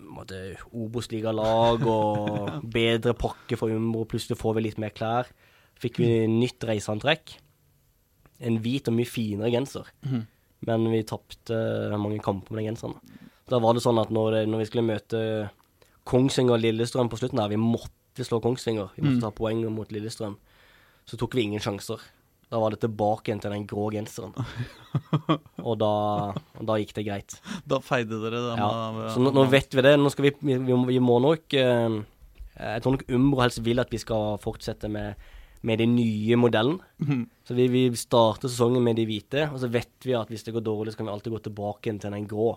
måtte 0.00 0.38
Obos-ligalag 0.72 1.84
og 1.86 2.64
bedre 2.78 3.12
pakke 3.14 3.58
for 3.60 3.68
Umbro. 3.74 4.06
Plutselig 4.08 4.38
får 4.40 4.56
vi 4.56 4.64
litt 4.64 4.80
mer 4.80 4.94
klær. 4.96 5.28
Fikk 5.78 6.00
vi 6.00 6.08
nytt 6.32 6.64
reiseantrekk. 6.66 7.36
En 8.48 8.58
hvit 8.64 8.88
og 8.88 8.96
mye 8.96 9.06
finere 9.08 9.52
genser. 9.52 9.86
Mm. 10.08 10.24
Men 10.66 10.88
vi 10.90 11.04
tapte 11.06 11.54
mange 12.00 12.18
kamper 12.24 12.54
med 12.54 12.64
den 12.64 12.72
genseren. 12.72 12.96
Da 13.48 13.60
var 13.62 13.76
det 13.76 13.84
sånn 13.84 14.00
at 14.00 14.10
når, 14.12 14.32
det, 14.34 14.42
når 14.50 14.64
vi 14.64 14.68
skulle 14.68 14.88
møte 14.88 15.20
Kongsvinger 16.08 16.56
og 16.56 16.62
Lillestrøm 16.64 17.08
på 17.12 17.18
slutten 17.20 17.38
der, 17.40 17.52
vi 17.52 17.60
måtte 17.60 18.24
slå 18.26 18.40
Kongsvinger. 18.42 18.90
Vi 18.96 19.04
måtte 19.04 19.22
ta 19.22 19.30
poeng 19.34 19.62
mot 19.72 19.92
Lillestrøm. 19.92 20.34
Så 21.08 21.16
tok 21.20 21.34
vi 21.38 21.46
ingen 21.48 21.62
sjanser. 21.64 22.02
Da 22.48 22.56
var 22.60 22.72
det 22.72 22.80
tilbake 22.80 23.28
igjen 23.28 23.40
til 23.44 23.52
den 23.52 23.66
grå 23.68 23.90
genseren. 23.92 24.32
Og 25.68 25.74
da, 25.80 25.88
og 26.56 26.62
da 26.68 26.76
gikk 26.80 26.94
det 26.96 27.04
greit. 27.08 27.34
Da 27.68 27.78
feide 27.84 28.18
dere 28.22 28.38
det. 28.44 28.54
Ja. 28.60 28.68
med- 28.96 29.10
Så 29.12 29.20
nå, 29.20 29.32
nå 29.36 29.44
vet 29.52 29.74
vi 29.76 29.84
det. 29.84 29.96
Nå 30.00 30.08
skal 30.12 30.28
vi, 30.28 30.32
vi, 30.40 30.56
vi 30.92 30.98
må- 31.00 31.20
nok 31.20 31.52
eh, 31.54 31.98
Jeg 32.58 32.82
tror 32.84 32.96
nok 32.96 33.04
Umbro 33.14 33.42
helst 33.44 33.60
vil 33.66 33.80
at 33.82 33.90
vi 33.92 34.00
skal 34.00 34.38
fortsette 34.42 34.88
med, 34.90 35.14
med 35.62 35.78
den 35.82 35.94
nye 35.96 36.36
modellen. 36.40 36.80
Mhm. 37.04 37.26
Så 37.44 37.54
vi, 37.58 37.68
vi 37.68 37.84
starter 37.96 38.48
sesongen 38.48 38.82
med 38.84 38.96
de 38.96 39.04
hvite, 39.08 39.44
og 39.52 39.60
så 39.60 39.68
vet 39.72 39.92
vi 40.04 40.16
at 40.16 40.28
hvis 40.32 40.44
det 40.44 40.54
går 40.56 40.64
dårlig, 40.64 40.92
så 40.92 40.98
kan 41.02 41.06
vi 41.08 41.12
alltid 41.12 41.32
gå 41.36 41.42
tilbake 41.48 41.86
igjen 41.88 42.00
til 42.00 42.16
den 42.16 42.26
grå. 42.28 42.56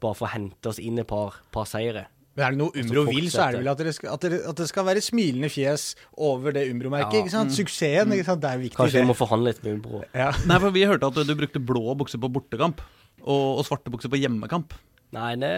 Bare 0.00 0.14
for 0.18 0.26
å 0.28 0.32
hente 0.34 0.68
oss 0.68 0.78
inn 0.82 0.98
et 0.98 1.06
par, 1.08 1.40
par 1.52 1.64
seire. 1.68 2.06
Men 2.32 2.44
er 2.46 2.54
det 2.54 2.60
noe 2.62 2.72
Umbro 2.80 3.02
vil, 3.10 3.26
så 3.28 3.42
er 3.44 3.56
det 3.56 3.60
vel 3.60 3.70
at, 3.72 3.80
dere 3.82 3.92
skal, 3.92 4.14
at, 4.14 4.22
dere, 4.24 4.38
at 4.48 4.60
det 4.62 4.66
skal 4.70 4.86
være 4.86 5.02
smilende 5.04 5.50
fjes 5.52 5.90
over 6.16 6.54
det 6.56 6.62
Umbro-merket. 6.72 7.18
Ja. 7.18 7.24
ikke 7.26 7.32
sant? 7.34 7.52
Suksessen, 7.52 8.14
ikke 8.16 8.24
sant? 8.30 8.40
det 8.44 8.52
er 8.52 8.62
viktig. 8.62 8.78
Kanskje 8.78 9.02
vi 9.02 9.08
må 9.10 9.16
forhandle 9.18 9.52
litt 9.52 9.64
med 9.64 9.74
Umbro. 9.76 10.00
Ja. 10.16 10.30
Nei, 10.48 10.60
for 10.62 10.72
vi 10.72 10.86
hørte 10.88 11.10
at 11.12 11.18
du 11.28 11.34
brukte 11.36 11.60
blå 11.72 11.96
bukser 12.00 12.22
på 12.22 12.30
bortekamp, 12.32 12.80
og, 13.20 13.58
og 13.60 13.66
svarte 13.68 13.92
bukser 13.92 14.12
på 14.12 14.20
hjemmekamp. 14.22 14.72
Nei, 15.12 15.34
det, 15.42 15.50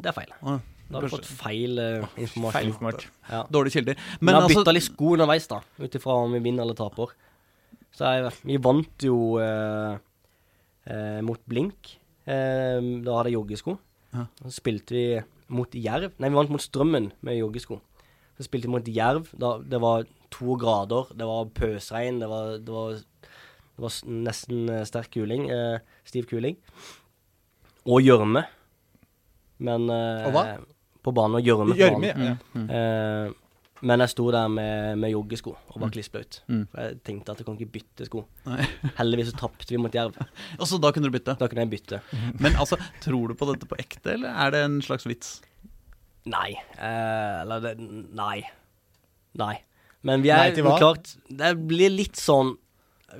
det 0.00 0.08
er 0.10 0.16
feil. 0.16 0.32
Å, 0.40 0.56
Da 0.88 0.96
har 0.96 1.04
du 1.04 1.12
fått 1.12 1.28
feil 1.28 1.76
uh, 1.76 2.06
informasjon. 2.16 2.54
Feil 2.56 2.70
informasjon. 2.72 3.12
Ja. 3.28 3.42
Dårlige 3.52 3.80
kilder. 3.80 4.00
Men 4.00 4.24
Men 4.24 4.32
jeg 4.32 4.38
har 4.38 4.48
altså 4.48 4.62
bytta 4.62 4.74
litt 4.78 4.86
sko 4.88 5.10
underveis, 5.18 5.50
da, 5.50 5.60
ut 5.84 5.98
ifra 6.00 6.16
om 6.24 6.38
vi 6.38 6.40
vinner 6.48 6.64
eller 6.64 6.78
taper. 6.78 7.12
Så 7.94 8.14
jeg, 8.16 8.32
vi 8.48 8.56
vant 8.64 9.06
jo 9.06 9.18
uh, 9.44 10.00
uh, 10.88 11.20
mot 11.28 11.44
Blink. 11.52 11.98
Eh, 12.24 12.80
da 13.04 13.18
hadde 13.18 13.30
jeg 13.30 13.36
joggesko. 13.36 13.76
Ja. 14.14 14.26
Så 14.40 14.54
spilte 14.56 14.96
vi 14.96 15.06
mot 15.54 15.76
Jerv. 15.78 16.14
Nei, 16.18 16.30
vi 16.30 16.38
vant 16.38 16.52
mot 16.52 16.62
Strømmen 16.62 17.10
med 17.24 17.38
joggesko. 17.38 17.78
Så 18.38 18.46
spilte 18.48 18.68
vi 18.68 18.74
mot 18.74 18.90
Jerv. 18.90 19.30
Da, 19.38 19.56
det 19.62 19.80
var 19.82 20.06
to 20.34 20.56
grader, 20.58 21.12
det 21.14 21.28
var 21.28 21.50
pøsregn, 21.54 22.18
det 22.22 22.28
var, 22.30 22.56
det 22.58 22.74
var, 22.74 22.96
det 22.98 23.84
var 23.84 23.96
nesten 24.26 24.68
eh, 24.72 24.84
sterk 24.88 25.12
kuling. 25.14 25.46
Eh, 25.54 25.78
stiv 26.08 26.26
kuling. 26.30 26.58
Og 27.86 28.02
gjørme. 28.02 28.42
Men 29.64 29.88
eh, 29.92 30.26
Og 30.26 30.34
hva? 30.34 30.44
På 31.04 31.12
banen. 31.14 31.38
Og 31.38 31.46
gjørme 31.46 31.76
Gjørme, 31.78 32.10
ja. 32.10 32.36
Mm. 32.56 32.68
Eh, 32.68 33.32
men 33.84 34.00
jeg 34.00 34.12
sto 34.14 34.26
der 34.32 34.48
med, 34.48 34.98
med 35.00 35.12
joggesko 35.12 35.52
og 35.54 35.80
var 35.82 35.92
klissblaut. 35.92 36.40
Mm. 36.48 36.62
For 36.72 36.86
Jeg 36.86 36.98
tenkte 37.04 37.34
at 37.34 37.40
jeg 37.42 37.48
kan 37.48 37.58
ikke 37.58 37.74
bytte 37.76 38.06
sko. 38.08 38.22
Nei. 38.48 38.64
Heldigvis 38.98 39.32
så 39.32 39.40
tapte 39.44 39.68
vi 39.74 39.80
mot 39.80 39.94
Jerv. 39.94 40.16
Og 40.60 40.66
så 40.70 40.78
da 40.80 40.90
kunne 40.94 41.10
du 41.10 41.14
bytte. 41.14 41.36
Da 41.40 41.48
kunne 41.50 41.66
jeg 41.66 41.72
bytte. 41.76 42.00
Men 42.42 42.56
altså, 42.60 42.78
tror 43.04 43.28
du 43.30 43.36
på 43.38 43.48
dette 43.52 43.68
på 43.68 43.78
ekte, 43.80 44.16
eller 44.16 44.32
er 44.46 44.54
det 44.54 44.64
en 44.70 44.80
slags 44.84 45.06
vits? 45.08 45.36
Nei. 46.30 46.54
Eh, 46.80 47.40
eller 47.42 47.60
det 47.64 47.74
Nei. 47.84 48.40
Nei. 49.36 49.54
Men 50.04 50.24
vi 50.24 50.32
Nei 50.32 50.48
er 50.48 50.56
til 50.56 50.64
hva? 50.66 50.76
klart 50.80 51.14
Det 51.28 51.50
blir 51.64 51.90
litt 51.92 52.18
sånn 52.20 52.52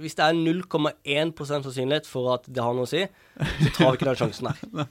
Hvis 0.01 0.17
det 0.19 0.27
er 0.27 0.37
0,1% 0.37 1.65
sannsynlighet 1.65 2.09
for 2.09 2.35
at 2.37 2.49
det 2.49 2.65
har 2.65 2.77
noe 2.77 2.85
å 2.85 2.91
si, 2.91 3.05
så 3.05 3.73
tar 3.77 3.93
vi 3.93 3.99
ikke 3.99 4.09
den 4.11 4.21
sjansen 4.21 4.49
her. 4.51 4.89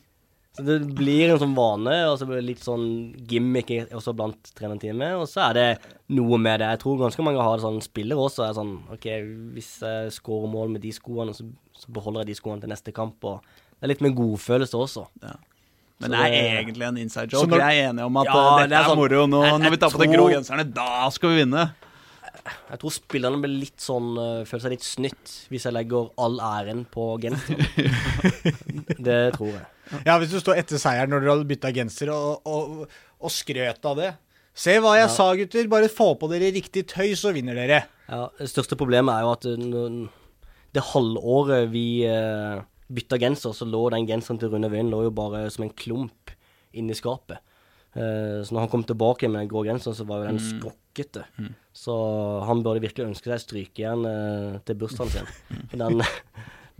Så 0.53 0.61
det 0.67 0.75
blir 0.93 1.31
en 1.33 1.39
sånn 1.41 1.55
vane, 1.57 1.93
og 2.11 2.19
så 2.21 2.27
blir 2.29 2.37
det 2.37 2.45
litt 2.51 2.61
sånn 2.61 2.83
gimmick 3.25 3.71
også 3.89 4.13
blant 4.13 4.51
trenerteamet. 4.53 5.15
Og 5.17 5.25
så 5.31 5.47
er 5.49 5.53
det 5.57 5.69
noe 6.13 6.37
med 6.37 6.59
det. 6.61 6.67
Jeg 6.75 6.81
tror 6.83 6.99
ganske 7.01 7.25
mange 7.25 7.41
har 7.41 7.57
det 7.57 7.63
sånn 7.65 7.79
spiller 7.81 8.19
også. 8.21 8.45
Er 8.45 8.53
sånn 8.59 8.75
OK, 8.93 9.07
hvis 9.55 9.71
jeg 9.81 10.11
scorer 10.13 10.51
mål 10.53 10.69
med 10.75 10.83
de 10.85 10.91
skoene, 10.93 11.33
så, 11.33 11.47
så 11.73 11.89
beholder 11.95 12.21
jeg 12.21 12.27
de 12.33 12.37
skoene 12.37 12.61
til 12.61 12.69
neste 12.69 12.93
kamp. 12.93 13.17
Og 13.25 13.41
det 13.79 13.87
er 13.87 13.93
litt 13.95 14.05
med 14.05 14.13
godfølelse 14.19 14.77
også. 14.77 15.07
Ja. 15.25 15.33
Men 16.03 16.13
det 16.13 16.19
er 16.21 16.37
egentlig 16.61 16.85
en 16.85 16.97
inside 17.01 17.31
joke. 17.33 17.47
når- 17.49 17.57
Vi 17.57 17.63
er 17.81 17.89
enige 17.89 18.05
om 18.05 18.17
at 18.21 18.25
Ja, 18.29 18.37
dette 18.59 18.69
det 18.69 18.77
er 18.77 18.81
er, 18.83 18.89
sånn- 18.91 18.97
moro. 19.01 19.25
Nå, 19.25 19.41
Jeg- 19.45 19.59
når 19.65 19.69
vi 19.71 19.77
tar 19.77 19.89
på 19.89 20.03
de 20.05 20.11
grå 20.13 20.29
genserne, 20.37 20.67
da 20.73 21.09
skal 21.09 21.29
vi 21.33 21.41
vinne. 21.43 21.65
Jeg 22.69 22.79
tror 22.79 22.91
spillerne 22.91 23.41
blir 23.41 23.57
litt 23.59 23.77
sånn 23.79 24.17
øh, 24.19 24.43
Føler 24.45 24.61
seg 24.61 24.71
litt 24.73 24.83
snytt 24.83 25.33
hvis 25.49 25.63
jeg 25.63 25.73
legger 25.73 26.09
all 26.17 26.37
æren 26.43 26.85
på 26.91 27.17
genseren. 27.21 27.61
det 29.07 29.33
tror 29.37 29.53
jeg. 29.53 29.65
Ja, 30.05 30.17
hvis 30.21 30.31
du 30.33 30.39
står 30.39 30.61
etter 30.61 30.79
seieren 30.81 31.11
når 31.13 31.23
dere 31.23 31.33
hadde 31.35 31.49
bytta 31.49 31.71
genser 31.75 32.11
og, 32.13 32.41
og, 32.47 32.85
og 33.19 33.33
skrøt 33.33 33.83
av 33.89 33.99
det. 33.99 34.11
Se 34.53 34.75
hva 34.79 34.95
jeg 34.99 35.07
Ja. 35.07 35.13
sa, 35.13 35.29
gutter. 35.35 35.67
Bare 35.71 35.89
få 35.89 36.13
på 36.19 36.29
dere 36.31 36.51
riktig 36.53 36.85
tøy, 36.91 37.15
så 37.17 37.33
vinner 37.33 37.57
dere. 37.57 37.83
Ja, 38.07 38.27
det 38.37 38.49
største 38.51 38.77
problemet 38.79 39.15
er 39.15 39.25
jo 39.25 39.31
at 39.33 39.47
øh, 39.49 39.97
det 40.73 40.83
halvåret 40.91 41.71
vi 41.71 41.85
uh, 42.09 42.61
bytta 42.93 43.17
genser, 43.21 43.53
så 43.53 43.65
lå 43.65 43.89
den 43.93 44.07
genseren 44.09 44.39
til 44.41 44.49
Rune 44.53 44.69
Wøien 44.69 44.89
lå 44.91 45.03
jo 45.07 45.11
bare 45.15 45.45
som 45.53 45.65
en 45.65 45.73
klump 45.73 46.33
inni 46.73 46.93
skapet. 46.97 47.37
Eh, 47.93 48.41
så 48.41 48.49
når 48.53 48.63
han 48.65 48.69
kom 48.71 48.83
tilbake 48.89 49.29
med 49.29 49.43
den 49.43 49.49
grå 49.51 49.61
genseren, 49.67 49.93
så 49.93 50.05
var 50.09 50.23
jo 50.23 50.31
den 50.31 50.39
skrokkete. 50.41 51.25
Så 51.77 51.93
han 52.47 52.63
burde 52.65 52.81
virkelig 52.81 53.05
ønske 53.11 53.29
seg 53.29 53.41
strykejern 53.43 54.05
uh, 54.09 54.57
til 54.65 54.77
bursdagen 54.81 55.13
sin. 55.13 55.29
For 55.69 55.77
den, 55.83 56.01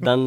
den, 0.01 0.25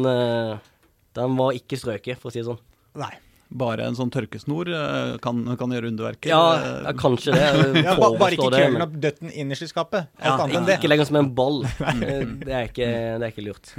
den 1.17 1.37
var 1.39 1.55
ikke 1.57 1.79
strøket, 1.81 2.19
for 2.21 2.29
å 2.29 2.33
si 2.35 2.43
det 2.43 2.49
sånn. 2.51 2.61
Nei. 2.97 3.13
Bare 3.47 3.85
en 3.87 3.95
sånn 3.95 4.09
tørkesnor 4.11 4.67
uh, 4.75 5.13
kan, 5.23 5.37
kan 5.55 5.71
gjøre 5.71 5.87
underverker. 5.87 6.27
Ja, 6.33 6.81
ja 6.83 6.91
kanskje 6.99 7.31
det. 7.31 7.45
Ja, 7.85 7.93
ba, 7.95 8.09
bare 8.19 8.35
ikke 8.35 8.49
men- 8.73 8.83
opp 8.83 8.97
døtten 8.99 9.31
innerst 9.31 9.63
i 9.63 9.69
skapet. 9.71 10.09
Ja, 10.19 10.33
Ikke, 10.43 10.65
det. 10.67 10.75
ikke 10.81 10.89
legg 10.91 10.99
den 10.99 11.07
som 11.07 11.19
en 11.21 11.29
ball. 11.37 11.61
Eh, 11.87 12.25
Det 12.43 12.51
er 12.57 12.67
ikke, 12.67 12.89
det 13.21 13.23
er 13.23 13.31
ikke 13.31 13.45
lurt. 13.45 13.71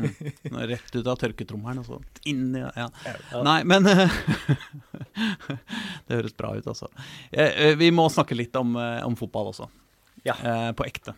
Rett 0.72 0.96
ut 0.96 1.04
av 1.12 1.20
tørketrommelen 1.20 1.82
og 1.84 1.90
så 1.90 2.00
inn 2.32 2.46
i 2.56 2.62
ja. 2.64 2.70
Ja. 3.04 3.42
Nei, 3.44 3.58
men 3.68 3.84
Det 6.08 6.16
høres 6.16 6.32
bra 6.38 6.54
ut, 6.56 6.66
altså. 6.72 6.88
Eh, 7.30 7.52
eh, 7.68 7.74
Vi 7.76 7.90
må 7.92 8.08
snakke 8.12 8.36
litt 8.38 8.56
om, 8.56 8.72
eh, 8.80 9.02
om 9.06 9.16
fotball 9.20 9.52
også. 9.52 9.68
Ja. 10.24 10.34
Eh, 10.40 10.70
på 10.80 10.88
ekte. 10.88 11.12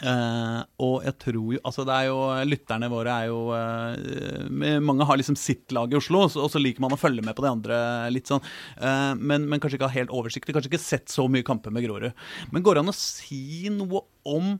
Eh, 0.00 0.60
og 0.80 1.02
jeg 1.04 1.16
tror 1.20 1.36
jo 1.36 1.58
Altså, 1.60 1.84
det 1.84 1.92
er 1.92 2.06
jo 2.08 2.20
Lytterne 2.48 2.88
våre 2.88 3.16
er 3.20 3.26
jo 3.28 3.40
uh, 3.52 4.78
Mange 4.80 5.04
har 5.04 5.18
liksom 5.20 5.36
sitt 5.36 5.74
lag 5.76 5.92
i 5.92 5.98
Oslo, 5.98 6.22
og 6.24 6.48
så, 6.48 6.62
liker 6.62 6.80
man 6.80 6.94
å 6.96 7.00
følge 7.00 7.24
med 7.26 7.36
på 7.36 7.44
de 7.44 7.50
andre 7.50 7.76
litt 8.12 8.30
sånn. 8.30 8.42
Uh, 8.80 9.12
men, 9.18 9.44
men 9.50 9.60
kanskje 9.60 9.78
ikke 9.78 9.90
har 9.90 9.98
helt 9.98 10.14
oversikt. 10.14 10.48
Kanskje 10.52 10.72
ikke 10.72 10.82
sett 10.82 11.12
så 11.12 11.26
mye 11.28 11.44
kamper 11.46 11.74
med 11.74 11.84
Grorud. 11.84 12.16
Men 12.54 12.64
går 12.64 12.78
det 12.78 12.84
an 12.84 12.92
å 12.92 12.96
si 12.96 13.68
noe 13.72 14.04
om 14.28 14.56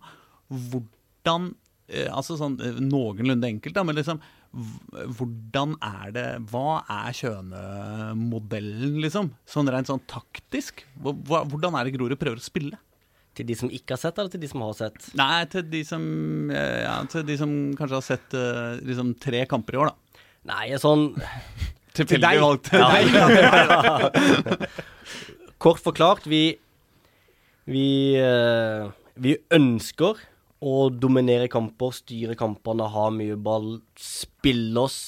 hvordan 0.51 1.53
Altså 1.91 2.37
sånn 2.39 2.55
noenlunde 2.87 3.49
enkelt, 3.49 3.75
da, 3.75 3.83
men 3.83 3.97
liksom 3.99 4.21
Hvordan 5.19 5.73
er 5.83 6.13
det 6.15 6.27
Hva 6.53 6.85
er 6.87 7.17
Kjøne-modellen, 7.19 8.95
liksom? 9.03 9.33
Sånn 9.43 9.71
rent 9.75 9.91
sånn 9.91 10.05
taktisk? 10.11 10.85
Hvordan 11.03 11.75
er 11.75 11.89
det 11.89 11.97
Grorud 11.97 12.15
prøver 12.21 12.39
å 12.39 12.47
spille? 12.47 12.79
Til 13.41 13.49
de 13.49 13.57
som 13.57 13.73
ikke 13.73 13.97
har 13.97 14.01
sett, 14.03 14.19
eller 14.21 14.33
til 14.33 14.43
de 14.43 14.49
som 14.51 14.65
har 14.67 14.75
sett? 14.77 15.11
Nei, 15.17 15.41
til 15.49 15.65
de 15.73 15.81
som, 15.89 16.03
eh, 16.53 16.81
ja, 16.85 16.97
til 17.09 17.25
de 17.25 17.37
som 17.41 17.55
kanskje 17.79 17.97
har 17.97 18.05
sett 18.05 18.37
eh, 18.37 18.81
liksom 18.85 19.15
tre 19.23 19.47
kamper 19.49 19.79
i 19.79 19.81
år, 19.81 19.93
da. 19.95 20.25
Nei, 20.51 20.65
sånn 20.81 21.07
Tilfeldig 21.97 22.23
deg. 22.27 22.43
valgt. 22.45 22.69
Ja. 22.77 24.69
Kort 25.61 25.81
forklart, 25.85 26.29
vi 26.29 26.45
vi, 27.71 28.17
eh, 28.19 28.89
vi 29.21 29.37
ønsker 29.55 30.19
å 30.61 30.77
dominere 30.93 31.49
kamper, 31.53 31.95
styre 31.95 32.37
kampene, 32.39 32.89
ha 32.93 33.07
mye 33.15 33.37
ball, 33.41 33.79
spille 34.01 34.85
oss 34.85 35.01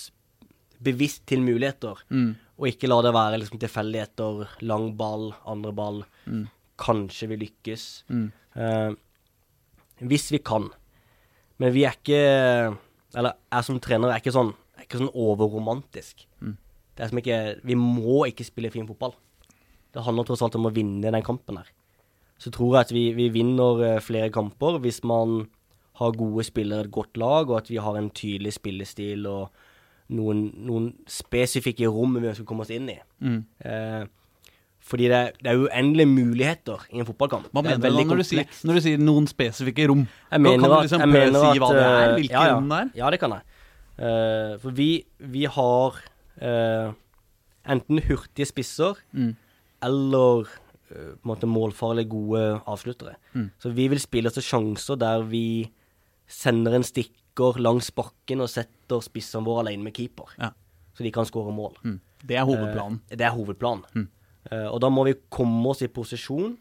bevisst 0.82 1.24
til 1.30 1.42
muligheter. 1.44 2.00
Mm. 2.10 2.32
Og 2.60 2.68
ikke 2.70 2.90
la 2.90 3.00
det 3.04 3.14
være 3.14 3.40
liksom 3.42 3.60
tilfeldigheter. 3.62 4.46
Lang 4.68 4.92
ball, 4.98 5.32
andre 5.48 5.72
ball. 5.74 6.02
Mm. 6.26 6.46
Kanskje 6.82 7.28
vi 7.30 7.40
lykkes. 7.44 7.86
Mm. 8.10 8.28
Uh, 8.56 10.06
hvis 10.08 10.30
vi 10.34 10.40
kan. 10.42 10.68
Men 11.62 11.74
vi 11.74 11.84
er 11.86 11.94
ikke 11.94 12.22
Eller 13.14 13.36
jeg 13.52 13.66
som 13.68 13.78
trener 13.82 14.10
er 14.10 14.22
ikke 14.22 14.34
sånn, 14.34 14.54
er 14.76 14.86
ikke 14.86 15.02
sånn 15.02 15.12
overromantisk. 15.14 16.24
Mm. 16.40 16.56
Det 16.96 17.04
er 17.04 17.12
som 17.12 17.20
ikke 17.20 17.38
Vi 17.68 17.76
må 17.78 18.24
ikke 18.28 18.46
spille 18.48 18.72
fin 18.72 18.88
fotball. 18.88 19.14
Det 19.92 20.02
handler 20.02 20.26
tross 20.26 20.42
alt 20.42 20.56
om 20.56 20.68
å 20.68 20.74
vinne 20.74 21.12
den 21.12 21.24
kampen 21.24 21.60
her. 21.60 21.68
Så 22.40 22.50
tror 22.50 22.74
jeg 22.74 22.88
at 22.88 22.94
vi, 22.94 23.02
vi 23.14 23.28
vinner 23.30 23.82
eh, 23.86 24.00
flere 24.02 24.32
kamper 24.32 24.80
hvis 24.82 25.02
man 25.06 25.44
har 26.00 26.16
gode 26.16 26.46
spillere, 26.48 26.86
et 26.86 26.94
godt 26.94 27.20
lag, 27.20 27.50
og 27.50 27.58
at 27.60 27.68
vi 27.70 27.76
har 27.76 27.98
en 27.98 28.08
tydelig 28.10 28.54
spillestil 28.56 29.28
og 29.28 29.52
noen, 30.16 30.46
noen 30.64 30.88
spesifikke 31.06 31.90
rom 31.92 32.16
vi 32.16 32.32
skal 32.32 32.48
komme 32.48 32.64
oss 32.64 32.72
inn 32.74 32.88
i. 32.90 32.96
Mm. 33.20 33.38
Eh, 33.68 34.00
fordi 34.82 35.06
det, 35.08 35.20
det 35.42 35.50
er 35.52 35.60
uendelige 35.62 36.08
muligheter 36.10 36.82
i 36.92 36.98
en 37.00 37.06
fotballkamp. 37.06 37.46
Hva 37.54 37.60
er 37.62 37.68
mener 37.68 37.78
du 37.78 37.96
da 37.96 38.04
når 38.10 38.18
du, 38.22 38.24
sier, 38.26 38.48
når 38.66 38.74
du 38.74 38.80
sier 38.84 38.98
noen 38.98 39.28
spesifikke 39.30 39.86
rom? 39.88 40.02
Jeg 40.32 40.40
mener 40.42 40.58
mener 40.58 40.62
kan 40.64 40.70
du 40.72 40.76
at, 40.76 40.82
liksom 40.88 41.04
jeg 41.04 41.12
mener 41.12 41.38
si 41.52 41.60
hva 41.62 41.68
at, 41.68 41.76
det 41.78 41.84
er? 41.86 42.02
eh, 42.08 42.14
Hvilke 42.18 42.34
ja, 42.34 42.42
ja. 42.50 42.56
rom 42.58 42.68
det 42.72 42.78
er? 42.80 42.90
Ja, 42.98 43.10
det 43.14 43.20
kan 43.22 43.36
jeg. 43.36 43.46
Uh, 44.02 44.58
for 44.64 44.74
vi, 44.74 44.88
vi 45.36 45.44
har 45.54 46.00
uh, 46.42 46.92
enten 47.76 48.02
hurtige 48.08 48.48
spisser 48.50 48.98
Mm. 49.12 49.36
eller 49.82 50.48
eh, 50.90 51.12
på 51.14 51.22
en 51.22 51.30
måte 51.30 51.46
målfarlige, 51.50 52.08
gode 52.10 52.42
avsluttere. 52.66 53.14
Mm. 53.34 53.50
Så 53.62 53.70
vi 53.74 53.86
vil 53.88 54.00
spille 54.02 54.28
oss 54.30 54.34
til 54.38 54.42
sjanser 54.46 54.98
der 55.00 55.22
vi 55.30 55.70
sender 56.28 56.74
en 56.78 56.84
stikker 56.86 57.58
langs 57.62 57.90
bakken 57.94 58.40
og 58.44 58.50
setter 58.50 59.00
spissene 59.04 59.44
våre 59.46 59.64
alene 59.66 59.84
med 59.86 59.94
keeper, 59.96 60.34
Ja. 60.38 60.50
så 60.94 61.02
de 61.06 61.10
kan 61.14 61.24
skåre 61.28 61.54
mål. 61.54 61.74
Mm. 61.84 62.00
Det 62.26 62.36
er 62.36 62.44
hovedplanen. 62.44 63.00
Det 63.10 63.20
er 63.26 63.30
hovedplanen. 63.34 64.08
Mm. 64.52 64.58
Eh, 64.58 64.68
og 64.68 64.80
da 64.84 64.90
må 64.92 65.04
vi 65.08 65.14
komme 65.32 65.66
oss 65.72 65.80
i 65.82 65.88
posisjon, 65.88 66.56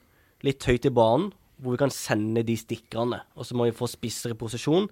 litt 0.48 0.64
høyt 0.64 0.86
i 0.88 0.90
banen, 0.96 1.32
hvor 1.62 1.76
vi 1.76 1.78
kan 1.84 1.92
sende 1.94 2.42
de 2.48 2.56
stikkerne. 2.58 3.20
Og 3.36 3.46
så 3.46 3.54
må 3.60 3.68
vi 3.68 3.76
få 3.78 3.86
spisser 3.92 4.32
i 4.32 4.38
posisjon 4.40 4.88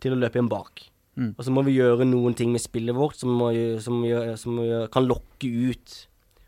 til 0.00 0.12
å 0.14 0.18
løpe 0.20 0.36
igjen 0.38 0.50
bak. 0.52 0.84
Mm. 1.16 1.34
Og 1.36 1.44
så 1.44 1.50
må 1.52 1.64
vi 1.64 1.74
gjøre 1.78 2.06
noen 2.08 2.34
ting 2.36 2.52
med 2.52 2.60
spillet 2.62 2.94
vårt 2.94 3.16
som, 3.18 3.32
må, 3.36 3.50
som, 3.82 3.98
gjør- 4.06 4.36
som 4.38 4.56
gjør- 4.62 4.90
kan 4.94 5.08
lokke 5.08 5.48
ut 5.72 5.96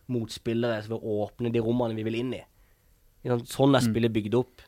motspillere 0.09 0.83
ved 0.89 0.99
å 1.01 1.17
åpne 1.25 1.51
de 1.53 1.61
rommene 1.65 1.97
vi 1.97 2.05
vil 2.07 2.21
inn 2.21 2.35
i. 2.37 2.43
Sånn 3.49 3.75
er 3.77 3.81
spillet 3.85 4.13
bygd 4.13 4.35
opp. 4.37 4.61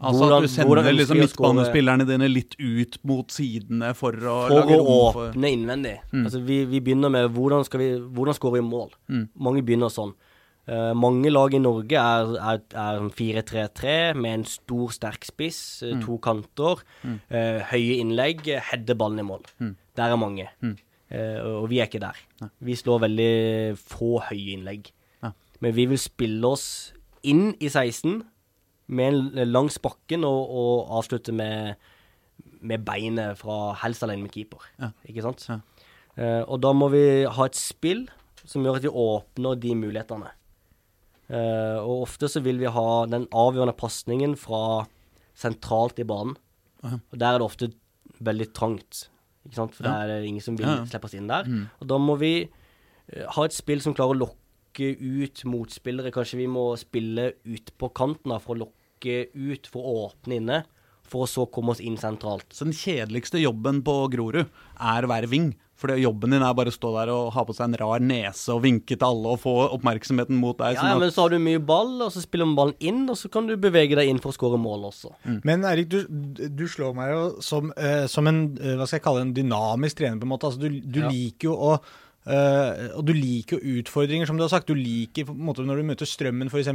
Altså 0.00 0.20
Hvordan- 0.22 0.36
at 0.36 0.42
du 0.42 0.48
sender 0.48 0.92
liksom 0.94 1.18
midtbanespillerne 1.18 2.06
dine 2.06 2.28
litt 2.28 2.54
ut 2.60 2.98
mot 3.04 3.26
sidene 3.28 3.94
for 3.96 4.12
å 4.12 4.46
For 4.48 4.62
å 4.62 4.78
åpne 4.78 5.12
for 5.12 5.32
innvendig. 5.34 5.98
Mm. 6.12 6.24
Altså, 6.24 6.40
vi, 6.44 6.64
vi 6.64 6.80
begynner 6.80 7.10
med 7.10 7.30
hvordan 7.34 7.64
skal 7.64 7.80
vi 7.80 7.88
Hvordan 7.98 8.34
skårer 8.38 8.62
vi 8.62 8.68
mål? 8.68 8.90
Mm. 9.10 9.28
Mange 9.36 9.62
begynner 9.62 9.90
sånn. 9.90 10.14
Eh, 10.68 10.92
mange 10.92 11.30
lag 11.32 11.54
i 11.56 11.58
Norge 11.64 11.96
er, 11.96 12.34
er, 12.36 12.58
er 12.76 13.06
4-3-3 13.16 14.14
med 14.20 14.34
en 14.34 14.44
stor, 14.44 14.90
sterk 14.92 15.24
spiss, 15.24 15.82
Mm. 15.82 15.94
eh, 16.00 16.02
to 16.04 16.18
kanter, 16.18 16.82
eh, 17.30 17.60
høye 17.70 17.96
innlegg, 18.02 18.42
header 18.70 18.94
ballen 19.00 19.18
i 19.22 19.24
mål. 19.24 19.46
Mm. 19.60 19.76
Der 19.96 20.12
er 20.12 20.16
mange. 20.20 20.48
Mm. 20.60 20.76
Eh, 21.10 21.38
og 21.40 21.68
vi 21.70 21.78
er 21.80 21.86
ikke 21.88 22.00
der. 22.04 22.18
Nei. 22.42 22.50
Vi 22.60 22.74
slår 22.76 23.00
veldig 23.06 23.78
få 23.80 24.18
høye 24.28 24.58
innlegg. 24.58 24.90
Ja. 25.22 25.30
Men 25.60 25.74
vi 25.74 25.86
vil 25.86 25.98
spille 25.98 26.44
oss 26.44 26.92
inn 27.24 27.54
i 27.60 27.68
16 27.72 28.22
med 28.88 29.14
en 29.38 29.48
langs 29.52 29.78
bakken 29.78 30.22
og, 30.24 30.50
og 30.52 30.90
avslutte 31.00 31.32
med, 31.32 31.76
med 32.60 32.84
beinet 32.84 33.38
fra 33.40 33.72
helst 33.82 34.02
alene 34.04 34.22
med 34.26 34.32
keeper. 34.36 34.60
Ja. 34.78 34.90
Ikke 35.08 35.22
sant? 35.24 35.48
Ja. 35.48 35.60
Og 36.44 36.60
da 36.60 36.72
må 36.74 36.88
vi 36.90 37.24
ha 37.24 37.44
et 37.46 37.56
spill 37.56 38.06
som 38.44 38.64
gjør 38.64 38.76
at 38.80 38.82
vi 38.86 38.88
åpner 38.92 39.58
de 39.60 39.74
mulighetene. 39.78 40.30
Eh, 41.28 41.78
og 41.82 42.06
ofte 42.06 42.28
så 42.32 42.40
vil 42.44 42.58
vi 42.62 42.70
ha 42.72 42.88
den 43.10 43.26
avgjørende 43.36 43.76
pasningen 43.76 44.36
fra 44.40 44.86
sentralt 45.38 45.98
i 46.00 46.06
banen. 46.08 46.36
Aha. 46.84 46.98
Og 47.12 47.18
der 47.20 47.34
er 47.34 47.38
det 47.42 47.46
ofte 47.48 47.68
veldig 48.24 48.48
trangt. 48.56 49.08
Ikke 49.46 49.58
sant? 49.60 49.74
For 49.76 49.84
Ja. 49.84 49.92
der 49.92 50.02
er 50.16 50.20
det 50.22 50.28
ingen 50.28 50.42
som 50.44 50.56
vil 50.56 50.66
Ja, 50.66 50.76
ja. 50.80 50.84
slippe 50.86 51.04
oss 51.04 51.14
inn 51.14 51.28
der. 51.28 51.44
Mm. 51.44 51.68
Og 51.80 51.86
da 51.88 51.98
må 51.98 52.16
vi 52.18 52.32
uh, 52.48 53.26
ha 53.36 53.44
et 53.44 53.52
spill 53.56 53.80
som 53.80 53.94
klarer 53.94 54.16
å 54.16 54.22
lokke 54.26 54.88
ut 54.98 55.44
motspillere. 55.44 56.12
Kanskje 56.12 56.38
vi 56.38 56.46
må 56.46 56.76
spille 56.78 57.32
ut 57.44 57.72
på 57.78 57.92
kanten 57.94 58.30
da, 58.32 58.38
for 58.38 58.54
å 58.56 58.64
lokke 58.66 59.28
ut, 59.34 59.66
for 59.66 59.82
å 59.82 59.94
åpne 60.10 60.36
inne. 60.40 60.64
For 61.08 61.24
å 61.24 61.28
så 61.30 61.46
komme 61.50 61.72
oss 61.72 61.80
inn 61.80 61.96
sentralt. 61.96 62.44
Så 62.52 62.64
den 62.68 62.74
kjedeligste 62.76 63.40
jobben 63.40 63.82
på 63.82 63.94
Grorud 64.12 64.44
er 64.44 65.02
å 65.02 65.08
være 65.08 65.28
ving. 65.30 65.54
For 65.78 65.92
jobben 65.94 66.32
din 66.34 66.42
er 66.42 66.54
bare 66.58 66.72
å 66.72 66.74
stå 66.74 66.90
der 66.96 67.10
og 67.14 67.28
ha 67.36 67.44
på 67.46 67.54
seg 67.54 67.68
en 67.68 67.76
rar 67.78 68.00
nese 68.02 68.50
og 68.50 68.64
vinke 68.64 68.96
til 68.98 69.06
alle 69.06 69.28
og 69.36 69.38
få 69.44 69.52
oppmerksomheten 69.76 70.34
mot 70.34 70.58
deg. 70.58 70.74
Ja, 70.74 70.80
sånn 70.80 70.88
ja, 70.90 70.96
at- 70.96 71.00
men 71.04 71.10
så 71.14 71.22
har 71.22 71.30
du 71.30 71.38
mye 71.38 71.60
ball, 71.64 71.92
og 72.02 72.10
så 72.10 72.22
spiller 72.24 72.46
man 72.50 72.56
ballen 72.58 72.74
inn, 72.80 73.04
og 73.08 73.14
så 73.16 73.30
kan 73.30 73.46
du 73.46 73.54
bevege 73.56 73.94
deg 73.94 74.08
inn 74.10 74.18
for 74.18 74.32
å 74.32 74.36
skåre 74.36 74.58
mål 74.58 74.88
også. 74.90 75.12
Men 75.44 75.62
Erik, 75.62 75.88
du, 75.88 76.02
du 76.50 76.64
slår 76.66 76.94
meg 76.98 77.12
jo 77.14 77.22
som, 77.40 77.72
eh, 77.76 78.06
som 78.10 78.26
en 78.26 78.58
eh, 78.60 78.74
hva 78.74 78.86
skal 78.90 78.98
jeg 78.98 79.04
kalle 79.06 79.20
en 79.22 79.32
dynamisk 79.34 79.96
trener, 80.02 80.18
på 80.18 80.26
en 80.26 80.34
måte. 80.34 80.50
Altså, 80.50 80.58
du 80.58 80.80
du 80.80 81.00
Ja. 81.00 81.08
liker 81.08 81.48
jo 81.52 81.54
å 81.54 81.80
eh, 82.28 82.88
og 82.98 83.04
du 83.08 83.14
liker 83.16 83.58
jo 83.58 83.78
utfordringer, 83.80 84.28
som 84.28 84.38
du 84.38 84.44
har 84.44 84.52
sagt. 84.52 84.68
Du 84.68 84.76
liker 84.76 85.28
på 85.28 85.34
en 85.34 85.46
måte 85.48 85.64
Når 85.66 85.80
du 85.80 85.88
møter 85.88 86.08
Strømmen, 86.08 86.50
f.eks., 86.52 86.70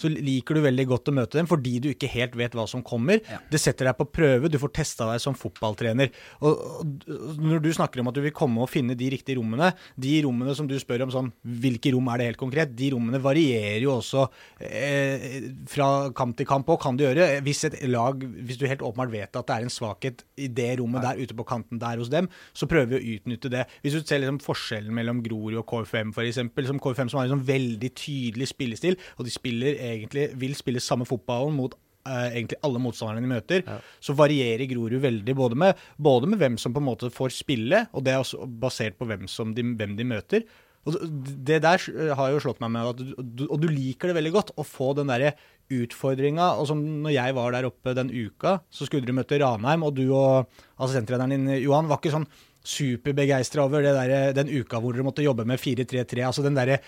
så 0.00 0.10
liker 0.10 0.56
du 0.56 0.62
veldig 0.64 0.86
godt 0.88 1.10
å 1.12 1.14
møte 1.14 1.36
dem 1.36 1.48
fordi 1.50 1.74
du 1.82 1.90
ikke 1.92 2.08
helt 2.12 2.36
vet 2.38 2.54
hva 2.56 2.66
som 2.70 2.84
kommer. 2.86 3.20
Ja. 3.28 3.40
Det 3.52 3.60
setter 3.60 3.90
deg 3.90 3.98
på 3.98 4.08
prøve. 4.08 4.50
Du 4.52 4.58
får 4.60 4.72
testa 4.80 5.08
deg 5.10 5.22
som 5.22 5.36
fotballtrener. 5.38 6.12
Og, 6.40 6.62
og 6.80 7.40
Når 7.40 7.64
du 7.64 7.70
snakker 7.76 8.02
om 8.02 8.10
at 8.10 8.16
du 8.16 8.22
vil 8.24 8.34
komme 8.36 8.64
og 8.64 8.70
finne 8.72 8.96
de 8.98 9.10
riktige 9.12 9.38
rommene, 9.40 9.72
de 10.00 10.14
rommene 10.24 10.54
som 10.56 10.68
du 10.70 10.76
spør 10.80 11.06
om 11.06 11.14
sånn 11.14 11.30
Hvilke 11.60 11.92
rom 11.94 12.08
er 12.12 12.20
det 12.20 12.28
helt 12.30 12.40
konkret? 12.40 12.72
De 12.76 12.90
rommene 12.94 13.20
varierer 13.22 13.84
jo 13.84 13.96
også 13.98 14.26
eh, 14.64 15.50
fra 15.70 16.10
kamp 16.16 16.36
til 16.38 16.48
kamp 16.48 16.70
og 16.72 16.80
kan 16.82 16.98
det 16.98 17.08
gjøre. 17.08 17.28
Hvis 17.46 17.64
et 17.68 17.78
lag, 17.90 18.24
hvis 18.46 18.60
du 18.60 18.66
helt 18.70 18.84
åpenbart 18.86 19.12
vet 19.12 19.40
at 19.40 19.48
det 19.48 19.56
er 19.56 19.66
en 19.66 19.72
svakhet 19.72 20.24
i 20.40 20.48
det 20.48 20.70
rommet 20.80 21.04
der 21.04 21.20
ute 21.20 21.36
på 21.36 21.46
kanten 21.48 21.80
der 21.80 22.00
hos 22.00 22.10
dem, 22.12 22.28
så 22.56 22.68
prøver 22.70 22.94
vi 22.94 22.98
å 22.98 23.16
utnytte 23.16 23.52
det. 23.52 23.66
Hvis 23.84 23.96
du 23.96 24.02
ser 24.04 24.22
liksom 24.22 24.40
forskjellen 24.80 24.96
mellom 24.96 25.20
Grorud 25.22 25.58
og 25.60 25.66
KFM 25.68 26.12
f.eks., 26.14 26.40
som 26.68 26.80
KFM 26.80 27.10
som 27.10 27.20
har 27.20 27.28
en 27.28 27.36
sånn 27.36 27.46
veldig 27.46 27.90
tydelig 27.94 28.48
spillestil, 28.50 28.96
og 29.18 29.24
de 29.26 29.30
spiller 29.30 29.76
egentlig, 29.76 30.30
vil 30.38 30.54
spille 30.54 30.80
samme 30.80 31.06
fotballen 31.06 31.54
mot 31.56 31.74
Uh, 32.00 32.32
egentlig 32.32 32.56
alle 32.64 32.80
motstanderne 32.80 33.20
de 33.20 33.28
møter, 33.28 33.60
Ja. 33.68 33.74
så 34.00 34.14
varierer 34.16 34.64
Grorud 34.66 35.02
veldig 35.02 35.34
både 35.36 35.54
med, 35.54 35.76
både 36.00 36.26
med 36.26 36.38
hvem 36.40 36.56
som 36.58 36.72
på 36.72 36.80
en 36.80 36.86
måte 36.86 37.10
får 37.12 37.28
spille, 37.28 37.82
og 37.92 38.02
det 38.02 38.14
er 38.14 38.22
også 38.22 38.48
basert 38.48 38.96
på 38.96 39.04
hvem, 39.04 39.28
som 39.28 39.52
de, 39.52 39.60
hvem 39.76 39.98
de 39.98 40.06
møter. 40.08 40.46
Og 40.86 40.96
Det 41.44 41.60
der 41.60 41.76
eh, 41.76 42.14
har 42.16 42.30
jo 42.32 42.40
slått 42.40 42.58
meg 42.64 42.70
med 42.72 42.88
at 42.88 42.96
du, 42.96 43.12
du, 43.20 43.44
Og 43.50 43.60
du 43.60 43.68
liker 43.68 44.08
det 44.08 44.16
veldig 44.16 44.32
godt, 44.32 44.50
å 44.56 44.64
få 44.64 44.94
den 44.96 45.12
derre 45.12 45.34
utfordringa. 45.70 46.56
Og 46.56 46.70
som 46.72 46.80
når 47.04 47.12
jeg 47.18 47.36
var 47.36 47.52
der 47.52 47.68
oppe 47.68 47.92
den 47.94 48.08
uka, 48.08 48.62
så 48.72 48.88
skulle 48.88 49.04
dere 49.04 49.20
møte 49.20 49.36
Ranheim, 49.38 49.84
og 49.84 49.94
du 50.00 50.06
og 50.08 50.48
assistenttreneren 50.80 51.36
din, 51.36 51.60
Johan, 51.60 51.86
var 51.86 52.00
ikke 52.00 52.16
sånn 52.16 52.26
superbegeistra 52.66 53.64
over 53.64 53.82
det 53.84 53.94
der, 53.96 54.32
den 54.36 54.50
uka 54.60 54.80
hvor 54.82 54.92
dere 54.96 55.06
måtte 55.06 55.24
jobbe 55.24 55.46
med 55.48 55.60
4-3-3. 55.62 56.24
Altså 56.26 56.44
den 56.44 56.58
derre 56.58 56.80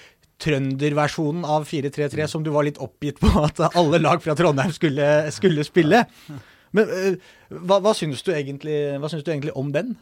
trønderversjonen 0.43 1.45
av 1.47 1.65
4-3-3 1.69 2.27
som 2.31 2.43
du 2.45 2.51
var 2.55 2.67
litt 2.67 2.81
oppgitt 2.83 3.21
på 3.23 3.31
at 3.45 3.61
alle 3.73 4.01
lag 4.03 4.23
fra 4.25 4.35
Trondheim 4.39 4.73
skulle, 4.75 5.07
skulle 5.35 5.65
spille. 5.67 6.05
Men 6.73 6.89
øh, 6.89 7.17
hva, 7.63 7.79
hva, 7.85 7.93
syns 7.97 8.25
du 8.27 8.33
egentlig, 8.35 8.77
hva 9.01 9.11
syns 9.13 9.25
du 9.27 9.31
egentlig 9.33 9.55
om 9.61 9.71
den? 9.75 9.95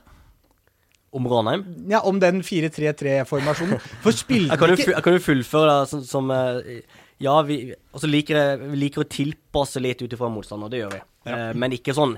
Om 1.10 1.26
Ranheim? 1.26 1.64
Ja, 1.90 2.00
om 2.06 2.20
den 2.22 2.42
4-3-3-formasjonen. 2.46 3.80
For 4.04 4.14
spilte 4.14 4.54
Jeg 4.54 4.76
ikke 4.78 4.84
fu- 4.86 4.94
jeg 4.94 5.02
kan 5.06 5.16
jo 5.16 5.22
fullføre 5.24 5.72
det 5.80 5.88
som, 5.90 6.04
som 6.06 6.30
eh, 6.34 6.82
Ja, 7.20 7.34
vi, 7.44 7.56
altså 7.92 8.08
liker, 8.08 8.62
vi 8.70 8.78
liker 8.86 9.02
å 9.02 9.08
tilpasse 9.10 9.82
litt 9.82 10.00
ut 10.06 10.14
ifra 10.14 10.30
motstander, 10.32 10.70
det 10.72 10.84
gjør 10.84 10.94
vi. 10.94 11.00
Ja. 11.26 11.34
Eh, 11.34 11.50
men 11.58 11.74
ikke 11.76 11.92
sånn 11.98 12.14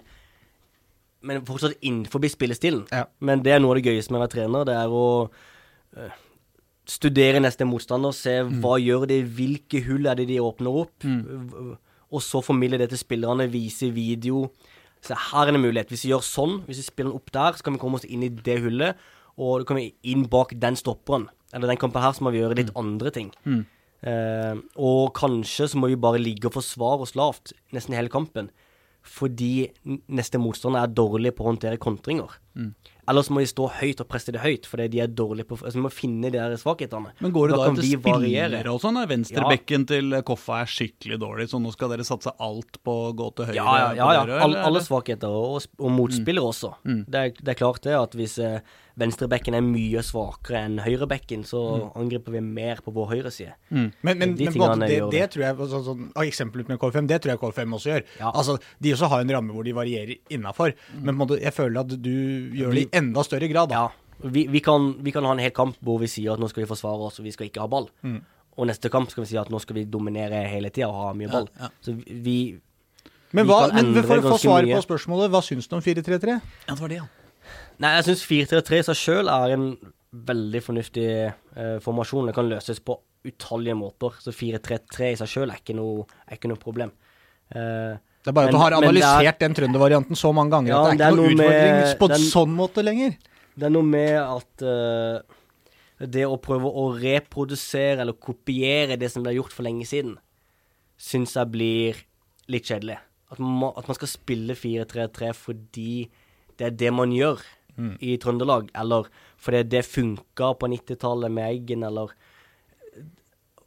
Men 1.23 1.45
fortsatt 1.47 1.79
innenfor 1.81 2.23
spillestilen. 2.33 2.85
Ja. 2.91 3.07
Men 3.21 3.43
det 3.45 3.53
er 3.55 3.63
noe 3.63 3.75
av 3.75 3.81
det 3.81 3.87
gøyeste 3.91 4.13
med 4.13 4.21
å 4.21 4.25
være 4.25 4.35
trener. 4.35 4.67
Det 4.69 4.75
er 4.75 4.93
å 4.93 5.07
uh, 5.31 6.21
studere 6.89 7.41
neste 7.43 7.65
motstander, 7.69 8.13
se 8.13 8.43
Mm. 8.43 8.61
hva 8.61 8.77
gjør 8.83 9.07
de, 9.07 9.23
hvilke 9.23 9.83
hull 9.87 10.07
er 10.07 10.19
det 10.19 10.29
de 10.29 10.41
åpner 10.43 10.81
opp, 10.83 11.05
mm. 11.05 11.77
og 12.11 12.21
så 12.23 12.43
formidle 12.43 12.79
det 12.79 12.89
til 12.91 12.99
spillerne, 12.99 13.47
vise 13.51 13.91
video. 13.95 14.51
Så 15.03 15.15
her 15.15 15.49
er 15.49 15.53
det 15.53 15.61
mulighet. 15.63 15.89
Hvis 15.89 16.05
vi 16.05 16.11
gjør 16.13 16.23
sånn, 16.23 16.57
hvis 16.67 16.79
vi 16.83 16.89
spiller 16.89 17.11
den 17.11 17.21
opp 17.21 17.31
der, 17.33 17.53
så 17.57 17.63
kan 17.63 17.75
vi 17.75 17.83
komme 17.83 17.99
oss 17.99 18.05
inn 18.07 18.23
i 18.23 18.29
det 18.29 18.61
hullet, 18.63 18.99
og 19.39 19.63
da 19.63 19.65
kan 19.65 19.79
vi 19.79 19.95
inn 20.03 20.27
bak 20.29 20.53
den 20.59 20.77
stopperen. 20.77 21.29
Eller 21.53 21.69
den 21.69 21.81
kampen 21.81 22.03
her, 22.03 22.13
så 22.13 22.25
må 22.25 22.33
vi 22.33 22.43
gjøre 22.43 22.59
litt 22.59 22.75
andre 22.79 23.11
ting. 23.11 23.33
Mm. 23.45 23.65
Eh, 24.03 24.57
og 24.83 25.13
kanskje 25.15 25.69
så 25.71 25.79
må 25.79 25.87
vi 25.91 25.97
bare 25.97 26.19
ligge 26.19 26.49
og 26.51 26.57
forsvare 26.57 27.05
oss 27.07 27.15
lavt 27.15 27.53
nesten 27.73 27.95
hele 27.95 28.11
kampen. 28.13 28.51
Fordi 29.03 29.69
neste 30.15 30.39
motstander 30.39 30.85
er 30.85 30.95
dårlig 30.95 31.35
på 31.35 31.45
å 31.45 31.51
håndtere 31.51 31.81
kontringer. 31.83 32.37
Mm. 32.55 32.73
Eller 33.13 33.27
så 33.27 33.35
må 33.37 33.43
de 33.43 33.49
stå 33.51 33.67
høyt 33.77 34.01
og 34.01 34.09
presse 34.09 34.33
det 34.33 34.41
høyt, 34.41 34.67
fordi 34.69 34.89
de 34.95 35.03
er 35.05 35.11
dårlige 35.13 35.51
på 35.51 35.59
altså, 35.59 35.77
Vi 35.77 35.85
må 35.85 35.93
finne 35.93 36.31
de 36.33 36.39
der 36.39 36.57
svakhetene. 36.61 37.13
Men 37.21 37.35
går 37.35 37.51
det 37.51 37.59
da, 37.59 37.67
da 37.67 37.73
etter 37.75 37.85
vi 37.85 37.99
variere. 38.01 38.47
spillere 38.49 38.73
og 38.73 38.81
sånn? 38.81 39.01
Venstrebekken 39.11 39.85
ja. 39.85 39.91
til 39.93 40.19
Koffa 40.29 40.63
er 40.63 40.73
skikkelig 40.73 41.19
dårlig, 41.21 41.49
så 41.53 41.61
nå 41.61 41.73
skal 41.75 41.93
dere 41.93 42.07
satse 42.09 42.33
alt 42.41 42.81
på 42.81 42.95
å 43.09 43.11
gå 43.19 43.29
til 43.37 43.51
høyre? 43.51 43.59
Ja, 43.59 43.75
ja, 43.83 43.91
ja. 43.99 44.13
ja. 44.17 44.23
dere, 44.31 44.41
Alle, 44.47 44.63
alle 44.71 44.85
svakheter, 44.85 45.29
og, 45.29 45.69
og, 45.77 45.91
motspillere 45.93 46.47
mm. 46.47 46.55
også. 46.55 46.73
Mm. 46.89 47.03
Det, 47.05 47.27
er, 47.27 47.37
det 47.43 47.55
er 47.55 47.61
klart 47.61 47.85
det 47.85 47.99
at 47.99 48.17
hvis 48.17 48.39
eh, 48.41 48.63
venstrebekken 49.01 49.57
er 49.57 49.65
mye 49.65 50.03
svakere 50.05 50.63
enn 50.67 50.79
høyrebekken, 50.85 51.45
så 51.49 51.63
angriper 51.99 52.35
vi 52.37 52.43
mer 52.45 52.83
på 52.85 52.93
vår 52.95 53.11
høyreside. 53.15 53.55
Mm. 53.71 53.89
Men, 54.03 54.19
men, 54.19 54.35
De 54.37 54.49
men 54.49 54.57
på 54.57 54.71
det, 54.83 55.01
det 55.15 55.25
tror 55.35 55.47
jeg 55.47 55.69
sånn, 55.73 55.85
sånn, 55.87 56.09
ah, 56.13 56.27
Eksempelet 56.29 56.73
med 56.73 56.81
KFM, 56.83 57.09
det 57.11 57.21
tror 57.23 57.35
jeg 57.35 57.43
KFM 57.43 57.77
også 57.79 57.93
gjør. 57.93 58.05
Altså, 58.33 58.59
De 58.83 58.95
også 58.97 59.11
har 59.13 59.25
en 59.25 59.35
ramme 59.37 59.57
hvor 59.57 59.67
de 59.67 59.75
varierer 59.77 60.15
innafor. 60.33 60.77
Men 60.99 61.13
på 61.13 61.17
en 61.17 61.21
måte, 61.25 61.41
jeg 61.43 61.57
føler 61.57 61.85
at 61.85 61.97
du 62.05 62.13
gjør 62.59 62.77
det 62.77 62.87
enda 63.03 63.25
større 63.27 63.49
grad. 63.53 63.73
Da. 63.73 63.83
Ja. 63.87 64.29
Vi, 64.33 64.47
vi, 64.53 64.61
kan, 64.63 64.93
vi 65.03 65.13
kan 65.15 65.25
ha 65.27 65.33
en 65.35 65.43
hel 65.43 65.55
kamp 65.55 65.79
hvor 65.83 65.99
vi 66.03 66.09
sier 66.11 66.35
at 66.37 66.43
nå 66.43 66.49
skal 66.51 66.63
vi 66.65 66.71
forsvare 66.71 67.09
oss, 67.09 67.19
og 67.19 67.27
vi 67.27 67.33
skal 67.35 67.49
ikke 67.49 67.63
ha 67.65 67.71
ball. 67.71 67.89
Mm. 68.07 68.21
Og 68.61 68.69
neste 68.69 68.91
kamp 68.93 69.11
skal 69.11 69.25
vi 69.25 69.31
si 69.33 69.39
at 69.41 69.51
nå 69.51 69.59
skal 69.63 69.79
vi 69.81 69.87
dominere 69.89 70.43
hele 70.53 70.71
tida 70.71 70.91
og 70.91 70.99
ha 71.09 71.15
mye 71.17 71.31
ball. 71.33 71.49
ja. 71.59 71.71
Så 71.83 71.97
vi 71.97 72.37
Men, 73.33 73.47
Vi 73.47 73.49
hva, 73.49 73.71
kan 73.71 73.79
men 73.79 73.95
for 74.05 74.19
å 74.19 74.23
få 74.23 74.29
ganske 74.29 74.45
svar 74.45 74.67
mye. 74.69 74.77
på 74.77 74.85
spørsmålet, 74.85 75.31
hva 75.33 75.41
syns 75.41 75.67
du 75.71 75.75
om 75.79 75.81
4-3-3? 75.81 76.35
Ja, 76.69 76.75
det 76.75 76.81
var 76.83 76.91
det, 76.93 76.99
ja. 77.01 77.07
Nei, 77.81 77.95
jeg 77.97 78.05
syns 78.11 78.25
4-3-3 78.29 78.79
i 78.79 78.83
seg 78.91 78.99
sjøl 79.01 79.31
er 79.33 79.55
en 79.55 79.65
veldig 80.13 80.61
fornuftig 80.61 81.07
eh, 81.33 81.79
formasjon. 81.81 82.29
Det 82.29 82.35
kan 82.37 82.51
løses 82.51 82.83
på 82.85 82.99
utallige 83.25 83.79
måter. 83.79 84.19
Så 84.21 84.35
4-3-3 84.37 85.09
i 85.15 85.17
seg 85.17 85.31
sjøl 85.33 85.49
er, 85.55 85.63
er 85.65 86.37
ikke 86.37 86.51
noe 86.53 86.61
problem. 86.61 86.93
Eh, 87.57 87.97
Det 88.23 88.31
er 88.31 88.37
bare 88.37 88.51
at 88.51 88.55
du 88.55 88.59
har 88.61 88.77
analysert 88.79 89.27
er- 89.35 89.39
den 89.43 89.55
trøndervarianten 89.59 90.19
så 90.19 90.31
mange 90.35 90.55
ganger 90.55 90.71
Ja, 90.71 90.81
at 90.87 90.91
det 90.93 90.99
det 90.99 91.07
er 91.07 91.11
er 91.11 91.13
ikke 91.13 91.23
noe 91.23 91.37
noe 91.37 91.53
utfordring 91.53 91.99
på 91.99 92.09
en 92.15 92.27
sånn 92.31 92.53
måte 92.55 92.85
lenger. 92.87 93.17
Det 93.59 93.67
er 93.67 93.73
noe 93.75 93.83
med 93.83 94.15
at 94.23 94.63
uh, 94.63 96.07
det 96.07 96.25
å 96.27 96.37
prøve 96.43 96.71
å 96.71 96.85
reprodusere 96.99 98.01
eller 98.01 98.15
kopiere 98.19 98.97
det 98.99 99.11
som 99.13 99.23
ble 99.27 99.35
gjort 99.35 99.53
for 99.53 99.67
lenge 99.67 99.87
siden, 99.87 100.15
syns 100.99 101.35
jeg 101.35 101.51
blir 101.51 101.99
litt 102.49 102.65
kjedelig. 102.71 102.99
At 103.33 103.39
man, 103.43 103.53
må, 103.59 103.73
at 103.77 103.89
man 103.89 103.97
skal 103.99 104.11
spille 104.13 104.55
4-3-3 104.55 105.33
fordi 105.35 106.09
det 106.59 106.67
er 106.69 106.79
det 106.79 106.93
man 106.95 107.13
gjør 107.15 107.41
i 108.05 108.19
Trøndelag, 108.21 108.69
eller 108.77 109.07
fordi 109.41 109.63
det 109.73 109.87
funka 109.89 110.51
på 110.61 110.69
90-tallet 110.69 111.33
med 111.33 111.49
Eggen, 111.49 111.83
eller 111.89 112.13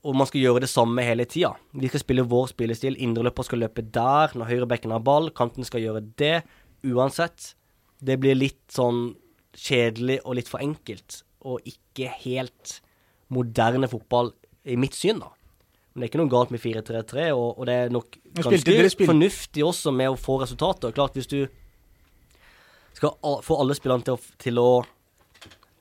Og 0.06 0.14
man 0.18 0.28
skal 0.30 0.44
gjøre 0.44 0.62
det 0.62 0.70
samme 0.70 1.02
hele 1.02 1.26
tida. 1.26 1.56
Vi 1.74 1.90
skal 1.90 2.04
spille 2.04 2.28
vår 2.30 2.52
spillestil. 2.52 2.98
Indreløper 3.02 3.48
skal 3.48 3.64
løpe 3.64 3.82
der 3.82 4.36
når 4.38 4.52
høyrebekken 4.52 4.94
har 4.94 5.02
ball. 5.06 5.32
Kanten 5.34 5.66
skal 5.66 5.82
gjøre 5.82 6.04
det 6.22 6.44
uansett. 6.86 7.56
Det 8.06 8.20
blir 8.22 8.38
litt 8.38 8.62
sånn 8.74 9.16
kjedelig 9.56 10.20
og 10.24 10.36
litt 10.38 10.52
for 10.52 10.62
enkelt, 10.64 11.22
og 11.48 11.64
ikke 11.70 12.12
helt 12.26 12.80
moderne 13.34 13.88
fotball 13.90 14.34
i 14.68 14.76
mitt 14.80 14.98
syn, 14.98 15.22
da. 15.24 15.32
Men 15.94 16.04
det 16.04 16.08
er 16.08 16.12
ikke 16.12 16.20
noe 16.20 16.34
galt 16.34 16.52
med 16.52 16.60
4-3-3, 16.60 17.30
og, 17.32 17.48
og 17.56 17.68
det 17.70 17.76
er 17.86 17.94
nok 17.94 18.18
ganske 18.36 19.08
fornuftig 19.08 19.64
også 19.64 19.94
med 19.96 20.12
å 20.12 20.20
få 20.20 20.42
resultater. 20.42 20.92
Klart, 20.96 21.16
hvis 21.16 21.30
du 21.32 21.46
skal 22.96 23.16
få 23.44 23.60
alle 23.62 23.78
spillerne 23.78 24.04
til 24.04 24.18
å, 24.18 24.20
til 24.44 24.60
å 24.60 24.70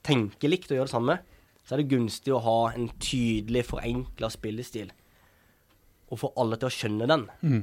tenke 0.06 0.50
likt 0.50 0.70
og 0.70 0.78
gjøre 0.78 0.86
det 0.86 0.94
samme, 0.94 1.18
så 1.64 1.74
er 1.74 1.80
det 1.80 1.92
gunstig 1.94 2.34
å 2.34 2.42
ha 2.44 2.58
en 2.74 2.90
tydelig, 3.00 3.64
forenkla 3.70 4.28
spillestil. 4.32 4.90
Og 6.12 6.20
få 6.20 6.32
alle 6.40 6.58
til 6.60 6.68
å 6.68 6.74
skjønne 6.74 7.08
den. 7.08 7.24
Mm. 7.40 7.62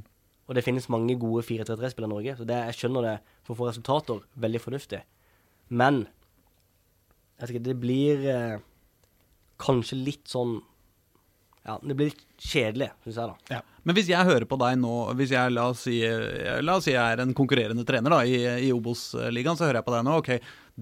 Og 0.50 0.58
det 0.58 0.64
finnes 0.66 0.90
mange 0.92 1.16
gode 1.22 1.46
4-3-3-spillere 1.48 2.10
i 2.10 2.14
Norge, 2.16 2.34
så 2.40 2.48
det, 2.50 2.58
jeg 2.72 2.80
skjønner 2.80 3.06
det 3.08 3.14
for 3.46 3.54
å 3.54 3.60
få 3.60 3.70
resultater 3.70 4.24
veldig 4.42 4.62
fornuftig. 4.64 5.04
Men 5.72 6.02
jeg 7.38 7.46
vet 7.46 7.54
ikke, 7.54 7.68
det 7.70 7.78
blir 7.82 8.26
eh, 8.30 8.58
kanskje 9.62 10.02
litt 10.02 10.28
sånn 10.30 10.60
Ja, 11.62 11.78
det 11.82 11.96
blir 11.96 12.10
litt 12.10 12.26
kjedelig, 12.42 12.90
syns 13.06 13.20
jeg, 13.22 13.30
da. 13.30 13.60
Men 13.86 13.96
hvis 13.98 14.10
jeg 14.12 14.26
hører 14.28 14.46
på 14.50 14.58
deg 14.62 14.76
nå, 14.82 14.96
hvis 15.18 15.32
jeg 15.34 15.54
la 15.54 15.68
oss 15.72 15.84
si, 15.88 16.00
la 16.62 16.76
oss 16.78 16.86
si 16.86 16.94
jeg 16.94 17.02
er 17.02 17.22
en 17.24 17.34
konkurrerende 17.38 17.86
trener 17.86 18.14
da, 18.14 18.20
i, 18.26 18.40
i 18.68 18.72
Obos-ligaen, 18.74 19.58
så 19.58 19.68
hører 19.68 19.80
jeg 19.82 19.88
på 19.88 19.94
deg 19.96 20.06
nå. 20.06 20.16
ok, 20.22 20.30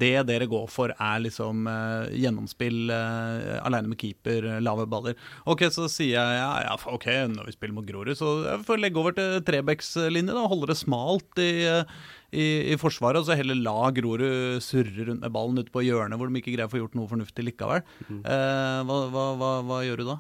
Det 0.04 0.12
dere 0.28 0.48
går 0.52 0.68
for 0.72 0.92
er 0.96 1.22
liksom 1.24 1.68
eh, 1.72 2.12
gjennomspill 2.20 2.92
eh, 2.96 3.58
alene 3.68 3.92
med 3.92 4.00
keeper, 4.00 4.48
eh, 4.54 4.60
lave 4.64 4.86
baller. 4.92 5.16
Ok, 5.52 5.66
så 5.72 5.88
sier 5.92 6.16
jeg 6.18 6.38
ja, 6.42 6.50
ja, 6.68 6.76
ok, 6.92 7.08
når 7.34 7.48
vi 7.50 7.56
spiller 7.56 7.76
mot 7.80 7.88
Grorud, 7.88 8.16
så 8.20 8.32
jeg 8.46 8.66
får 8.68 8.84
legge 8.84 9.00
over 9.04 9.16
til 9.20 9.40
Trebecks-linje. 9.48 10.36
da, 10.36 10.48
Holde 10.52 10.72
det 10.74 10.80
smalt 10.80 11.40
i, 11.44 11.50
eh, 11.72 12.00
i, 12.36 12.48
i 12.76 12.80
forsvaret, 12.80 13.20
og 13.24 13.28
så 13.32 13.36
heller 13.40 13.60
la 13.64 13.78
Grorud 13.96 14.60
surre 14.64 15.08
rundt 15.12 15.24
med 15.24 15.36
ballen 15.36 15.60
ute 15.64 15.72
på 15.76 15.84
hjørnet, 15.88 16.20
hvor 16.20 16.28
de 16.32 16.40
ikke 16.44 16.56
greier 16.56 16.68
å 16.68 16.76
få 16.76 16.84
gjort 16.84 17.00
noe 17.00 17.12
fornuftig 17.16 17.48
likevel. 17.48 17.84
Eh, 18.12 18.82
hva, 18.88 19.00
hva, 19.12 19.30
hva, 19.40 19.54
hva 19.72 19.84
gjør 19.88 20.04
du 20.04 20.10
da? 20.14 20.20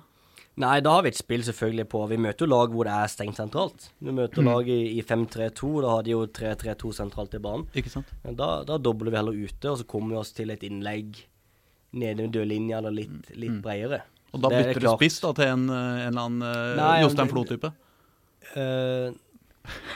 Nei, 0.59 0.81
da 0.83 0.97
har 0.97 1.05
vi 1.05 1.11
et 1.13 1.19
spill 1.19 1.43
selvfølgelig 1.47 1.85
på 1.87 2.01
Vi 2.11 2.17
møter 2.19 2.43
jo 2.43 2.51
lag 2.51 2.73
hvor 2.75 2.87
det 2.87 2.91
er 2.91 3.11
stengt 3.11 3.39
sentralt. 3.39 3.89
Du 4.03 4.11
møter 4.15 4.43
lag 4.43 4.67
i, 4.67 4.79
i 4.99 5.03
5-3-2, 5.07 5.69
da 5.85 5.93
har 5.93 6.03
de 6.03 6.11
jo 6.11 6.25
3-3-2 6.35 6.91
sentralt 6.97 7.37
i 7.37 7.41
banen. 7.43 7.67
Ikke 7.79 7.91
sant? 7.93 8.11
Men 8.25 8.35
Da, 8.39 8.49
da 8.67 8.79
dobler 8.81 9.13
vi 9.13 9.19
heller 9.21 9.37
ute, 9.39 9.71
og 9.71 9.79
så 9.79 9.87
kommer 9.87 10.15
vi 10.15 10.19
oss 10.19 10.33
til 10.35 10.51
et 10.51 10.65
innlegg 10.67 11.21
nede 11.99 12.25
ved 12.25 12.35
dørlinja 12.35 12.81
eller 12.81 12.93
litt, 12.97 13.31
litt 13.39 13.61
bredere. 13.63 14.03
Og 14.33 14.43
da 14.43 14.51
Det 14.51 14.59
er 14.59 14.67
bytter 14.67 14.85
du 14.85 14.89
spiss 14.97 15.21
da 15.23 15.31
til 15.37 15.53
en, 15.55 15.65
eh, 15.73 16.03
en 16.03 16.11
eller 16.11 16.27
annen 16.27 16.83
uh, 16.83 16.99
Jostein 17.05 17.31
Flo-type? 17.31 17.71
Uh, 18.51 19.15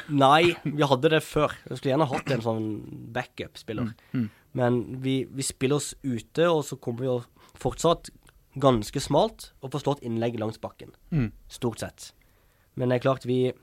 nei, 0.09 0.55
vi 0.64 0.89
hadde 0.89 1.11
det 1.14 1.22
før. 1.28 1.53
Jeg 1.68 1.80
skulle 1.80 1.93
gjerne 1.93 2.09
hatt 2.09 2.34
en 2.34 2.47
sånn 2.47 2.66
backup-spiller. 3.14 3.93
Mm. 4.16 4.26
Men 4.57 4.82
vi, 5.03 5.20
vi 5.30 5.45
spiller 5.45 5.82
oss 5.82 5.93
ute, 6.01 6.47
og 6.47 6.64
så 6.66 6.80
kommer 6.80 7.03
vi 7.03 7.11
jo 7.11 7.20
fortsatt 7.59 8.14
ganske 8.59 8.99
smalt 9.01 9.51
og 9.61 9.71
får 9.73 9.83
slått 9.83 10.03
innlegg 10.05 10.37
langs 10.39 10.59
bakken. 10.61 10.91
Mm. 11.11 11.31
Stort 11.49 11.79
sett. 11.79 12.11
Men 12.75 12.89
det 12.89 12.95
er 12.99 13.05
klart, 13.09 13.25
vi 13.25 13.53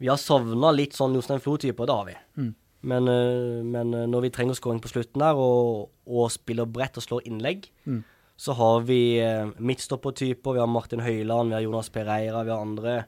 Vi 0.00 0.08
har 0.10 0.18
savna 0.18 0.72
litt 0.74 0.92
sånn 0.96 1.14
Jostein 1.14 1.40
Flo-typer, 1.40 1.86
det 1.86 1.94
har 1.94 2.06
vi. 2.08 2.14
Mm. 2.36 2.54
Men, 2.82 3.08
eh, 3.08 3.62
men 3.62 3.94
eh, 3.94 4.06
når 4.10 4.22
vi 4.26 4.30
trenger 4.34 4.54
skåring 4.58 4.80
på 4.82 4.90
slutten 4.90 5.22
der, 5.22 5.38
og, 5.38 5.90
og 6.04 6.30
spiller 6.34 6.66
bredt 6.66 6.98
og 6.98 7.04
slår 7.06 7.22
innlegg, 7.30 7.68
Mm. 7.86 8.02
så 8.36 8.52
har 8.58 8.80
vi 8.82 9.20
uh, 9.22 9.52
midtstoppertyper. 9.62 10.52
Vi 10.56 10.58
har 10.58 10.66
Martin 10.66 11.00
Høiland, 11.00 11.48
vi 11.50 11.54
har 11.54 11.62
Jonas 11.62 11.88
Pereira, 11.88 12.42
vi 12.44 12.50
har 12.50 12.60
andre 12.60 13.04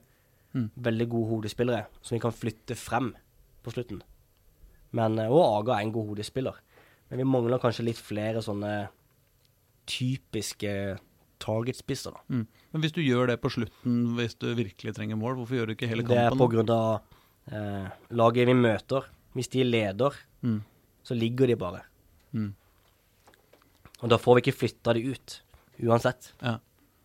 Mm. 0.54 0.70
veldig 0.80 1.08
gode 1.10 1.28
hodespillere 1.28 1.86
som 2.00 2.14
vi 2.14 2.20
kan 2.20 2.32
flytte 2.32 2.74
frem 2.76 3.10
på 3.62 3.72
slutten. 3.74 4.00
Men, 4.92 5.18
eh, 5.18 5.28
og 5.28 5.42
Aga 5.66 5.74
er 5.74 5.82
en 5.82 5.92
god 5.92 6.06
hodespiller. 6.14 6.54
Men 7.10 7.18
vi 7.18 7.24
mangler 7.24 7.58
kanskje 7.60 7.84
litt 7.84 7.98
flere 7.98 8.40
sånne 8.40 8.88
typiske 9.86 10.72
targetspisser, 11.42 12.14
da. 12.16 12.20
Mm. 12.32 12.46
Men 12.72 12.82
hvis 12.84 12.92
du 12.96 13.00
gjør 13.04 13.26
det 13.30 13.40
på 13.42 13.50
slutten, 13.52 13.96
hvis 14.16 14.34
du 14.40 14.46
virkelig 14.56 14.94
trenger 14.96 15.16
mål, 15.20 15.36
hvorfor 15.40 15.56
gjør 15.58 15.66
du 15.70 15.74
ikke 15.76 15.88
hele 15.90 16.02
kampen? 16.02 16.16
Det 16.16 16.24
er 16.26 16.38
på 16.40 16.48
grunn 16.52 16.70
av 16.72 17.00
eh, 17.52 17.88
laget 18.10 18.48
vi 18.48 18.54
møter. 18.58 19.08
Hvis 19.36 19.48
de 19.52 19.64
leder, 19.64 20.14
Mm. 20.42 20.62
så 21.04 21.14
ligger 21.16 21.46
de 21.46 21.56
bare. 21.56 21.80
Mm. 22.32 22.54
Og 24.02 24.08
da 24.12 24.18
får 24.20 24.36
vi 24.38 24.42
ikke 24.44 24.58
flytta 24.60 24.92
de 24.96 25.02
ut, 25.14 25.40
uansett. 25.82 26.32
Ja. 26.42 26.58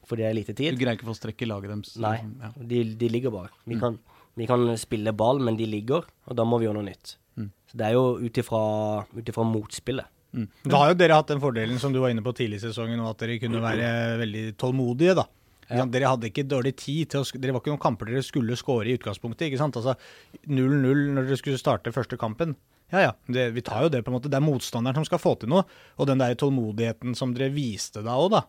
For 0.08 0.20
det 0.20 0.26
er 0.28 0.34
lite 0.36 0.54
tid. 0.58 0.76
Du 0.76 0.82
greier 0.84 0.98
ikke 0.98 1.08
å 1.08 1.12
få 1.14 1.18
strekk 1.20 1.42
i 1.46 1.48
laget 1.48 1.72
deres? 1.72 1.94
Nei, 2.02 2.18
liksom. 2.18 2.34
Ja. 2.42 2.52
de, 2.74 2.82
de 3.00 3.10
ligger 3.10 3.32
bare. 3.32 3.50
Vi, 3.66 3.76
Mm. 3.76 3.80
kan, 3.80 4.00
vi 4.36 4.48
kan 4.48 4.66
spille 4.78 5.14
ball, 5.16 5.40
men 5.40 5.56
de 5.58 5.66
ligger, 5.66 6.04
og 6.28 6.36
da 6.36 6.44
må 6.44 6.60
vi 6.60 6.66
gjøre 6.68 6.80
noe 6.82 6.90
nytt. 6.90 7.16
Mm. 7.38 7.52
Så 7.72 7.78
det 7.78 7.86
er 7.88 7.94
jo 7.94 8.18
ut 8.20 8.42
ifra 8.42 9.44
motspillet. 9.48 10.06
Mm. 10.32 10.48
Da 10.64 10.80
har 10.80 10.92
jo 10.94 10.98
dere 11.02 11.20
hatt 11.20 11.32
den 11.32 11.42
fordelen 11.44 11.80
som 11.82 11.94
du 11.94 12.00
var 12.00 12.14
inne 12.14 12.24
på 12.24 12.34
tidlig 12.38 12.62
i 12.62 12.66
sesongen, 12.66 13.02
og 13.04 13.14
at 13.14 13.24
dere 13.24 13.40
kunne 13.42 13.62
være 13.64 13.92
veldig 14.22 14.44
tålmodige, 14.62 15.16
da. 15.20 15.28
Ja. 15.72 15.86
Dere 15.88 16.10
hadde 16.12 16.28
ikke 16.28 16.44
dårlig 16.48 16.74
tid 16.82 17.14
til 17.14 17.24
å 17.24 17.40
Dere 17.40 17.54
var 17.56 17.64
ikke 17.64 17.72
noen 17.72 17.84
kamper 17.84 18.10
dere 18.10 18.24
skulle 18.28 18.58
skåre 18.60 18.92
i 18.92 18.98
utgangspunktet. 18.98 19.48
ikke 19.48 19.62
sant? 19.62 19.78
Altså 19.80 19.96
0-0 20.44 21.06
når 21.16 21.30
dere 21.30 21.40
skulle 21.40 21.62
starte 21.62 21.94
første 21.96 22.20
kampen. 22.20 22.58
Ja 22.92 23.06
ja, 23.06 23.12
det, 23.32 23.54
vi 23.56 23.64
tar 23.64 23.86
jo 23.86 23.92
det 23.94 24.02
på 24.04 24.12
en 24.12 24.18
måte. 24.18 24.28
Det 24.32 24.36
er 24.36 24.44
motstanderen 24.44 25.00
som 25.00 25.08
skal 25.08 25.22
få 25.24 25.38
til 25.40 25.52
noe. 25.54 25.64
Og 25.96 26.10
den 26.10 26.20
der 26.20 26.36
tålmodigheten 26.36 27.16
som 27.16 27.32
dere 27.36 27.54
viste 27.56 28.04
da 28.04 28.18
òg, 28.20 28.34
da. 28.36 28.44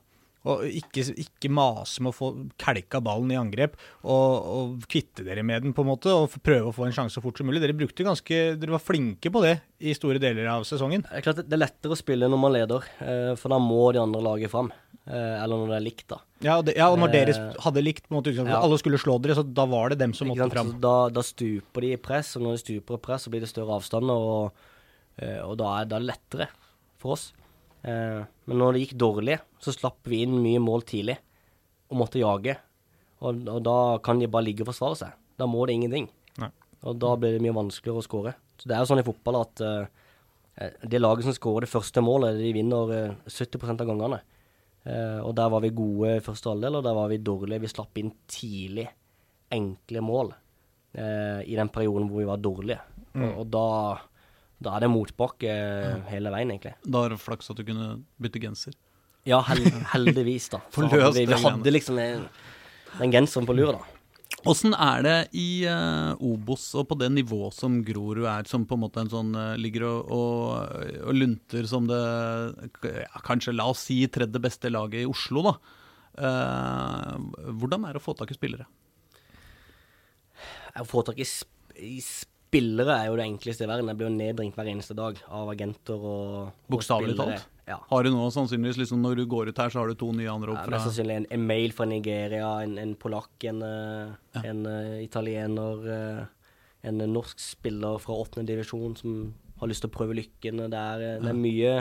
Og 0.50 0.64
ikke, 0.66 1.04
ikke 1.22 1.50
mase 1.54 2.02
med 2.02 2.10
å 2.10 2.16
få 2.16 2.30
kelka 2.58 2.98
ballen 3.04 3.30
i 3.30 3.38
angrep 3.38 3.76
og, 4.02 4.30
og 4.42 4.86
kvitte 4.90 5.22
dere 5.26 5.44
med 5.46 5.62
den, 5.62 5.74
på 5.76 5.84
en 5.84 5.90
måte, 5.92 6.10
og 6.10 6.34
prøve 6.42 6.72
å 6.72 6.74
få 6.74 6.88
en 6.88 6.96
sjanse 6.96 7.14
så 7.14 7.22
fort 7.22 7.38
som 7.38 7.46
mulig. 7.46 7.62
Dere 7.62 7.76
brukte 7.78 8.06
ganske, 8.06 8.40
dere 8.58 8.74
var 8.74 8.82
flinke 8.82 9.30
på 9.30 9.42
det 9.44 9.56
i 9.82 9.94
store 9.94 10.18
deler 10.22 10.48
av 10.50 10.66
sesongen. 10.66 11.04
Det 11.06 11.20
er 11.20 11.26
klart 11.26 11.42
det 11.44 11.54
er 11.54 11.62
lettere 11.62 11.94
å 11.94 11.98
spille 11.98 12.30
når 12.30 12.40
man 12.42 12.54
leder, 12.56 12.88
eh, 13.04 13.34
for 13.38 13.54
da 13.54 13.60
må 13.62 13.84
de 13.94 14.02
andre 14.02 14.22
laget 14.24 14.50
fram. 14.50 14.72
Eh, 15.02 15.36
eller 15.42 15.62
når 15.62 15.70
det 15.72 15.76
er 15.78 15.84
likt, 15.86 16.06
da. 16.10 16.18
Ja, 16.42 16.56
og, 16.58 16.66
det, 16.66 16.74
ja, 16.78 16.88
og 16.90 16.98
når 16.98 17.12
dere 17.14 17.36
Eh, 17.38 17.60
hadde 17.64 17.82
likt 17.82 18.08
på 18.08 18.14
en 18.14 18.18
måte 18.18 18.34
ja. 18.34 18.58
alle 18.58 18.78
skulle 18.82 18.98
slå 19.00 19.16
dere, 19.22 19.36
så 19.38 19.44
da 19.46 19.66
var 19.70 19.92
det 19.92 20.00
dem 20.02 20.14
som 20.14 20.30
måtte 20.30 20.50
fram. 20.50 20.74
Da, 20.82 20.96
da 21.14 21.22
stuper 21.26 21.86
de 21.86 21.94
i 21.94 22.00
press, 22.02 22.34
og 22.38 22.46
når 22.46 22.58
de 22.58 22.64
stuper 22.64 22.98
i 22.98 23.04
press, 23.06 23.26
så 23.26 23.32
blir 23.32 23.42
det 23.44 23.50
større 23.50 23.78
avstander, 23.78 24.26
og, 24.34 24.66
og 25.22 25.54
da, 25.60 25.70
er, 25.78 25.86
da 25.90 25.98
er 25.98 26.02
det 26.02 26.10
lettere 26.10 26.50
for 27.02 27.14
oss. 27.16 27.30
Eh, 27.82 28.20
men 28.46 28.60
når 28.60 28.74
det 28.74 28.84
gikk 28.84 28.96
dårlig, 29.02 29.38
så 29.62 29.74
slapp 29.74 30.10
vi 30.10 30.22
inn 30.24 30.38
mye 30.42 30.62
mål 30.62 30.86
tidlig. 30.88 31.18
og 31.92 31.98
måtte 32.00 32.22
jage. 32.22 32.56
Og, 33.20 33.42
og 33.52 33.58
da 33.62 33.78
kan 34.02 34.18
de 34.18 34.30
bare 34.30 34.46
ligge 34.46 34.64
og 34.64 34.70
forsvare 34.70 34.98
seg. 35.02 35.18
Da 35.38 35.46
må 35.46 35.66
det 35.68 35.74
ingenting. 35.76 36.06
Nei. 36.40 36.48
Og 36.88 36.96
da 36.98 37.12
blir 37.20 37.36
det 37.36 37.42
mye 37.44 37.54
vanskeligere 37.54 38.00
å 38.00 38.06
skåre. 38.06 38.32
Så 38.56 38.70
det 38.70 38.76
er 38.76 38.80
jo 38.82 38.88
sånn 38.88 39.02
i 39.02 39.06
fotball 39.06 39.38
at 39.42 39.62
eh, 39.66 40.70
det 40.88 41.00
laget 41.00 41.26
som 41.26 41.36
skårer 41.36 41.66
det 41.66 41.72
første 41.72 42.02
målet, 42.04 42.38
de 42.40 42.52
vinner 42.56 42.94
eh, 42.96 43.18
70% 43.28 43.84
av 43.84 43.90
gangene. 43.92 44.20
Eh, 44.84 45.20
og 45.22 45.34
der 45.38 45.50
var 45.52 45.62
vi 45.62 45.74
gode 45.76 46.16
i 46.16 46.24
første 46.24 46.50
halvdel, 46.50 46.78
og 46.78 46.86
der 46.86 46.96
var 46.98 47.12
vi 47.12 47.20
dårlige. 47.22 47.62
Vi 47.62 47.70
slapp 47.70 48.00
inn 48.00 48.12
tidlig 48.30 48.88
enkle 49.52 50.02
mål 50.02 50.32
eh, 50.96 51.42
i 51.44 51.58
den 51.58 51.70
perioden 51.72 52.08
hvor 52.10 52.22
vi 52.22 52.30
var 52.30 52.42
dårlige. 52.42 52.80
Mm. 53.12 53.26
Og, 53.26 53.42
og 53.42 53.52
da, 53.52 53.66
da 54.62 54.76
er 54.76 54.84
det 54.84 54.92
motbakke 54.92 55.50
eh, 55.52 56.02
hele 56.12 56.32
veien, 56.34 56.52
egentlig. 56.54 56.74
Da 56.84 57.06
er 57.06 57.14
det 57.14 57.22
flaks 57.22 57.52
at 57.52 57.60
du 57.60 57.64
kunne 57.66 57.94
bytte 58.22 58.42
genser. 58.42 58.76
Ja, 59.28 59.38
hel 59.46 59.64
heldigvis, 59.92 60.48
da. 60.52 60.62
Hadde 60.76 61.14
vi, 61.14 61.26
vi 61.30 61.40
hadde 61.44 61.74
liksom 61.74 61.98
den, 62.00 62.24
den 62.98 63.14
genseren 63.14 63.46
på 63.48 63.56
lur, 63.56 63.76
da. 63.76 63.98
Åssen 64.48 64.72
er 64.74 65.04
det 65.04 65.18
i 65.38 65.62
uh, 65.70 66.18
Obos 66.18 66.64
og 66.74 66.88
på 66.90 66.96
det 66.98 67.12
nivået 67.14 67.54
som 67.54 67.76
Grorud 67.86 68.24
er, 68.26 68.48
som 68.50 68.64
på 68.66 68.74
en 68.74 68.82
måte 68.82 69.04
en 69.04 69.10
sånn 69.12 69.30
uh, 69.36 69.52
ligger 69.60 69.84
og, 69.86 70.10
og, 70.10 70.88
og 71.04 71.14
lunter 71.14 71.68
som 71.70 71.86
det 71.86 72.00
ja, 72.88 73.22
kanskje, 73.22 73.54
la 73.54 73.68
oss 73.70 73.84
si, 73.86 74.00
tredje 74.10 74.42
beste 74.42 74.72
laget 74.72 75.04
i 75.04 75.10
Oslo, 75.10 75.44
da. 75.46 75.54
Uh, 76.12 77.52
hvordan 77.60 77.86
er 77.86 77.94
det 77.94 78.02
å 78.02 78.04
få 78.04 78.16
tak 78.18 78.32
i 78.34 78.38
spillere? 78.38 78.66
Å 80.80 80.88
få 80.88 81.04
tak 81.06 81.22
i, 81.22 81.28
sp 81.28 81.48
i 81.78 82.00
spillere 82.52 82.98
er 82.98 83.08
jo 83.08 83.16
det 83.16 83.24
enkleste 83.24 83.64
i 83.64 83.70
verden. 83.70 83.88
Jeg 83.88 83.98
blir 83.98 84.10
jo 84.10 84.14
nedringt 84.18 84.58
hver 84.58 84.68
eneste 84.68 84.96
dag 84.98 85.16
av 85.32 85.48
agenter 85.52 85.96
og, 85.96 86.34
og 86.42 86.74
Bokstavelig 86.74 87.16
talt? 87.16 87.46
Ja. 87.68 87.78
Har 87.88 88.04
du 88.04 88.10
nå 88.10 88.26
sannsynligvis 88.34 88.80
liksom 88.80 89.04
Når 89.04 89.20
du 89.20 89.22
går 89.30 89.52
ut 89.52 89.60
her, 89.62 89.70
så 89.70 89.78
har 89.78 89.88
du 89.88 89.94
to 89.94 90.08
nye 90.12 90.26
anrop 90.28 90.56
Ja, 90.58 90.64
Det 90.66 90.74
Mest 90.74 90.88
sannsynlig 90.88 91.20
en, 91.20 91.26
en 91.30 91.44
mail 91.46 91.72
fra 91.76 91.86
Nigeria, 91.86 92.50
en, 92.64 92.74
en 92.82 92.96
polakk, 92.98 93.30
en, 93.48 93.62
ja. 93.62 94.42
en 94.42 94.66
uh, 94.66 94.98
italiener, 94.98 95.86
uh, 95.86 96.50
en 96.90 97.04
norsk 97.14 97.40
spiller 97.40 98.02
fra 98.02 98.18
åttende 98.18 98.50
divisjon 98.50 98.98
som 98.98 99.22
har 99.62 99.70
lyst 99.70 99.86
til 99.86 99.92
å 99.92 99.94
prøve 99.94 100.18
lykken. 100.18 100.64
Det 100.66 100.78
er, 100.78 101.06
eh, 101.06 101.18
det 101.22 101.30
er 101.30 101.38
mye 101.38 101.74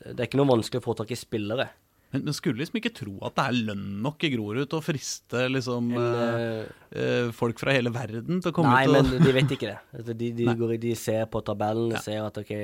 Det 0.00 0.16
er 0.16 0.26
ikke 0.26 0.40
noe 0.40 0.54
vanskelig 0.56 0.80
å 0.80 0.86
få 0.88 0.96
tak 0.98 1.12
i 1.12 1.18
spillere. 1.20 1.68
Men, 2.14 2.24
men 2.28 2.36
skulle 2.36 2.60
liksom 2.62 2.78
ikke 2.80 2.92
tro 2.94 3.14
at 3.26 3.34
det 3.36 3.44
er 3.44 3.58
lønn 3.70 3.84
nok 4.04 4.24
i 4.26 4.30
Grorud 4.32 4.68
til 4.70 4.78
å 4.78 4.84
friste 4.84 5.44
liksom 5.50 5.90
Eller, 5.98 6.38
eh, 6.38 6.62
eh, 6.94 7.04
eh, 7.26 7.30
folk 7.34 7.60
fra 7.60 7.74
hele 7.74 7.92
verden 7.94 8.40
til 8.40 8.52
å 8.52 8.56
komme 8.56 8.72
Nei, 8.72 8.86
ut 8.86 8.94
og 8.94 9.10
men 9.10 9.26
de 9.26 9.34
vet 9.36 9.54
ikke 9.56 9.72
det. 9.72 9.78
Altså, 9.98 10.16
De, 10.22 10.30
de, 10.38 10.48
går, 10.62 10.76
de 10.86 10.94
ser 10.98 11.26
på 11.32 11.42
tabellen, 11.44 11.92
Ja. 11.96 12.02
ser 12.04 12.22
at 12.24 12.38
ok, 12.40 12.54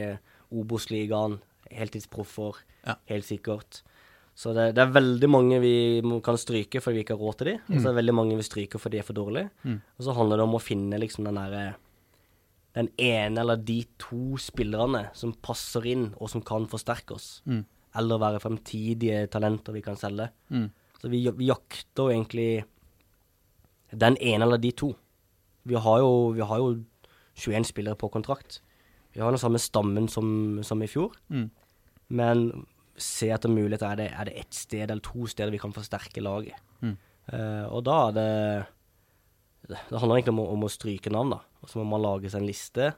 Obos-ligaen, 0.63 1.41
heltidsproffer, 1.71 2.63
Ja. 2.87 2.97
helt 3.11 3.27
sikkert. 3.29 3.83
Så 4.41 4.55
det, 4.57 4.71
det 4.79 4.81
er 4.87 4.95
veldig 4.95 5.29
mange 5.29 5.59
vi 5.61 5.75
kan 6.25 6.39
stryke 6.41 6.81
fordi 6.81 7.01
vi 7.01 7.05
ikke 7.05 7.19
har 7.19 7.21
råd 7.27 7.39
til 7.43 7.51
de, 7.51 7.55
og 7.69 7.75
så 7.77 7.83
er 7.83 7.91
det 7.91 7.99
veldig 8.01 8.15
mange 8.17 8.39
vi 8.39 8.47
stryker 8.47 8.81
fordi 8.81 8.97
de 8.97 9.03
er 9.03 9.07
for 9.11 9.19
dårlige. 9.19 9.51
Mm. 9.67 9.81
Og 9.99 10.07
så 10.07 10.15
handler 10.17 10.41
det 10.41 10.47
om 10.47 10.57
å 10.57 10.63
finne 10.65 11.01
liksom 11.03 11.27
den 11.29 11.37
derre 11.37 11.65
den 12.79 12.89
ene 13.03 13.43
eller 13.43 13.59
de 13.59 13.81
to 13.99 14.39
spillerne 14.39 15.09
som 15.19 15.33
passer 15.43 15.87
inn, 15.91 16.05
og 16.23 16.31
som 16.31 16.43
kan 16.47 16.69
forsterke 16.71 17.17
oss. 17.17 17.41
Mm. 17.51 17.65
Eller 17.99 18.21
være 18.23 18.41
fremtidige 18.43 19.25
talenter 19.33 19.75
vi 19.75 19.83
kan 19.83 19.97
selge. 19.99 20.29
Mm. 20.51 20.69
Så 21.01 21.09
vi, 21.11 21.25
vi 21.35 21.49
jakter 21.49 22.07
jo 22.07 22.13
egentlig 22.13 22.65
den 23.91 24.17
ene 24.23 24.45
eller 24.47 24.61
de 24.63 24.71
to. 24.79 24.93
Vi 25.67 25.75
har 25.75 25.99
jo, 26.03 26.11
vi 26.37 26.45
har 26.47 26.61
jo 26.63 26.75
21 27.41 27.65
spillere 27.67 27.99
på 27.99 28.11
kontrakt. 28.13 28.61
Vi 29.15 29.21
har 29.21 29.33
den 29.35 29.41
samme 29.43 29.59
stammen 29.59 30.07
som, 30.09 30.61
som 30.63 30.83
i 30.83 30.87
fjor, 30.91 31.17
Mm. 31.29 31.49
men 32.09 32.67
se 33.01 33.31
etter 33.33 33.49
muligheter. 33.51 33.91
Er 33.91 33.97
det, 33.97 34.09
er 34.13 34.25
det 34.29 34.37
ett 34.39 34.55
sted 34.55 34.91
eller 34.91 35.01
to 35.03 35.27
steder 35.27 35.51
vi 35.51 35.59
kan 35.59 35.73
forsterke 35.75 36.23
laget? 36.23 36.55
Mm. 36.83 36.97
Uh, 37.33 37.67
og 37.75 37.85
da 37.87 37.97
er 38.09 38.13
det 38.17 38.67
Det 39.69 39.99
handler 40.01 40.17
egentlig 40.19 40.35
om, 40.35 40.41
om 40.41 40.65
å 40.67 40.71
stryke 40.73 41.11
navn, 41.13 41.31
da. 41.31 41.41
Og 41.63 41.69
så 41.71 41.79
må 41.79 41.85
man 41.93 42.03
lage 42.03 42.31
seg 42.31 42.41
en 42.41 42.49
liste, 42.49 42.89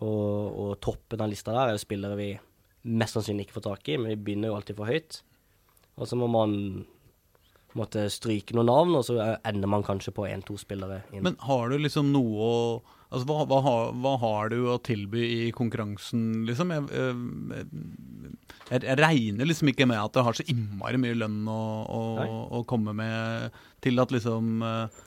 og, 0.00 0.52
og 0.54 0.74
toppen 0.80 1.20
av 1.20 1.30
lista 1.32 1.52
der 1.54 1.70
er 1.70 1.74
jo 1.74 1.82
spillere 1.82 2.18
vi 2.18 2.28
mest 2.84 3.16
sannsynlig 3.18 3.48
ikke 3.48 3.58
får 3.58 3.66
tak 3.68 3.88
i, 3.92 3.96
men 4.00 4.12
vi 4.14 4.20
begynner 4.24 4.50
jo 4.52 4.56
alltid 4.60 4.76
for 4.78 4.86
høyt. 4.90 5.20
Og 6.00 6.08
så 6.08 6.16
må 6.16 6.28
man 6.32 6.54
måtte 7.78 8.06
stryke 8.10 8.54
noen 8.56 8.66
navn, 8.66 8.96
og 8.98 9.04
så 9.06 9.18
ender 9.46 9.68
man 9.70 9.84
kanskje 9.86 10.10
på 10.16 10.24
én-to 10.26 10.56
spillere 10.58 11.02
inn. 11.12 11.22
Men 11.22 11.36
har 11.46 11.68
du 11.70 11.78
liksom 11.78 12.12
noe 12.14 12.48
å 12.52 12.56
Altså, 13.10 13.26
hva, 13.26 13.42
hva, 13.50 13.56
har, 13.64 13.88
hva 13.98 14.10
har 14.22 14.50
du 14.52 14.68
å 14.70 14.76
tilby 14.86 15.18
i 15.18 15.46
konkurransen, 15.50 16.44
liksom? 16.46 16.70
Jeg, 16.70 16.84
jeg, 18.70 18.84
jeg 18.84 18.98
regner 19.00 19.48
liksom 19.50 19.70
ikke 19.72 19.88
med 19.90 19.98
at 19.98 20.14
det 20.14 20.22
har 20.28 20.36
så 20.38 20.44
innmari 20.46 21.00
mye 21.02 21.16
lønn 21.18 21.40
å, 21.50 21.56
å, 21.90 22.02
å 22.54 22.60
komme 22.70 22.94
med 22.94 23.56
til 23.82 23.98
at 23.98 24.14
liksom 24.14 24.62
eh, 24.62 25.00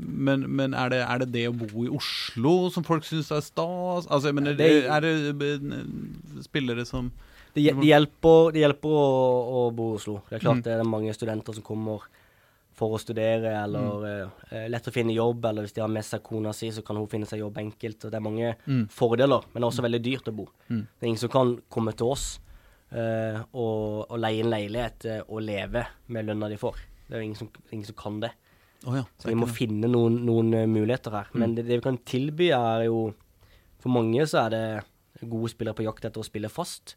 men, 0.00 0.46
men 0.48 0.72
er, 0.72 0.94
det, 0.94 1.02
er 1.04 1.20
det 1.20 1.28
det 1.34 1.42
å 1.50 1.52
bo 1.60 1.84
i 1.84 1.90
Oslo 1.92 2.54
som 2.72 2.88
folk 2.88 3.04
syns 3.04 3.28
er 3.36 3.44
stas? 3.44 4.08
Altså, 4.08 4.30
jeg 4.30 4.38
mener, 4.38 4.56
Det- 4.56 4.86
er 4.88 5.04
det 5.04 5.12
eh, 5.44 5.84
spillere 6.44 6.84
som 6.88 7.10
Det, 7.54 7.62
de 7.80 7.86
hjelper, 7.86 8.52
de 8.54 8.60
hjelper 8.64 8.88
å, 8.88 9.06
å 9.66 9.70
bo 9.76 9.90
i 9.92 9.96
Oslo. 9.98 10.22
Det 10.28 10.38
er 10.38 10.44
klart 10.46 10.60
Mm. 10.62 10.62
det 10.64 10.72
er 10.78 10.84
mange 10.88 11.12
studenter 11.14 11.52
som 11.54 11.62
kommer 11.62 12.00
for 12.72 12.94
å 12.96 12.98
studere, 12.98 13.50
eller 13.64 14.06
eh, 14.50 14.68
lett 14.72 14.86
å 14.88 14.92
finne 14.94 15.12
jobb, 15.12 15.44
eller 15.44 15.62
hvis 15.66 15.74
de 15.76 15.82
har 15.84 15.90
med 15.92 16.02
seg 16.08 16.22
kona 16.24 16.54
si, 16.56 16.70
så 16.72 16.80
kan 16.82 16.96
hun 16.96 17.06
finne 17.06 17.26
seg 17.28 17.42
jobb 17.42 17.58
enkelt. 17.60 18.04
og 18.04 18.10
Det 18.10 18.16
er 18.16 18.24
mange 18.24 18.54
Mm. 18.66 18.86
fordeler, 18.88 19.42
men 19.52 19.60
det 19.60 19.66
er 19.66 19.70
også 19.70 19.82
veldig 19.84 20.02
dyrt 20.02 20.28
å 20.32 20.34
bo. 20.34 20.46
Mm. 20.70 20.80
Det 20.98 21.02
er 21.04 21.08
ingen 21.10 21.20
som 21.20 21.28
kan 21.28 21.58
komme 21.68 21.92
til 21.94 22.06
oss 22.06 22.40
uh, 22.92 23.42
og, 23.52 24.06
og 24.10 24.18
leie 24.18 24.40
en 24.42 24.50
leilighet 24.52 25.04
uh, 25.04 25.20
og 25.28 25.42
leve 25.44 25.84
med 26.08 26.26
lønna 26.26 26.48
de 26.48 26.56
får. 26.60 26.80
Det 27.08 27.14
er 27.16 27.20
jo 27.20 27.26
ingen 27.28 27.36
som, 27.42 27.50
ingen 27.70 27.84
som 27.86 27.94
kan 28.00 28.20
det. 28.24 28.32
Oh 28.86 28.96
ja. 28.96 29.04
Så 29.20 29.28
vi 29.28 29.36
må 29.38 29.46
finne 29.46 29.86
noen, 29.86 30.16
noen 30.26 30.50
muligheter 30.72 31.12
her. 31.14 31.28
Men 31.38 31.54
det, 31.54 31.66
det 31.68 31.76
vi 31.78 31.84
kan 31.84 31.98
tilby, 32.08 32.48
er 32.56 32.86
jo 32.88 33.12
For 33.82 33.90
mange 33.90 34.24
så 34.30 34.46
er 34.46 34.50
det 34.50 34.64
gode 35.30 35.50
spillere 35.52 35.74
på 35.78 35.84
jakt 35.86 36.04
etter 36.08 36.20
å 36.22 36.26
spille 36.26 36.48
fast. 36.52 36.96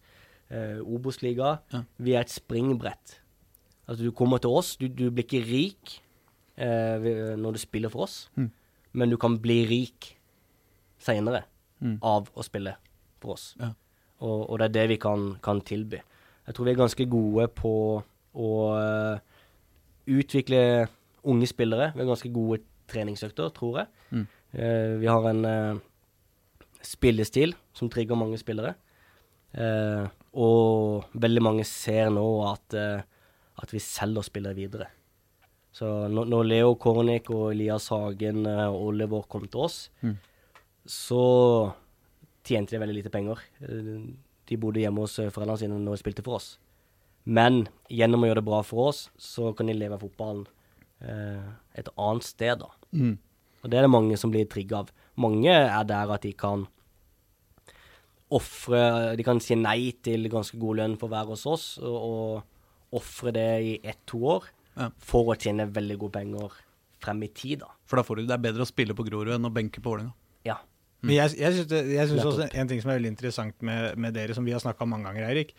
Eh, 0.50 0.80
Obos-liga. 0.82 1.60
Ja. 1.74 1.84
Vi 2.00 2.14
er 2.16 2.22
et 2.26 2.30
springbrett. 2.34 3.20
Altså, 3.88 4.04
du 4.04 4.12
kommer 4.12 4.40
til 4.42 4.50
oss, 4.56 4.76
du, 4.78 4.88
du 4.88 5.10
blir 5.12 5.26
ikke 5.26 5.44
rik 5.46 6.00
eh, 6.58 7.36
når 7.38 7.54
du 7.58 7.60
spiller 7.62 7.90
for 7.94 8.06
oss, 8.08 8.30
Mm. 8.38 8.52
men 8.94 9.10
du 9.10 9.18
kan 9.18 9.38
bli 9.40 9.66
rik 9.70 10.18
seinere 11.00 11.44
Mm. 11.82 11.98
av 12.02 12.30
å 12.36 12.44
spille 12.44 12.76
for 13.20 13.34
oss. 13.34 13.56
Ja. 13.60 13.74
Og, 14.22 14.50
og 14.50 14.60
det 14.60 14.66
er 14.70 14.74
det 14.80 14.88
vi 14.90 14.98
kan, 14.98 15.36
kan 15.44 15.60
tilby. 15.62 16.00
Jeg 16.48 16.56
tror 16.56 16.66
vi 16.66 16.72
er 16.72 16.80
ganske 16.80 17.06
gode 17.10 17.48
på 17.58 18.04
å 18.36 18.52
uh, 18.78 19.18
utvikle 20.08 20.88
unge 21.26 21.48
spillere. 21.50 21.92
Vi 21.94 22.00
har 22.04 22.08
ganske 22.10 22.32
gode 22.34 22.62
treningsøkter, 22.92 23.50
tror 23.56 23.80
jeg. 23.82 23.88
Mm. 24.12 24.26
Uh, 24.56 24.94
vi 25.02 25.10
har 25.10 25.28
en 25.30 25.46
eh, 25.46 25.80
spillestil 26.86 27.56
som 27.76 27.90
trigger 27.92 28.18
mange 28.20 28.38
spillere. 28.42 28.76
Eh, 29.56 30.06
og 30.36 31.06
veldig 31.16 31.44
mange 31.44 31.66
ser 31.68 32.10
nå 32.14 32.26
at, 32.52 32.74
eh, 32.76 33.02
at 33.62 33.72
vi 33.72 33.80
selger 33.80 34.26
spillere 34.28 34.56
videre. 34.58 34.88
Så 35.76 36.08
når, 36.12 36.44
Leo 36.48 36.76
Kornik 36.80 37.30
og 37.36 37.50
Elias 37.54 37.90
Hagen 37.92 38.46
eh, 38.48 38.66
og 38.68 38.92
Oliver 38.94 39.26
kom 39.28 39.48
til 39.48 39.62
oss, 39.68 39.90
Mm. 40.04 40.18
så 40.86 41.74
tjente 42.46 42.72
de 42.76 42.80
veldig 42.80 42.96
lite 43.02 43.12
penger. 43.12 43.40
Eh, 43.62 44.14
De 44.48 44.58
bodde 44.62 44.78
hjemme 44.78 45.02
hos 45.02 45.16
foreldrene 45.34 45.58
sine 45.58 45.80
når 45.82 45.96
de 45.96 46.02
spilte 46.04 46.22
for 46.24 46.36
oss. 46.38 46.60
Men 47.26 47.64
gjennom 47.90 48.22
å 48.22 48.28
gjøre 48.30 48.36
det 48.44 48.46
bra 48.46 48.60
for 48.62 48.90
oss, 48.92 49.10
så 49.18 49.56
kan 49.58 49.66
de 49.66 49.74
leve 49.74 49.96
av 49.98 50.04
fotballen 50.04 50.44
eh, 51.02 51.48
et 51.74 51.90
annet 51.98 52.24
sted, 52.28 52.60
da. 52.62 52.68
Mm. 52.94 53.18
Og 53.64 53.72
det 53.72 53.80
er 53.80 53.88
det 53.88 53.90
mange 53.90 54.16
som 54.22 54.30
blir 54.30 54.46
trigga 54.46 54.84
av. 54.84 54.92
Mange 55.18 55.50
er 55.50 55.84
der 55.90 56.14
at 56.14 56.22
de 56.22 56.32
kan 56.38 56.68
ofre 58.34 59.16
De 59.18 59.24
kan 59.24 59.40
si 59.44 59.56
nei 59.60 59.92
til 60.04 60.26
ganske 60.32 60.58
god 60.60 60.80
lønn 60.82 60.96
for 60.98 61.08
å 61.10 61.14
være 61.16 61.34
hos 61.36 61.46
oss, 61.46 61.66
og, 61.84 61.98
og 62.10 62.98
ofre 63.02 63.32
det 63.36 63.50
i 63.62 63.74
ett-to 63.84 64.22
år 64.38 64.48
Ja. 64.76 64.90
for 65.00 65.30
å 65.32 65.36
tjene 65.40 65.68
veldig 65.72 65.98
gode 66.02 66.18
penger 66.18 66.56
frem 67.06 67.22
i 67.24 67.30
tid, 67.30 67.60
da. 67.62 67.70
For 67.86 68.00
da 68.00 68.04
får 68.08 68.18
du, 68.18 68.26
det 68.26 68.34
er 68.34 68.42
bedre 68.48 68.66
å 68.66 68.70
spille 68.70 68.96
på 68.98 69.06
Grorud 69.06 69.36
enn 69.36 69.46
å 69.46 69.54
benke 69.54 69.80
på 69.84 69.92
Vålerenga. 69.94 70.16
Ja. 70.48 70.58
Men 71.06 71.16
jeg, 71.20 71.36
jeg 71.38 71.54
syns, 71.54 71.68
det, 71.70 71.82
jeg 71.94 72.10
syns 72.10 72.26
også 72.26 72.48
en 72.50 72.68
ting 72.72 72.82
som 72.82 72.90
er 72.90 72.98
veldig 72.98 73.12
interessant 73.14 73.62
med, 73.62 73.98
med 74.02 74.16
dere, 74.18 74.34
som 74.34 74.46
vi 74.48 74.56
har 74.56 74.64
snakka 74.64 74.84
om 74.88 74.90
mange 74.96 75.12
ganger, 75.12 75.28
Eirik. 75.30 75.52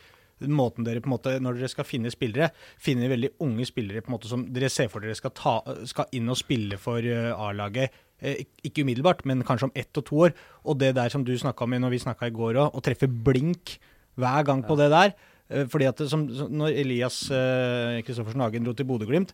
Måten 0.52 0.84
dere 0.84 1.00
på 1.00 1.08
en 1.08 1.14
måte, 1.14 1.36
Når 1.40 1.56
dere 1.60 1.68
skal 1.72 1.86
finne 1.88 2.10
spillere, 2.12 2.50
finner 2.82 3.08
veldig 3.08 3.30
unge 3.46 3.64
spillere 3.68 4.02
på 4.04 4.10
en 4.10 4.16
måte 4.18 4.28
som 4.28 4.42
dere 4.52 4.68
ser 4.72 4.90
for 4.92 5.00
dere 5.04 5.14
skal, 5.16 5.32
ta, 5.32 5.54
skal 5.88 6.10
inn 6.18 6.28
og 6.28 6.36
spille 6.40 6.76
for 6.82 6.98
eh, 7.00 7.30
A-laget. 7.32 7.94
Eh, 8.22 8.40
ik- 8.46 8.62
ikke 8.64 8.82
umiddelbart, 8.84 9.24
men 9.26 9.42
kanskje 9.44 9.64
om 9.68 9.72
ett 9.76 9.96
og 9.98 10.04
to 10.04 10.16
år. 10.16 10.32
Og 10.64 10.78
det 10.78 10.94
der 10.94 11.08
som 11.12 11.24
du 11.24 11.32
snakka 11.36 11.62
om 11.64 11.70
når 11.70 11.90
vi 11.90 11.98
snakka 11.98 12.26
i 12.26 12.30
går 12.30 12.54
òg, 12.54 12.74
å 12.74 12.82
treffe 12.82 13.06
blink 13.08 13.78
hver 14.16 14.44
gang 14.44 14.62
på 14.64 14.76
det 14.76 14.90
der. 14.90 15.12
Eh, 15.50 15.64
fordi 15.66 15.86
at 15.86 15.96
det, 15.96 16.08
som, 16.10 16.26
Når 16.26 16.72
Elias 16.74 17.30
eh, 17.30 18.02
Kristoffersen 18.02 18.40
Hagen 18.40 18.64
dro 18.64 18.72
til 18.72 18.86
Bodø-Glimt, 18.86 19.32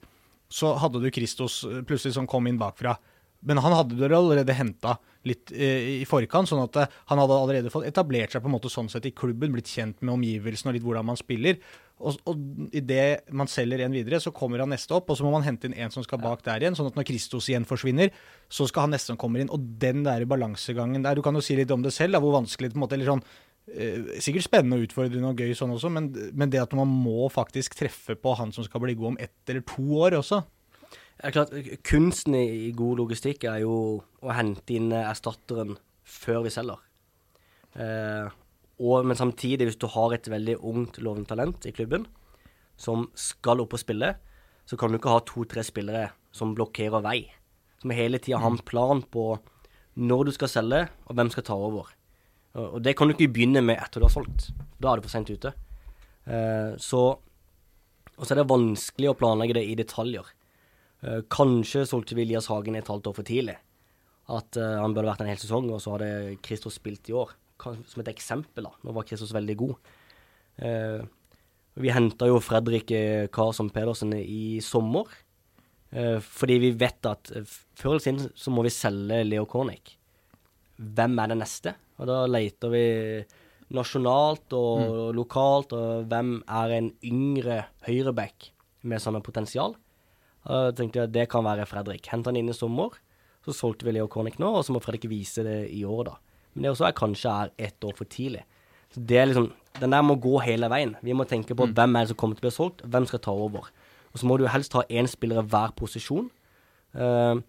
så 0.51 0.77
hadde 0.77 1.01
du 1.01 1.11
Kristos 1.11 1.63
eh, 1.65 1.83
plutselig 1.83 2.15
som 2.15 2.27
kom 2.27 2.47
inn 2.47 2.59
bakfra. 2.59 2.97
Men 3.45 3.59
han 3.59 3.73
hadde 3.73 3.97
du 3.97 4.05
allerede 4.15 4.55
henta 4.55 4.99
litt 5.25 5.51
eh, 5.53 6.03
i 6.03 6.05
forkant, 6.05 6.49
sånn 6.51 6.63
at 6.63 6.77
eh, 6.77 6.87
han 7.07 7.19
hadde 7.19 7.39
allerede 7.39 7.71
fått 7.71 7.87
etablert 7.87 8.31
seg 8.35 8.43
på 8.43 8.51
en 8.51 8.55
måte 8.59 8.71
sånn 8.71 8.91
sett 8.91 9.07
i 9.07 9.11
klubben, 9.15 9.53
blitt 9.55 9.71
kjent 9.71 10.03
med 10.03 10.15
omgivelsene 10.15 10.71
og 10.71 10.75
litt 10.75 10.85
hvordan 10.87 11.07
man 11.07 11.17
spiller. 11.19 11.57
Og, 12.03 12.19
og 12.29 12.75
idet 12.75 13.31
man 13.35 13.51
selger 13.51 13.85
en 13.85 13.95
videre, 13.95 14.19
så 14.23 14.33
kommer 14.35 14.63
han 14.63 14.73
neste 14.75 14.97
opp, 14.97 15.11
og 15.13 15.19
så 15.19 15.27
må 15.27 15.31
man 15.35 15.45
hente 15.47 15.69
inn 15.69 15.77
en 15.79 15.93
som 15.95 16.05
skal 16.05 16.21
bak 16.23 16.43
der 16.47 16.65
igjen. 16.65 16.77
Sånn 16.79 16.91
at 16.91 16.99
når 16.99 17.07
Kristos 17.09 17.49
igjen 17.51 17.67
forsvinner, 17.69 18.11
så 18.53 18.67
skal 18.69 18.87
han 18.87 18.97
neste 18.97 19.13
som 19.13 19.21
kommer 19.21 19.43
inn. 19.43 19.53
Og 19.55 19.63
den 19.83 20.03
der 20.07 20.27
balansegangen 20.29 21.07
der 21.07 21.19
Du 21.19 21.23
kan 21.25 21.39
jo 21.39 21.45
si 21.45 21.57
litt 21.59 21.71
om 21.75 21.85
det 21.85 21.95
selv, 21.95 22.17
da, 22.17 22.23
hvor 22.23 22.37
vanskelig 22.41 22.71
det 22.71 22.77
på 22.77 22.81
en 22.81 22.85
måte 22.85 22.99
eller 22.99 23.13
sånn, 23.13 23.25
eh, 23.71 24.19
Sikkert 24.25 24.49
spennende 24.49 24.81
og 24.81 24.89
utfordrende 24.89 25.31
og 25.31 25.45
gøy 25.45 25.55
sånn 25.59 25.77
også, 25.77 25.93
men, 25.95 26.11
men 26.35 26.51
det 26.51 26.65
at 26.65 26.75
man 26.79 26.91
må 26.91 27.31
faktisk 27.33 27.79
treffe 27.79 28.19
på 28.19 28.35
han 28.41 28.55
som 28.55 28.67
skal 28.67 28.83
bli 28.85 28.99
god 28.99 29.15
om 29.15 29.23
ett 29.23 29.55
eller 29.55 29.65
to 29.69 29.87
år 30.03 30.19
også. 30.19 30.43
Det 31.23 31.29
er 31.29 31.35
klart, 31.37 31.53
Kunsten 31.87 32.35
i, 32.35 32.47
i 32.67 32.71
god 32.75 32.99
logistikk 33.05 33.45
er 33.47 33.63
jo 33.63 33.75
å 34.03 34.35
hente 34.35 34.75
inn 34.75 34.91
eh, 34.91 35.07
erstatteren 35.07 35.77
før 36.03 36.43
vi 36.49 36.53
selger. 36.53 36.81
Eh, 37.79 38.33
og, 38.83 39.07
men 39.07 39.19
samtidig, 39.19 39.69
hvis 39.69 39.79
du 39.79 39.87
har 39.95 40.15
et 40.15 40.27
veldig 40.31 40.59
ungt 40.59 40.99
lovende 40.99 41.31
talent 41.31 41.69
i 41.69 41.75
klubben 41.75 42.09
som 42.81 43.07
skal 43.15 43.63
opp 43.63 43.77
og 43.77 43.83
spille, 43.83 44.15
så 44.67 44.79
kan 44.79 44.91
du 44.91 44.99
ikke 44.99 45.13
ha 45.13 45.23
to-tre 45.27 45.63
spillere 45.67 46.09
som 46.35 46.55
blokkerer 46.57 47.05
vei. 47.05 47.21
Som 47.83 47.95
hele 47.95 48.19
tida 48.23 48.41
har 48.43 48.51
en 48.51 48.63
plan 48.67 49.03
på 49.03 49.37
når 50.01 50.29
du 50.29 50.33
skal 50.35 50.51
selge, 50.51 50.87
og 51.07 51.19
hvem 51.19 51.31
skal 51.33 51.47
ta 51.47 51.57
over. 51.59 51.91
Og, 52.59 52.79
det 52.85 52.95
kan 52.97 53.09
du 53.09 53.15
ikke 53.15 53.33
begynne 53.33 53.63
med 53.65 53.81
etter 53.81 54.01
du 54.01 54.07
har 54.09 54.15
solgt. 54.15 54.51
Da 54.81 54.93
er 54.93 55.01
du 55.01 55.07
for 55.07 55.13
seint 55.13 55.31
ute. 55.31 55.53
Eh, 56.25 56.79
så 56.79 57.19
Og 58.13 58.27
så 58.29 58.35
er 58.35 58.43
det 58.43 58.51
vanskelig 58.53 59.09
å 59.09 59.17
planlegge 59.19 59.55
det 59.57 59.63
i 59.67 59.75
detaljer. 59.75 60.27
Eh, 61.03 61.23
kanskje 61.33 61.87
solgte 61.89 62.15
vi 62.15 62.23
Elias 62.23 62.47
Hagen 62.53 62.77
et 62.77 62.87
halvt 62.87 63.09
år 63.09 63.15
for 63.17 63.27
tidlig. 63.27 63.57
At 64.29 64.57
eh, 64.61 64.77
han 64.79 64.93
burde 64.93 65.09
vært 65.09 65.25
en 65.25 65.31
hel 65.33 65.41
sesong, 65.41 65.71
og 65.73 65.81
så 65.83 65.97
hadde 65.97 66.37
Christo 66.45 66.71
spilt 66.71 67.09
i 67.09 67.17
år. 67.17 67.33
Som 67.63 68.03
et 68.03 68.13
eksempel, 68.13 68.67
da. 68.67 68.73
Nå 68.83 68.95
var 68.97 69.07
Kristus 69.09 69.35
veldig 69.35 69.57
god. 69.61 69.93
Eh, 70.63 71.03
vi 71.81 71.93
henta 71.93 72.29
jo 72.29 72.41
Fredrik 72.45 72.91
eh, 72.93 73.29
Karlsson 73.33 73.71
Pedersen 73.73 74.13
i 74.19 74.61
sommer. 74.65 75.09
Eh, 75.93 76.19
fordi 76.21 76.59
vi 76.61 76.73
vet 76.77 77.09
at 77.09 77.33
eh, 77.37 77.47
før 77.79 77.95
eller 77.95 78.05
siden 78.05 78.33
så 78.37 78.53
må 78.53 78.65
vi 78.67 78.73
selge 78.73 79.23
Leo 79.25 79.47
Kornic. 79.49 79.95
Hvem 80.77 81.17
er 81.23 81.33
det 81.33 81.39
neste? 81.41 81.75
Og 82.01 82.09
da 82.11 82.25
leter 82.29 82.73
vi 82.73 82.85
nasjonalt 83.73 84.53
og 84.57 85.13
lokalt, 85.17 85.73
og 85.73 86.09
hvem 86.11 86.35
er 86.45 86.75
en 86.77 86.91
yngre 87.09 87.63
høyreback 87.87 88.51
med 88.89 89.01
samme 89.01 89.23
potensial? 89.25 89.77
Da 90.43 90.75
tenkte 90.77 90.99
jeg 90.99 91.09
at 91.09 91.15
det 91.15 91.29
kan 91.33 91.47
være 91.47 91.69
Fredrik. 91.71 92.09
Hent 92.11 92.27
han 92.29 92.37
inn 92.37 92.51
i 92.51 92.57
sommer, 92.57 92.99
så 93.47 93.55
solgte 93.57 93.87
vi 93.87 93.95
Leo 93.95 94.11
Kornic 94.13 94.37
nå, 94.43 94.51
og 94.59 94.67
så 94.67 94.75
må 94.75 94.83
Fredrik 94.83 95.07
vise 95.09 95.45
det 95.47 95.71
i 95.73 95.85
år, 95.89 96.11
da. 96.11 96.17
Men 96.53 96.65
det 96.65 96.73
også 96.73 96.89
er 96.89 96.97
kanskje 96.97 97.33
er 97.33 97.53
ett 97.69 97.87
år 97.87 97.97
for 97.99 98.09
tidlig. 98.11 98.45
Så 98.93 99.01
det 99.01 99.19
er 99.19 99.31
liksom, 99.31 99.53
Den 99.81 99.95
der 99.95 100.03
må 100.05 100.19
gå 100.21 100.37
hele 100.45 100.69
veien. 100.69 100.97
Vi 101.01 101.15
må 101.17 101.25
tenke 101.25 101.57
på 101.57 101.65
hvem 101.65 101.97
er 101.97 102.05
det 102.05 102.13
som 102.13 102.19
kommer 102.21 102.37
til 102.37 102.45
å 102.45 102.49
bli 102.49 102.53
solgt, 102.53 102.83
hvem 102.85 103.07
skal 103.09 103.23
ta 103.25 103.33
over. 103.33 103.71
Og 104.13 104.21
så 104.21 104.29
må 104.29 104.37
du 104.37 104.45
helst 104.53 104.75
ha 104.77 104.83
én 104.93 105.09
spiller 105.09 105.41
i 105.41 105.49
hver 105.49 105.73
posisjon. 105.79 106.27
Uh, 106.93 107.41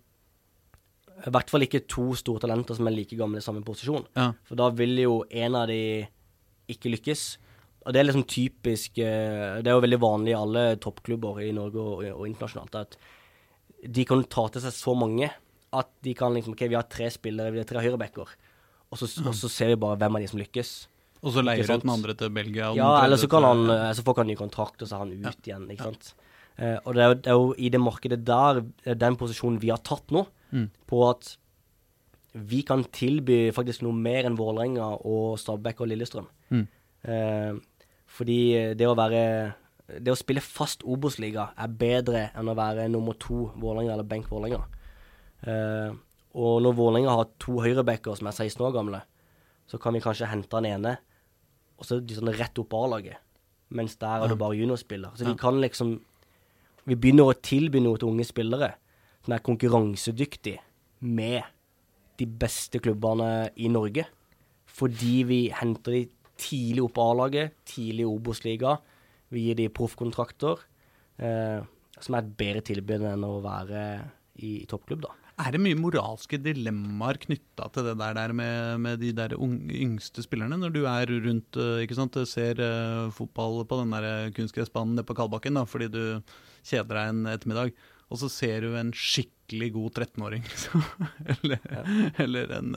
I 1.28 1.34
hvert 1.36 1.52
fall 1.52 1.66
ikke 1.66 1.84
to 1.92 2.14
store 2.16 2.40
talenter 2.46 2.78
som 2.78 2.88
er 2.88 2.96
like 2.96 3.18
gamle 3.20 3.42
i 3.42 3.44
samme 3.44 3.64
posisjon. 3.68 4.08
Ja. 4.16 4.30
For 4.48 4.56
da 4.56 4.70
vil 4.72 4.96
jo 5.04 5.18
en 5.30 5.60
av 5.60 5.68
de 5.68 6.08
ikke 6.72 6.94
lykkes. 6.94 7.26
Og 7.84 7.92
det 7.92 8.00
er 8.00 8.08
liksom 8.08 8.24
typisk 8.24 9.00
eh, 9.04 9.60
Det 9.60 9.68
er 9.68 9.76
jo 9.76 9.84
veldig 9.84 10.00
vanlig 10.00 10.32
i 10.32 10.38
alle 10.40 10.62
toppklubber 10.80 11.42
i 11.44 11.50
Norge 11.52 11.82
og, 11.84 12.06
og 12.14 12.28
internasjonalt 12.30 12.78
at 12.80 12.96
de 13.84 14.06
kan 14.08 14.24
ta 14.32 14.46
til 14.48 14.64
seg 14.64 14.72
så 14.72 14.94
mange 14.96 15.28
at 15.74 15.90
de 16.06 16.14
kan 16.16 16.32
liksom 16.36 16.54
OK, 16.56 16.64
vi 16.70 16.78
har 16.78 16.88
tre 16.88 17.10
spillere, 17.12 17.52
vi 17.52 17.60
har 17.60 17.68
tre 17.68 17.82
høyrebacker, 17.84 18.30
og 18.94 19.00
så, 19.02 19.10
og 19.26 19.34
så 19.38 19.50
ser 19.52 19.74
vi 19.74 19.80
bare 19.82 19.98
hvem 20.02 20.20
av 20.20 20.24
de 20.24 20.30
som 20.30 20.40
lykkes. 20.42 20.74
Og 21.24 21.32
så 21.34 21.42
leier 21.44 21.64
du 21.66 21.72
den 21.82 21.92
andre 21.94 22.14
til 22.20 22.30
Belgia. 22.36 22.70
Ja, 22.78 22.92
eller 23.06 23.18
så 23.18 23.30
kan 23.32 23.46
han 23.48 23.62
eh, 23.72 23.90
Så 23.96 24.04
får 24.04 24.22
han 24.22 24.28
ny 24.30 24.36
kontrakt, 24.40 24.82
og 24.84 24.90
så 24.90 24.98
er 24.98 25.06
han 25.06 25.14
ut 25.24 25.48
igjen, 25.48 25.70
ikke 25.72 25.88
sant. 25.90 26.14
Uh, 26.54 26.78
og 26.86 26.94
det 26.94 27.02
er, 27.02 27.08
jo, 27.10 27.16
det 27.18 27.32
er 27.32 27.38
jo 27.40 27.46
i 27.58 27.70
det 27.74 27.80
markedet 27.82 28.20
der, 28.28 28.60
eh, 28.86 28.94
den 29.00 29.16
posisjonen 29.18 29.56
vi 29.64 29.72
har 29.74 29.82
tatt 29.84 30.14
nå, 30.14 30.28
Mm. 30.54 30.68
på 30.86 31.00
at 31.10 31.32
vi 32.38 32.60
kan 32.62 32.84
tilby 32.94 33.48
faktisk 33.56 33.82
noe 33.82 33.96
mer 33.98 34.28
enn 34.30 34.36
Vålerenga 34.38 34.86
og 35.02 35.40
Stabæk 35.42 35.82
og 35.82 35.90
Lillestrøm. 35.90 36.28
Mm. 36.54 36.68
Uh, 37.10 37.88
fordi 38.14 38.38
det 38.78 38.86
å 38.86 38.94
være 38.96 39.24
Det 40.04 40.14
å 40.14 40.16
spille 40.16 40.40
fast 40.46 40.86
Obos-liga 40.88 41.50
er 41.58 41.68
bedre 41.68 42.28
enn 42.38 42.48
å 42.48 42.56
være 42.56 42.86
nummer 42.94 43.18
to 43.20 43.48
Vålerenga 43.60 43.96
eller 43.96 44.08
benk 44.08 44.30
Vålerenga. 44.32 44.62
Eh, 45.44 45.92
og 46.34 46.62
når 46.66 46.78
Vålerenga 46.78 47.14
har 47.14 47.34
to 47.42 47.60
høyrebacker 47.62 48.18
som 48.18 48.30
er 48.30 48.36
16 48.36 48.64
år 48.66 48.74
gamle, 48.76 49.02
så 49.70 49.80
kan 49.82 49.94
vi 49.96 50.02
kanskje 50.04 50.30
hente 50.32 50.52
den 50.58 50.72
ene, 50.74 50.96
og 51.78 51.88
så 51.88 52.00
de 52.02 52.18
sånn 52.18 52.34
rett 52.34 52.60
opp 52.62 52.74
A-laget. 52.78 53.22
Mens 53.74 53.96
der 54.02 54.22
er 54.22 54.30
det 54.30 54.38
bare 54.38 54.58
juniorspiller. 54.58 55.16
Så 55.18 55.26
vi 55.26 55.38
kan 55.40 55.62
liksom 55.62 56.02
Vi 56.84 56.98
begynner 57.00 57.30
å 57.32 57.40
tilby 57.40 57.80
noe 57.80 57.96
til 57.96 58.10
unge 58.10 58.26
spillere 58.28 58.74
som 59.24 59.32
er 59.32 59.44
konkurransedyktig 59.46 60.58
med 61.00 61.46
de 62.20 62.28
beste 62.28 62.82
klubbene 62.84 63.54
i 63.56 63.70
Norge. 63.72 64.04
Fordi 64.68 65.14
vi 65.24 65.38
henter 65.56 65.96
de 65.96 66.02
tidlig 66.36 66.84
opp 66.84 67.00
A-laget, 67.00 67.56
tidlig 67.64 68.04
i 68.04 68.10
Obos-liga. 68.10 68.76
Vi 69.32 69.46
gir 69.48 69.56
de 69.62 69.70
proffkontrakter, 69.72 70.60
eh, 71.24 71.64
som 72.00 72.16
er 72.16 72.26
et 72.26 72.36
bedre 72.36 72.66
tilbud 72.68 73.08
enn 73.14 73.24
å 73.24 73.40
være 73.40 73.86
i, 74.36 74.60
i 74.60 74.68
toppklubb, 74.68 75.06
da. 75.08 75.16
Er 75.42 75.56
det 75.56 75.64
mye 75.64 75.78
moralske 75.80 76.38
dilemmaer 76.38 77.18
knytta 77.24 77.66
til 77.74 77.88
det 77.88 77.96
der, 77.98 78.14
der 78.14 78.34
med, 78.38 78.82
med 78.84 79.00
de 79.02 79.10
der 79.18 79.34
unge, 79.34 79.74
yngste 79.74 80.22
spillerne, 80.22 80.60
når 80.62 80.74
du 80.76 80.84
er 80.86 81.10
rundt 81.10 81.58
øh, 81.58 81.80
ikke 81.82 81.98
sant, 81.98 82.18
ser 82.30 82.60
uh, 82.62 83.10
fotball 83.10 83.64
på 83.66 83.80
den 83.82 83.96
der 83.96 84.30
kunstgressbanen 84.38 84.94
nede 84.94 85.08
på 85.10 85.16
Kalbakken 85.18 85.58
da, 85.58 85.64
fordi 85.66 85.88
du 85.90 86.04
kjeder 86.62 86.94
deg 86.94 87.10
en 87.10 87.32
ettermiddag, 87.32 87.74
og 88.14 88.20
så 88.22 88.30
ser 88.30 88.62
du 88.62 88.76
en 88.78 88.92
skikkelig 88.94 89.72
god 89.74 89.98
13-åring, 90.04 90.46
liksom. 90.46 90.84
eller, 91.34 91.66
eller 92.22 92.54
en, 92.60 92.76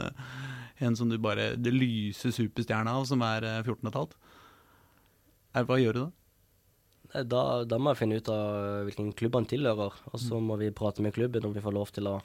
en 0.80 0.96
som 0.96 1.12
du 1.12 1.18
bare 1.20 1.50
Det 1.60 1.74
lyser 1.74 2.32
superstjerne 2.32 2.94
av, 2.96 3.04
som 3.10 3.20
er 3.26 3.44
øh, 3.44 3.66
14 3.66 3.90
15. 3.90 4.16
Er, 5.56 5.68
hva 5.68 5.76
gjør 5.80 5.92
du 5.92 6.00
da? 6.06 6.08
Eh, 7.12 7.26
Da, 7.28 7.42
da 7.68 7.76
må 7.76 7.92
jeg 7.92 8.00
finne 8.00 8.16
ut 8.16 8.32
av 8.32 8.88
hvilken 8.88 9.12
klubb 9.12 9.36
han 9.36 9.50
tilhører, 9.52 10.00
og 10.08 10.24
så 10.24 10.40
må 10.40 10.56
vi 10.56 10.72
prate 10.72 11.04
med 11.04 11.12
klubben 11.20 11.44
om 11.44 11.52
vi 11.52 11.64
får 11.64 11.76
lov 11.76 11.92
til 11.92 12.08
å 12.08 12.16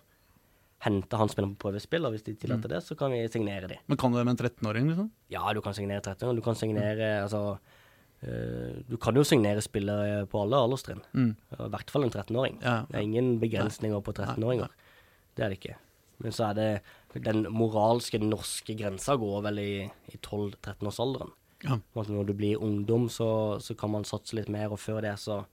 hente 0.82 1.18
han 1.20 1.30
spiller 1.30 1.52
på 1.54 1.68
prøvespill, 1.68 2.06
og 2.08 2.16
hvis 2.16 2.26
de 2.26 2.34
tillater 2.42 2.72
det, 2.74 2.80
så 2.86 2.96
kan 2.98 3.14
vi 3.14 3.22
signere 3.30 3.70
de. 3.70 3.78
Men 3.92 4.00
kan 4.02 4.12
du 4.12 4.18
det 4.18 4.26
med 4.26 4.34
en 4.40 4.50
13-åring, 4.50 4.88
liksom? 4.90 5.12
Ja, 5.34 5.44
du 5.54 5.62
kan 5.62 5.76
signere 5.78 6.02
13 6.02 6.36
du 6.36 6.42
kan 6.42 6.58
signere 6.58 7.12
altså 7.22 7.60
eh, 8.24 8.82
Du 8.90 8.98
kan 8.98 9.16
jo 9.16 9.24
signere 9.28 9.62
spillere 9.62 10.26
på 10.32 10.42
alle 10.42 10.58
alderstrinn. 10.58 11.04
Mm. 11.14 11.36
I 11.60 11.70
hvert 11.76 11.94
fall 11.94 12.08
en 12.08 12.14
13-åring. 12.14 12.58
Ja, 12.66 12.82
Det 12.90 12.98
er 12.98 13.06
ingen 13.06 13.38
begrensninger 13.42 14.02
på 14.02 14.14
13-åringer. 14.14 14.74
Det 15.38 15.46
er 15.46 15.54
det 15.54 15.60
ikke. 15.62 15.78
Men 16.22 16.36
så 16.36 16.50
er 16.50 16.58
det 16.58 17.24
den 17.26 17.46
moralske 17.50 18.20
norske 18.22 18.76
grensa 18.78 19.16
går 19.20 19.42
vel 19.50 19.62
i, 19.62 19.72
i 20.14 20.18
12-13-årsalderen. 20.18 21.32
ja. 21.66 21.80
Når 21.96 22.26
du 22.26 22.34
blir 22.34 22.62
ungdom, 22.62 23.10
så, 23.10 23.60
så 23.62 23.76
kan 23.78 23.92
man 23.92 24.06
satse 24.06 24.36
litt 24.38 24.50
mer, 24.50 24.72
og 24.72 24.80
før 24.80 25.02
det 25.06 25.18
så 25.20 25.44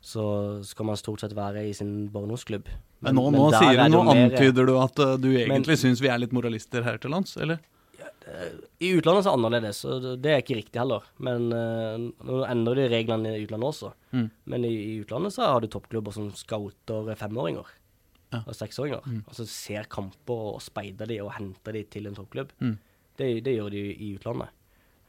så 0.00 0.62
skal 0.64 0.86
man 0.86 0.96
stort 0.96 1.20
sett 1.24 1.34
være 1.36 1.64
i 1.68 1.72
sin 1.74 2.08
barndomsklubb. 2.12 2.68
Men 3.00 3.14
nå, 3.18 3.24
men 3.30 3.40
nå, 3.40 3.48
sier 3.54 3.74
er 3.74 3.88
du, 3.88 3.96
det 3.96 4.04
nå 4.04 4.12
antyder 4.14 4.66
du 4.66 4.76
at 4.78 4.98
uh, 5.02 5.16
du 5.18 5.28
egentlig 5.36 5.78
syns 5.78 6.00
vi 6.02 6.08
er 6.08 6.18
litt 6.22 6.32
moralister 6.32 6.82
her 6.86 6.98
til 7.02 7.10
lands, 7.14 7.36
eller? 7.36 7.58
I 8.84 8.90
utlandet 8.98 9.24
så 9.24 9.30
er 9.32 9.36
det 9.36 9.38
annerledes, 9.38 9.78
og 9.88 10.02
det- 10.04 10.16
det 10.22 10.30
er 10.32 10.42
ikke 10.42 10.56
riktig 10.58 10.78
heller. 10.80 11.02
Men 11.18 11.48
uh, 11.52 11.96
nå 12.28 12.42
endrer 12.46 12.76
de 12.82 12.88
reglene 12.92 13.32
i 13.38 13.44
utlandet 13.46 13.68
også. 13.72 13.92
Mm. 14.12 14.30
Men 14.46 14.64
i, 14.68 14.72
i 14.74 14.98
utlandet 15.02 15.32
så 15.34 15.46
har 15.48 15.60
du 15.64 15.68
toppklubber 15.72 16.12
som 16.12 16.30
scouter 16.36 17.14
femåringer 17.16 17.64
Ja. 18.32 18.42
og 18.46 18.52
seksåringer. 18.54 19.00
Altså 19.26 19.46
ser 19.48 19.84
kamper 19.88 20.42
og 20.54 20.60
speider 20.60 21.06
de 21.08 21.16
og 21.24 21.32
henter 21.38 21.72
de 21.72 21.82
til 21.88 22.06
en 22.06 22.14
toppklubb. 22.14 22.50
Mm. 22.60 22.76
Det, 23.16 23.30
det 23.44 23.54
gjør 23.56 23.70
de 23.72 23.82
i 23.96 24.10
utlandet. 24.18 24.52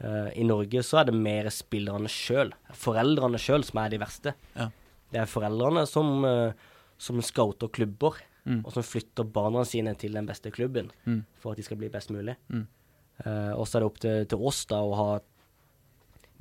Eh, 0.02 0.30
I 0.40 0.44
Norge 0.48 0.80
så 0.86 1.00
er 1.02 1.10
det 1.10 1.16
mer 1.16 1.50
spillerne 1.52 2.08
sjøl, 2.08 2.54
foreldrene 2.74 3.38
sjøl, 3.42 3.64
som 3.68 3.82
er 3.84 3.90
de 3.90 3.98
verste. 4.00 4.34
Ja. 4.56 4.70
Det 5.12 5.20
er 5.20 5.26
foreldrene 5.26 5.86
som, 5.90 6.24
uh, 6.24 6.52
som 6.98 7.22
scouter 7.22 7.68
klubber, 7.68 8.14
Mm. 8.46 8.62
og 8.66 8.72
som 8.72 8.82
flytter 8.84 9.24
barna 9.30 9.66
sine 9.66 9.92
til 10.00 10.14
den 10.14 10.26
beste 10.26 10.50
klubben 10.52 10.90
Mm. 11.06 11.26
for 11.38 11.52
at 11.52 11.58
de 11.58 11.64
skal 11.64 11.78
bli 11.78 11.90
best 11.90 12.10
mulig. 12.10 12.36
Mm. 12.50 12.66
Uh, 13.26 13.54
og 13.60 13.68
så 13.68 13.76
er 13.76 13.80
det 13.82 13.86
opp 13.90 14.00
til, 14.00 14.26
til 14.26 14.40
oss 14.48 14.66
da 14.66 14.78
å 14.82 14.96
ha 14.96 15.20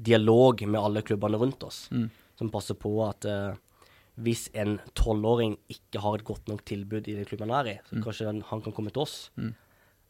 dialog 0.00 0.62
med 0.66 0.80
alle 0.80 1.02
klubbene 1.02 1.38
rundt 1.40 1.62
oss, 1.66 1.88
Mm. 1.90 2.10
som 2.38 2.50
passer 2.50 2.74
på 2.74 2.92
at 3.08 3.26
hvis 4.18 4.48
en 4.54 4.78
tolvåring 4.94 5.56
ikke 5.70 6.00
har 6.00 6.14
et 6.16 6.24
godt 6.24 6.46
nok 6.48 6.64
tilbud 6.64 7.06
i 7.08 7.14
den 7.14 7.24
klubben 7.24 7.50
han 7.50 7.66
er 7.66 7.70
i, 7.72 7.80
så 7.88 8.02
kanskje 8.02 8.26
han, 8.26 8.40
han 8.42 8.60
kan 8.62 8.72
komme 8.72 8.92
til 8.92 9.02
oss. 9.02 9.30
Mm. 9.36 9.54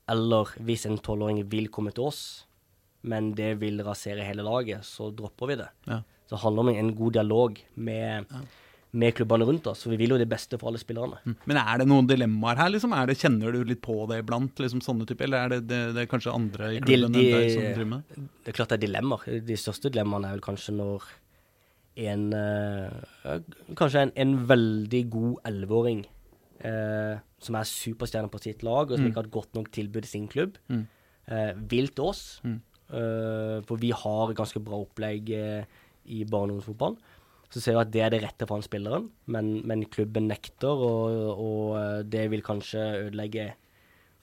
Eller 0.08 0.44
hvis 0.64 0.86
en 0.86 0.98
tolvåring 0.98 1.42
vil 1.48 1.68
komme 1.68 1.92
til 1.92 2.04
oss, 2.04 2.44
men 3.02 3.32
det 3.34 3.54
vil 3.60 3.78
rasere 3.86 4.24
hele 4.26 4.42
laget, 4.42 4.84
så 4.84 5.10
dropper 5.14 5.46
vi 5.52 5.56
det. 5.56 5.68
Ja. 5.86 6.00
Så 6.28 6.36
det 6.36 6.42
handler 6.42 6.60
om 6.60 6.68
en 6.68 6.94
god 6.94 7.12
dialog 7.14 7.58
med, 7.76 8.26
med 8.92 9.14
klubbene 9.14 9.46
rundt 9.48 9.66
oss. 9.70 9.82
For 9.84 9.90
vi 9.94 9.96
vil 10.02 10.10
jo 10.10 10.18
det 10.18 10.28
beste 10.28 10.58
for 10.58 10.68
alle 10.68 10.78
spillerne. 10.82 11.20
Mm. 11.24 11.36
Men 11.48 11.56
er 11.62 11.78
det 11.78 11.86
noen 11.88 12.06
dilemmaer 12.10 12.56
her, 12.60 12.68
liksom? 12.74 12.92
Er 12.92 13.06
det, 13.06 13.16
kjenner 13.22 13.52
du 13.54 13.62
litt 13.64 13.80
på 13.80 13.96
det 14.10 14.18
iblant, 14.24 14.58
liksom 14.60 14.82
sånne 14.84 15.06
typer? 15.08 15.24
Eller 15.24 15.38
er 15.46 15.48
det, 15.54 15.60
det, 15.70 15.80
det 15.96 16.02
er 16.04 16.10
kanskje 16.10 16.34
andre 16.34 16.72
i 16.74 16.80
De- 16.80 16.84
klubben 16.84 17.12
de- 17.16 17.30
deg 17.32 17.50
som 17.54 17.62
driver 17.70 17.88
med 17.94 18.02
det? 18.12 18.26
Det 18.44 18.52
er 18.52 18.58
klart 18.58 18.68
det 18.74 18.78
er 18.80 18.84
dilemmaer. 18.86 19.40
De 19.48 19.56
største 19.56 19.90
dilemmaene 19.94 20.28
er 20.28 20.36
vel 20.36 20.44
kanskje 20.50 20.74
når 20.76 21.08
en 21.98 22.28
eh, 22.32 23.40
Kanskje 23.78 24.04
en, 24.06 24.12
en 24.14 24.36
veldig 24.46 25.00
god 25.10 25.40
elleveåring 25.48 26.04
eh, 26.60 27.16
som 27.42 27.56
er 27.58 27.66
superstjerne 27.70 28.30
på 28.30 28.40
sitt 28.42 28.62
lag, 28.66 28.90
og 28.90 28.96
som 28.98 29.04
Mm. 29.06 29.10
ikke 29.12 29.20
har 29.22 29.26
et 29.30 29.36
godt 29.40 29.54
nok 29.54 29.70
tilbud 29.74 30.04
i 30.04 30.10
sin 30.12 30.28
klubb, 30.28 30.58
Mm. 30.68 30.86
eh, 31.28 31.52
vil 31.70 31.88
til 31.88 32.04
oss. 32.04 32.40
Mm. 32.44 32.60
Eh, 32.88 33.58
for 33.68 33.80
vi 33.80 33.92
har 33.92 34.34
ganske 34.36 34.62
bra 34.64 34.80
opplegg 34.80 35.30
eh, 35.36 35.78
i 36.08 36.24
barne- 36.24 36.54
og 36.54 36.58
ungdomsfotballen. 36.58 36.98
Så 37.48 37.62
ser 37.64 37.76
vi 37.76 37.80
at 37.80 37.92
det 37.92 38.02
er 38.04 38.12
det 38.12 38.22
rette 38.24 38.44
for 38.44 38.58
han 38.58 38.64
spilleren, 38.64 39.06
men, 39.32 39.62
men 39.68 39.86
klubben 39.88 40.28
nekter, 40.28 40.68
og, 40.68 41.38
og 41.40 41.78
eh, 41.80 42.02
det 42.04 42.26
vil 42.32 42.44
kanskje 42.44 42.84
ødelegge 43.06 43.52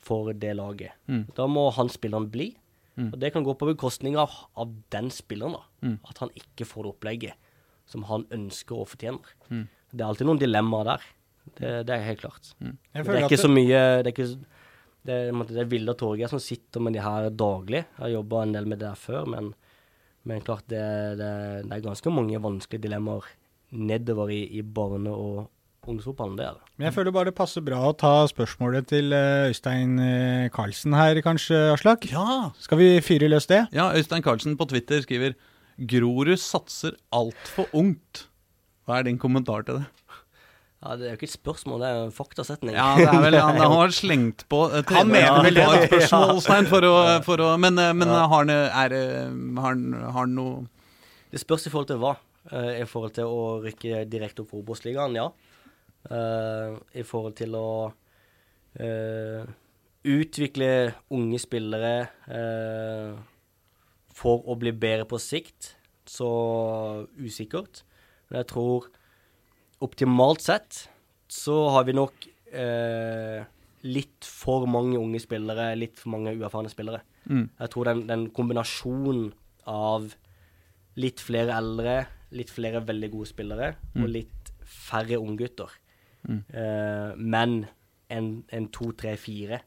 for 0.05 0.33
det 0.33 0.53
laget. 0.57 0.93
Mm. 1.09 1.25
Da 1.37 1.47
må 1.49 1.69
han 1.73 1.89
spilleren 1.89 2.29
bli. 2.33 2.51
Mm. 2.95 3.09
Og 3.11 3.17
det 3.19 3.33
kan 3.35 3.43
gå 3.43 3.55
på 3.59 3.67
bekostning 3.73 4.15
av, 4.21 4.33
av 4.55 4.71
den 4.93 5.09
spilleren, 5.11 5.57
da. 5.57 5.63
Mm. 5.85 5.97
At 6.09 6.21
han 6.23 6.33
ikke 6.37 6.67
får 6.69 6.85
det 6.85 6.93
opplegget 6.93 7.41
som 7.89 8.05
han 8.09 8.25
ønsker 8.33 8.81
og 8.81 8.89
fortjener. 8.93 9.33
Mm. 9.49 9.65
Det 9.91 10.01
er 10.01 10.09
alltid 10.09 10.29
noen 10.29 10.41
dilemmaer 10.41 10.93
der. 10.93 11.09
Det, 11.45 11.71
det 11.85 11.93
er 11.93 12.05
helt 12.07 12.23
klart. 12.23 12.53
Jeg 12.57 13.05
Det 13.05 13.17
er 13.19 13.27
ikke 13.27 13.37
så 13.37 13.51
mye 13.51 13.81
Det 14.01 14.09
er 14.09 14.13
ikke 14.15 14.29
det 15.05 15.15
er, 15.29 15.39
det 15.51 15.61
er 15.61 15.71
Vilde 15.71 15.93
og 15.93 15.99
Torgeir 16.01 16.31
som 16.31 16.41
sitter 16.41 16.83
med 16.83 16.95
de 16.97 17.03
her 17.05 17.29
daglig. 17.29 17.83
Jeg 17.85 18.01
har 18.03 18.13
jobba 18.17 18.43
en 18.43 18.55
del 18.57 18.69
med 18.69 18.81
det 18.81 18.89
der 18.89 18.99
før, 18.99 19.25
men, 19.29 19.51
men 20.25 20.41
klart 20.45 20.65
det, 20.71 20.83
det, 21.21 21.31
det 21.67 21.75
er 21.77 21.83
ganske 21.85 22.13
mange 22.13 22.41
vanskelige 22.41 22.87
dilemmaer 22.87 23.27
nedover 23.75 24.31
i, 24.33 24.43
i 24.59 24.63
barne- 24.63 25.13
og 25.13 25.45
ungdomsfotballen. 25.85 26.37
Det 26.39 26.45
er 26.47 26.53
det. 26.57 26.71
Men 26.77 26.87
jeg 26.87 26.95
føler 26.95 27.13
bare 27.13 27.29
det 27.29 27.37
passer 27.37 27.61
bra 27.65 27.81
å 27.89 27.95
ta 27.97 28.13
spørsmålet 28.29 28.87
til 28.89 29.13
eh, 29.13 29.49
Øystein 29.51 29.99
eh, 30.01 30.45
Karlsen 30.53 30.95
her, 30.97 31.19
kanskje, 31.25 31.59
Aslak? 31.75 32.07
Ja! 32.09 32.49
Skal 32.61 32.81
vi 32.81 32.87
fyre 33.05 33.29
løs 33.29 33.45
det? 33.51 33.65
ja, 33.75 33.91
Øystein 33.93 34.25
Karlsen 34.25 34.57
på 34.57 34.65
Twitter 34.71 35.03
skriver 35.05 35.35
Grorud 35.77 36.39
satser 36.39 36.95
altfor 37.13 37.69
ungt. 37.75 38.25
Hva 38.85 38.99
er 38.99 39.09
din 39.09 39.19
kommentar 39.21 39.65
til 39.67 39.81
det? 39.81 39.85
Ja, 40.83 40.95
Det 40.95 41.05
er 41.05 41.13
jo 41.13 41.17
ikke 41.17 41.29
et 41.29 41.33
spørsmål, 41.33 41.81
det 41.81 41.89
er 41.89 42.03
en 42.03 42.13
faktasetning. 42.13 42.75
Ja, 42.75 42.87
det 42.99 43.07
er 43.09 43.21
vel 43.23 43.39
Han 43.39 43.57
han 43.57 43.71
har 43.71 43.93
slengt 43.95 44.45
på 44.51 44.65
eh, 44.69 44.83
Han 44.93 45.07
mener 45.09 45.41
vel 45.47 45.55
det, 45.55 45.65
var 45.65 45.79
et 45.79 45.89
spørsmålstegn 45.89 46.69
for 46.69 46.87
for 47.25 47.41
å 47.41 47.57
Men, 47.57 47.79
eh, 47.79 47.93
men 47.93 48.09
er, 48.09 48.93
eh, 48.93 49.31
har 49.61 49.75
han 50.19 50.35
noe 50.35 50.67
Det 51.31 51.41
spørs 51.41 51.67
i 51.67 51.73
forhold 51.73 51.87
til 51.87 52.01
hva. 52.03 52.15
I 52.53 52.85
forhold 52.85 53.15
til 53.15 53.25
å 53.25 53.61
rykke 53.63 54.05
direkte 54.05 54.43
opp 54.43 54.51
for 54.51 54.61
Obos-ligaen, 54.61 55.15
ja. 55.17 55.31
I 56.93 57.01
forhold 57.01 57.33
til 57.35 57.55
å 57.57 57.91
uh, 58.79 59.45
utvikle 60.05 60.69
unge 61.09 61.39
spillere 61.41 61.95
uh, 62.29 63.17
for 64.15 64.45
å 64.45 64.55
bli 64.59 64.71
bedre 64.71 65.07
på 65.09 65.19
sikt, 65.19 65.73
så 66.05 66.29
usikkert. 67.17 67.81
Men 68.29 68.43
jeg 68.43 68.51
tror 68.53 68.87
optimalt 69.83 70.41
sett 70.45 70.89
så 71.31 71.55
har 71.73 71.83
vi 71.87 71.93
nok 71.97 72.27
eh, 72.53 73.43
litt 73.85 74.25
for 74.25 74.65
mange 74.69 74.97
unge 74.97 75.19
spillere, 75.21 75.71
litt 75.77 75.97
for 75.99 76.13
mange 76.15 76.33
uerfarne 76.37 76.69
spillere. 76.71 77.01
mm. 77.25 77.49
Jeg 77.59 77.69
tror 77.73 77.85
den, 77.89 78.05
den 78.07 78.27
kombinasjonen 78.33 79.33
av 79.67 80.13
litt 80.95 81.19
flere 81.19 81.57
eldre, 81.57 82.05
litt 82.31 82.49
flere 82.53 82.81
veldig 82.85 83.09
gode 83.11 83.27
spillere 83.29 83.73
og 83.97 84.07
litt 84.09 84.53
færre 84.65 85.19
unggutter, 85.21 85.69
Mm. 86.25 86.39
eh, 86.57 87.11
men 87.17 87.51
en, 88.09 88.43
en 88.49 88.67
to, 88.73 88.87
tre, 88.97 89.11
fire 89.15 89.59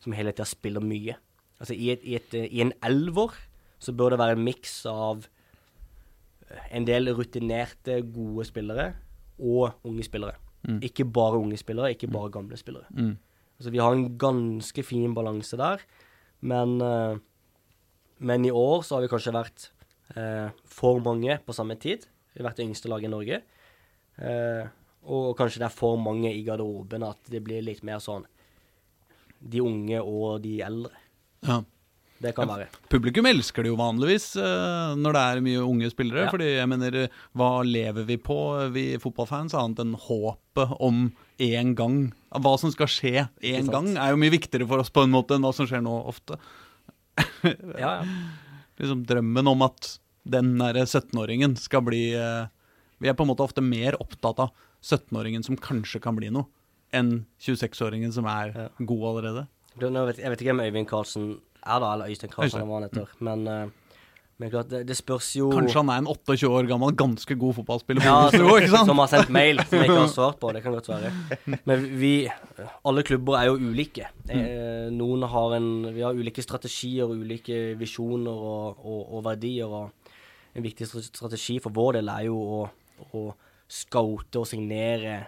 som 0.00 0.14
hele 0.16 0.32
tida 0.32 0.46
spiller 0.48 0.80
mye. 0.80 1.12
Altså 1.60 1.74
i, 1.76 1.90
et, 1.92 2.00
i, 2.08 2.14
et, 2.16 2.32
I 2.56 2.62
en 2.64 2.72
elver 2.82 3.34
så 3.78 3.92
bør 3.92 4.14
det 4.14 4.18
være 4.22 4.32
en 4.38 4.44
miks 4.46 4.86
av 4.88 5.26
eh, 6.48 6.62
en 6.78 6.86
del 6.88 7.12
rutinerte, 7.12 7.98
gode 8.14 8.46
spillere 8.48 8.94
og 9.40 9.80
unge 9.88 10.04
spillere. 10.06 10.36
Mm. 10.68 10.78
Ikke 10.84 11.06
bare 11.08 11.40
unge 11.40 11.58
spillere, 11.58 11.94
ikke 11.94 12.10
bare 12.12 12.30
gamle 12.32 12.56
spillere. 12.60 12.86
Mm. 12.92 13.16
Altså, 13.58 13.72
vi 13.72 13.80
har 13.80 13.92
en 13.96 14.06
ganske 14.20 14.84
fin 14.84 15.14
balanse 15.16 15.56
der, 15.56 15.82
men, 16.40 16.80
uh, 16.80 17.16
men 18.18 18.44
i 18.44 18.52
år 18.52 18.84
så 18.84 18.96
har 18.96 19.04
vi 19.04 19.12
kanskje 19.12 19.36
vært 19.36 19.70
uh, 20.16 20.52
for 20.64 21.00
mange 21.04 21.38
på 21.44 21.56
samme 21.56 21.76
tid. 21.80 22.06
Vi 22.34 22.40
har 22.40 22.50
vært 22.50 22.60
det 22.60 22.68
yngste 22.68 22.92
laget 22.92 23.10
i 23.10 23.14
Norge. 23.14 23.40
Eh, 24.20 24.68
og 25.08 25.32
kanskje 25.38 25.62
det 25.62 25.68
er 25.70 25.74
for 25.74 26.00
mange 26.00 26.30
i 26.32 26.42
garderoben 26.44 27.06
at 27.06 27.30
det 27.32 27.40
blir 27.44 27.64
litt 27.64 27.82
mer 27.86 28.02
sånn 28.04 28.26
de 29.40 29.62
unge 29.64 30.00
og 30.04 30.42
de 30.44 30.58
eldre. 30.64 30.92
Ja. 31.46 31.62
Det 32.20 32.34
kan 32.36 32.50
være. 32.50 32.66
Publikum 32.92 33.24
elsker 33.30 33.64
det 33.64 33.70
jo 33.70 33.78
vanligvis 33.80 34.34
eh, 34.36 34.92
når 35.00 35.16
det 35.16 35.22
er 35.24 35.38
mye 35.46 35.62
unge 35.64 35.88
spillere. 35.92 36.26
Ja. 36.26 36.32
fordi 36.34 36.50
jeg 36.52 36.68
mener, 36.68 36.98
hva 37.32 37.48
lever 37.64 38.04
vi 38.10 38.18
på, 38.20 38.36
vi 38.74 38.84
fotballfans, 39.00 39.56
annet 39.56 39.80
enn 39.86 39.94
håpet 39.96 40.74
om 40.84 41.06
én 41.40 41.72
gang? 41.78 42.10
Hva 42.44 42.52
som 42.60 42.74
skal 42.74 42.92
skje 42.92 43.24
én 43.40 43.72
gang, 43.72 43.94
er 43.96 44.12
jo 44.12 44.20
mye 44.20 44.36
viktigere 44.36 44.68
for 44.68 44.84
oss 44.84 44.92
på 44.92 45.06
en 45.06 45.14
måte 45.16 45.38
enn 45.38 45.48
hva 45.48 45.54
som 45.56 45.68
skjer 45.70 45.80
nå 45.86 45.96
ofte. 46.12 46.36
Ja, 47.40 47.88
ja. 47.88 47.96
Liksom 48.80 49.02
Drømmen 49.08 49.48
om 49.48 49.64
at 49.64 49.94
den 50.30 50.54
derre 50.60 50.86
17-åringen 50.86 51.56
skal 51.60 51.82
bli 51.84 52.06
eh, 52.16 52.46
Vi 53.00 53.08
er 53.08 53.16
på 53.16 53.24
en 53.24 53.32
måte 53.32 53.44
ofte 53.44 53.64
mer 53.64 53.96
opptatt 54.00 54.40
av 54.44 54.52
17-åringen 54.84 55.44
som 55.44 55.56
kanskje 55.60 56.00
kan 56.04 56.16
bli 56.16 56.28
noe, 56.32 56.48
enn 56.96 57.22
26-åringen 57.40 58.12
som 58.12 58.28
er 58.28 58.68
god 58.78 59.04
allerede. 59.10 59.46
Jeg 59.80 60.32
vet 60.32 60.42
ikke 60.42 60.52
om 60.52 60.62
Øyvind 60.64 60.88
Karlsen 60.88 61.30
er, 61.60 61.78
da, 61.82 61.92
eller 61.94 62.10
Øystein 62.10 62.32
Karlsen, 62.32 62.66
hva 62.66 62.80
han 62.80 62.88
heter. 62.88 63.14
Men, 63.24 63.46
eh, 63.46 63.94
men 64.40 64.52
klart, 64.52 64.70
det, 64.72 64.86
det 64.88 64.96
spørs 64.96 65.26
jo 65.36 65.50
Kanskje 65.52 65.82
han 65.82 65.90
er 65.92 66.00
en 66.00 66.08
28 66.08 66.48
år 66.48 66.68
gammel, 66.70 66.94
ganske 66.96 67.36
god 67.42 67.58
fotballspiller. 67.58 68.06
Ja, 68.06 68.30
som, 68.32 68.46
ikke 68.54 68.70
sant? 68.72 68.88
som 68.88 69.02
har 69.02 69.10
sendt 69.12 69.32
mail 69.36 69.60
som 69.60 69.76
jeg 69.76 69.90
ikke 69.90 69.98
har 69.98 70.14
svart 70.18 70.38
på. 70.40 70.52
Det 70.56 70.62
kan 70.64 70.76
godt 70.76 70.88
være. 70.88 71.12
Men 71.68 71.84
vi, 72.00 72.14
alle 72.88 73.04
klubber 73.04 73.36
er 73.40 73.50
jo 73.50 73.58
ulike. 73.60 74.08
Mm. 74.30 74.96
noen 74.96 75.26
har 75.28 75.56
en 75.58 75.70
Vi 75.92 76.06
har 76.06 76.16
ulike 76.16 76.42
strategier, 76.44 77.12
ulike 77.12 77.60
visjoner 77.80 78.46
og, 78.54 78.80
og, 78.80 79.02
og 79.18 79.24
verdier. 79.28 79.68
Og 79.68 80.56
en 80.56 80.64
viktig 80.64 80.88
strategi 80.88 81.58
for 81.62 81.76
vår 81.76 82.00
del 82.00 82.08
er 82.12 82.26
jo 82.30 82.40
å, 82.40 82.62
å 83.12 83.26
scoute 83.70 84.40
og 84.40 84.48
signere 84.48 85.18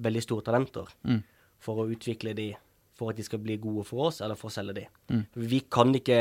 veldig 0.00 0.22
store 0.24 0.46
talenter. 0.46 0.90
Mm. 1.08 1.22
For 1.60 1.82
å 1.82 1.88
utvikle 1.92 2.34
de, 2.36 2.50
for 3.00 3.10
at 3.14 3.16
de 3.18 3.24
skal 3.24 3.40
bli 3.40 3.56
gode 3.62 3.86
for 3.88 4.10
oss, 4.10 4.20
eller 4.20 4.36
for 4.36 4.52
å 4.52 4.54
selge 4.54 4.76
de. 4.76 4.86
Mm. 5.10 5.24
Vi 5.50 5.60
kan 5.72 5.94
ikke 5.96 6.20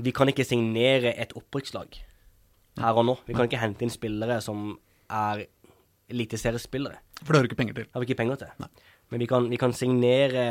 vi- 0.00 0.12
kan 0.16 0.28
ikke 0.32 0.46
signere 0.46 1.12
et 1.18 1.32
opprykkslag 1.36 1.96
her 2.78 2.94
og 2.96 3.04
nå. 3.08 3.16
Vi 3.26 3.34
kan 3.36 3.48
ikke 3.48 3.58
hente 3.60 3.82
inn 3.84 3.90
spillere 3.92 4.40
som 4.40 4.78
er 5.10 5.44
eliteseriespillere. 6.08 7.00
For 7.22 7.32
det 7.32 7.38
har 7.40 7.42
du 7.46 7.48
ikke 7.50 7.58
penger 7.60 7.74
til. 7.80 7.88
Har 7.92 8.00
vi 8.02 8.06
ikke 8.08 8.20
penger 8.22 8.38
til. 8.40 8.52
Nei. 8.62 8.68
Men 9.10 9.20
vi 9.20 9.26
kan, 9.30 9.48
vi 9.50 9.58
kan 9.60 9.72
signere 9.76 10.44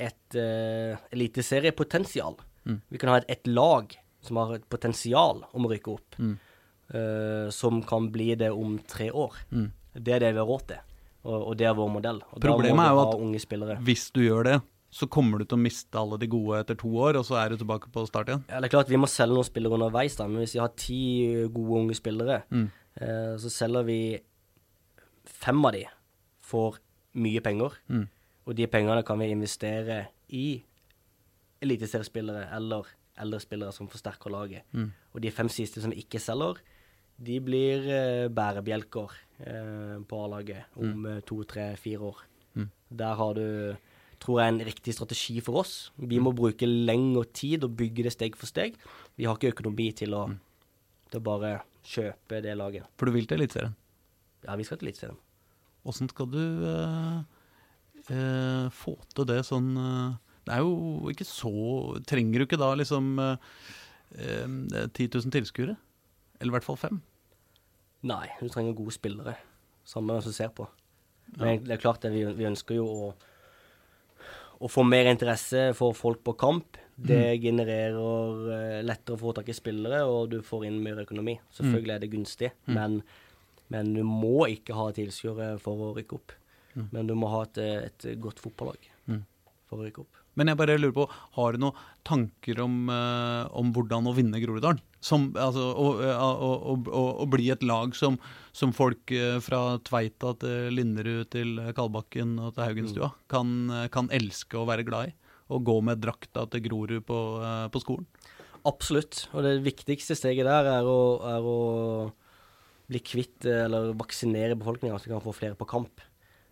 et 0.00 0.36
uh, 0.36 0.96
eliteseriepotensial. 1.12 2.36
Mm. 2.68 2.80
Vi 2.92 3.00
kan 3.00 3.10
ha 3.14 3.16
et, 3.20 3.28
et 3.32 3.50
lag 3.50 3.96
som 4.22 4.36
har 4.40 4.54
et 4.58 4.68
potensial 4.72 5.42
om 5.56 5.66
å 5.66 5.72
rykke 5.72 5.94
opp, 5.96 6.16
Mm. 6.20 6.36
uh, 6.94 7.48
som 7.54 7.82
kan 7.82 8.10
bli 8.12 8.34
det 8.36 8.50
om 8.52 8.78
tre 8.86 9.08
år. 9.10 9.34
Mm. 9.50 9.70
Det 9.94 10.14
er 10.14 10.18
det 10.26 10.32
vi 10.36 10.38
har 10.42 10.46
råd 10.46 10.66
til, 10.68 10.80
og, 11.24 11.38
og 11.50 11.56
det 11.60 11.66
er 11.68 11.74
vår 11.76 11.88
modell. 11.92 12.20
Og 12.32 12.40
Problemet 12.40 12.84
er 12.86 12.94
jo 12.96 13.00
at-. 13.04 13.82
Hvis 13.84 14.10
du 14.14 14.20
gjør 14.24 14.44
det, 14.48 14.58
så 14.90 15.06
kommer 15.06 15.38
du 15.38 15.44
til 15.44 15.58
å 15.58 15.62
miste 15.62 15.94
alle 16.00 16.16
de 16.18 16.26
gode 16.26 16.60
etter 16.64 16.74
to 16.80 16.88
år, 16.98 17.18
og 17.20 17.24
så 17.28 17.36
er 17.38 17.52
du 17.52 17.56
tilbake 17.60 17.90
på 17.94 18.02
start 18.08 18.28
igjen. 18.32 18.44
Ja, 18.50 18.58
det 18.60 18.66
er 18.70 18.72
klart 18.74 18.88
Vi 18.90 18.98
må 18.98 19.06
selge 19.06 19.36
noen 19.36 19.46
spillere 19.46 19.76
underveis, 19.76 20.16
da, 20.18 20.26
men 20.26 20.42
hvis 20.42 20.56
vi 20.56 20.62
har 20.64 20.72
ti 20.74 21.00
gode 21.52 21.76
unge 21.84 21.94
spillere, 21.94 22.40
Mm. 22.50 22.70
eh, 23.00 23.36
så 23.38 23.50
selger 23.52 23.84
vi 23.86 24.00
fem 25.24 25.64
av 25.64 25.72
de 25.76 25.84
for 26.40 26.78
mye 27.14 27.40
penger. 27.40 27.76
Mm. 27.88 28.08
Og 28.46 28.56
de 28.56 28.66
pengene 28.66 29.04
kan 29.06 29.18
vi 29.20 29.30
investere 29.30 30.06
i 30.34 30.62
eliteseriespillere 31.62 32.48
eller 32.56 32.88
eldre 33.20 33.40
spillere 33.42 33.72
som 33.76 33.88
forsterker 33.90 34.32
laget. 34.32 34.62
Mm. 34.72 34.90
Og 35.14 35.20
de 35.22 35.30
fem 35.34 35.48
siste 35.52 35.82
som 35.82 35.92
vi 35.92 36.02
ikke 36.02 36.20
selger, 36.22 36.60
de 37.20 37.36
blir 37.44 37.84
eh, 37.92 38.28
bærebjelker 38.32 39.12
på 39.40 40.18
A-laget 40.24 40.76
om 40.76 41.06
mm. 41.06 41.22
to, 41.28 41.38
tre, 41.48 41.70
fire 41.80 42.10
år. 42.10 42.18
Mm. 42.58 42.66
Der 43.00 43.14
har 43.16 43.34
du, 43.38 43.46
tror 44.20 44.40
jeg, 44.40 44.52
en 44.52 44.62
riktig 44.68 44.94
strategi 44.94 45.38
for 45.40 45.62
oss. 45.62 45.74
Vi 45.96 46.18
må 46.20 46.34
bruke 46.36 46.68
lengre 46.68 47.24
tid 47.32 47.64
og 47.64 47.76
bygge 47.78 48.04
det 48.04 48.12
steg 48.12 48.36
for 48.36 48.50
steg. 48.50 48.76
Vi 49.16 49.24
har 49.28 49.38
ikke 49.38 49.54
økonomi 49.54 49.90
til 49.96 50.16
å, 50.18 50.26
til 51.08 51.22
å 51.22 51.24
bare 51.24 51.54
kjøpe 51.86 52.42
det 52.44 52.56
laget. 52.58 52.88
For 52.98 53.08
du 53.08 53.16
vil 53.16 53.28
til 53.28 53.40
Eliteserien. 53.40 53.76
Ja, 54.44 54.56
vi 54.56 54.66
skal 54.66 54.80
til 54.80 54.90
Eliteserien. 54.90 55.20
Åssen 55.88 56.10
skal 56.12 56.28
du 56.28 56.40
eh, 56.68 57.20
eh, 58.12 58.66
få 58.76 58.98
til 59.14 59.28
det 59.30 59.38
sånn 59.48 59.70
eh, 59.80 60.18
Det 60.44 60.52
er 60.52 60.64
jo 60.66 61.08
ikke 61.08 61.24
så 61.24 61.52
Trenger 62.04 62.42
du 62.42 62.44
ikke 62.44 62.60
da 62.60 62.74
liksom 62.76 63.14
eh, 63.24 63.46
eh, 64.20 64.44
10 64.92 65.08
000 65.16 65.32
tilskuere? 65.32 65.78
Eller 66.40 66.52
i 66.52 66.56
hvert 66.58 66.68
fall 66.68 66.80
fem? 66.80 67.00
Nei, 68.02 68.26
du 68.40 68.48
trenger 68.48 68.72
gode 68.78 68.94
spillere. 68.96 69.34
Samme 69.84 70.14
hvem 70.14 70.22
som 70.24 70.32
ser 70.32 70.52
på. 70.56 70.66
Men 71.36 71.60
det 71.64 71.74
er 71.76 71.82
klart 71.82 72.00
det, 72.02 72.10
vi, 72.14 72.24
vi 72.34 72.46
ønsker 72.48 72.74
jo 72.78 72.86
å, 72.86 73.08
å 74.60 74.68
få 74.70 74.82
mer 74.84 75.08
interesse 75.10 75.70
for 75.78 75.94
folk 75.96 76.22
på 76.26 76.34
kamp, 76.40 76.78
det 77.00 77.38
genererer 77.40 78.50
eh, 78.52 78.80
lettere 78.84 79.16
å 79.16 79.20
få 79.22 79.32
tak 79.36 79.48
i 79.48 79.54
spillere, 79.56 80.02
og 80.04 80.30
du 80.34 80.40
får 80.44 80.66
inn 80.68 80.80
mer 80.84 80.98
økonomi. 81.04 81.38
Selvfølgelig 81.56 81.94
er 81.94 82.02
det 82.02 82.10
gunstig, 82.12 82.50
men, 82.68 82.98
men 83.72 83.94
du 83.96 84.02
må 84.04 84.46
ikke 84.52 84.76
ha 84.76 84.90
tilskuere 84.96 85.54
for 85.62 85.86
å 85.86 85.92
rykke 85.96 86.18
opp. 86.18 86.34
Men 86.92 87.08
du 87.08 87.14
må 87.18 87.30
ha 87.32 87.40
et, 87.48 87.58
et 87.90 88.10
godt 88.22 88.40
fotballag 88.44 88.88
Mm. 89.10 89.22
for 89.66 89.80
å 89.80 89.86
rykke 89.88 90.02
opp. 90.04 90.19
Men 90.40 90.48
jeg 90.48 90.56
bare 90.56 90.78
lurer 90.80 90.96
på, 90.96 91.04
har 91.36 91.52
du 91.52 91.60
noen 91.60 91.80
tanker 92.08 92.62
om, 92.64 92.86
eh, 92.88 93.42
om 93.60 93.74
hvordan 93.76 94.08
å 94.08 94.14
vinne 94.16 94.40
Groruddalen? 94.40 94.80
Som, 95.04 95.30
altså, 95.36 95.66
å, 95.76 95.90
eh, 96.04 96.16
å, 96.16 96.50
å, 96.72 96.74
å, 96.80 97.02
å 97.24 97.26
bli 97.28 97.50
et 97.52 97.62
lag 97.64 97.92
som, 97.96 98.16
som 98.56 98.72
folk 98.76 99.12
eh, 99.16 99.36
fra 99.44 99.76
Tveita 99.84 100.34
til 100.40 100.72
Linderud 100.76 101.28
til 101.32 101.60
Kalbakken 101.76 102.38
og 102.40 102.54
til 102.56 102.64
Haugenstua 102.66 103.10
kan, 103.32 103.54
eh, 103.72 103.86
kan 103.92 104.08
elske 104.16 104.56
og 104.60 104.68
være 104.72 104.84
glad 104.88 105.12
i? 105.12 105.16
Og 105.50 105.64
gå 105.66 105.76
med 105.84 106.00
drakta 106.00 106.44
til 106.52 106.64
Grorud 106.68 107.04
på, 107.08 107.20
på 107.74 107.82
skolen? 107.82 108.04
Absolutt. 108.68 109.24
Og 109.34 109.42
det 109.44 109.56
viktigste 109.64 110.14
steget 110.14 110.46
der 110.46 110.68
er 110.68 110.86
å, 110.86 111.00
er 111.26 111.48
å 111.48 111.56
bli 112.90 113.00
kvitt 113.02 113.48
eller 113.48 113.92
vaksinere 113.98 114.56
befolkninga, 114.60 115.00
så 115.00 115.08
vi 115.08 115.14
kan 115.16 115.24
få 115.24 115.34
flere 115.34 115.58
på 115.58 115.68
kamp. 115.68 116.04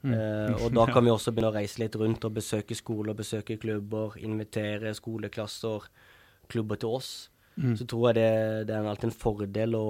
Eh, 0.04 0.52
og 0.62 0.70
da 0.76 0.84
kan 0.86 1.02
vi 1.04 1.10
også 1.10 1.32
begynne 1.34 1.50
å 1.50 1.56
reise 1.56 1.80
litt 1.82 1.96
rundt 1.98 2.24
og 2.24 2.36
besøke 2.36 2.76
skoler, 2.78 3.16
besøke 3.18 3.56
klubber, 3.58 4.14
invitere 4.22 4.92
skoleklasser, 4.94 5.88
klubber 6.48 6.78
til 6.78 6.94
oss. 7.00 7.10
Så 7.74 7.88
tror 7.90 8.12
jeg 8.12 8.14
det, 8.20 8.66
det 8.68 8.74
er 8.76 8.86
alltid 8.86 9.08
en 9.10 9.16
fordel 9.18 9.74
å, 9.74 9.86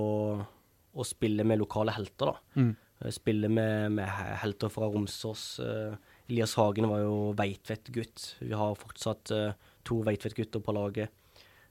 å 0.97 1.05
spille 1.05 1.45
med 1.45 1.61
lokale 1.61 1.93
helter, 1.93 2.31
da. 2.33 2.61
Mm. 2.63 2.71
Eh, 3.05 3.11
Spille 3.13 3.51
med, 3.53 3.93
med 3.99 4.09
helter 4.41 4.73
fra 4.73 4.89
Romsås. 4.89 5.43
Eh, 5.61 5.93
Elias 6.31 6.55
Hagen 6.57 6.89
var 6.89 7.03
jo 7.05 7.19
Veitvet-gutt. 7.37 8.31
Vi 8.41 8.57
har 8.57 8.73
fortsatt 8.81 9.31
eh, 9.37 9.53
to 9.85 10.01
Veitvet-gutter 10.09 10.65
på 10.65 10.75
laget. 10.77 11.13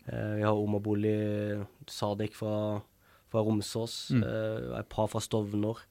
Eh, 0.06 0.36
vi 0.38 0.46
har 0.46 0.54
Omar 0.54 0.86
Bolli 0.86 1.16
Sadek 1.90 2.38
fra, 2.38 2.54
fra 3.34 3.44
Romsås. 3.50 3.98
eh, 4.22 4.78
et 4.80 4.90
par 4.94 5.10
fra 5.12 5.20
Stovner. 5.26 5.82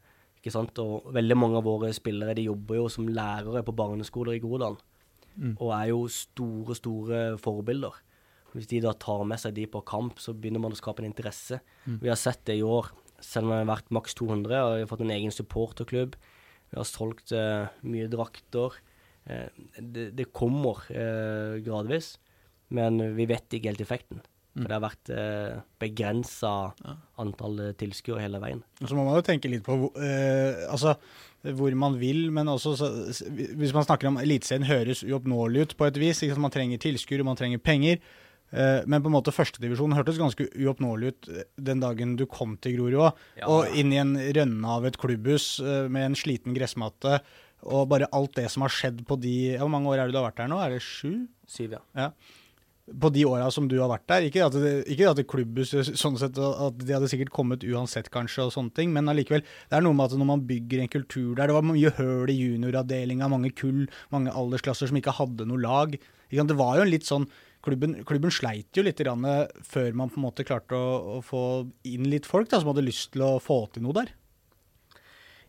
Ikke 0.47 0.55
sant? 0.55 0.78
Og 0.78 1.09
veldig 1.11 1.34
mange 1.34 1.59
av 1.59 1.66
våre 1.66 1.88
spillere 1.97 2.36
de 2.38 2.44
jobber 2.47 2.78
jo 2.78 2.90
som 2.92 3.09
lærere 3.11 3.64
på 3.66 3.74
barneskoler 3.74 4.36
i 4.36 4.42
Groruddalen. 4.42 4.78
Og 5.59 5.72
er 5.74 5.88
jo 5.90 6.05
store, 6.09 6.76
store 6.78 7.22
forbilder. 7.42 7.97
Hvis 8.55 8.68
de 8.70 8.78
da 8.84 8.92
tar 8.94 9.24
med 9.28 9.42
seg 9.42 9.57
de 9.57 9.66
på 9.66 9.82
kamp, 9.88 10.20
så 10.22 10.32
begynner 10.32 10.62
man 10.62 10.76
å 10.76 10.78
skape 10.78 11.03
en 11.03 11.09
interesse. 11.11 11.59
Vi 12.01 12.09
har 12.09 12.20
sett 12.20 12.44
det 12.47 12.61
i 12.61 12.62
år. 12.62 12.92
Selv 13.18 13.49
om 13.49 13.53
det 13.53 13.59
har 13.64 13.72
vært 13.72 13.90
maks 13.97 14.14
200, 14.14 14.55
og 14.62 14.76
vi 14.76 14.84
har 14.84 14.92
fått 14.92 15.03
en 15.03 15.12
egen 15.16 15.34
supporterklubb. 15.34 16.14
Vi 16.70 16.78
har 16.78 16.86
solgt 16.86 17.34
uh, 17.34 17.66
mye 17.82 18.07
drakter. 18.12 18.78
Uh, 19.26 19.51
det, 19.80 20.12
det 20.14 20.30
kommer 20.36 20.86
uh, 20.94 21.59
gradvis, 21.66 22.14
men 22.70 23.03
vi 23.18 23.26
vet 23.26 23.59
ikke 23.59 23.72
helt 23.74 23.82
effekten. 23.82 24.22
For 24.57 24.70
det 24.70 24.76
har 24.76 24.84
vært 24.86 25.11
eh, 25.12 25.57
begrensa 25.82 26.52
antall 27.20 27.59
eh, 27.61 27.72
tilskuere 27.76 28.22
hele 28.24 28.40
veien. 28.40 28.62
Så 28.80 28.96
må 28.96 29.04
man 29.04 29.18
jo 29.18 29.24
tenke 29.26 29.50
litt 29.52 29.64
på 29.66 29.76
eh, 30.00 30.62
altså, 30.72 30.96
hvor 31.57 31.76
man 31.78 31.98
vil, 32.00 32.30
men 32.34 32.48
også 32.48 32.72
så, 32.80 32.88
Hvis 33.28 33.74
man 33.76 33.84
snakker 33.84 34.09
om 34.09 34.16
Eliteserien 34.22 34.66
høres 34.66 35.04
uoppnåelig 35.04 35.66
ut 35.66 35.74
på 35.76 35.90
et 35.90 36.00
vis. 36.00 36.24
Man 36.40 36.54
trenger 36.54 36.80
tilskuere, 36.82 37.26
man 37.26 37.38
trenger 37.38 37.61
penger. 37.61 38.00
Eh, 38.50 38.82
men 38.86 39.02
på 39.02 39.11
en 39.11 39.16
måte 39.16 39.34
førstedivisjon 39.34 39.94
hørtes 39.96 40.20
ganske 40.20 40.46
uoppnåelig 40.54 41.11
ut 41.11 41.28
eh, 41.32 41.48
den 41.68 41.82
dagen 41.82 42.14
du 42.18 42.24
kom 42.30 42.54
til 42.62 42.78
Grorud 42.78 43.00
òg. 43.09 43.24
Ja. 43.40 43.50
Og 43.50 43.76
inn 43.78 43.92
i 43.94 44.00
en 44.00 44.14
rønne 44.16 44.76
av 44.78 44.86
et 44.86 44.98
klubbhus 45.02 45.57
eh, 45.64 45.86
med 45.92 46.12
en 46.12 46.18
sliten 46.18 46.54
gressmatte. 46.57 47.20
Og 47.66 47.88
bare 47.90 48.09
alt 48.14 48.36
det 48.38 48.46
som 48.52 48.62
har 48.62 48.70
skjedd 48.70 49.00
på 49.09 49.16
de 49.18 49.32
ja, 49.57 49.62
Hvor 49.62 49.72
mange 49.72 49.88
år 49.90 49.98
er 49.98 50.09
det 50.09 50.14
du 50.14 50.20
har 50.20 50.28
vært 50.28 50.42
der 50.42 50.50
nå? 50.52 50.59
Er 50.62 50.76
det 50.76 50.84
sju? 50.84 51.26
Syv, 51.50 51.78
ja. 51.78 51.82
Ja. 51.98 52.11
På 52.87 53.11
de 53.11 53.24
åra 53.26 53.49
som 53.51 53.66
du 53.66 53.74
har 53.80 53.91
vært 53.91 54.07
der. 54.11 54.26
Ikke 54.28 54.45
at, 54.47 54.55
det, 54.62 54.74
ikke 54.95 55.09
at 55.11 55.18
det 55.18 55.26
klubbhuset 55.26 55.97
sånn 55.99 56.18
sett, 56.20 56.37
at 56.39 56.76
de 56.78 56.95
hadde 56.95 57.09
sikkert 57.11 57.32
kommet 57.34 57.64
uansett, 57.66 58.12
kanskje, 58.14 58.45
og 58.47 58.55
sånne 58.55 58.74
ting, 58.76 58.93
men 58.95 59.11
allikevel. 59.11 59.43
Det 59.43 59.78
er 59.78 59.82
noe 59.82 59.97
med 59.97 60.07
at 60.07 60.20
når 60.20 60.28
man 60.28 60.45
bygger 60.47 60.84
en 60.84 60.93
kultur 60.93 61.32
der 61.34 61.51
Det 61.51 61.57
var 61.57 61.66
mye 61.66 61.91
høl 61.99 62.30
i 62.30 62.39
junioravdelinga, 62.39 63.30
mange 63.32 63.51
kull, 63.59 63.89
mange 64.14 64.30
aldersklasser 64.30 64.93
som 64.93 65.01
ikke 65.01 65.16
hadde 65.18 65.49
noe 65.51 65.62
lag. 65.62 65.99
Det 66.30 66.59
var 66.59 66.78
jo 66.78 66.87
en 66.87 66.95
litt 66.95 67.09
sånn 67.09 67.28
Klubben, 67.66 67.97
klubben 68.07 68.30
sleit 68.30 68.78
jo 68.78 68.84
litt 68.87 69.01
grann, 69.03 69.24
før 69.66 69.89
man 69.99 70.11
på 70.12 70.20
en 70.20 70.24
måte 70.28 70.45
klarte 70.47 70.78
å, 70.78 71.16
å 71.16 71.22
få 71.24 71.41
inn 71.91 72.07
litt 72.07 72.28
folk 72.28 72.47
da, 72.53 72.61
som 72.62 72.70
hadde 72.70 72.84
lyst 72.87 73.11
til 73.16 73.24
å 73.26 73.32
få 73.43 73.64
til 73.74 73.82
noe 73.82 73.97
der. 73.97 74.12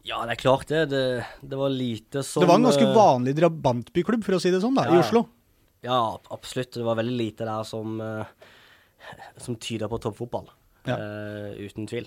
Ja, 0.07 0.23
det 0.25 0.37
er 0.37 0.39
klart 0.39 0.69
det. 0.71 0.85
Det, 0.89 1.03
det 1.45 1.59
var 1.59 1.73
lite 1.73 2.23
som 2.25 2.41
det 2.41 2.49
var 2.49 2.61
en 2.61 2.67
ganske 2.69 2.87
eh, 2.87 2.95
vanlig 2.95 3.35
drabantbyklubb, 3.37 4.23
for 4.25 4.37
å 4.37 4.41
si 4.41 4.49
det 4.53 4.63
sånn, 4.63 4.77
da, 4.77 4.87
Ja, 4.87 4.97
i. 4.97 5.03
Oslo. 5.03 5.27
Ja, 5.85 6.19
absolutt. 6.33 6.73
Det 6.73 6.85
var 6.85 6.97
veldig 6.99 7.17
lite 7.17 7.47
der 7.47 7.63
som, 7.67 7.99
eh, 8.01 8.25
som 9.37 9.55
tyder 9.55 9.91
på 9.91 9.99
toppfotball. 10.01 10.49
Ja. 10.87 10.95
Uh, 10.95 11.67
uten 11.67 11.87
tvil. 11.87 12.05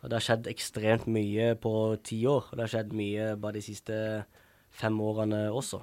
Og 0.00 0.08
det 0.08 0.16
har 0.16 0.24
skjedd 0.24 0.46
ekstremt 0.48 1.04
mye 1.12 1.50
på 1.60 1.72
ti 2.02 2.22
år. 2.24 2.46
Og 2.48 2.56
det 2.56 2.64
har 2.64 2.72
skjedd 2.72 2.94
mye 2.96 3.34
bare 3.36 3.58
de 3.58 3.64
siste 3.66 3.96
fem 4.72 4.96
årene 5.00 5.50
også. 5.52 5.82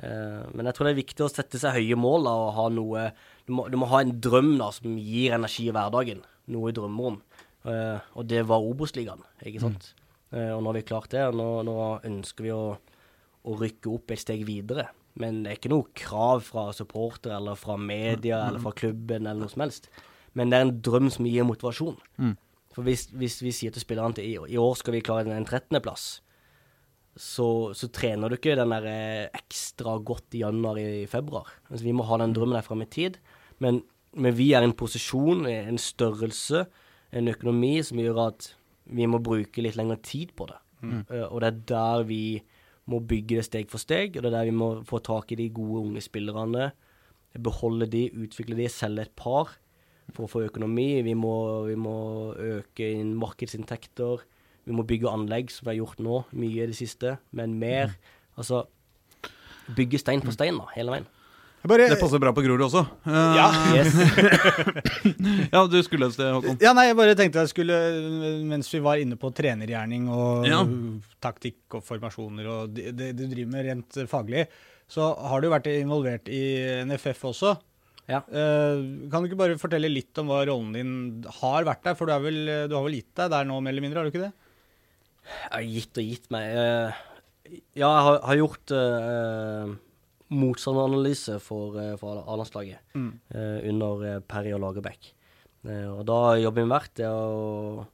Uh, 0.00 0.44
men 0.52 0.68
jeg 0.68 0.76
tror 0.76 0.88
det 0.88 0.92
er 0.92 1.00
viktig 1.00 1.24
å 1.24 1.30
sette 1.32 1.60
seg 1.60 1.78
høye 1.78 1.96
mål 1.96 2.28
da, 2.28 2.34
og 2.36 2.52
ha 2.56 2.66
noe 2.72 3.06
du 3.48 3.54
må, 3.56 3.66
du 3.72 3.76
må 3.80 3.88
ha 3.90 4.02
en 4.04 4.12
drøm 4.22 4.54
da, 4.60 4.68
som 4.76 4.98
gir 5.00 5.34
energi 5.36 5.66
i 5.68 5.74
hverdagen. 5.74 6.20
Noe 6.52 6.70
i 6.70 6.76
drømmer 6.76 7.08
om. 7.14 7.18
Eh, 7.68 7.98
og 8.16 8.28
det 8.30 8.44
var 8.48 8.64
Obos-ligaen, 8.64 9.24
ikke 9.44 9.62
sant. 9.64 9.90
Eh, 10.32 10.52
og 10.54 10.62
nå 10.62 10.70
har 10.70 10.78
vi 10.78 10.86
klart 10.86 11.12
det, 11.12 11.24
og 11.28 11.36
nå, 11.36 11.48
nå 11.66 11.76
ønsker 12.08 12.46
vi 12.46 12.52
å, 12.54 12.64
å 13.42 13.56
rykke 13.60 13.92
opp 13.92 14.14
et 14.14 14.22
steg 14.22 14.44
videre. 14.48 14.86
Men 15.20 15.42
det 15.44 15.52
er 15.52 15.58
ikke 15.58 15.72
noe 15.72 15.90
krav 15.96 16.44
fra 16.46 16.70
supporter 16.76 17.34
eller 17.36 17.58
fra 17.60 17.76
media 17.80 18.40
eller 18.48 18.62
fra 18.62 18.72
klubben 18.76 19.26
eller 19.26 19.42
noe 19.42 19.52
som 19.52 19.64
helst. 19.66 19.90
Men 20.38 20.50
det 20.50 20.58
er 20.58 20.66
en 20.66 20.78
drøm 20.86 21.10
som 21.12 21.28
gir 21.28 21.46
motivasjon. 21.48 21.98
For 22.74 22.86
hvis, 22.86 23.08
hvis 23.18 23.40
vi 23.42 23.52
sier 23.54 23.74
til 23.74 23.82
spillerne 23.82 24.14
at 24.14 24.22
i, 24.22 24.36
i 24.38 24.58
år 24.60 24.76
skal 24.78 24.94
vi 24.94 25.02
klare 25.04 25.26
en 25.34 25.46
13.-plass, 25.46 26.20
så, 27.18 27.48
så 27.74 27.88
trener 27.92 28.30
du 28.30 28.36
ikke 28.38 28.54
den 28.56 28.70
der 28.72 28.86
eh, 28.86 29.26
ekstra 29.36 29.96
godt 29.98 30.38
i 30.38 30.44
januar 30.44 30.78
i 30.78 31.06
februar. 31.10 31.50
Altså, 31.68 31.82
vi 31.84 31.94
må 31.96 32.06
ha 32.06 32.20
den 32.22 32.36
drømmen 32.36 32.56
der 32.56 32.66
fram 32.66 32.84
i 32.84 32.88
tid. 32.88 33.18
Men, 33.60 33.82
men 34.14 34.36
vi 34.38 34.52
er 34.54 34.62
i 34.62 34.70
en 34.70 34.76
posisjon, 34.78 35.44
en 35.50 35.80
størrelse, 35.82 36.64
en 37.10 37.28
økonomi 37.32 37.74
som 37.84 38.00
gjør 38.00 38.22
at 38.28 38.52
vi 38.90 39.06
må 39.10 39.20
bruke 39.22 39.62
litt 39.62 39.76
lengre 39.78 39.98
tid 40.06 40.32
på 40.38 40.46
det. 40.48 40.60
Eh, 41.10 41.26
og 41.26 41.42
det 41.42 41.50
er 41.50 41.60
der 41.74 42.06
vi 42.08 42.22
må 42.90 43.00
bygge 43.06 43.38
det 43.38 43.46
steg 43.46 43.70
for 43.70 43.82
steg, 43.82 44.16
og 44.16 44.24
det 44.24 44.30
er 44.30 44.38
der 44.38 44.50
vi 44.50 44.56
må 44.56 44.70
få 44.86 45.00
tak 45.04 45.32
i 45.32 45.38
de 45.38 45.48
gode 45.54 45.84
unge 45.84 46.02
spillerne. 46.04 46.70
Beholde 47.38 47.86
de, 47.90 48.08
utvikle 48.18 48.58
de, 48.58 48.66
selge 48.72 49.06
et 49.06 49.14
par 49.18 49.54
for 50.10 50.26
å 50.26 50.30
få 50.30 50.42
økonomi. 50.48 50.88
Vi 51.06 51.14
må, 51.14 51.34
vi 51.68 51.76
må 51.78 51.94
øke 52.34 52.90
inn 52.98 53.14
markedsinntekter. 53.18 54.24
Vi 54.66 54.74
må 54.76 54.84
bygge 54.86 55.10
anlegg, 55.10 55.52
som 55.54 55.66
vi 55.66 55.74
har 55.74 55.80
gjort 55.84 56.02
nå, 56.02 56.24
mye 56.34 56.64
i 56.64 56.70
det 56.70 56.78
siste, 56.78 57.16
men 57.36 57.56
mer. 57.62 57.94
Altså 58.34 58.64
bygge 59.76 60.00
stein 60.02 60.22
på 60.24 60.34
stein, 60.34 60.58
da, 60.58 60.66
hele 60.74 60.96
veien. 60.96 61.08
Bare, 61.68 61.90
Det 61.92 61.98
passer 62.00 62.20
bra 62.22 62.30
på 62.32 62.40
Grorud 62.44 62.62
også. 62.64 62.80
Eh, 63.04 63.34
Ja. 63.36 63.48
Yes. 63.76 63.92
ja, 65.52 65.60
du 65.68 65.76
skulle 65.84 66.08
et 66.08 66.14
sted, 66.16 66.30
Håkon. 66.32 66.56
Ja, 66.62 66.72
nei, 66.76 66.86
jeg 66.88 66.96
bare 66.96 67.16
tenkte 67.18 67.42
jeg 67.44 67.50
skulle, 67.52 67.76
mens 68.48 68.70
vi 68.72 68.80
var 68.84 69.00
inne 69.02 69.18
på 69.20 69.28
trenergjerning 69.36 70.06
og 70.08 70.46
Ja. 70.48 70.62
taktikk 71.20 71.76
og 71.76 71.84
formasjoner 71.84 72.48
og 72.48 72.72
det, 72.76 72.94
det 72.96 73.10
du 73.18 73.26
driver 73.26 73.52
med 73.52 73.66
rent 73.68 73.98
faglig, 74.08 74.46
så 74.90 75.10
har 75.30 75.44
du 75.44 75.50
vært 75.52 75.68
involvert 75.74 76.30
i 76.32 76.40
NFF 76.88 77.26
også. 77.28 77.52
Ja. 78.10 78.22
Uh, 78.26 79.06
kan 79.12 79.22
du 79.22 79.28
ikke 79.28 79.38
bare 79.38 79.58
fortelle 79.60 79.86
litt 79.92 80.16
om 80.18 80.32
hva 80.32 80.40
rollen 80.48 80.72
din 80.74 80.94
har 81.42 81.62
vært 81.68 81.84
der? 81.86 81.94
For 81.94 82.08
du, 82.08 82.14
er 82.16 82.24
vel, 82.24 82.40
du 82.66 82.74
har 82.74 82.82
vel 82.88 82.96
gitt 82.98 83.12
deg 83.20 83.30
der 83.36 83.44
nå, 83.46 83.60
mer 83.62 83.70
eller 83.76 83.84
mindre, 83.84 84.00
har 84.02 84.08
du 84.08 84.14
ikke 84.16 84.24
det? 84.24 84.32
Jeg 85.28 85.52
har 85.52 85.68
gitt 85.76 86.00
og 86.00 86.08
gitt 86.08 86.26
meg. 86.34 86.56
Uh, 86.56 87.06
Ja, 87.50 87.88
jeg 87.90 88.02
har, 88.06 88.16
har 88.28 88.36
gjort 88.38 88.72
eh, 88.78 89.70
motstanderanalyse 90.30 91.38
for, 91.42 91.78
uh, 91.78 91.94
for 92.00 92.22
A-landslaget 92.22 92.94
eh, 92.94 93.56
under 93.70 94.04
eh, 94.06 94.20
Perry 94.20 94.52
og 94.54 94.62
Lagerbäck. 94.62 95.10
Eh, 95.66 95.88
og 95.90 96.04
da 96.08 96.18
har 96.28 96.44
jobben 96.44 96.70
vært 96.70 96.94
det 97.00 97.08
å 97.10 97.86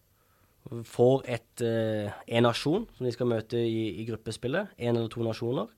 få 0.86 1.22
et, 1.24 1.62
eh, 1.62 2.12
en 2.28 2.46
nasjon 2.46 2.86
som 2.96 3.06
de 3.06 3.12
skal 3.14 3.30
møte 3.30 3.58
i, 3.58 4.02
i 4.02 4.06
gruppespillet. 4.08 4.74
En 4.78 4.96
eller 4.96 5.10
to 5.12 5.24
nasjoner. 5.24 5.70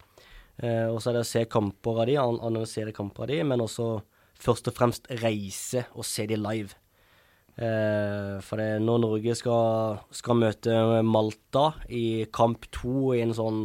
Eh, 0.59 0.89
og 0.91 0.99
så 1.01 1.11
er 1.11 1.19
det 1.19 1.25
å 1.27 1.31
se 1.31 1.45
kamper 1.47 2.03
av 2.03 2.09
de, 2.11 2.19
an 2.19 2.41
analysere 2.43 2.95
kamper 2.97 3.27
av 3.27 3.33
de, 3.33 3.41
men 3.47 3.63
også 3.63 3.89
først 4.39 4.71
og 4.71 4.77
fremst 4.77 5.11
reise 5.23 5.85
og 5.95 6.07
se 6.07 6.27
de 6.31 6.39
live. 6.39 6.75
Eh, 7.59 8.39
for 8.45 8.61
det, 8.61 8.79
når 8.83 9.03
Norge 9.03 9.35
skal, 9.39 10.01
skal 10.15 10.39
møte 10.39 10.79
Malta 11.07 11.73
i 11.91 12.27
kamp 12.35 12.69
to 12.75 13.13
i 13.17 13.23
en 13.25 13.35
sånn 13.35 13.65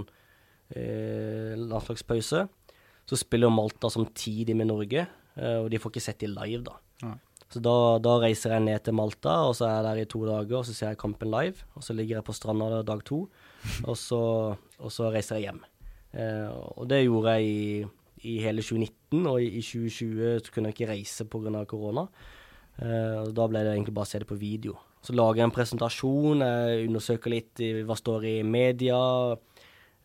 eh, 0.73 1.53
landslagspause, 1.57 2.47
så 3.09 3.19
spiller 3.19 3.51
Malta 3.53 3.91
samtidig 3.91 4.55
med 4.57 4.69
Norge, 4.71 5.05
eh, 5.35 5.59
og 5.59 5.69
de 5.71 5.79
får 5.81 5.93
ikke 5.93 6.05
sett 6.07 6.23
de 6.23 6.31
live, 6.31 6.63
da. 6.67 6.77
Ja. 7.03 7.13
Så 7.53 7.61
da, 7.61 7.73
da 8.01 8.15
reiser 8.23 8.55
jeg 8.55 8.65
ned 8.65 8.81
til 8.81 8.95
Malta, 8.97 9.35
og 9.45 9.53
så 9.57 9.67
er 9.67 9.75
jeg 9.75 9.85
der 9.85 9.99
i 10.01 10.09
to 10.09 10.23
dager, 10.25 10.55
og 10.57 10.65
så 10.65 10.73
ser 10.73 10.93
jeg 10.93 11.01
kampen 11.03 11.29
live. 11.29 11.67
Og 11.77 11.85
så 11.85 11.93
ligger 11.93 12.17
jeg 12.17 12.25
på 12.25 12.33
stranda 12.33 12.79
dag 12.81 13.03
to, 13.05 13.27
og 13.83 13.97
så, 13.99 14.21
og 14.57 14.93
så 14.93 15.11
reiser 15.13 15.37
jeg 15.37 15.51
hjem. 15.51 15.59
Eh, 16.17 16.47
og 16.49 16.87
det 16.89 17.03
gjorde 17.03 17.35
jeg 17.37 17.51
i, 17.51 17.91
i 18.31 18.39
hele 18.41 18.65
2019, 18.65 19.27
og 19.29 19.37
i, 19.43 19.51
i 19.59 19.61
2020 19.61 20.41
så 20.47 20.55
kunne 20.55 20.71
jeg 20.71 20.79
ikke 20.79 20.89
reise 20.95 21.27
pga. 21.29 21.61
korona. 21.69 22.07
Eh, 22.81 23.19
og 23.21 23.35
da 23.37 23.45
ble 23.49 23.61
det 23.61 23.75
egentlig 23.75 23.95
bare 23.99 24.09
å 24.09 24.13
se 24.13 24.23
det 24.23 24.29
på 24.29 24.39
video. 24.39 24.79
Så 25.03 25.13
lager 25.13 25.43
jeg 25.43 25.49
en 25.49 25.55
presentasjon, 25.57 26.41
jeg 26.47 26.87
undersøker 26.87 27.33
litt 27.35 27.61
i, 27.61 27.73
hva 27.85 27.97
står 27.99 28.29
i 28.29 28.35
media, 28.47 28.97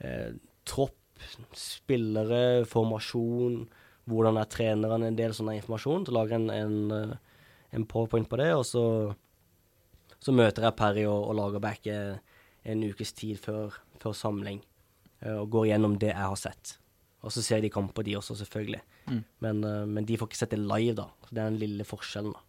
eh, 0.04 0.32
tropp, 0.68 0.96
spillere, 1.56 2.64
formasjon, 2.68 3.60
hvordan 4.08 4.40
er 4.40 4.50
trenerne, 4.50 5.10
en 5.10 5.18
del 5.18 5.34
sånn 5.36 5.52
informasjon. 5.54 6.06
Så 6.08 6.14
lager 6.16 6.36
jeg 6.36 6.42
en, 6.42 6.50
en, 6.54 7.12
eh, 7.12 7.44
en 7.76 7.86
powerpoint 7.88 8.28
på 8.30 8.40
det, 8.40 8.50
og 8.56 8.64
så, 8.68 8.84
så 10.18 10.34
møter 10.34 10.68
jeg 10.68 10.78
Perry 10.78 11.06
og, 11.08 11.28
og 11.30 11.38
lager 11.38 11.64
back 11.64 11.88
eh, 11.92 12.18
en 12.68 12.84
ukes 12.88 13.14
tid 13.16 13.40
før, 13.42 13.76
før 14.02 14.16
samling, 14.16 14.60
eh, 15.22 15.36
og 15.36 15.48
går 15.54 15.72
gjennom 15.72 15.96
det 16.00 16.12
jeg 16.12 16.24
har 16.24 16.40
sett. 16.40 16.76
Og 17.26 17.34
så 17.34 17.42
ser 17.42 17.64
de 17.64 17.72
kamper, 17.74 18.06
de 18.06 18.14
også, 18.16 18.36
selvfølgelig. 18.38 18.80
Mm. 19.08 19.22
Men, 19.42 19.64
men 19.90 20.04
de 20.06 20.16
får 20.20 20.28
ikke 20.30 20.38
sett 20.38 20.52
det 20.54 20.60
live, 20.62 20.94
da. 21.00 21.08
Så 21.26 21.32
det 21.34 21.40
er 21.42 21.48
den 21.50 21.58
lille 21.58 21.86
forskjellen, 21.88 22.36
da. 22.36 22.44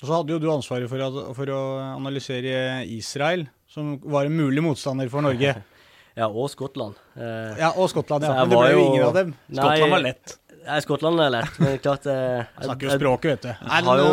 Og 0.00 0.08
så 0.08 0.16
hadde 0.16 0.32
jo 0.32 0.40
du 0.40 0.48
ansvaret 0.48 0.88
for, 0.88 1.02
at, 1.04 1.18
for 1.36 1.52
å 1.52 1.60
analysere 1.92 2.80
Israel, 2.88 3.44
som 3.68 3.98
var 4.00 4.26
en 4.26 4.38
mulig 4.38 4.64
motstander 4.64 5.12
for 5.12 5.22
Norge. 5.24 5.54
Ja, 6.20 6.28
og 6.28 6.50
Skottland. 6.52 6.98
Eh, 7.16 7.56
Ja, 7.62 7.72
og 7.80 7.88
Skottland, 7.92 8.26
ja. 8.28 8.34
Men 8.42 8.52
det 8.52 8.60
ble 8.60 8.70
jo 8.74 8.84
ingen 8.90 9.06
av 9.08 9.16
dem. 9.16 9.34
nei, 9.48 9.64
Skottland 9.64 9.94
var 9.96 10.04
lett. 10.04 10.36
Nei, 10.60 10.78
Skottland 10.84 11.22
er 11.24 11.30
lett, 11.38 11.58
men 11.62 11.78
klart 11.80 12.06
eh, 12.12 12.44
Snakker 12.60 12.90
jo 12.90 12.96
språket, 13.00 13.30
vet 13.32 13.46
du. 13.48 13.52
Jeg 13.70 13.86
har 13.88 14.02
jo 14.04 14.10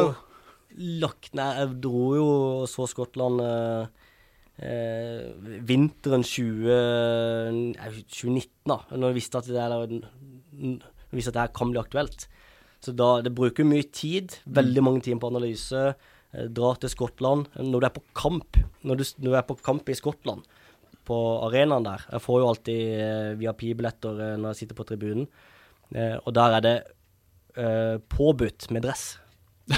lagt 1.04 1.34
Nei, 1.36 1.48
Jeg 1.58 1.72
dro 1.84 2.04
jo 2.16 2.28
og 2.62 2.68
så 2.72 2.86
Skottland 2.88 3.42
eh, 3.44 4.08
eh, 4.64 5.28
vinteren 5.68 6.24
20, 6.24 6.72
eh, 6.72 8.02
2019, 8.08 8.50
da. 8.72 8.80
Når 8.94 9.12
jeg 9.12 9.18
visste 9.20 9.42
at 9.42 9.50
det, 9.52 9.64
eller, 9.64 9.96
jeg 10.58 11.18
visste 11.20 11.34
at 11.34 11.38
det 11.40 11.46
her 11.48 11.56
kan 11.60 11.74
bli 11.74 11.82
aktuelt. 11.82 12.28
Så 12.84 12.94
da, 12.96 13.18
det 13.26 13.34
bruker 13.36 13.66
mye 13.68 13.88
tid. 13.92 14.38
Veldig 14.46 14.84
mange 14.86 15.04
timer 15.08 15.24
på 15.26 15.32
analyse. 15.34 15.84
Eh, 16.34 16.48
dra 16.54 16.74
til 16.80 16.94
Skottland. 16.94 17.50
Når 17.58 17.80
du 17.84 17.90
er 17.90 17.96
på 17.98 18.06
kamp 18.18 18.60
Når 18.88 19.00
du, 19.02 19.04
når 19.26 19.32
du 19.34 19.38
er 19.42 19.48
på 19.50 19.58
kamp 19.66 19.90
i 19.90 19.98
Skottland, 19.98 20.46
på 21.08 21.18
arenaen 21.48 21.86
der 21.86 22.04
Jeg 22.12 22.24
får 22.24 22.42
jo 22.42 22.50
alltid 22.52 22.82
eh, 23.04 23.30
VIP-billetter 23.40 24.20
eh, 24.26 24.36
når 24.40 24.54
jeg 24.54 24.60
sitter 24.64 24.80
på 24.80 24.86
tribunen. 24.90 25.30
Eh, 25.96 26.18
og 26.20 26.36
der 26.36 26.58
er 26.58 26.66
det 26.66 26.76
eh, 27.56 27.96
påbudt 28.12 28.70
med 28.76 28.88
dress. 28.88 29.08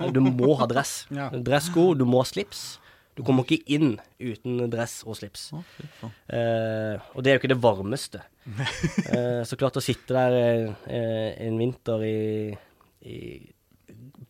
Du 0.00 0.16
må 0.24 0.54
ha 0.56 0.64
dress. 0.64 1.02
Ja. 1.12 1.26
Dressko, 1.28 1.90
du 1.92 2.06
må 2.08 2.22
ha 2.22 2.24
slips. 2.24 2.78
Du 3.12 3.20
kommer 3.26 3.44
ikke 3.44 3.66
inn 3.68 3.98
uten 4.16 4.62
dress 4.72 5.02
og 5.04 5.18
slips. 5.18 5.50
Fy. 5.76 5.84
Eh, 6.32 6.96
og 7.12 7.20
det 7.20 7.28
er 7.28 7.36
jo 7.36 7.42
ikke 7.42 7.52
det 7.52 7.60
varmeste. 7.60 8.22
Eh, 9.10 9.42
så 9.44 9.58
klart 9.60 9.76
å 9.76 9.82
sitte 9.84 10.16
der 10.16 10.72
en 10.88 11.58
vinter 11.60 12.00
i, 12.06 12.54
i 13.04 13.18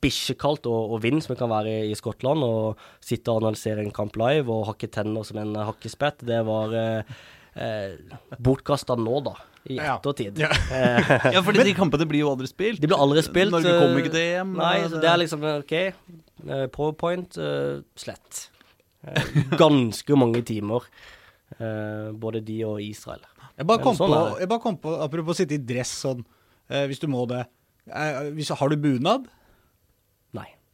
bikkjekaldt 0.01 0.69
og, 0.71 0.95
og 0.95 1.03
vind, 1.05 1.21
som 1.23 1.35
det 1.35 1.41
kan 1.43 1.53
være 1.53 1.73
i, 1.73 1.91
i 1.93 1.99
Skottland, 1.99 2.45
og 2.47 2.81
sitte 3.05 3.33
og 3.33 3.45
analysere 3.45 3.85
en 3.85 3.95
kamp 3.95 4.17
live 4.21 4.53
og 4.53 4.67
hakke 4.73 4.91
tenner 4.93 5.27
som 5.27 5.41
en 5.43 5.55
hakkespett, 5.69 6.25
det 6.29 6.41
var 6.49 6.75
eh, 6.77 7.15
eh, 7.61 8.19
bortkasta 8.39 8.97
nå, 8.99 9.21
da. 9.29 9.37
I 9.69 9.77
ettertid. 9.77 10.39
Ja. 10.41 10.49
ja. 10.73 11.19
Ja, 11.35 11.43
fordi 11.45 11.67
de 11.69 11.75
kampene 11.77 12.07
blir 12.09 12.25
jo 12.25 12.31
aldri 12.33 12.49
spilt. 12.49 12.81
de 12.81 12.89
blir 12.89 13.01
aldri 13.01 13.21
spilt. 13.27 13.53
Norge 13.53 13.69
eh, 13.69 13.83
kommer 13.83 14.01
ikke 14.01 14.15
til 14.15 14.25
EM. 14.25 14.55
Nei, 14.57 14.77
så 14.89 15.03
det 15.03 15.11
er 15.11 15.21
liksom 15.21 15.45
OK. 15.51 15.75
eh, 15.77 16.65
Powerpoint, 16.73 17.37
uh, 17.37 17.83
slett. 18.01 18.47
Eh, 19.05 19.33
ganske 19.61 20.17
mange 20.17 20.43
timer. 20.49 20.89
Uh, 21.59 22.13
både 22.17 22.41
de 22.47 22.63
og 22.65 22.81
Israel. 22.83 23.23
Jeg 23.59 23.69
bare, 23.69 23.83
kom 23.85 23.97
sånn 23.99 24.13
på, 24.15 24.21
jeg 24.41 24.49
bare 24.49 24.63
kom 24.63 24.77
på, 24.81 24.93
apropos 25.05 25.37
sitte 25.37 25.59
i 25.59 25.61
dress 25.61 25.93
sånn, 26.07 26.23
uh, 26.73 26.85
hvis 26.89 27.03
du 27.03 27.11
må 27.13 27.27
det. 27.29 27.43
Uh, 27.91 28.31
hvis, 28.37 28.53
har 28.57 28.73
du 28.73 28.79
bunad? 28.81 29.27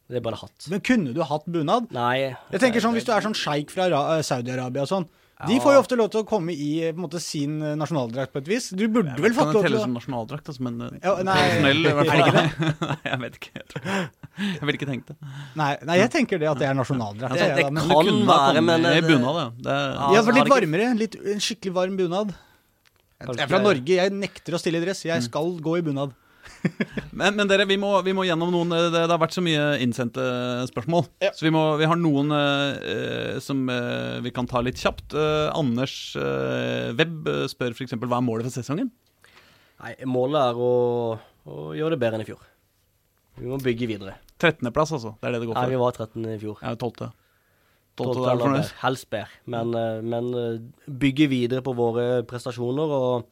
Det 0.06 0.20
er 0.20 0.22
bare 0.22 0.38
hatt. 0.38 0.66
Men 0.70 0.80
kunne 0.86 1.12
du 1.16 1.22
hatt 1.26 1.46
bunad? 1.50 1.88
Nei. 1.94 2.30
Jeg 2.52 2.60
tenker 2.62 2.82
sånn, 2.84 2.94
Hvis 2.94 3.06
du 3.08 3.12
er 3.12 3.24
sånn 3.24 3.34
sjeik 3.34 3.72
fra 3.74 3.88
eh, 3.90 4.22
Saudi-Arabia 4.22 4.84
og 4.86 4.90
sånn, 4.92 5.06
de 5.50 5.58
får 5.60 5.74
jo 5.74 5.80
ofte 5.82 5.96
lov 5.98 6.06
til 6.14 6.22
å 6.22 6.26
komme 6.28 6.54
i 6.54 6.68
eh, 6.86 6.92
på 6.94 7.00
en 7.00 7.04
måte, 7.08 7.20
sin 7.20 7.58
eh, 7.60 7.74
nasjonaldrakt 7.76 8.30
på 8.32 8.40
et 8.40 8.46
vis. 8.48 8.70
Du 8.72 8.86
burde 8.88 9.18
vel 9.20 9.34
fått 9.36 9.50
lov 9.52 9.66
til 9.66 9.74
telle 9.74 9.80
å 9.82 9.84
som 9.84 9.96
nasjonaldrakt, 9.98 10.48
altså, 10.48 10.62
men 10.64 10.78
Ja, 11.02 11.12
nei, 11.26 11.34
personell 11.42 11.90
i 11.90 11.92
hvert 11.98 12.06
er 12.06 12.22
fall. 12.22 12.38
det 12.38 12.70
Nei, 12.86 12.96
jeg 13.10 13.20
vet 13.24 13.36
ikke. 13.40 13.50
Jeg, 13.58 13.66
tror. 13.74 13.90
jeg 14.46 14.62
ville 14.62 14.78
ikke 14.80 14.88
tenkt 14.92 15.10
det. 15.12 15.16
Nei, 15.60 15.70
nei, 15.90 15.98
jeg 16.00 16.12
tenker 16.14 16.40
det 16.40 16.48
at 16.54 16.62
det 16.62 16.68
er 16.70 16.78
nasjonaldrakt. 16.78 17.34
Det- 17.36 17.50
det, 17.50 17.56
det 17.66 17.72
men- 17.74 17.90
kan 17.90 18.08
kunne 18.08 18.28
være, 18.30 18.62
men, 18.70 18.86
det, 18.88 19.02
bunad, 19.10 19.40
ja. 19.42 19.48
Det, 19.66 19.76
Ja, 19.98 20.12
Ja, 20.16 20.22
for 20.22 20.38
litt 20.38 20.54
varmere. 20.54 20.92
Litt, 21.02 21.18
en 21.34 21.42
skikkelig 21.50 21.74
varm 21.82 21.98
bunad. 22.00 22.32
Jeg 23.16 23.42
er 23.42 23.48
fra 23.50 23.60
Norge, 23.64 23.92
jeg 23.98 24.12
nekter 24.12 24.54
å 24.56 24.60
stille 24.60 24.78
i 24.80 24.84
dress. 24.86 25.02
Mm. 25.04 25.10
Jeg 25.14 25.26
skal 25.28 25.52
gå 25.66 25.76
i 25.80 25.84
bunad. 25.84 26.14
Men, 27.16 27.32
men 27.38 27.48
dere, 27.48 27.64
vi 27.64 27.78
må, 27.80 27.94
vi 28.04 28.12
må 28.12 28.26
gjennom 28.28 28.50
noen 28.52 28.74
eh, 28.76 28.88
Det, 28.92 29.04
det 29.06 29.12
har 29.14 29.20
vært 29.22 29.36
så 29.36 29.40
mye 29.44 29.78
innsendte 29.80 30.24
spørsmål. 30.68 31.06
Ja. 31.24 31.30
Så 31.32 31.46
vi, 31.46 31.52
må, 31.54 31.62
vi 31.80 31.88
har 31.88 31.96
noen 31.96 32.34
eh, 32.36 32.90
eh, 32.92 33.38
som 33.40 33.62
eh, 33.72 34.18
vi 34.24 34.32
kan 34.36 34.48
ta 34.50 34.60
litt 34.64 34.80
kjapt. 34.82 35.16
Eh, 35.16 35.46
Anders 35.56 35.94
eh, 36.20 36.92
Webb 36.98 37.30
eh, 37.32 37.46
spør 37.48 37.72
f.eks.: 37.72 37.96
Hva 37.96 38.18
er 38.18 38.26
målet 38.26 38.48
for 38.48 38.58
sesongen? 38.58 38.90
Nei, 39.80 39.94
målet 40.08 40.42
er 40.42 40.60
å, 40.60 40.72
å 41.46 41.64
gjøre 41.78 41.96
det 41.96 42.02
bedre 42.04 42.20
enn 42.20 42.26
i 42.26 42.28
fjor. 42.28 42.44
Vi 43.40 43.48
må 43.48 43.58
bygge 43.60 43.88
videre. 43.88 44.16
13.-plass, 44.40 44.92
altså. 44.96 45.14
Det 45.20 45.28
er 45.28 45.36
det 45.36 45.42
det 45.44 45.48
går 45.50 45.56
for? 45.56 45.62
Nei, 45.64 45.72
vi 45.72 45.80
var 45.80 45.96
13 45.96 46.28
i 46.34 46.40
fjor. 46.40 46.60
Ja, 46.60 46.74
12. 46.76 46.92
12. 47.00 47.12
12 47.96 48.08
er 48.08 48.16
du 48.16 48.20
eller 48.20 48.44
fornøyd? 48.44 48.60
bedre. 48.60 48.80
Helst 48.82 49.08
bedre. 49.12 49.40
Men, 49.52 49.72
eh, 49.80 50.00
men 50.04 50.30
eh, 50.36 50.90
bygge 51.04 51.28
videre 51.32 51.64
på 51.64 51.72
våre 51.76 52.06
prestasjoner 52.28 52.92
og 52.96 53.08
eh, 53.16 53.24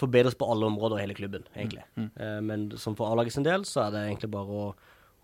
forbedres 0.00 0.36
på 0.38 0.46
alle 0.50 0.66
områder 0.68 0.98
i 0.98 1.06
hele 1.06 1.16
klubben, 1.18 1.44
egentlig. 1.56 1.84
Mm, 1.96 2.10
Eh, 2.16 2.40
Men 2.40 2.70
som 2.78 2.96
for 2.96 3.10
A-laget 3.12 3.32
sin 3.32 3.46
del, 3.46 3.64
så 3.68 3.86
er 3.86 3.90
det 3.94 4.04
egentlig 4.06 4.30
bare 4.30 4.46
å, 4.62 4.68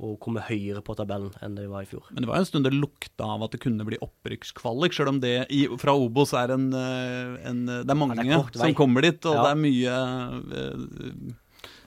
å 0.00 0.16
komme 0.18 0.42
høyere 0.42 0.82
på 0.82 0.96
tabellen 0.98 1.30
enn 1.42 1.54
det 1.54 1.68
var 1.70 1.82
i 1.82 1.86
fjor. 1.86 2.02
Men 2.10 2.24
det 2.24 2.28
var 2.28 2.40
en 2.40 2.48
stund 2.48 2.64
det 2.66 2.74
lukta 2.74 3.24
av 3.36 3.44
at 3.46 3.54
det 3.54 3.60
kunne 3.62 3.86
bli 3.86 3.98
opprykkskvalik, 4.02 4.92
sjøl 4.92 5.08
om 5.14 5.20
det 5.22 5.46
i, 5.54 5.64
fra 5.78 5.94
Obos 5.94 6.34
er 6.34 6.50
en, 6.56 6.72
eh, 6.74 7.48
en 7.48 7.64
Det 7.66 7.90
er 7.90 7.94
mange 7.94 8.16
Ja, 8.24 8.42
det 8.42 8.58
er 8.60 8.66
som 8.66 8.74
kommer 8.74 9.02
dit, 9.02 9.24
og 9.24 9.34
Ja. 9.34 9.42
det 9.42 9.50
er 9.54 9.62
mye 9.62 9.96
eh, 10.58 11.34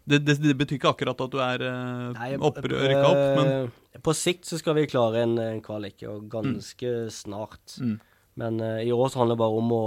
det, 0.08 0.22
det, 0.24 0.38
det 0.40 0.56
betyr 0.56 0.78
ikke 0.80 0.94
akkurat 0.94 1.20
at 1.20 1.32
du 1.34 1.40
er 1.44 1.64
uh, 1.68 2.38
opprykka 2.48 3.02
opp, 3.10 3.24
men 3.42 3.50
eh, 3.52 4.00
På 4.00 4.14
sikt 4.16 4.48
så 4.48 4.56
skal 4.60 4.78
vi 4.78 4.86
klare 4.88 5.26
en, 5.26 5.34
en 5.38 5.60
kvalik, 5.62 6.00
og 6.08 6.30
ganske 6.32 6.94
snart. 7.12 7.76
Mm. 7.84 7.98
Men 8.40 8.62
uh, 8.64 8.80
i 8.86 8.94
år 8.96 9.10
så 9.12 9.20
handler 9.20 9.36
det 9.36 9.42
bare 9.44 9.60
om 9.60 9.74
å 9.76 9.84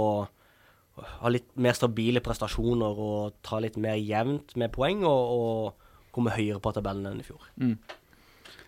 ha 0.99 1.31
litt 1.31 1.47
mer 1.55 1.77
stabile 1.77 2.21
prestasjoner 2.23 2.99
og 2.99 3.37
ta 3.45 3.61
litt 3.63 3.77
mer 3.81 3.95
jevnt 3.99 4.55
med 4.59 4.73
poeng, 4.75 5.05
og, 5.07 5.31
og 5.37 6.15
komme 6.15 6.33
høyere 6.35 6.59
på 6.63 6.73
tabellen 6.75 7.07
enn 7.07 7.21
i 7.23 7.27
fjor. 7.27 7.47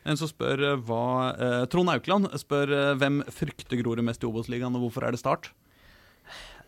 En 0.03 0.19
som 0.19 0.30
spør 0.30 0.63
eh, 0.67 0.80
hva 0.88 1.03
eh, 1.34 1.59
Trond 1.71 1.91
Aukland 1.91 2.32
spør 2.39 2.71
eh, 2.76 2.93
hvem 2.99 3.21
frykter 3.32 3.80
Grorud 3.80 4.03
mest 4.03 4.24
i 4.24 4.28
Obos-ligaen, 4.28 4.76
og 4.76 4.88
hvorfor 4.88 5.07
er 5.07 5.15
det 5.15 5.21
Start? 5.21 5.51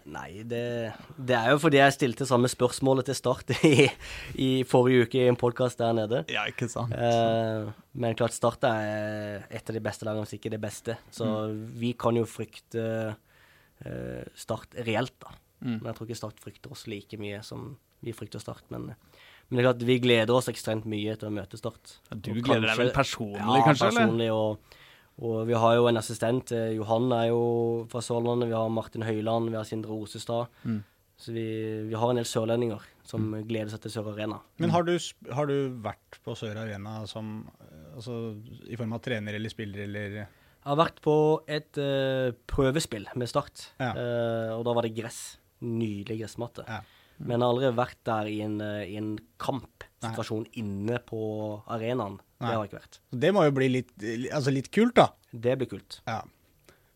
Nei, 0.06 0.44
det, 0.46 0.94
det 1.18 1.34
er 1.34 1.50
jo 1.50 1.62
fordi 1.64 1.80
jeg 1.80 1.94
stilte 1.96 2.28
samme 2.30 2.50
spørsmålet 2.52 3.08
til 3.10 3.18
Start 3.18 3.56
i, 3.66 3.88
i 4.38 4.50
forrige 4.70 5.08
uke 5.08 5.24
i 5.24 5.30
en 5.32 5.40
podkast 5.40 5.82
der 5.82 5.96
nede. 5.98 6.22
Ja, 6.30 6.44
ikke 6.52 6.68
sant? 6.70 6.94
Eh, 6.94 7.72
men 7.98 8.18
klart 8.20 8.36
Start 8.36 8.68
er 8.70 9.48
et 9.50 9.66
av 9.66 9.74
de 9.74 9.82
beste 9.84 10.06
lagene, 10.06 10.28
hvis 10.28 10.38
ikke 10.38 10.54
det 10.54 10.62
beste. 10.62 11.00
Så 11.16 11.32
vi 11.80 11.96
kan 11.98 12.20
jo 12.20 12.28
frykte 12.30 12.86
eh, 13.82 14.22
Start 14.38 14.78
reelt, 14.86 15.16
da. 15.26 15.34
Mm. 15.66 15.80
Men 15.82 15.90
jeg 15.90 15.98
tror 15.98 16.08
ikke 16.08 16.20
Start 16.22 16.40
frykter 16.44 16.72
oss 16.76 16.86
like 16.92 17.18
mye 17.18 17.42
som 17.44 17.72
vi 18.06 18.14
frykter 18.14 18.40
Start. 18.44 18.64
Men, 18.70 18.92
men 18.94 19.58
det 19.58 19.64
er 19.64 19.68
klart, 19.72 19.86
vi 19.90 20.00
gleder 20.04 20.36
oss 20.38 20.48
ekstremt 20.52 20.86
mye 20.86 21.16
til 21.18 21.32
å 21.32 21.34
møte 21.34 21.58
Start. 21.58 21.98
Ja, 22.12 22.18
du 22.22 22.32
Og 22.36 22.42
gleder 22.46 22.70
deg 22.70 22.82
vel 22.84 22.92
personlig, 22.96 23.42
ja, 23.42 23.64
kanskje? 23.66 23.90
eller? 23.90 24.02
personlig, 24.06 24.28
og, 24.32 24.82
og 25.26 25.38
vi 25.50 25.56
har 25.66 25.76
jo 25.80 25.88
en 25.90 25.98
assistent. 26.02 26.52
eh, 26.54 26.76
Johan 26.78 27.10
er 27.18 27.30
jo 27.32 27.42
fra 27.90 28.04
Sørlandet. 28.06 28.52
Vi 28.54 28.58
har 28.60 28.70
Martin 28.70 29.06
Høiland, 29.08 29.50
vi 29.50 29.58
har 29.58 29.66
Sindre 29.66 29.98
Osestad. 29.98 30.48
Mm. 30.64 30.84
Så 31.18 31.32
vi, 31.32 31.46
vi 31.88 31.96
har 31.96 32.10
en 32.12 32.18
del 32.20 32.26
sørlendinger 32.28 32.82
som 33.08 33.30
gleder 33.48 33.70
seg 33.72 33.86
til 33.86 33.94
Sør 33.94 34.10
Arena. 34.12 34.42
Men 34.60 34.74
har 34.74 34.84
du, 34.84 34.92
har 35.32 35.48
du 35.48 35.54
vært 35.80 36.18
på 36.26 36.34
Sør 36.36 36.58
Arena 36.60 36.98
som 37.08 37.46
altså, 37.96 38.36
i 38.68 38.76
form 38.76 38.92
av 38.98 39.00
trener 39.06 39.38
eller 39.38 39.54
spiller 39.54 39.86
eller 39.86 40.18
Jeg 40.20 40.68
har 40.68 40.76
vært 40.82 41.00
på 41.06 41.16
et 41.48 41.80
uh, 41.80 42.34
prøvespill 42.52 43.08
med 43.16 43.32
Start, 43.32 43.70
Ja. 43.80 43.94
uh, 43.96 44.58
og 44.58 44.66
da 44.68 44.74
var 44.76 44.84
det 44.90 44.96
gress. 44.98 45.38
Nydelig 45.62 46.20
gressmatte. 46.24 46.66
Ja. 46.68 46.82
Men 47.20 47.40
jeg 47.40 47.46
har 47.46 47.54
aldri 47.54 47.72
vært 47.78 48.00
der 48.08 48.28
i 48.28 48.40
en, 48.44 48.58
eh, 48.62 48.92
i 48.92 48.98
en 49.00 49.14
kampsituasjon 49.40 50.48
inne 50.60 51.00
på 51.08 51.20
arenaen. 51.72 52.18
Det 52.40 52.50
har 52.52 52.66
jeg 52.66 52.72
ikke 52.74 52.82
vært. 52.82 53.00
Det 53.24 53.32
må 53.34 53.46
jo 53.46 53.54
bli 53.56 53.70
litt, 53.72 53.94
altså 54.36 54.52
litt 54.52 54.68
kult, 54.76 54.96
da. 55.00 55.08
Det 55.32 55.56
blir 55.58 55.70
kult. 55.72 56.02
Ja. 56.06 56.22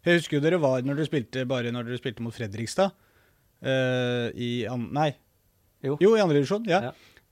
Jeg 0.03 0.19
husker 0.19 0.37
jo 0.37 0.43
dere 0.43 0.59
var 0.59 0.83
når 0.83 0.99
dere 0.99 1.07
spilte 1.07 1.45
bare 1.47 1.71
når 1.71 1.87
dere 1.87 1.99
spilte 2.01 2.23
mot 2.23 2.35
Fredrikstad. 2.35 2.91
Uh, 3.59 4.29
I 4.35 4.65
an, 4.71 4.87
Nei. 4.95 5.09
Jo. 5.83 5.95
i 5.99 6.19
andre 6.19 6.39
divisjon. 6.39 6.67
Ja. 6.67 6.89
Ja. 6.89 6.91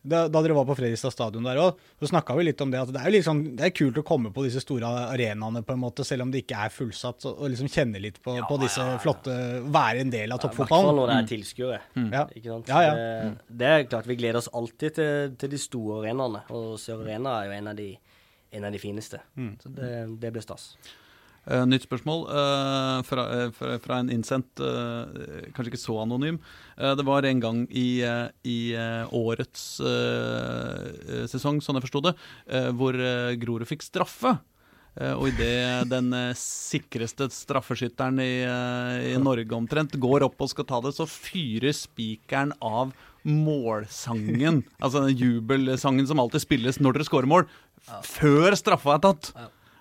Da, 0.10 0.24
da 0.32 0.42
dere 0.44 0.56
var 0.58 0.66
på 0.70 0.76
Fredrikstad 0.78 1.14
stadion 1.14 1.46
der 1.48 1.60
òg, 1.62 1.82
så 2.00 2.10
snakka 2.12 2.36
vi 2.38 2.48
litt 2.48 2.62
om 2.64 2.72
det 2.74 2.82
at 2.82 2.92
det 2.94 3.02
er 3.02 3.12
jo 3.12 3.16
liksom, 3.18 3.42
det 3.60 3.68
er 3.68 3.74
kult 3.76 4.00
å 4.02 4.06
komme 4.08 4.32
på 4.36 4.46
disse 4.46 4.64
store 4.64 4.90
arenaene, 5.14 5.64
på 5.68 5.76
en 5.76 5.82
måte, 5.82 6.06
selv 6.08 6.26
om 6.26 6.34
det 6.34 6.44
ikke 6.46 6.60
er 6.68 6.74
fullsatt, 6.74 7.28
og, 7.30 7.42
og 7.42 7.54
liksom 7.54 7.72
kjenne 7.72 8.02
litt 8.04 8.22
på, 8.24 8.36
på 8.50 8.60
disse 8.64 8.86
flotte 9.04 9.36
Være 9.78 10.04
en 10.04 10.12
del 10.14 10.34
av 10.34 10.42
I 10.44 10.50
hvert 10.54 10.70
fall 10.72 10.90
når 10.96 11.12
det 11.12 11.18
er 11.18 11.28
tilskuere. 11.32 11.80
Ja. 12.14 12.24
Ikke 12.32 12.52
sant? 12.52 12.70
Ja, 12.72 12.84
ja. 12.86 12.94
Det, 12.96 13.58
det 13.62 13.72
er 13.74 13.88
klart 13.90 14.08
vi 14.10 14.18
gleder 14.20 14.42
oss 14.42 14.50
alltid 14.56 14.96
til, 14.98 15.34
til 15.40 15.52
de 15.52 15.60
store 15.62 16.02
arenaene, 16.02 16.46
og 16.56 16.78
Sør 16.82 17.04
Arena 17.06 17.40
er 17.42 17.50
jo 17.50 17.58
en 17.58 17.72
av 17.74 17.78
de, 17.80 17.90
en 18.58 18.68
av 18.70 18.74
de 18.74 18.82
fineste. 18.82 19.22
Mm. 19.36 19.52
Så 19.64 19.74
det, 19.76 19.92
det 20.24 20.34
blir 20.34 20.46
stas. 20.46 20.72
Eh, 21.48 21.64
nytt 21.64 21.86
spørsmål 21.88 22.26
eh, 22.28 22.98
fra, 23.07 23.24
eh, 23.32 23.52
fra, 23.56 23.78
fra 23.80 24.02
en 24.02 24.11
innsendt, 24.11 24.60
kanskje 25.56 25.72
ikke 25.72 25.80
så 25.80 25.95
anonym. 26.03 26.41
Det 26.78 27.06
var 27.07 27.26
en 27.26 27.40
gang 27.41 27.64
i, 27.72 28.03
i 28.45 28.60
årets 29.15 29.64
sesong, 31.32 31.61
sånn 31.64 31.80
jeg 31.80 31.88
forsto 31.88 32.03
det, 32.06 32.14
hvor 32.78 32.98
Grorud 33.41 33.68
fikk 33.69 33.86
straffe. 33.86 34.36
Og 35.18 35.28
idet 35.30 35.88
den 35.90 36.14
sikreste 36.38 37.28
straffeskytteren 37.34 38.22
i, 38.22 38.45
i 39.14 39.18
Norge 39.22 39.57
omtrent 39.57 39.98
går 40.02 40.26
opp 40.26 40.41
og 40.41 40.52
skal 40.53 40.69
ta 40.69 40.82
det, 40.86 40.94
så 40.98 41.10
fyrer 41.10 41.74
spikeren 41.78 42.53
av 42.61 42.94
målsangen. 43.28 44.64
altså 44.78 45.07
den 45.07 45.18
jubelsangen 45.18 46.10
som 46.10 46.22
alltid 46.22 46.45
spilles 46.45 46.82
når 46.82 46.98
dere 46.98 47.10
scorer 47.10 47.30
mål, 47.30 47.49
før 48.06 48.57
straffa 48.57 48.98
er 48.98 49.06
tatt. 49.10 49.32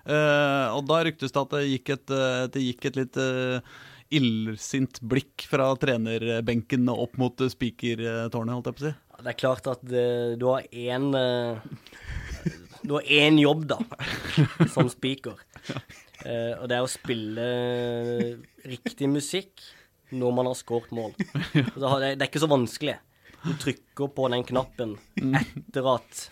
Eh, 0.07 0.67
og 0.71 0.87
da 0.87 1.03
ryktes 1.07 1.35
det 1.35 1.43
at 1.43 1.55
det 1.57 1.67
gikk 1.67 1.93
et, 1.97 2.15
eh, 2.15 2.47
det 2.55 2.63
gikk 2.63 2.89
et 2.91 2.99
litt 3.01 3.19
eh, 3.19 3.77
illsint 4.15 5.01
blikk 5.03 5.49
fra 5.51 5.73
trenerbenken 5.83 6.87
opp 6.93 7.17
mot 7.19 7.43
spikertårnet, 7.51 8.55
holdt 8.55 8.71
jeg 8.71 8.79
på 8.79 8.85
å 8.85 8.87
si. 8.87 8.93
Ja, 8.95 9.23
Det 9.25 9.33
er 9.33 9.41
klart 9.41 9.71
at 9.73 9.83
eh, 9.91 10.37
du 10.39 10.47
har 10.53 10.69
én 10.71 11.11
Du 12.87 12.95
har 12.95 13.09
én 13.11 13.41
jobb, 13.41 13.67
da, 13.67 13.81
som 14.75 14.87
speaker. 14.93 15.41
Uh, 16.27 16.55
og 16.63 16.69
det 16.71 16.77
er 16.77 16.85
å 16.85 16.91
spille 16.91 17.47
riktig 18.67 19.09
musikk 19.11 19.61
når 20.15 20.33
man 20.37 20.47
har 20.47 20.57
skåret 20.59 20.93
mål. 20.95 21.17
Så 21.81 21.91
det, 21.99 22.15
det 22.15 22.25
er 22.25 22.31
ikke 22.31 22.43
så 22.43 22.51
vanskelig. 22.51 22.95
Du 23.43 23.53
trykker 23.63 24.11
på 24.15 24.29
den 24.33 24.47
knappen 24.47 24.95
etter 25.19 25.91
at 25.97 26.23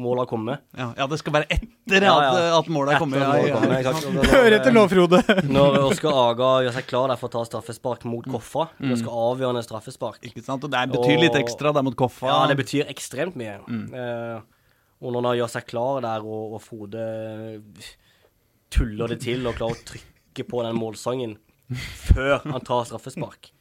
målet 0.00 0.22
har 0.22 0.28
kommet. 0.30 0.62
Ja, 0.78 0.86
ja, 0.96 1.06
det 1.10 1.18
skal 1.20 1.34
være 1.36 1.46
etter 1.52 2.06
Ja, 2.06 2.12
at, 2.16 2.38
ja. 2.38 2.52
at 2.58 2.70
målet 2.72 2.94
er 2.94 3.02
kommet. 3.02 3.20
Ja, 3.20 3.92
målet? 3.92 4.30
Hør 4.32 4.56
etter 4.56 4.74
nå, 4.74 4.86
Frode! 4.88 5.20
Når 5.56 5.78
Oskar 5.82 6.16
Aga 6.30 6.50
gjør 6.66 6.76
seg 6.78 6.88
klar 6.88 7.12
der 7.12 7.20
for 7.20 7.28
å 7.28 7.34
ta 7.36 7.44
straffespark 7.50 8.06
mot 8.08 8.28
Koffa, 8.32 8.68
ganske 8.80 9.18
avgjørende 9.26 9.64
straffespark 9.66 10.24
Ikke 10.30 10.44
sant? 10.46 10.64
Og 10.64 10.72
det 10.72 10.80
betyr 10.94 11.02
betyr 11.02 11.22
litt 11.26 11.38
ekstra 11.42 11.74
der 11.76 11.84
mot 11.86 11.98
Koffa. 11.98 12.30
Ja, 12.30 12.40
det 12.50 12.56
betyr 12.62 12.88
ekstremt 12.92 13.36
mye. 13.38 13.58
Eh, 13.68 14.40
og 15.02 15.14
når 15.16 15.28
han 15.28 15.38
gjør 15.42 15.52
seg 15.56 15.68
klar 15.68 16.02
der, 16.04 16.24
og, 16.24 16.56
og 16.56 16.62
Frode 16.64 17.06
tuller 18.72 19.12
det 19.12 19.20
til 19.26 19.44
og 19.48 19.58
klarer 19.58 19.76
å 19.76 19.86
trykke 19.92 20.46
på 20.48 20.62
den 20.64 20.78
målsangen 20.78 21.36
før 22.08 22.38
han 22.46 22.64
tar 22.64 22.86
straffespark 22.88 23.52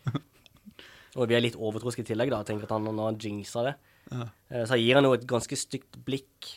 Og 1.19 1.27
vi 1.27 1.35
er 1.35 1.41
litt 1.43 1.57
overtroske 1.59 2.05
i 2.05 2.07
tillegg, 2.07 2.29
da. 2.31 2.37
Jeg 2.43 2.53
tenker 2.53 2.69
at 2.69 2.75
han, 2.77 2.85
når 2.87 3.09
han 3.11 3.17
jinxer 3.19 3.65
det, 3.71 3.73
ja. 4.11 4.27
så 4.69 4.77
gir 4.79 4.95
han 4.95 5.03
jo 5.07 5.13
et 5.17 5.25
ganske 5.27 5.57
stygt 5.59 5.97
blikk 6.07 6.47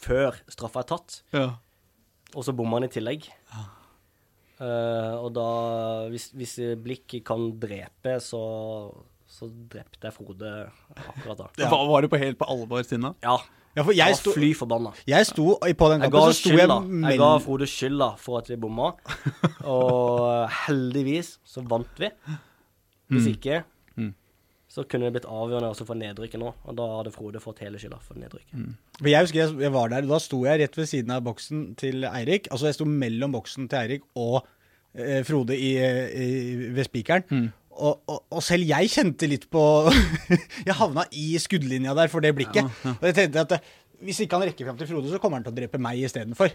før 0.00 0.38
straffa 0.48 0.80
er 0.80 0.88
tatt, 0.94 1.18
Ja. 1.36 1.46
og 2.34 2.44
så 2.46 2.54
bommer 2.56 2.80
han 2.80 2.88
i 2.88 2.92
tillegg. 2.94 3.26
Eh, 4.60 5.14
og 5.20 5.30
da, 5.36 5.46
hvis, 6.12 6.30
hvis 6.36 6.54
blikket 6.84 7.24
kan 7.28 7.46
drepe, 7.60 8.18
så, 8.24 8.40
så 9.28 9.48
drepte 9.48 10.08
jeg 10.08 10.16
Frode 10.16 10.50
akkurat 10.96 11.38
da. 11.46 11.46
Var, 11.64 11.86
var 11.88 12.04
du 12.04 12.10
på 12.12 12.20
helt 12.20 12.36
på 12.40 12.48
alvor 12.52 12.84
sinna? 12.84 13.14
Ja. 13.24 13.38
Ja, 13.76 13.84
for 13.86 13.94
Jeg 13.94 14.10
jeg 14.10 14.16
sto, 14.18 14.32
fly 14.34 14.48
forbanna. 14.58 14.90
jeg 15.06 15.26
sto 15.28 15.52
på 15.62 15.88
den 15.92 16.00
gangen, 16.02 16.10
kampen, 16.10 16.32
så 16.34 16.34
sto 16.34 16.50
jeg 16.50 16.58
skylda. 16.58 16.76
jeg 16.80 16.90
ga 16.90 17.06
mellom 17.06 17.42
Frode 17.44 17.68
skylda 17.70 18.08
for 18.18 18.40
at 18.40 18.48
vi 18.50 18.56
bomma, 18.58 18.88
og 19.76 20.48
heldigvis 20.66 21.36
så 21.46 21.62
vant 21.70 22.00
vi. 22.02 22.10
Hvis 23.12 23.28
ikke 23.36 23.60
Mm. 23.60 23.76
Så 24.70 24.84
kunne 24.86 25.08
det 25.08 25.16
blitt 25.16 25.26
avgjørende 25.26 25.72
også 25.72 25.84
for 25.88 25.98
nedrykket 25.98 26.38
nå, 26.38 26.52
og 26.54 26.76
da 26.78 26.84
hadde 26.92 27.10
Frode 27.10 27.40
fått 27.42 27.58
hele 27.64 27.78
skylda 27.80 27.98
for 28.04 28.20
nedrykket. 28.22 28.68
For 29.00 29.08
jeg 29.10 29.26
husker 29.26 29.40
jeg, 29.40 29.54
jeg 29.64 29.72
var 29.74 29.90
der, 29.90 30.06
da 30.06 30.18
sto 30.22 30.44
jeg 30.46 30.60
rett 30.62 30.78
ved 30.78 30.86
siden 30.86 31.10
av 31.16 31.24
boksen 31.26 31.64
til 31.80 32.06
Eirik. 32.06 32.46
Altså 32.54 32.68
jeg 32.70 32.76
sto 32.78 32.86
mellom 32.86 33.34
boksen 33.34 33.66
til 33.72 33.80
Eirik 33.80 34.06
og 34.14 34.36
eh, 34.94 35.24
Frode 35.26 35.58
i, 35.58 35.72
i, 35.80 36.28
ved 36.76 36.86
spikeren. 36.86 37.50
Og, 37.80 37.98
og, 38.12 38.22
og 38.30 38.44
selv 38.44 38.68
jeg 38.68 38.90
kjente 38.92 39.26
litt 39.30 39.46
på 39.50 39.62
Jeg 40.68 40.76
havna 40.76 41.06
i 41.16 41.32
skuddlinja 41.40 41.94
der 41.96 42.10
for 42.12 42.22
det 42.22 42.34
blikket. 42.38 42.70
Og 43.00 43.06
jeg 43.08 43.16
tenkte 43.16 43.42
at 43.46 43.56
eh, 43.58 43.68
hvis 44.06 44.22
ikke 44.22 44.38
han 44.38 44.48
rekker 44.52 44.70
fram 44.70 44.78
til 44.78 44.88
Frode, 44.92 45.10
så 45.10 45.18
kommer 45.20 45.40
han 45.40 45.48
til 45.48 45.52
å 45.52 45.58
drepe 45.58 45.82
meg 45.82 45.98
istedenfor. 46.06 46.54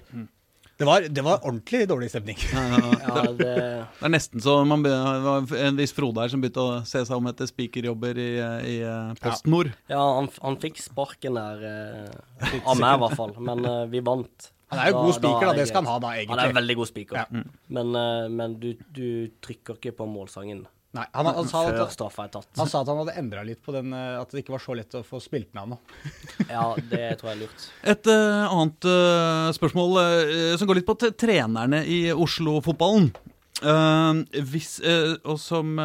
Det, 0.77 0.83
var, 0.87 1.05
det 1.07 1.23
var 1.23 1.39
ordentlig 1.47 1.85
dårlig 1.87 2.09
stemning. 2.11 2.35
Ja, 2.51 3.21
det, 3.31 3.37
Det 3.39 4.03
er 4.03 4.11
nesten 4.11 4.41
så 4.43 4.57
man 4.67 4.81
be- 4.83 4.91
det 4.91 5.21
var 5.23 5.53
en 5.69 5.77
viss 5.79 5.93
Frode 5.95 6.19
her 6.25 6.33
som 6.33 6.41
begynte 6.43 6.65
å 6.65 6.81
se 6.87 7.03
seg 7.07 7.15
om 7.15 7.29
etter 7.31 7.47
spikerjobber 7.47 8.19
i, 8.19 8.27
i 8.73 8.75
PostNord. 9.21 9.71
Post 9.71 9.93
ja 9.95 10.01
han, 10.17 10.27
han 10.43 10.59
fikk 10.59 10.81
sparken 10.83 11.39
der, 11.39 11.63
eh, 11.69 12.59
av 12.65 12.75
meg 12.81 12.97
i 12.97 13.01
hvert 13.05 13.17
fall, 13.21 13.33
men 13.39 13.63
eh, 13.71 13.85
vi 13.93 14.03
vant. 14.03 14.51
Han 14.73 14.81
er 14.81 14.91
jo 14.91 15.01
god 15.05 15.15
spiker, 15.19 15.45
da. 15.47 15.53
Det 15.61 15.67
skal 15.69 15.83
han 15.85 15.91
ha, 15.93 15.97
da, 16.03 16.11
egentlig. 16.17 16.35
Han 16.41 16.49
er 16.51 16.55
veldig 16.59 16.75
god 16.81 16.89
spiker, 16.91 17.19
Ja. 17.23 17.43
men, 17.79 17.95
eh, 18.01 18.27
men 18.35 18.59
du, 18.59 18.71
du 18.97 19.07
trykker 19.45 19.77
ikke 19.79 19.95
på 20.01 20.07
målsangen 20.11 20.65
Nei, 20.95 21.03
han, 21.11 21.27
han, 21.27 21.47
sa 21.49 21.65
før 21.65 21.81
at, 21.83 21.99
er 21.99 22.29
tatt. 22.31 22.49
han 22.55 22.69
sa 22.71 22.81
at 22.85 22.89
han 22.91 23.01
hadde 23.01 23.17
endra 23.19 23.43
litt 23.43 23.59
på 23.65 23.73
den, 23.75 23.91
eh, 23.95 24.15
at 24.15 24.31
det 24.31 24.45
ikke 24.45 24.55
var 24.55 24.63
så 24.63 24.77
lett 24.79 24.95
å 24.95 25.03
få 25.03 25.19
spilt 25.23 25.51
med 25.51 25.65
han 25.65 25.75
nå. 25.75 25.79
Ja, 26.55 26.69
det 26.77 27.17
tror 27.19 27.33
jeg 27.33 27.35
er 27.35 27.41
lurt. 27.41 27.67
Et 27.83 28.09
uh, 28.11 28.47
annet 28.47 28.87
uh, 28.87 29.51
spørsmål 29.55 29.99
uh, 29.99 30.55
som 30.59 30.69
går 30.69 30.79
litt 30.79 30.87
på 30.87 30.95
t 31.01 31.11
trenerne 31.19 31.83
i 31.83 32.05
Oslo-fotballen. 32.13 33.11
Hvis, 33.55 34.73
og 35.23 35.37
som, 35.39 35.77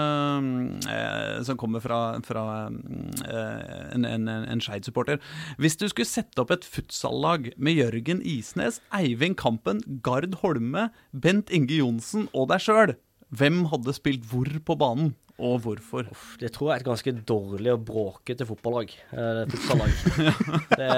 som 1.47 1.59
kommer 1.59 1.81
fra, 1.81 2.01
fra 2.27 2.43
en, 2.67 4.05
en, 4.05 4.27
en 4.27 4.63
Skeid-supporter. 4.63 5.21
Hvis 5.55 5.79
du 5.79 5.87
skulle 5.89 6.11
sette 6.11 6.43
opp 6.43 6.51
et 6.51 6.67
futsallag 6.67 7.53
med 7.57 7.79
Jørgen 7.79 8.25
Isnes, 8.27 8.83
Eivind 8.91 9.39
Kampen, 9.41 9.85
Gard 10.03 10.35
Holme, 10.43 10.89
Bent 11.15 11.55
Inge 11.55 11.79
Johnsen 11.79 12.27
og 12.35 12.51
deg 12.51 12.67
sjøl, 12.67 12.97
hvem 13.31 13.65
hadde 13.71 13.95
spilt 13.95 14.25
hvor 14.31 14.49
på 14.67 14.77
banen, 14.79 15.13
og 15.41 15.61
hvorfor? 15.65 16.09
Det 16.41 16.53
tror 16.53 16.71
jeg 16.71 16.79
er 16.79 16.83
et 16.83 16.89
ganske 16.89 17.13
dårlig 17.27 17.73
og 17.73 17.85
bråkete 17.89 18.47
fotballag. 18.49 18.93
Eh, 19.13 19.45
futsallag. 19.51 19.95
det, 20.81 20.89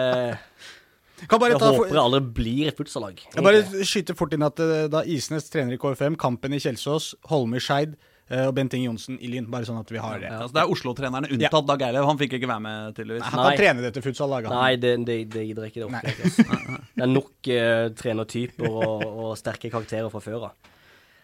Kan 1.31 1.39
bare 1.39 1.53
jeg 1.53 1.61
ta, 1.63 1.69
håper 1.71 1.93
jeg 1.95 2.03
aldri 2.03 2.23
blir 2.39 2.71
et 2.73 2.79
futsallag. 2.79 3.21
Jeg 3.23 3.45
bare 3.47 3.85
skyter 3.87 4.19
fort 4.19 4.35
inn 4.35 4.47
at 4.47 4.63
eh, 4.65 4.89
da 4.91 5.05
Isnes 5.07 5.47
trener 5.53 5.77
i 5.77 5.83
KFM, 5.83 6.19
Kampen 6.19 6.57
i 6.57 6.63
Kjelsås, 6.63 7.13
Holme 7.31 7.61
i 7.61 7.63
Skeid 7.63 7.95
eh, 7.95 8.49
og 8.49 8.57
Bent 8.59 8.75
Inge 8.75 8.89
Johnsen 8.89 9.21
i 9.23 9.31
Lyn. 9.31 9.47
Bare 9.53 9.69
sånn 9.69 9.79
at 9.79 9.95
vi 9.95 10.03
har 10.03 10.19
det. 10.19 10.33
Altså, 10.35 10.57
det 10.59 10.65
er 10.65 10.75
Oslo-trenerne 10.75 11.31
unntatt 11.31 11.71
Dag 11.71 11.87
Eilev. 11.87 12.09
Han 12.11 12.19
fikk 12.25 12.37
ikke 12.41 12.51
være 12.51 12.67
med, 12.67 12.99
tydeligvis. 12.99 13.29
Han 13.31 13.45
Nei. 13.45 13.47
kan 13.47 13.63
trene 13.63 13.87
dette 13.87 14.03
futsal-laget. 14.09 14.57
Nei, 14.57 14.75
det, 14.83 14.97
det, 15.07 15.21
det 15.37 15.47
gidder 15.53 15.69
jeg 15.69 15.77
ikke. 15.77 15.87
Det 15.87 16.03
jeg 16.03 16.19
ikke. 16.19 16.83
Det 16.97 17.07
er 17.07 17.15
nok 17.15 17.55
uh, 17.55 17.87
trenertyper 18.03 18.83
og, 18.83 19.07
og 19.29 19.33
sterke 19.39 19.71
karakterer 19.71 20.11
fra 20.11 20.25
før 20.25 20.51
av. 20.51 20.73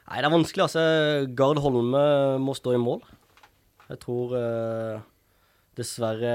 Nei, 0.09 0.23
det 0.23 0.29
er 0.29 0.33
vanskelig. 0.33 0.65
altså. 0.65 0.83
Gard 1.37 1.61
Holme 1.61 2.03
må 2.41 2.55
stå 2.57 2.73
i 2.73 2.81
mål. 2.81 3.03
Jeg 3.89 4.01
tror 4.05 4.33
eh, 4.39 5.03
dessverre 5.77 6.33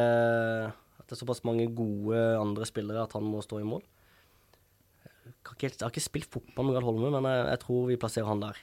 at 0.70 1.08
det 1.10 1.16
er 1.16 1.20
såpass 1.20 1.44
mange 1.45 1.66
gode 1.76 2.20
andre 2.38 2.68
spillere 2.70 3.04
at 3.06 3.14
han 3.18 3.26
må 3.26 3.41
stå 3.45 3.60
i 3.62 3.68
mål. 3.68 3.82
Jeg, 5.04 5.56
ikke, 5.58 5.72
jeg 5.74 5.82
har 5.82 5.91
ikke 5.91 6.06
spilt 6.06 6.30
fotball 6.34 6.70
med 6.70 6.78
Gard 6.78 6.88
Holme, 6.88 7.10
men 7.14 7.28
jeg, 7.30 7.45
jeg 7.50 7.62
tror 7.66 7.86
vi 7.90 8.00
plasserer 8.02 8.30
han 8.30 8.44
der. 8.45 8.62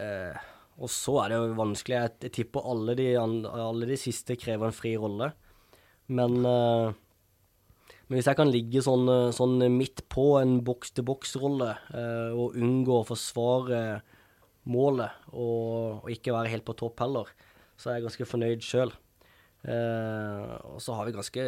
Eh, 0.00 0.48
og 0.80 0.92
så 0.92 1.16
er 1.24 1.32
det 1.32 1.38
jo 1.40 1.56
vanskelig. 1.58 1.96
Jeg, 1.96 2.16
jeg 2.28 2.34
tipper 2.38 2.68
alle 2.72 2.96
de, 3.00 3.08
alle 3.20 3.88
de 3.88 3.98
siste 4.00 4.36
krever 4.40 4.68
en 4.68 4.76
fri 4.76 4.94
rolle. 5.00 5.32
Men 6.12 6.36
eh, 6.44 6.92
men 8.10 8.18
hvis 8.18 8.26
jeg 8.26 8.38
kan 8.40 8.50
ligge 8.50 8.80
sånn, 8.82 9.06
eh, 9.06 9.28
sånn 9.30 9.60
midt 9.70 10.02
på 10.10 10.32
en 10.40 10.56
boks-til-boks-rolle 10.66 11.68
eh, 11.94 12.32
og 12.34 12.56
unngå 12.58 12.96
å 12.98 13.06
forsvare 13.06 14.00
målet 14.70 15.30
og, 15.30 16.02
og 16.02 16.10
ikke 16.10 16.34
være 16.34 16.50
helt 16.50 16.66
på 16.66 16.74
topp 16.80 17.04
heller, 17.04 17.30
så 17.78 17.92
er 17.92 18.00
jeg 18.00 18.08
ganske 18.08 18.26
fornøyd 18.32 18.66
sjøl. 18.66 18.90
Eh, 19.62 20.50
og 20.72 20.82
så 20.82 20.98
har 20.98 21.06
vi 21.06 21.14
ganske 21.14 21.46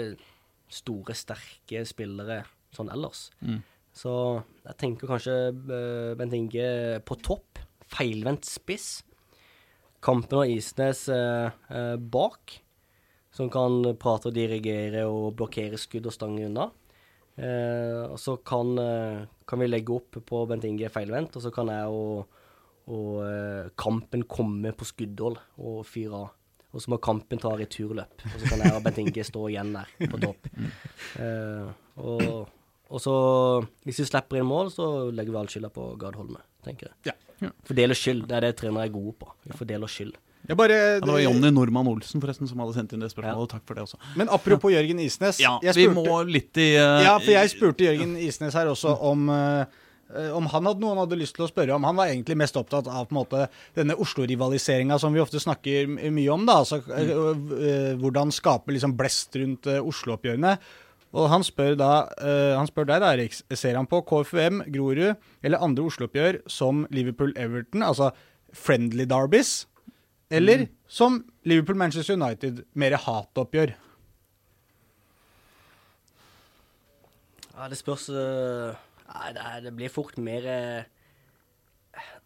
store, 0.72 1.18
sterke 1.18 1.82
spillere 1.89 2.44
sånn 2.72 2.94
ellers. 2.94 3.26
Så 3.93 4.14
jeg 4.62 4.78
tenker 4.80 5.10
kanskje 5.10 5.36
eh, 5.51 6.14
Bent 6.16 6.39
Inge 6.39 7.02
på 7.02 7.18
topp. 7.26 7.59
Feilvendt 7.90 8.47
spiss. 8.47 9.01
Kampen 10.02 10.44
og 10.44 10.55
Isnes 10.55 11.09
bak 12.14 12.55
som 13.33 13.49
kan 13.53 13.81
prate 14.01 14.29
og 14.31 14.37
dirigere 14.37 15.07
og 15.09 15.33
blokkere 15.39 15.81
skudd 15.81 16.09
og 16.11 16.15
stange 16.15 16.45
unna. 16.47 16.69
Eh, 17.41 18.03
og 18.13 18.19
så 18.21 18.37
kan, 18.45 18.77
eh, 18.79 19.25
kan 19.49 19.63
vi 19.63 19.71
legge 19.71 19.95
opp 19.97 20.19
på 20.29 20.45
Bent 20.49 20.67
Inge 20.69 20.91
feilvendt, 20.93 21.37
og 21.37 21.43
så 21.43 21.53
kan 21.55 21.71
jeg 21.73 21.89
og, 21.89 22.27
og 22.93 23.23
eh, 23.25 23.71
Kampen 23.81 24.27
komme 24.29 24.75
på 24.77 24.89
skuddhold 24.89 25.39
og 25.59 25.85
fyre 25.89 26.25
av. 26.27 26.33
Og 26.73 26.81
så 26.81 26.93
må 26.93 26.99
Kampen 27.05 27.41
ta 27.41 27.53
returløp. 27.57 28.25
Og 28.29 28.37
så 28.41 28.49
kan 28.49 28.65
jeg 28.65 28.77
og 28.77 28.85
Bent 28.85 29.01
Inge 29.01 29.25
stå 29.29 29.47
igjen 29.49 29.73
der 29.77 29.89
på 30.09 30.21
topp. 30.21 30.49
Eh, 31.21 31.73
og, 32.01 32.53
og 32.89 33.01
så, 33.01 33.15
hvis 33.85 33.99
vi 34.01 34.07
slipper 34.09 34.41
inn 34.41 34.49
mål, 34.49 34.71
så 34.73 34.87
legger 35.13 35.35
vi 35.35 35.41
all 35.41 35.51
skylda 35.53 35.73
på 35.73 35.91
Gard 36.01 36.17
Holme, 36.21 36.41
tenker 36.65 36.89
jeg. 36.89 37.13
Ja. 37.13 37.51
Fordeler 37.69 37.99
skyld. 37.99 38.27
Det 38.29 38.37
er 38.39 38.47
det 38.47 38.55
trenere 38.61 38.87
er 38.89 38.95
gode 38.95 39.17
på. 39.21 39.29
Vi 39.45 39.57
fordeler 39.59 39.91
skyld. 39.91 40.17
Jeg 40.48 40.59
bare, 40.59 40.74
det... 40.74 41.05
det 41.05 41.12
var 41.12 41.20
Jonny 41.23 41.51
Normann 41.55 41.89
Olsen 41.93 42.23
forresten 42.23 42.48
som 42.51 42.59
hadde 42.62 42.74
sendt 42.74 42.94
inn 42.97 43.05
det 43.05 43.12
spørsmålet. 43.12 43.52
Takk 43.52 43.62
for 43.69 43.78
det 43.78 43.85
også. 43.85 44.01
Men 44.19 44.31
apropos 44.35 44.74
Jørgen 44.74 44.98
Isnes. 45.05 45.39
Ja, 45.43 45.55
jeg 45.62 45.77
vi 45.78 45.86
må 45.94 46.19
litt 46.27 46.59
i 46.59 46.73
uh... 46.74 46.98
Ja, 47.05 47.14
for 47.23 47.31
jeg 47.31 47.52
spurte 47.52 47.86
Jørgen 47.86 48.16
Isnes 48.19 48.56
her 48.59 48.70
også 48.73 48.97
om 49.06 49.31
eh, 49.32 49.78
om 50.35 50.44
han 50.51 50.66
hadde 50.69 50.82
noe 50.82 50.93
han 50.93 51.01
hadde 51.05 51.20
lyst 51.20 51.39
til 51.39 51.47
å 51.47 51.48
spørre 51.48 51.77
om. 51.77 51.86
Han 51.89 51.97
var 51.97 52.10
egentlig 52.10 52.36
mest 52.43 52.59
opptatt 52.59 52.90
av 52.90 53.06
på 53.06 53.14
en 53.14 53.20
måte 53.20 53.47
denne 53.78 53.97
Oslo-rivaliseringa 54.02 54.98
som 55.01 55.14
vi 55.14 55.23
ofte 55.23 55.40
snakker 55.40 55.89
mye 55.89 56.35
om. 56.35 56.44
da, 56.48 56.59
altså 56.64 56.82
eh, 56.90 57.12
eh, 57.14 57.93
Hvordan 58.02 58.35
skape 58.35 58.74
liksom 58.74 58.97
blest 58.98 59.39
rundt 59.39 59.70
Oslo-oppgjørene. 59.78 60.56
Og 61.12 61.28
han 61.28 61.43
spør, 61.44 61.74
da, 61.77 61.89
han 62.56 62.69
spør 62.70 62.86
deg, 62.89 63.02
da, 63.05 63.10
Erik. 63.12 63.35
Ser 63.52 63.77
han 63.77 63.85
på 63.85 63.98
KFUM, 64.09 64.62
Grorud 64.73 65.10
eller 65.44 65.60
andre 65.60 65.85
Oslo-oppgjør 65.85 66.39
som 66.51 66.86
Liverpool-Everton, 66.89 67.85
altså 67.85 68.14
friendly 68.56 69.05
derbies, 69.09 69.66
eller 70.33 70.67
som 70.89 71.21
Liverpool-Manchester 71.49 72.17
United, 72.17 72.63
mer 72.75 72.97
hatoppgjør? 72.97 73.75
Ja, 77.53 77.69
det 77.69 77.79
spørs 77.79 78.09
øh, 78.09 78.73
Nei, 79.13 79.61
det, 79.65 79.75
blir 79.77 79.93
fort 79.93 80.17
mer 80.19 80.47
øh, 80.49 80.85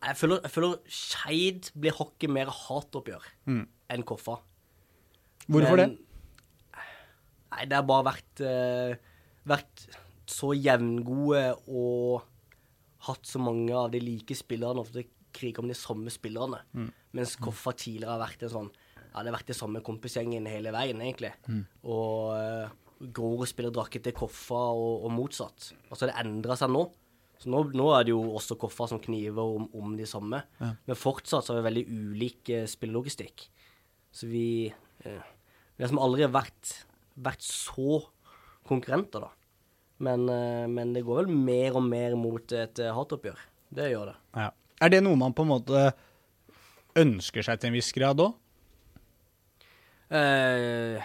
Jeg 0.07 0.17
føler, 0.21 0.39
jeg 0.47 0.53
føler 0.55 0.77
Skeid 0.87 1.71
blir 1.75 1.97
hakket 1.99 2.31
mer 2.31 2.53
hatoppgjør 2.55 3.27
enn 3.51 4.03
Koffa. 4.07 4.39
Hvorfor 5.47 5.77
Men- 5.77 5.97
det? 5.97 5.99
Nei, 7.57 7.65
det 7.71 7.77
har 7.79 7.87
bare 7.89 8.07
vært 8.13 8.41
øh, 8.47 8.97
Vært 9.47 9.87
så 10.27 10.53
jevngode 10.59 11.43
og 11.71 12.25
hatt 13.07 13.27
så 13.31 13.39
mange 13.39 13.71
av 13.79 13.93
de 13.93 14.01
like 14.03 14.35
spillerne. 14.35 14.83
Ofte 14.83 15.05
kriger 15.37 15.63
om 15.63 15.71
de 15.71 15.77
samme 15.79 16.13
spillerne. 16.13 16.63
Mens 17.17 17.37
Koffa 17.41 17.75
tidligere 17.77 18.17
har 18.17 18.25
vært 18.25 18.47
en 18.47 18.55
sånn 18.55 18.71
Ja, 18.73 19.23
det 19.23 19.31
har 19.31 19.39
vært 19.39 19.49
det 19.49 19.57
samme 19.57 19.81
kompisgjengen 19.85 20.49
hele 20.51 20.73
veien, 20.75 21.01
egentlig. 21.01 21.31
Og 21.89 22.35
uh, 22.37 22.73
Grorud 23.01 23.49
spiller 23.49 23.73
drakke 23.73 24.01
til 24.05 24.13
Koffa 24.17 24.63
og, 24.77 25.07
og 25.07 25.15
motsatt. 25.15 25.71
Altså, 25.89 26.09
det 26.09 26.17
endra 26.21 26.57
seg 26.59 26.73
nå. 26.73 26.83
Så 27.41 27.51
nå, 27.53 27.63
nå 27.77 27.87
er 27.93 28.05
det 28.05 28.13
jo 28.13 28.21
også 28.37 28.59
Koffa 28.61 28.89
som 28.91 29.01
kniver 29.01 29.57
om, 29.57 29.71
om 29.77 29.95
de 29.97 30.09
samme. 30.09 30.43
Men 30.61 30.99
fortsatt 30.99 31.47
så 31.47 31.55
har 31.55 31.63
vi 31.63 31.69
veldig 31.71 31.87
ulik 31.93 32.53
uh, 32.53 32.67
spillelogistikk. 32.69 33.49
Så 34.13 34.29
vi 34.29 34.69
uh, 35.07 35.33
Vi 35.77 35.85
har 35.85 35.93
som 35.93 36.01
aldri 36.01 36.29
vært, 36.33 36.77
vært 37.21 37.45
så 37.45 38.03
konkurrenter, 38.67 39.25
da. 39.27 39.33
Men, 39.99 40.29
eh, 40.29 40.67
men 40.69 40.93
det 40.93 41.05
går 41.07 41.23
vel 41.25 41.33
mer 41.33 41.77
og 41.79 41.85
mer 41.87 42.17
mot 42.21 42.53
et 42.53 42.81
eh, 42.83 42.93
hatoppgjør. 42.93 43.39
Det 43.77 43.91
gjør 43.93 44.13
det. 44.13 44.17
Ja. 44.37 44.51
Er 44.81 44.93
det 44.93 45.03
noe 45.05 45.17
man 45.17 45.33
på 45.37 45.47
en 45.47 45.53
måte 45.55 45.87
ønsker 46.97 47.45
seg 47.45 47.61
til 47.61 47.71
en 47.71 47.77
viss 47.77 47.93
grad 47.97 48.21
òg? 48.25 48.35
Uh, 50.07 51.01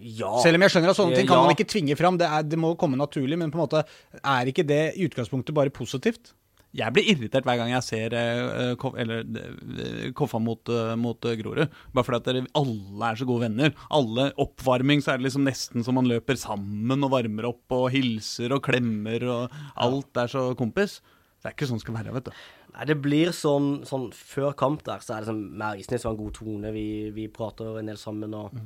ja. 0.00 0.32
Selv 0.42 0.58
om 0.58 0.64
jeg 0.66 0.72
skjønner 0.74 0.92
at 0.92 0.98
sånne 0.98 1.16
ting 1.16 1.28
kan 1.28 1.38
Ja. 1.40 1.46
man 1.46 1.54
ikke 1.54 1.68
tvinge 1.70 1.96
fram, 1.96 2.18
det, 2.20 2.26
er, 2.28 2.42
det 2.44 2.58
må 2.60 2.74
komme 2.76 2.96
naturlig, 3.00 3.38
men 3.40 3.50
på 3.52 3.58
en 3.60 3.64
måte 3.64 3.84
er 4.20 4.50
ikke 4.50 4.66
det 4.66 4.82
i 4.96 5.06
utgangspunktet 5.08 5.54
bare 5.56 5.72
positivt? 5.72 6.34
Jeg 6.72 6.94
blir 6.94 7.02
irritert 7.10 7.42
hver 7.42 7.56
gang 7.58 7.72
jeg 7.72 7.82
ser 7.82 8.12
eh, 8.14 8.74
Kof- 8.78 8.94
eller, 9.02 9.24
eh, 9.26 10.10
Koffa 10.14 10.38
mot, 10.38 10.60
eh, 10.70 10.92
mot 10.94 11.18
eh, 11.26 11.34
Grorud. 11.40 11.66
Bare 11.92 12.06
fordi 12.06 12.20
at 12.20 12.28
dere 12.28 12.44
alle 12.60 13.08
er 13.08 13.18
så 13.18 13.26
gode 13.26 13.42
venner. 13.48 13.72
Alle 13.90 14.28
Oppvarming 14.38 15.02
så 15.02 15.10
er 15.12 15.18
det 15.18 15.26
liksom 15.26 15.48
nesten 15.48 15.82
som 15.82 15.98
man 15.98 16.06
løper 16.06 16.38
sammen 16.38 17.02
og 17.02 17.10
varmer 17.10 17.48
opp 17.50 17.74
og 17.74 17.88
hilser 17.90 18.54
og 18.54 18.62
klemmer 18.68 19.24
og 19.26 19.56
alt 19.82 20.22
er 20.22 20.30
så 20.30 20.44
kompis. 20.54 21.00
Det 21.40 21.48
er 21.48 21.54
ikke 21.56 21.70
sånn 21.70 21.80
det 21.80 21.86
skal 21.86 21.96
være, 21.96 22.12
vet 22.12 22.28
du. 22.28 22.38
Nei, 22.74 22.86
det 22.90 22.96
blir 23.00 23.30
sånn, 23.32 23.68
sånn 23.88 24.10
Før 24.12 24.52
kamp 24.60 24.84
der, 24.84 25.00
så 25.00 25.16
er 25.16 25.24
det 25.24 25.30
sånn 25.30 25.40
med 25.56 25.80
Isnes 25.80 26.04
var 26.04 26.12
en 26.12 26.20
god 26.20 26.34
tone. 26.36 26.72
Vi, 26.74 26.86
vi 27.16 27.26
prater 27.32 27.78
en 27.80 27.88
del 27.88 28.00
sammen, 28.00 28.36
og 28.36 28.56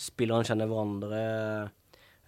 spillerne 0.00 0.46
kjenner 0.46 0.70
hverandre. 0.70 1.22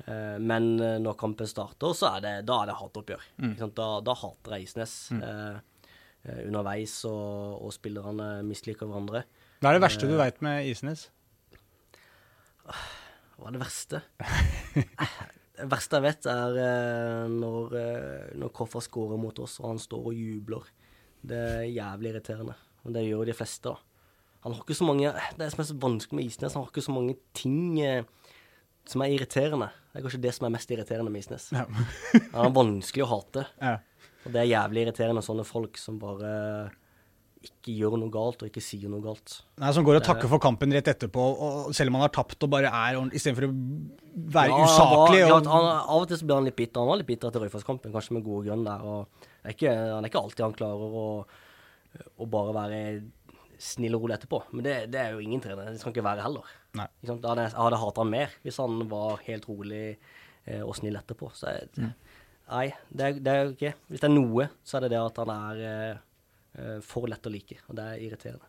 Eh, 0.07 0.39
men 0.43 0.73
eh, 0.83 0.97
når 1.03 1.19
kampen 1.20 1.49
starter, 1.49 1.95
så 1.95 2.16
er 2.16 2.24
det, 2.24 2.33
da 2.49 2.62
er 2.62 2.73
det 2.73 2.79
hatoppgjør. 2.81 3.29
Mm. 3.45 3.55
Da, 3.79 3.89
da 4.05 4.16
hater 4.19 4.57
jeg 4.57 4.66
Isnes 4.66 4.97
mm. 5.15 5.23
eh, 5.29 6.41
underveis, 6.49 6.97
og, 7.09 7.62
og 7.62 7.74
spillerne 7.74 8.33
misliker 8.47 8.91
hverandre. 8.91 9.24
Hva 9.62 9.70
er 9.70 9.79
det 9.79 9.85
verste 9.85 10.11
du 10.11 10.16
veit 10.19 10.43
med 10.43 10.66
Isnes? 10.66 11.07
Hva 12.66 13.51
er 13.51 13.55
det 13.55 13.62
verste? 13.62 14.03
verste 15.70 15.98
jeg 15.98 16.06
vet, 16.06 16.28
er 16.30 16.59
eh, 16.62 17.30
når, 17.30 17.76
eh, 17.78 18.26
når 18.40 18.52
Koffa 18.56 18.82
scorer 18.84 19.20
mot 19.20 19.39
oss, 19.43 19.59
og 19.62 19.72
han 19.72 19.80
står 19.82 20.10
og 20.10 20.18
jubler. 20.18 20.68
Det 21.22 21.39
er 21.39 21.70
jævlig 21.70 22.12
irriterende. 22.12 22.56
Og 22.82 22.94
det 22.94 23.05
gjør 23.06 23.22
jo 23.22 23.28
de 23.30 23.36
fleste, 23.39 23.70
da. 23.70 23.76
Han 24.43 24.56
har 24.56 24.64
ikke 24.64 24.74
så 24.74 24.86
mange 24.89 25.10
Det 25.39 25.47
som 25.52 25.60
er 25.62 25.66
så 25.68 25.74
vanskelig 25.78 26.16
med 26.18 26.26
Isnes, 26.26 26.55
han 26.56 26.64
har 26.64 26.70
ikke 26.72 26.82
så 26.82 26.94
mange 26.97 27.14
ting 27.39 27.78
eh, 27.78 28.02
som 28.90 29.05
er 29.05 29.14
irriterende. 29.14 29.70
Det 29.93 30.01
er 30.01 30.06
kanskje 30.09 30.22
det 30.24 30.34
som 30.34 30.48
er 30.48 30.55
mest 30.56 30.74
irriterende 30.74 31.12
med 31.14 31.22
Isnes. 31.22 31.48
Ja. 31.55 31.66
Han 32.32 32.48
er 32.48 32.60
vanskelig 32.60 33.06
å 33.06 33.10
hate. 33.16 33.47
Ja. 33.62 33.78
Og 34.22 34.30
det 34.30 34.39
er 34.39 34.52
jævlig 34.52 34.84
irriterende 34.84 35.22
sånne 35.26 35.43
folk 35.43 35.78
som 35.82 35.97
bare 35.98 36.28
ikke 37.43 37.74
gjør 37.74 37.97
noe 37.98 38.10
galt, 38.14 38.43
og 38.43 38.48
ikke 38.51 38.62
sier 38.62 38.90
noe 38.93 39.02
galt. 39.05 39.40
Nei, 39.59 39.70
Som 39.74 39.85
går 39.86 39.98
og 40.01 40.05
takker 40.06 40.31
for 40.31 40.39
kampen 40.43 40.73
rett 40.74 40.89
etterpå, 40.93 41.24
selv 41.74 41.90
om 41.93 41.98
han 41.98 42.05
har 42.06 42.12
tapt 42.14 42.43
og 42.47 42.51
bare 42.55 42.70
er 42.70 42.98
istedenfor 43.10 43.48
å 43.48 43.52
være 44.36 44.52
Ja, 44.52 44.64
usaklig. 44.66 45.23
var- 45.27 45.32
og, 45.39 45.44
ja, 45.44 45.51
han, 45.51 45.70
av 45.89 46.02
og 46.02 46.09
til 46.09 46.16
så 46.20 46.27
blir 46.28 46.35
han 46.40 46.44
litt 46.44 46.56
bitter. 46.56 46.81
Han 46.81 46.89
var 46.93 47.01
litt 47.02 47.06
bitter 47.10 47.28
etter 47.32 47.40
Røyfoss-kampen, 47.47 47.93
kanskje 47.93 48.12
med 48.19 48.24
gode 48.24 48.47
grunn 48.47 48.64
der. 48.64 49.06
Er 49.44 49.56
ikke, 49.56 49.73
han 49.74 50.05
er 50.05 50.09
ikke 50.09 50.23
alltid 50.23 50.44
han 50.47 50.55
klarer 50.55 50.97
å, 51.02 51.06
å 52.19 52.28
bare 52.31 52.55
være 52.55 52.81
snill 53.62 53.94
og 53.94 54.02
rolig 54.06 54.16
etterpå. 54.19 54.43
Men 54.52 54.64
det, 54.66 54.77
det 54.90 55.01
er 55.01 55.12
jo 55.12 55.20
ingen 55.23 55.40
trener. 55.40 55.70
Det 55.70 55.81
skal 55.81 55.93
ikke 55.94 56.02
være 56.06 56.23
heller. 56.24 56.47
Nei. 56.74 56.86
Da 57.05 57.14
hadde 57.14 57.43
jeg, 57.47 57.52
jeg 57.52 57.62
hadde 57.62 57.78
hatet 57.82 58.01
han 58.02 58.10
mer 58.10 58.31
hvis 58.43 58.56
han 58.62 58.89
var 58.90 59.20
helt 59.27 59.47
rolig 59.51 59.82
eh, 60.47 60.62
og 60.62 60.74
snill 60.78 60.97
etterpå. 60.98 61.31
Så 61.36 61.52
jeg, 61.52 61.90
Nei, 62.52 62.66
det 62.90 63.05
er, 63.06 63.12
det 63.23 63.31
er 63.32 63.44
jo 63.47 63.52
ikke 63.55 63.70
Hvis 63.89 64.01
det 64.02 64.09
er 64.09 64.12
noe, 64.12 64.48
så 64.66 64.77
er 64.77 64.81
det 64.85 64.89
det 64.93 64.98
at 65.01 65.20
han 65.23 65.31
er 65.32 65.60
eh, 65.69 66.01
for 66.83 67.07
lett 67.09 67.23
å 67.27 67.31
like. 67.33 67.57
Og 67.69 67.77
det 67.79 67.85
er 67.85 68.01
irriterende. 68.09 68.47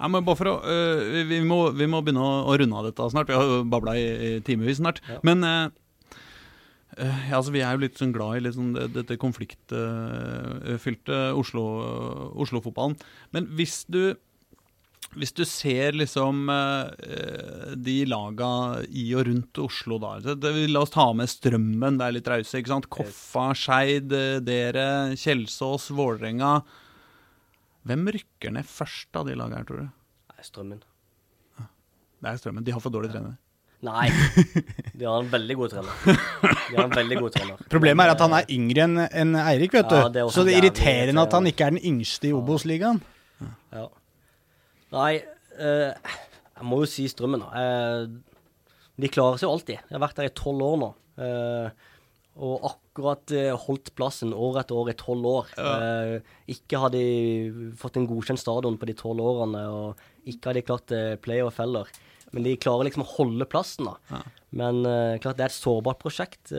Ja, 0.00 0.08
men 0.08 0.24
bare 0.24 0.36
for 0.40 0.46
å, 0.48 0.54
øh, 0.64 1.24
vi- 1.28 1.42
må, 1.44 1.58
vi 1.76 1.84
må 1.86 2.00
begynne 2.02 2.22
å, 2.24 2.56
runde 2.58 2.76
av 2.78 2.84
dette 2.88 3.10
snart. 3.12 3.28
Vi 3.28 3.34
har 3.36 3.64
babla 3.68 3.92
i, 4.00 4.06
i 4.36 4.40
timevis 4.40 4.78
snart. 4.80 5.00
Ja. 5.06 5.18
Men 5.22 5.44
øh, 5.44 5.68
øh, 6.98 7.18
ja, 7.28 7.36
altså, 7.36 7.52
vi 7.52 7.60
er 7.60 7.72
jo 7.76 7.82
litt 7.84 7.98
sånn 8.00 8.12
glad 8.16 8.40
i 8.46 8.50
sånn, 8.56 8.72
det- 8.74 8.92
dette 8.96 9.18
konfliktfylte 9.20 11.18
Oslo- 11.36 12.32
Oslo-fotballen. 12.40 12.96
Men 13.32 13.46
hvis 13.58 13.84
du 13.88 14.14
hvis 15.18 15.32
du 15.34 15.42
ser 15.44 15.90
liksom 15.98 16.46
de 17.82 17.94
laga 18.06 18.50
i 18.94 19.08
og 19.18 19.26
rundt 19.26 19.58
Oslo, 19.58 19.98
da 19.98 20.20
det, 20.20 20.52
La 20.70 20.80
oss 20.84 20.90
ta 20.94 21.08
med 21.12 21.26
Strømmen, 21.26 21.96
det 21.98 22.04
er 22.06 22.12
litt 22.14 22.28
rause. 22.30 22.54
ikke 22.60 22.68
sant? 22.70 22.86
Koffa, 22.88 23.48
Skeid, 23.58 24.06
dere, 24.46 25.16
Kjelsås, 25.18 25.88
Vålerenga. 25.90 26.62
Hvem 27.88 28.08
rykker 28.16 28.52
ned 28.54 28.66
først 28.68 29.16
av 29.16 29.28
de 29.28 29.36
lagene 29.38 29.60
her, 29.60 29.68
tror 29.68 29.84
du? 29.84 29.86
Nei, 30.34 30.44
Strømmen. 30.44 30.82
Det 32.20 32.28
er 32.28 32.40
Strømmen. 32.40 32.64
De 32.66 32.74
har 32.76 32.82
for 32.84 32.92
dårlig 32.92 33.12
trener. 33.14 33.38
Nei. 33.88 34.10
De 34.92 35.06
har 35.08 35.22
en 35.22 35.30
veldig 35.32 35.56
god 35.56 35.72
trener. 35.72 36.00
De 36.04 36.76
har 36.76 36.84
en 36.84 36.96
veldig 36.98 37.16
god 37.22 37.36
trener. 37.36 37.62
Problemet 37.74 38.04
er 38.04 38.12
at 38.12 38.24
han 38.26 38.34
er 38.36 38.50
yngre 38.52 38.84
enn 38.84 38.98
en 39.08 39.38
Eirik, 39.40 39.72
vet 39.78 39.88
du. 39.88 39.96
Ja, 39.96 40.10
det 40.12 40.20
er 40.20 40.34
så 40.34 40.44
det 40.44 40.52
er 40.52 40.60
irriterende 40.60 41.24
at 41.24 41.36
han 41.38 41.48
ikke 41.48 41.70
er 41.70 41.76
den 41.78 41.84
yngste 41.92 42.28
i 42.28 42.34
Obos-ligaen. 42.36 43.00
Ja. 43.72 43.86
Nei, 44.92 45.12
eh, 45.56 46.18
jeg 46.60 46.68
må 46.68 46.82
jo 46.82 46.90
si 46.92 47.06
Strømmen, 47.08 47.46
da. 47.46 47.64
Eh, 47.64 48.74
de 49.00 49.08
klarer 49.08 49.40
seg 49.40 49.48
jo 49.48 49.54
alltid. 49.56 49.80
Jeg 49.80 49.96
har 49.96 50.04
vært 50.04 50.20
der 50.20 50.28
i 50.28 50.34
tolv 50.36 50.66
år 50.66 50.76
nå. 50.82 50.90
Eh, 51.24 51.88
og 52.40 52.62
akkurat 52.68 53.32
eh, 53.36 53.50
holdt 53.66 53.90
plassen 53.98 54.30
år 54.32 54.60
etter 54.62 54.78
år 54.78 54.92
i 54.92 54.96
tolv 54.98 55.26
år. 55.28 55.50
Eh, 55.58 56.34
ikke 56.54 56.80
hadde 56.84 57.00
de 57.00 57.72
fått 57.80 57.98
en 57.98 58.06
godkjent 58.08 58.40
stadion 58.40 58.78
på 58.80 58.88
de 58.88 58.94
tolv 58.96 59.24
årene, 59.24 59.64
og 59.68 60.28
ikke 60.30 60.50
hadde 60.50 60.60
de 60.60 60.66
klart 60.68 60.94
eh, 60.96 61.16
playoff 61.20 61.58
heller. 61.60 61.90
Men 62.30 62.46
de 62.46 62.54
klarer 62.62 62.86
liksom 62.86 63.02
å 63.02 63.10
holde 63.16 63.48
plassen, 63.50 63.90
da. 63.90 64.22
Men 64.56 64.84
eh, 64.86 65.18
klart 65.22 65.40
det 65.40 65.48
er 65.48 65.52
et 65.52 65.58
sårbart 65.58 65.98
prosjekt. 66.02 66.52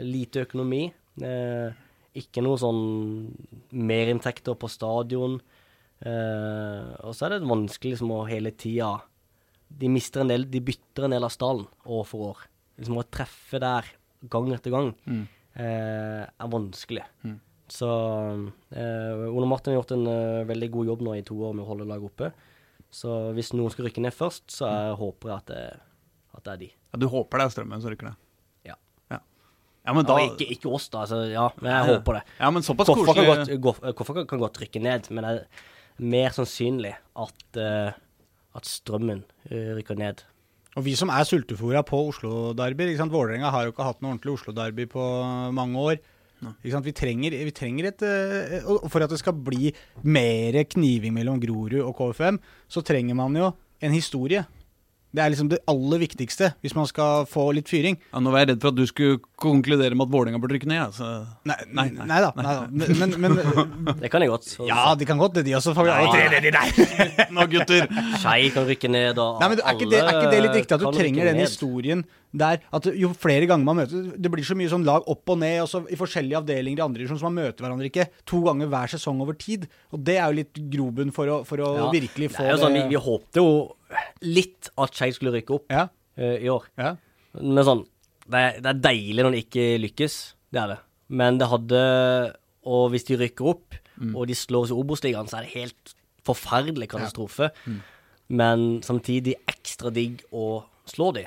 lite 0.00 0.46
økonomi. 0.46 0.92
eh, 1.20 1.74
ikke 2.14 2.42
noe 2.46 2.58
sånn 2.62 2.84
merinntekter 3.74 4.54
på 4.54 4.70
stadion. 4.70 5.40
Eh, 6.04 6.90
og 7.02 7.14
så 7.14 7.26
er 7.26 7.34
det 7.34 7.48
vanskelig 7.48 7.94
liksom 7.94 8.10
å 8.12 8.24
hele 8.28 8.50
tida 8.50 8.90
De 9.70 9.88
mister 9.88 10.20
en 10.20 10.28
del, 10.28 10.44
de 10.50 10.60
bytter 10.60 11.06
en 11.06 11.14
del 11.14 11.24
av 11.24 11.32
stallen 11.32 11.66
år 11.86 12.04
for 12.06 12.30
år. 12.32 12.42
Liksom 12.78 12.98
å 13.00 13.06
treffe 13.10 13.58
der 13.62 13.88
gang 14.30 14.52
etter 14.54 14.70
gang 14.74 14.92
eh, 15.56 16.22
er 16.24 16.50
vanskelig. 16.52 17.04
Så 17.74 17.88
eh, 18.74 19.22
Ole 19.30 19.46
Martin 19.48 19.72
har 19.72 19.80
gjort 19.80 19.94
en 19.96 20.06
eh, 20.10 20.42
veldig 20.48 20.68
god 20.74 20.86
jobb 20.92 21.04
nå 21.06 21.14
i 21.18 21.22
to 21.26 21.36
år 21.48 21.54
med 21.56 21.64
å 21.64 21.70
holde 21.70 21.86
laget 21.88 22.10
oppe. 22.10 22.32
Så 22.94 23.10
hvis 23.34 23.52
noen 23.56 23.72
skal 23.74 23.88
rykke 23.88 24.02
ned 24.04 24.14
først, 24.14 24.44
så 24.54 24.68
jeg 24.70 24.98
håper 25.00 25.30
jeg 25.32 25.36
at 25.42 25.48
det, 25.50 25.62
at 26.36 26.44
det 26.46 26.52
er 26.52 26.60
de. 26.60 26.68
Ja, 26.92 27.00
du 27.02 27.06
håper 27.10 27.40
det 27.40 27.46
er 27.48 27.54
strømmen 27.56 27.82
som 27.82 27.90
rykker 27.94 28.10
ned? 28.10 28.20
Ja. 28.68 28.76
Ja, 29.10 29.18
ja 29.88 29.94
men 29.96 30.06
da 30.06 30.18
Ja, 30.20 30.28
ikke, 30.30 30.46
ikke 30.54 30.70
oss, 30.76 30.86
da. 30.92 31.02
Altså, 31.06 31.22
ja, 31.32 31.48
men 31.60 31.72
jeg 31.72 31.88
håper 31.94 32.20
det. 32.20 32.22
Ja, 32.38 32.50
men 32.54 32.66
såpass 32.66 32.92
koselig. 32.92 33.16
kan, 33.16 33.32
godt, 33.32 33.54
gå- 33.64 33.94
Koffa 33.98 34.18
kan, 34.20 34.42
godt 34.44 34.60
rykke 34.62 34.82
ned, 34.84 35.10
men 35.10 35.26
det 35.26 35.32
er 35.32 36.06
mer 36.14 36.36
sannsynlig 36.36 36.92
at, 37.24 37.42
uh, 37.58 37.90
at 38.54 38.66
strømmen 38.70 39.24
rykker 39.50 39.98
ned. 39.98 40.22
Og 40.74 40.82
vi 40.86 40.96
som 40.98 41.10
er 41.14 41.26
sultefòra 41.26 41.84
på 41.86 42.00
Oslo-derbyer? 42.10 42.96
Vålerenga 43.10 43.52
har 43.54 43.66
jo 43.66 43.74
ikke 43.74 43.86
hatt 43.86 44.00
noe 44.02 44.14
ordentlig 44.14 44.34
Oslo-derby 44.34 44.88
på 44.90 45.04
mange 45.54 45.78
år. 45.78 46.00
Vi 46.64 46.92
trenger, 46.92 47.36
vi 47.46 47.52
trenger 47.54 47.88
et 47.88 48.02
eh, 48.04 48.66
og 48.66 48.90
For 48.92 49.04
at 49.04 49.12
det 49.12 49.20
skal 49.22 49.36
bli 49.46 49.70
mer 50.02 50.58
kniving 50.74 51.14
mellom 51.14 51.38
Grorud 51.40 51.78
og 51.80 51.94
KFM, 51.96 52.40
så 52.68 52.82
trenger 52.84 53.16
man 53.16 53.38
jo 53.38 53.52
en 53.80 53.94
historie. 53.94 54.42
Det 55.14 55.22
er 55.22 55.30
liksom 55.30 55.48
det 55.52 55.60
aller 55.70 56.00
viktigste 56.02 56.48
hvis 56.64 56.74
man 56.74 56.88
skal 56.90 57.24
få 57.30 57.44
litt 57.54 57.68
fyring. 57.70 57.96
Ja, 58.10 58.18
nå 58.24 58.32
var 58.34 58.42
jeg 58.42 58.48
redd 58.52 58.64
for 58.64 58.72
at 58.74 58.78
du 58.80 58.82
skulle 58.90 59.20
konkludere 59.38 59.94
med 59.94 60.08
at 60.08 60.12
Vålerenga 60.14 60.40
burde 60.42 60.56
rykke 60.56 60.66
ned. 60.70 60.80
Altså. 60.88 61.10
Nei, 61.46 61.56
Nei, 61.70 61.84
nei, 61.94 62.06
nei. 62.10 62.18
da. 62.24 62.32
Nei, 62.34 62.54
da. 62.58 62.66
Men, 62.72 63.14
men, 63.22 63.36
men 63.36 63.94
Det 64.02 64.10
kan 64.10 64.24
de 64.24 64.30
godt. 64.32 64.48
Så- 64.50 64.66
Ja, 64.66 64.88
de 64.98 65.06
kan 65.06 65.20
godt 65.22 65.36
det, 65.38 65.44
de 65.46 65.54
også. 65.58 65.74
Nei, 65.78 66.02
tre 66.10 66.26
nedi 66.34 66.50
der. 66.54 67.30
Nå, 67.36 67.46
gutter! 67.52 67.86
Skei 68.18 68.50
kan 68.54 68.66
rykke 68.68 68.90
ned, 68.90 69.20
og 69.22 69.38
Nei, 69.44 69.52
men 69.54 69.62
er 69.62 69.78
ikke, 69.78 69.90
det, 69.94 70.02
er 70.02 70.18
ikke 70.18 70.34
det 70.34 70.42
litt 70.48 70.58
viktig 70.62 70.78
at 70.78 70.84
du 70.84 70.90
trenger 70.98 71.30
den 71.30 71.40
historien 71.44 72.04
der? 72.34 72.58
At 72.74 72.88
jo 72.98 73.12
flere 73.14 73.46
ganger 73.46 73.62
man 73.68 73.76
møter 73.78 74.08
Det 74.18 74.30
blir 74.32 74.42
så 74.42 74.56
mye 74.58 74.66
sånn 74.72 74.82
lag 74.86 75.04
opp 75.10 75.30
og 75.30 75.38
ned 75.38 75.60
og 75.62 75.68
så 75.70 75.84
i 75.86 75.98
forskjellige 76.00 76.40
avdelinger 76.40 76.82
i 76.82 76.84
andre 76.88 77.04
divisjon, 77.04 77.20
så 77.22 77.28
man 77.30 77.38
møter 77.44 77.62
hverandre 77.62 77.86
ikke 77.86 78.08
to 78.26 78.40
ganger 78.48 78.72
hver 78.72 78.90
sesong 78.96 79.22
over 79.22 79.38
tid. 79.38 79.68
Og 79.94 80.02
det 80.02 80.16
er 80.18 80.26
jo 80.32 80.40
litt 80.40 80.58
grobunn 80.74 81.14
for 81.14 81.30
å, 81.30 81.38
for 81.46 81.62
å 81.62 81.70
Ja, 81.78 81.86
virkelig 81.94 82.32
få 82.34 82.42
det 82.42 82.50
er 82.50 82.56
jo 82.58 82.62
sånn, 82.66 82.78
vi, 82.80 82.84
vi 82.96 83.02
håpte 83.06 83.42
jo 83.44 83.48
litt 84.22 84.68
at 84.78 84.94
Skeid 84.94 85.14
skulle 85.16 85.32
rykke 85.36 85.54
opp 85.58 85.70
Ja, 85.72 85.86
uh, 86.18 86.36
i 86.38 86.48
år. 86.52 86.66
ja. 86.78 86.94
Men 87.40 87.64
sånn 87.66 87.84
det 88.30 88.40
er, 88.40 88.60
det 88.64 88.70
er 88.70 88.78
deilig 88.86 89.24
når 89.26 89.34
det 89.34 89.40
ikke 89.44 89.64
lykkes. 89.82 90.14
Det 90.54 90.60
er 90.62 90.68
det. 90.74 90.78
Men 91.12 91.36
det 91.38 91.48
hadde 91.50 91.80
Og 92.64 92.86
hvis 92.94 93.04
de 93.04 93.18
rykker 93.20 93.50
opp, 93.50 93.74
Mm. 93.94 94.16
og 94.16 94.26
de 94.26 94.34
slår 94.34 94.64
oss 94.64 94.70
i 94.72 94.74
Obos-ligaen, 94.74 95.28
så 95.30 95.36
er 95.38 95.44
det 95.44 95.52
helt 95.54 95.92
forferdelig 96.26 96.88
katastrofe. 96.90 97.50
Men 98.28 98.80
samtidig 98.82 99.36
ekstra 99.46 99.92
digg 99.94 100.24
å 100.32 100.64
slå 100.88 101.12
de. 101.14 101.22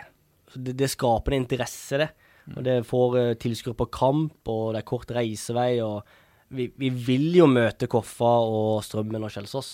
Det, 0.55 0.73
det 0.75 0.89
skaper 0.91 1.31
en 1.35 1.45
interesse, 1.45 1.97
det. 2.01 2.09
Og 2.57 2.63
det 2.65 2.85
får 2.87 3.15
uh, 3.15 3.33
tilskuere 3.39 3.77
på 3.77 3.87
kamp, 3.91 4.35
og 4.51 4.73
det 4.73 4.81
er 4.81 4.87
kort 4.89 5.11
reisevei, 5.15 5.79
og 5.83 6.03
vi, 6.49 6.69
vi 6.79 6.89
vil 6.89 7.29
jo 7.41 7.47
møte 7.47 7.87
Koffa 7.91 8.33
og 8.47 8.83
Strømmen 8.83 9.23
og 9.23 9.31
Kjelsås. 9.31 9.71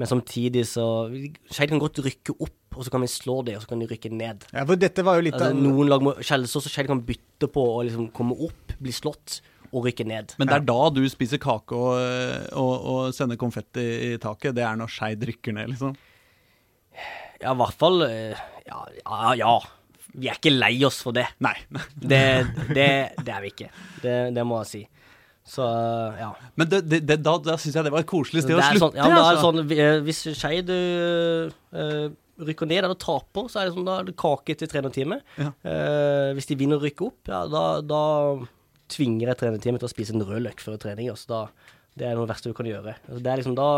Men 0.00 0.10
samtidig 0.10 0.64
så 0.66 0.84
Skeid 1.52 1.70
kan 1.70 1.82
godt 1.82 2.00
rykke 2.02 2.34
opp, 2.42 2.74
og 2.74 2.82
så 2.82 2.90
kan 2.90 3.04
vi 3.04 3.10
slå 3.12 3.36
dem, 3.46 3.58
og 3.60 3.62
så 3.62 3.70
kan 3.70 3.82
de 3.82 3.86
rykke 3.86 4.10
ned. 4.10 4.46
ja, 4.50 4.64
for 4.66 4.80
dette 4.80 5.04
var 5.06 5.20
jo 5.20 5.26
litt 5.28 5.36
Altså, 5.38 5.52
av 5.54 5.60
noen 5.62 5.90
lag 5.92 6.02
må 6.02 6.16
Kjelsås 6.18 6.66
og 6.66 6.72
Skeid 6.72 6.88
kan 6.90 7.02
bytte 7.06 7.46
på 7.54 7.62
å 7.76 7.84
liksom 7.86 8.08
komme 8.16 8.34
opp, 8.34 8.74
bli 8.82 8.94
slått 8.94 9.38
og 9.74 9.86
rykke 9.86 10.06
ned. 10.06 10.34
Men 10.38 10.50
det 10.50 10.56
er 10.58 10.66
da 10.66 10.80
du 10.94 11.00
spiser 11.10 11.38
kake 11.42 11.78
og, 11.78 11.94
og, 12.58 12.74
og 12.90 13.14
sender 13.14 13.38
konfetti 13.38 13.84
i 14.08 14.10
taket. 14.22 14.54
Det 14.58 14.62
er 14.66 14.76
når 14.78 14.92
Skeid 14.94 15.22
rykker 15.30 15.54
ned, 15.56 15.72
liksom. 15.74 15.94
Ja, 17.42 17.52
i 17.52 17.56
hvert 17.58 17.78
fall 17.78 18.04
eh, 18.06 18.44
ja, 18.66 18.82
ja, 19.02 19.32
ja. 19.38 19.54
Vi 20.14 20.28
er 20.30 20.38
ikke 20.38 20.52
lei 20.54 20.76
oss 20.86 21.00
for 21.02 21.14
det. 21.16 21.26
Nei. 21.42 21.56
Det, 22.14 22.20
det, 22.70 22.90
det 23.18 23.32
er 23.34 23.40
vi 23.42 23.50
ikke. 23.50 23.70
Det, 24.02 24.14
det 24.36 24.44
må 24.46 24.60
jeg 24.62 24.70
si. 24.70 24.82
Så 25.44 25.64
ja. 26.16 26.30
Men 26.56 26.68
det, 26.72 26.80
det, 26.88 27.02
det, 27.04 27.18
da, 27.20 27.36
da 27.36 27.58
syns 27.60 27.76
jeg 27.76 27.84
det 27.84 27.92
var 27.92 28.04
et 28.04 28.08
koselig 28.08 28.46
sted 28.46 28.56
å 28.56 28.62
slutte. 28.64 28.80
sånn, 28.80 28.94
ja, 28.96 29.08
men 29.10 29.18
det 29.18 29.24
er 29.24 29.30
altså. 29.34 29.50
sånn 29.50 29.74
eh, 29.76 29.98
Hvis 30.06 30.22
Skeid 30.40 30.70
øh, 30.72 32.06
rykker 32.48 32.70
ned 32.70 32.80
eller 32.86 32.98
taper, 32.98 33.50
så 33.52 33.60
er 33.60 33.68
det 33.68 33.74
sånn 33.76 33.86
da 33.86 33.98
er 34.00 34.08
det 34.08 34.16
kake 34.20 34.56
til 34.58 34.70
trenerteamet. 34.70 35.24
Ja. 35.38 35.52
Uh, 35.62 36.30
hvis 36.34 36.48
de 36.50 36.56
vinner 36.58 36.80
og 36.80 36.86
rykker 36.86 37.10
opp, 37.10 37.20
ja, 37.30 37.44
da, 37.50 37.64
da 37.84 38.00
tvinger 38.90 39.30
jeg 39.30 39.40
trenerteamet 39.42 39.82
til 39.82 39.88
å 39.88 39.92
spise 39.92 40.16
en 40.16 40.24
rød 40.26 40.42
løk 40.48 40.64
før 40.64 40.80
trening. 40.80 41.12
Altså, 41.12 41.28
da, 41.30 41.76
det 42.00 42.08
er 42.08 42.18
noe 42.18 42.30
verste 42.30 42.50
du 42.50 42.56
kan 42.56 42.68
gjøre. 42.68 42.96
Altså, 43.06 43.20
det 43.22 43.30
er 43.30 43.42
liksom 43.42 43.58
da 43.58 43.68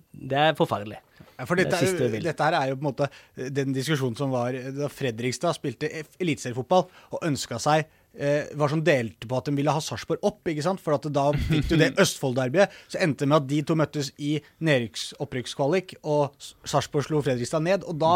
Det 0.00 0.42
er 0.48 0.58
forferdelig. 0.58 0.98
Ja, 1.36 1.46
for 1.48 1.56
dette, 1.56 1.76
Det 1.76 2.06
er 2.08 2.22
dette 2.24 2.44
her 2.44 2.56
er 2.56 2.70
jo 2.70 2.76
på 2.76 2.84
en 2.84 2.88
måte 2.90 3.08
den 3.52 3.72
diskusjonen 3.72 4.16
som 4.16 4.32
var 4.32 4.56
da 4.76 4.88
Fredrikstad 4.92 5.56
spilte 5.56 5.88
eliteseriefotball 6.20 6.86
og 6.88 7.24
ønska 7.24 7.60
seg 7.62 7.84
eh, 7.84 7.99
Var 8.10 8.72
som 8.72 8.82
delte 8.84 9.28
på 9.30 9.38
at 9.38 9.46
de 9.46 9.54
ville 9.54 9.72
ha 9.72 9.80
Sarpsborg 9.84 10.24
opp, 10.26 10.40
ikke 10.50 10.64
sant? 10.66 10.82
For 10.82 10.96
at 10.96 11.06
da 11.14 11.28
fikk 11.36 11.70
du 11.70 11.76
det 11.78 11.92
Østfold-derbyet. 12.02 12.74
Så 12.90 12.98
endte 13.04 13.24
det 13.24 13.30
med 13.30 13.38
at 13.38 13.48
de 13.52 13.62
to 13.66 13.76
møttes 13.78 14.10
i 14.18 14.34
nedrykks-opprykkskvalik, 14.66 16.00
og 16.02 16.34
Sarpsborg 16.66 17.06
slo 17.06 17.22
Fredrikstad 17.24 17.64
ned. 17.66 17.86
Og 17.86 18.00
da 18.02 18.14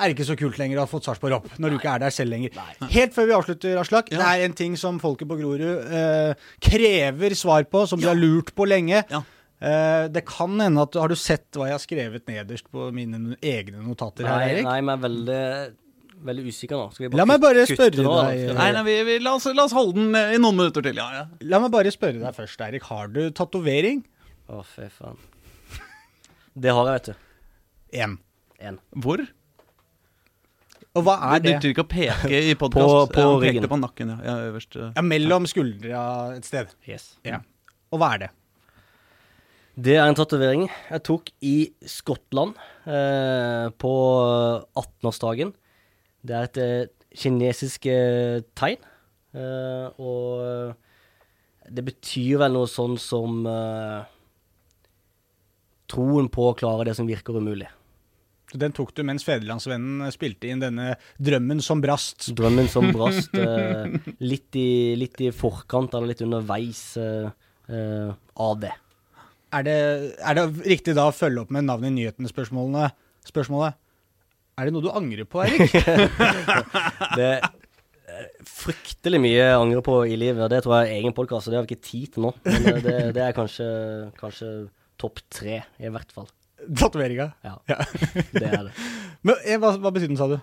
er 0.00 0.08
det 0.08 0.16
ikke 0.16 0.28
så 0.28 0.36
kult 0.38 0.60
lenger 0.60 0.78
å 0.78 0.84
ha 0.84 0.90
fått 0.90 1.08
Sarpsborg 1.08 1.40
opp, 1.40 1.50
når 1.60 1.72
du 1.72 1.78
ikke 1.80 1.96
er 1.96 2.04
der 2.04 2.14
selv 2.14 2.34
lenger. 2.34 2.54
Helt 2.92 3.16
før 3.16 3.28
vi 3.28 3.36
avslutter, 3.36 3.80
Aslak. 3.80 4.12
Det 4.12 4.22
er 4.22 4.44
en 4.46 4.56
ting 4.56 4.76
som 4.80 5.00
folket 5.02 5.28
på 5.30 5.38
Grorud 5.40 5.66
eh, 5.66 6.48
krever 6.62 7.36
svar 7.38 7.66
på, 7.70 7.84
som 7.90 8.00
de 8.00 8.08
har 8.08 8.18
lurt 8.18 8.54
på 8.56 8.68
lenge. 8.70 9.02
Ja. 9.10 9.24
Uh, 9.60 10.06
det 10.08 10.22
kan 10.24 10.54
hende 10.56 10.80
at 10.80 10.94
Har 10.96 11.10
du 11.12 11.18
sett 11.20 11.52
hva 11.52 11.66
jeg 11.68 11.74
har 11.76 11.82
skrevet 11.82 12.30
nederst 12.30 12.64
på 12.72 12.86
mine 12.96 13.34
egne 13.44 13.82
notater 13.84 14.24
her, 14.24 14.46
Erik? 14.46 14.64
nei, 14.64 14.78
men 14.80 14.94
er 14.94 15.02
veldig, 15.02 15.42
veldig 16.28 16.44
usikker 16.52 16.78
nå. 16.78 16.86
Skal 16.94 17.08
vi 17.12 17.18
La 17.18 17.24
meg 17.28 17.40
bare 17.42 17.64
spørre 17.68 18.04
nå, 18.04 18.14
deg, 18.28 18.44
Nei, 18.58 18.68
nei, 18.76 18.82
vi, 18.86 18.94
vi, 19.08 19.16
la, 19.24 19.34
oss, 19.38 19.46
la 19.56 19.64
oss 19.66 19.74
holde 19.76 19.96
den 19.98 20.14
eh, 20.18 20.34
i 20.36 20.40
noen 20.42 20.58
minutter 20.60 20.84
til. 20.84 20.96
Ja, 21.00 21.08
ja. 21.16 21.24
La 21.52 21.60
meg 21.62 21.72
bare 21.74 21.92
spørre 21.94 22.20
deg 22.22 22.36
først, 22.36 22.60
Erik. 22.66 22.86
Har 22.90 23.10
du 23.14 23.22
tatovering? 23.36 24.02
Å, 24.50 24.62
fy 24.66 24.88
faen. 24.94 25.18
Det 26.60 26.72
har 26.74 26.88
jeg, 26.90 26.96
vet 26.98 27.10
du. 27.12 27.28
Én. 28.04 28.16
En. 28.60 28.80
Hvor? 29.04 29.22
Og 30.98 31.04
hva 31.06 31.14
er 31.30 31.38
det? 31.38 31.46
Du 31.46 31.54
nytter 31.54 31.72
ikke 31.74 31.84
å 31.86 31.90
peke 31.92 32.40
i 32.50 32.54
På- 32.58 32.66
podkast. 32.74 33.14
på 33.14 33.22
ja, 33.22 33.38
ryggen. 33.44 33.68
på 33.70 33.78
nakken, 33.78 34.10
ja. 34.16 34.18
ja 34.26 34.50
øverst. 34.50 34.74
eh. 34.76 34.90
Ja, 34.96 35.04
mellom 35.06 35.46
skuldra 35.50 36.02
et 36.34 36.48
sted. 36.48 36.72
Yes. 36.90 37.12
Ja. 37.26 37.38
Og 37.94 38.02
hva 38.02 38.14
er 38.16 38.24
det? 38.24 38.30
Det 39.80 39.94
er 39.96 40.10
en 40.10 40.16
tatovering 40.18 40.64
jeg 40.66 41.02
tok 41.06 41.30
i 41.46 41.54
Skottland 41.88 42.58
eh, 42.90 43.70
på 43.80 43.92
18-årsdagen. 44.76 45.54
Det 46.26 46.36
er 46.36 46.48
et 46.48 46.60
eh, 46.60 47.10
kinesisk 47.16 47.88
eh, 47.90 48.42
tegn, 48.58 48.86
eh, 49.34 50.00
og 50.00 50.74
det 51.70 51.84
betyr 51.86 52.40
vel 52.42 52.56
noe 52.56 52.68
sånn 52.70 52.96
som 53.00 53.44
Troen 55.90 56.28
på 56.30 56.44
å 56.46 56.56
klare 56.58 56.86
det 56.86 56.94
som 56.98 57.06
virker 57.08 57.38
umulig. 57.38 57.68
Så 58.50 58.58
Den 58.62 58.74
tok 58.74 58.92
du 58.94 59.02
mens 59.06 59.24
Federlandsvennen 59.26 60.10
spilte 60.14 60.50
inn 60.50 60.62
denne 60.62 60.96
drømmen 61.22 61.62
som 61.62 61.82
brast. 61.82 62.28
Drømmen 62.34 62.70
som 62.70 62.88
brast 62.96 63.34
litt, 64.18 64.58
i, 64.58 64.94
litt 64.98 65.18
i 65.22 65.30
forkant 65.34 65.94
eller 65.94 66.12
litt 66.12 66.22
underveis 66.26 66.82
av 66.98 68.58
det. 68.62 68.72
Er 69.54 69.66
det, 69.66 69.78
er 70.18 70.38
det 70.38 70.46
riktig 70.62 70.94
da 70.98 71.08
å 71.10 71.14
følge 71.14 71.42
opp 71.44 71.54
med 71.54 71.66
navnet 71.66 71.90
i 71.90 71.96
nyhetene-spørsmålet? 72.00 73.78
Er 74.58 74.68
det 74.68 74.72
noe 74.74 74.82
du 74.84 74.90
angrer 74.92 75.24
på, 75.30 75.40
Erik? 75.44 75.72
Det 77.18 77.30
fryktelig 78.44 79.20
mye 79.22 79.36
jeg 79.38 79.54
angrer 79.56 79.80
på 79.86 79.94
i 80.10 80.16
livet, 80.18 80.42
og 80.44 80.50
det 80.52 80.58
tror 80.64 80.80
jeg 80.80 80.90
er 80.90 80.98
egen 80.98 81.14
podkast, 81.16 81.46
så 81.46 81.52
det 81.52 81.56
har 81.60 81.64
vi 81.64 81.70
ikke 81.76 81.86
tid 81.86 82.08
til 82.16 82.24
nå. 82.26 82.32
Men 82.44 82.64
det, 82.66 82.72
det, 82.84 82.94
det 83.16 83.22
er 83.24 83.36
kanskje, 83.36 83.68
kanskje 84.18 84.48
topp 85.00 85.22
tre, 85.32 85.60
i 85.80 85.92
hvert 85.94 86.10
fall. 86.12 86.26
Tatoveringa? 86.76 87.30
Ja, 87.46 87.54
Ja. 87.70 87.78
det 88.34 88.42
er 88.50 88.66
det. 88.66 88.74
Men 89.24 89.38
eh, 89.46 89.56
hva, 89.62 89.70
hva 89.80 89.92
betyr 89.94 90.10
den, 90.10 90.18
sa 90.20 90.26
du? 90.28 90.36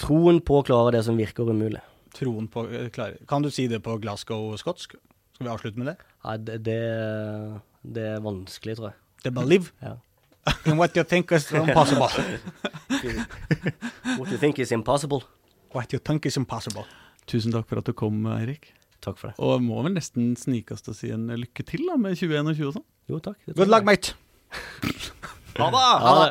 Troen 0.00 0.40
på 0.46 0.60
å 0.60 0.64
klare 0.66 0.94
det 0.96 1.02
som 1.06 1.18
virker 1.18 1.50
umulig. 1.52 1.82
Troen 2.16 2.48
på 2.50 2.64
å 2.64 2.86
klare. 2.94 3.18
Kan 3.30 3.44
du 3.44 3.50
si 3.52 3.66
det 3.70 3.82
på 3.84 3.98
Glasgow-skotsk? 4.02 4.96
Skal 5.36 5.46
vi 5.46 5.52
avslutte 5.52 5.78
med 5.82 5.92
det? 5.92 5.96
Nei, 6.24 6.36
det, 6.48 6.56
det, 6.66 6.78
det 7.98 8.06
er 8.14 8.24
vanskelig, 8.24 8.78
tror 8.78 8.90
jeg. 8.92 8.98
Det 9.22 9.30
er 9.32 9.36
bare 9.36 9.52
liv? 9.52 9.68
Ja. 9.84 9.96
In 10.66 10.76
what 10.78 10.96
you 10.96 11.04
think 11.04 11.32
is 11.32 11.50
impossible. 11.52 12.08
What 14.18 14.30
you 14.32 14.38
think 14.38 14.58
is 14.58 14.72
impossible. 14.72 15.22
What 15.74 15.92
you 15.92 15.98
think 15.98 16.26
is 16.26 16.36
impossible. 16.40 16.86
Tusen 17.28 17.52
takk 17.52 17.68
for 17.68 17.80
at 17.82 17.88
du 17.88 17.92
kom, 17.96 18.22
Eirik. 18.38 18.72
Takk 19.04 19.18
for 19.20 19.30
det. 19.30 19.36
Og 19.38 19.60
må 19.62 19.82
vel 19.84 19.94
nesten 19.94 20.32
snike 20.38 20.74
oss 20.74 20.82
til 20.86 20.94
å 20.94 20.98
si 20.98 21.12
en 21.14 21.28
lykke 21.30 21.64
til 21.68 21.84
da, 21.86 21.98
med 22.00 22.16
2021 22.18 22.50
og 22.50 22.56
20 22.56 22.70
og 22.70 22.76
sånn. 22.78 22.86
Jo, 23.08 23.20
takk. 23.24 23.38
det 23.46 23.56
Good 23.58 23.70
luck, 23.72 23.86
mate. 23.88 24.16
Ha 25.58 25.68
det! 25.74 25.86
Ha 26.04 26.12
det. 26.22 26.30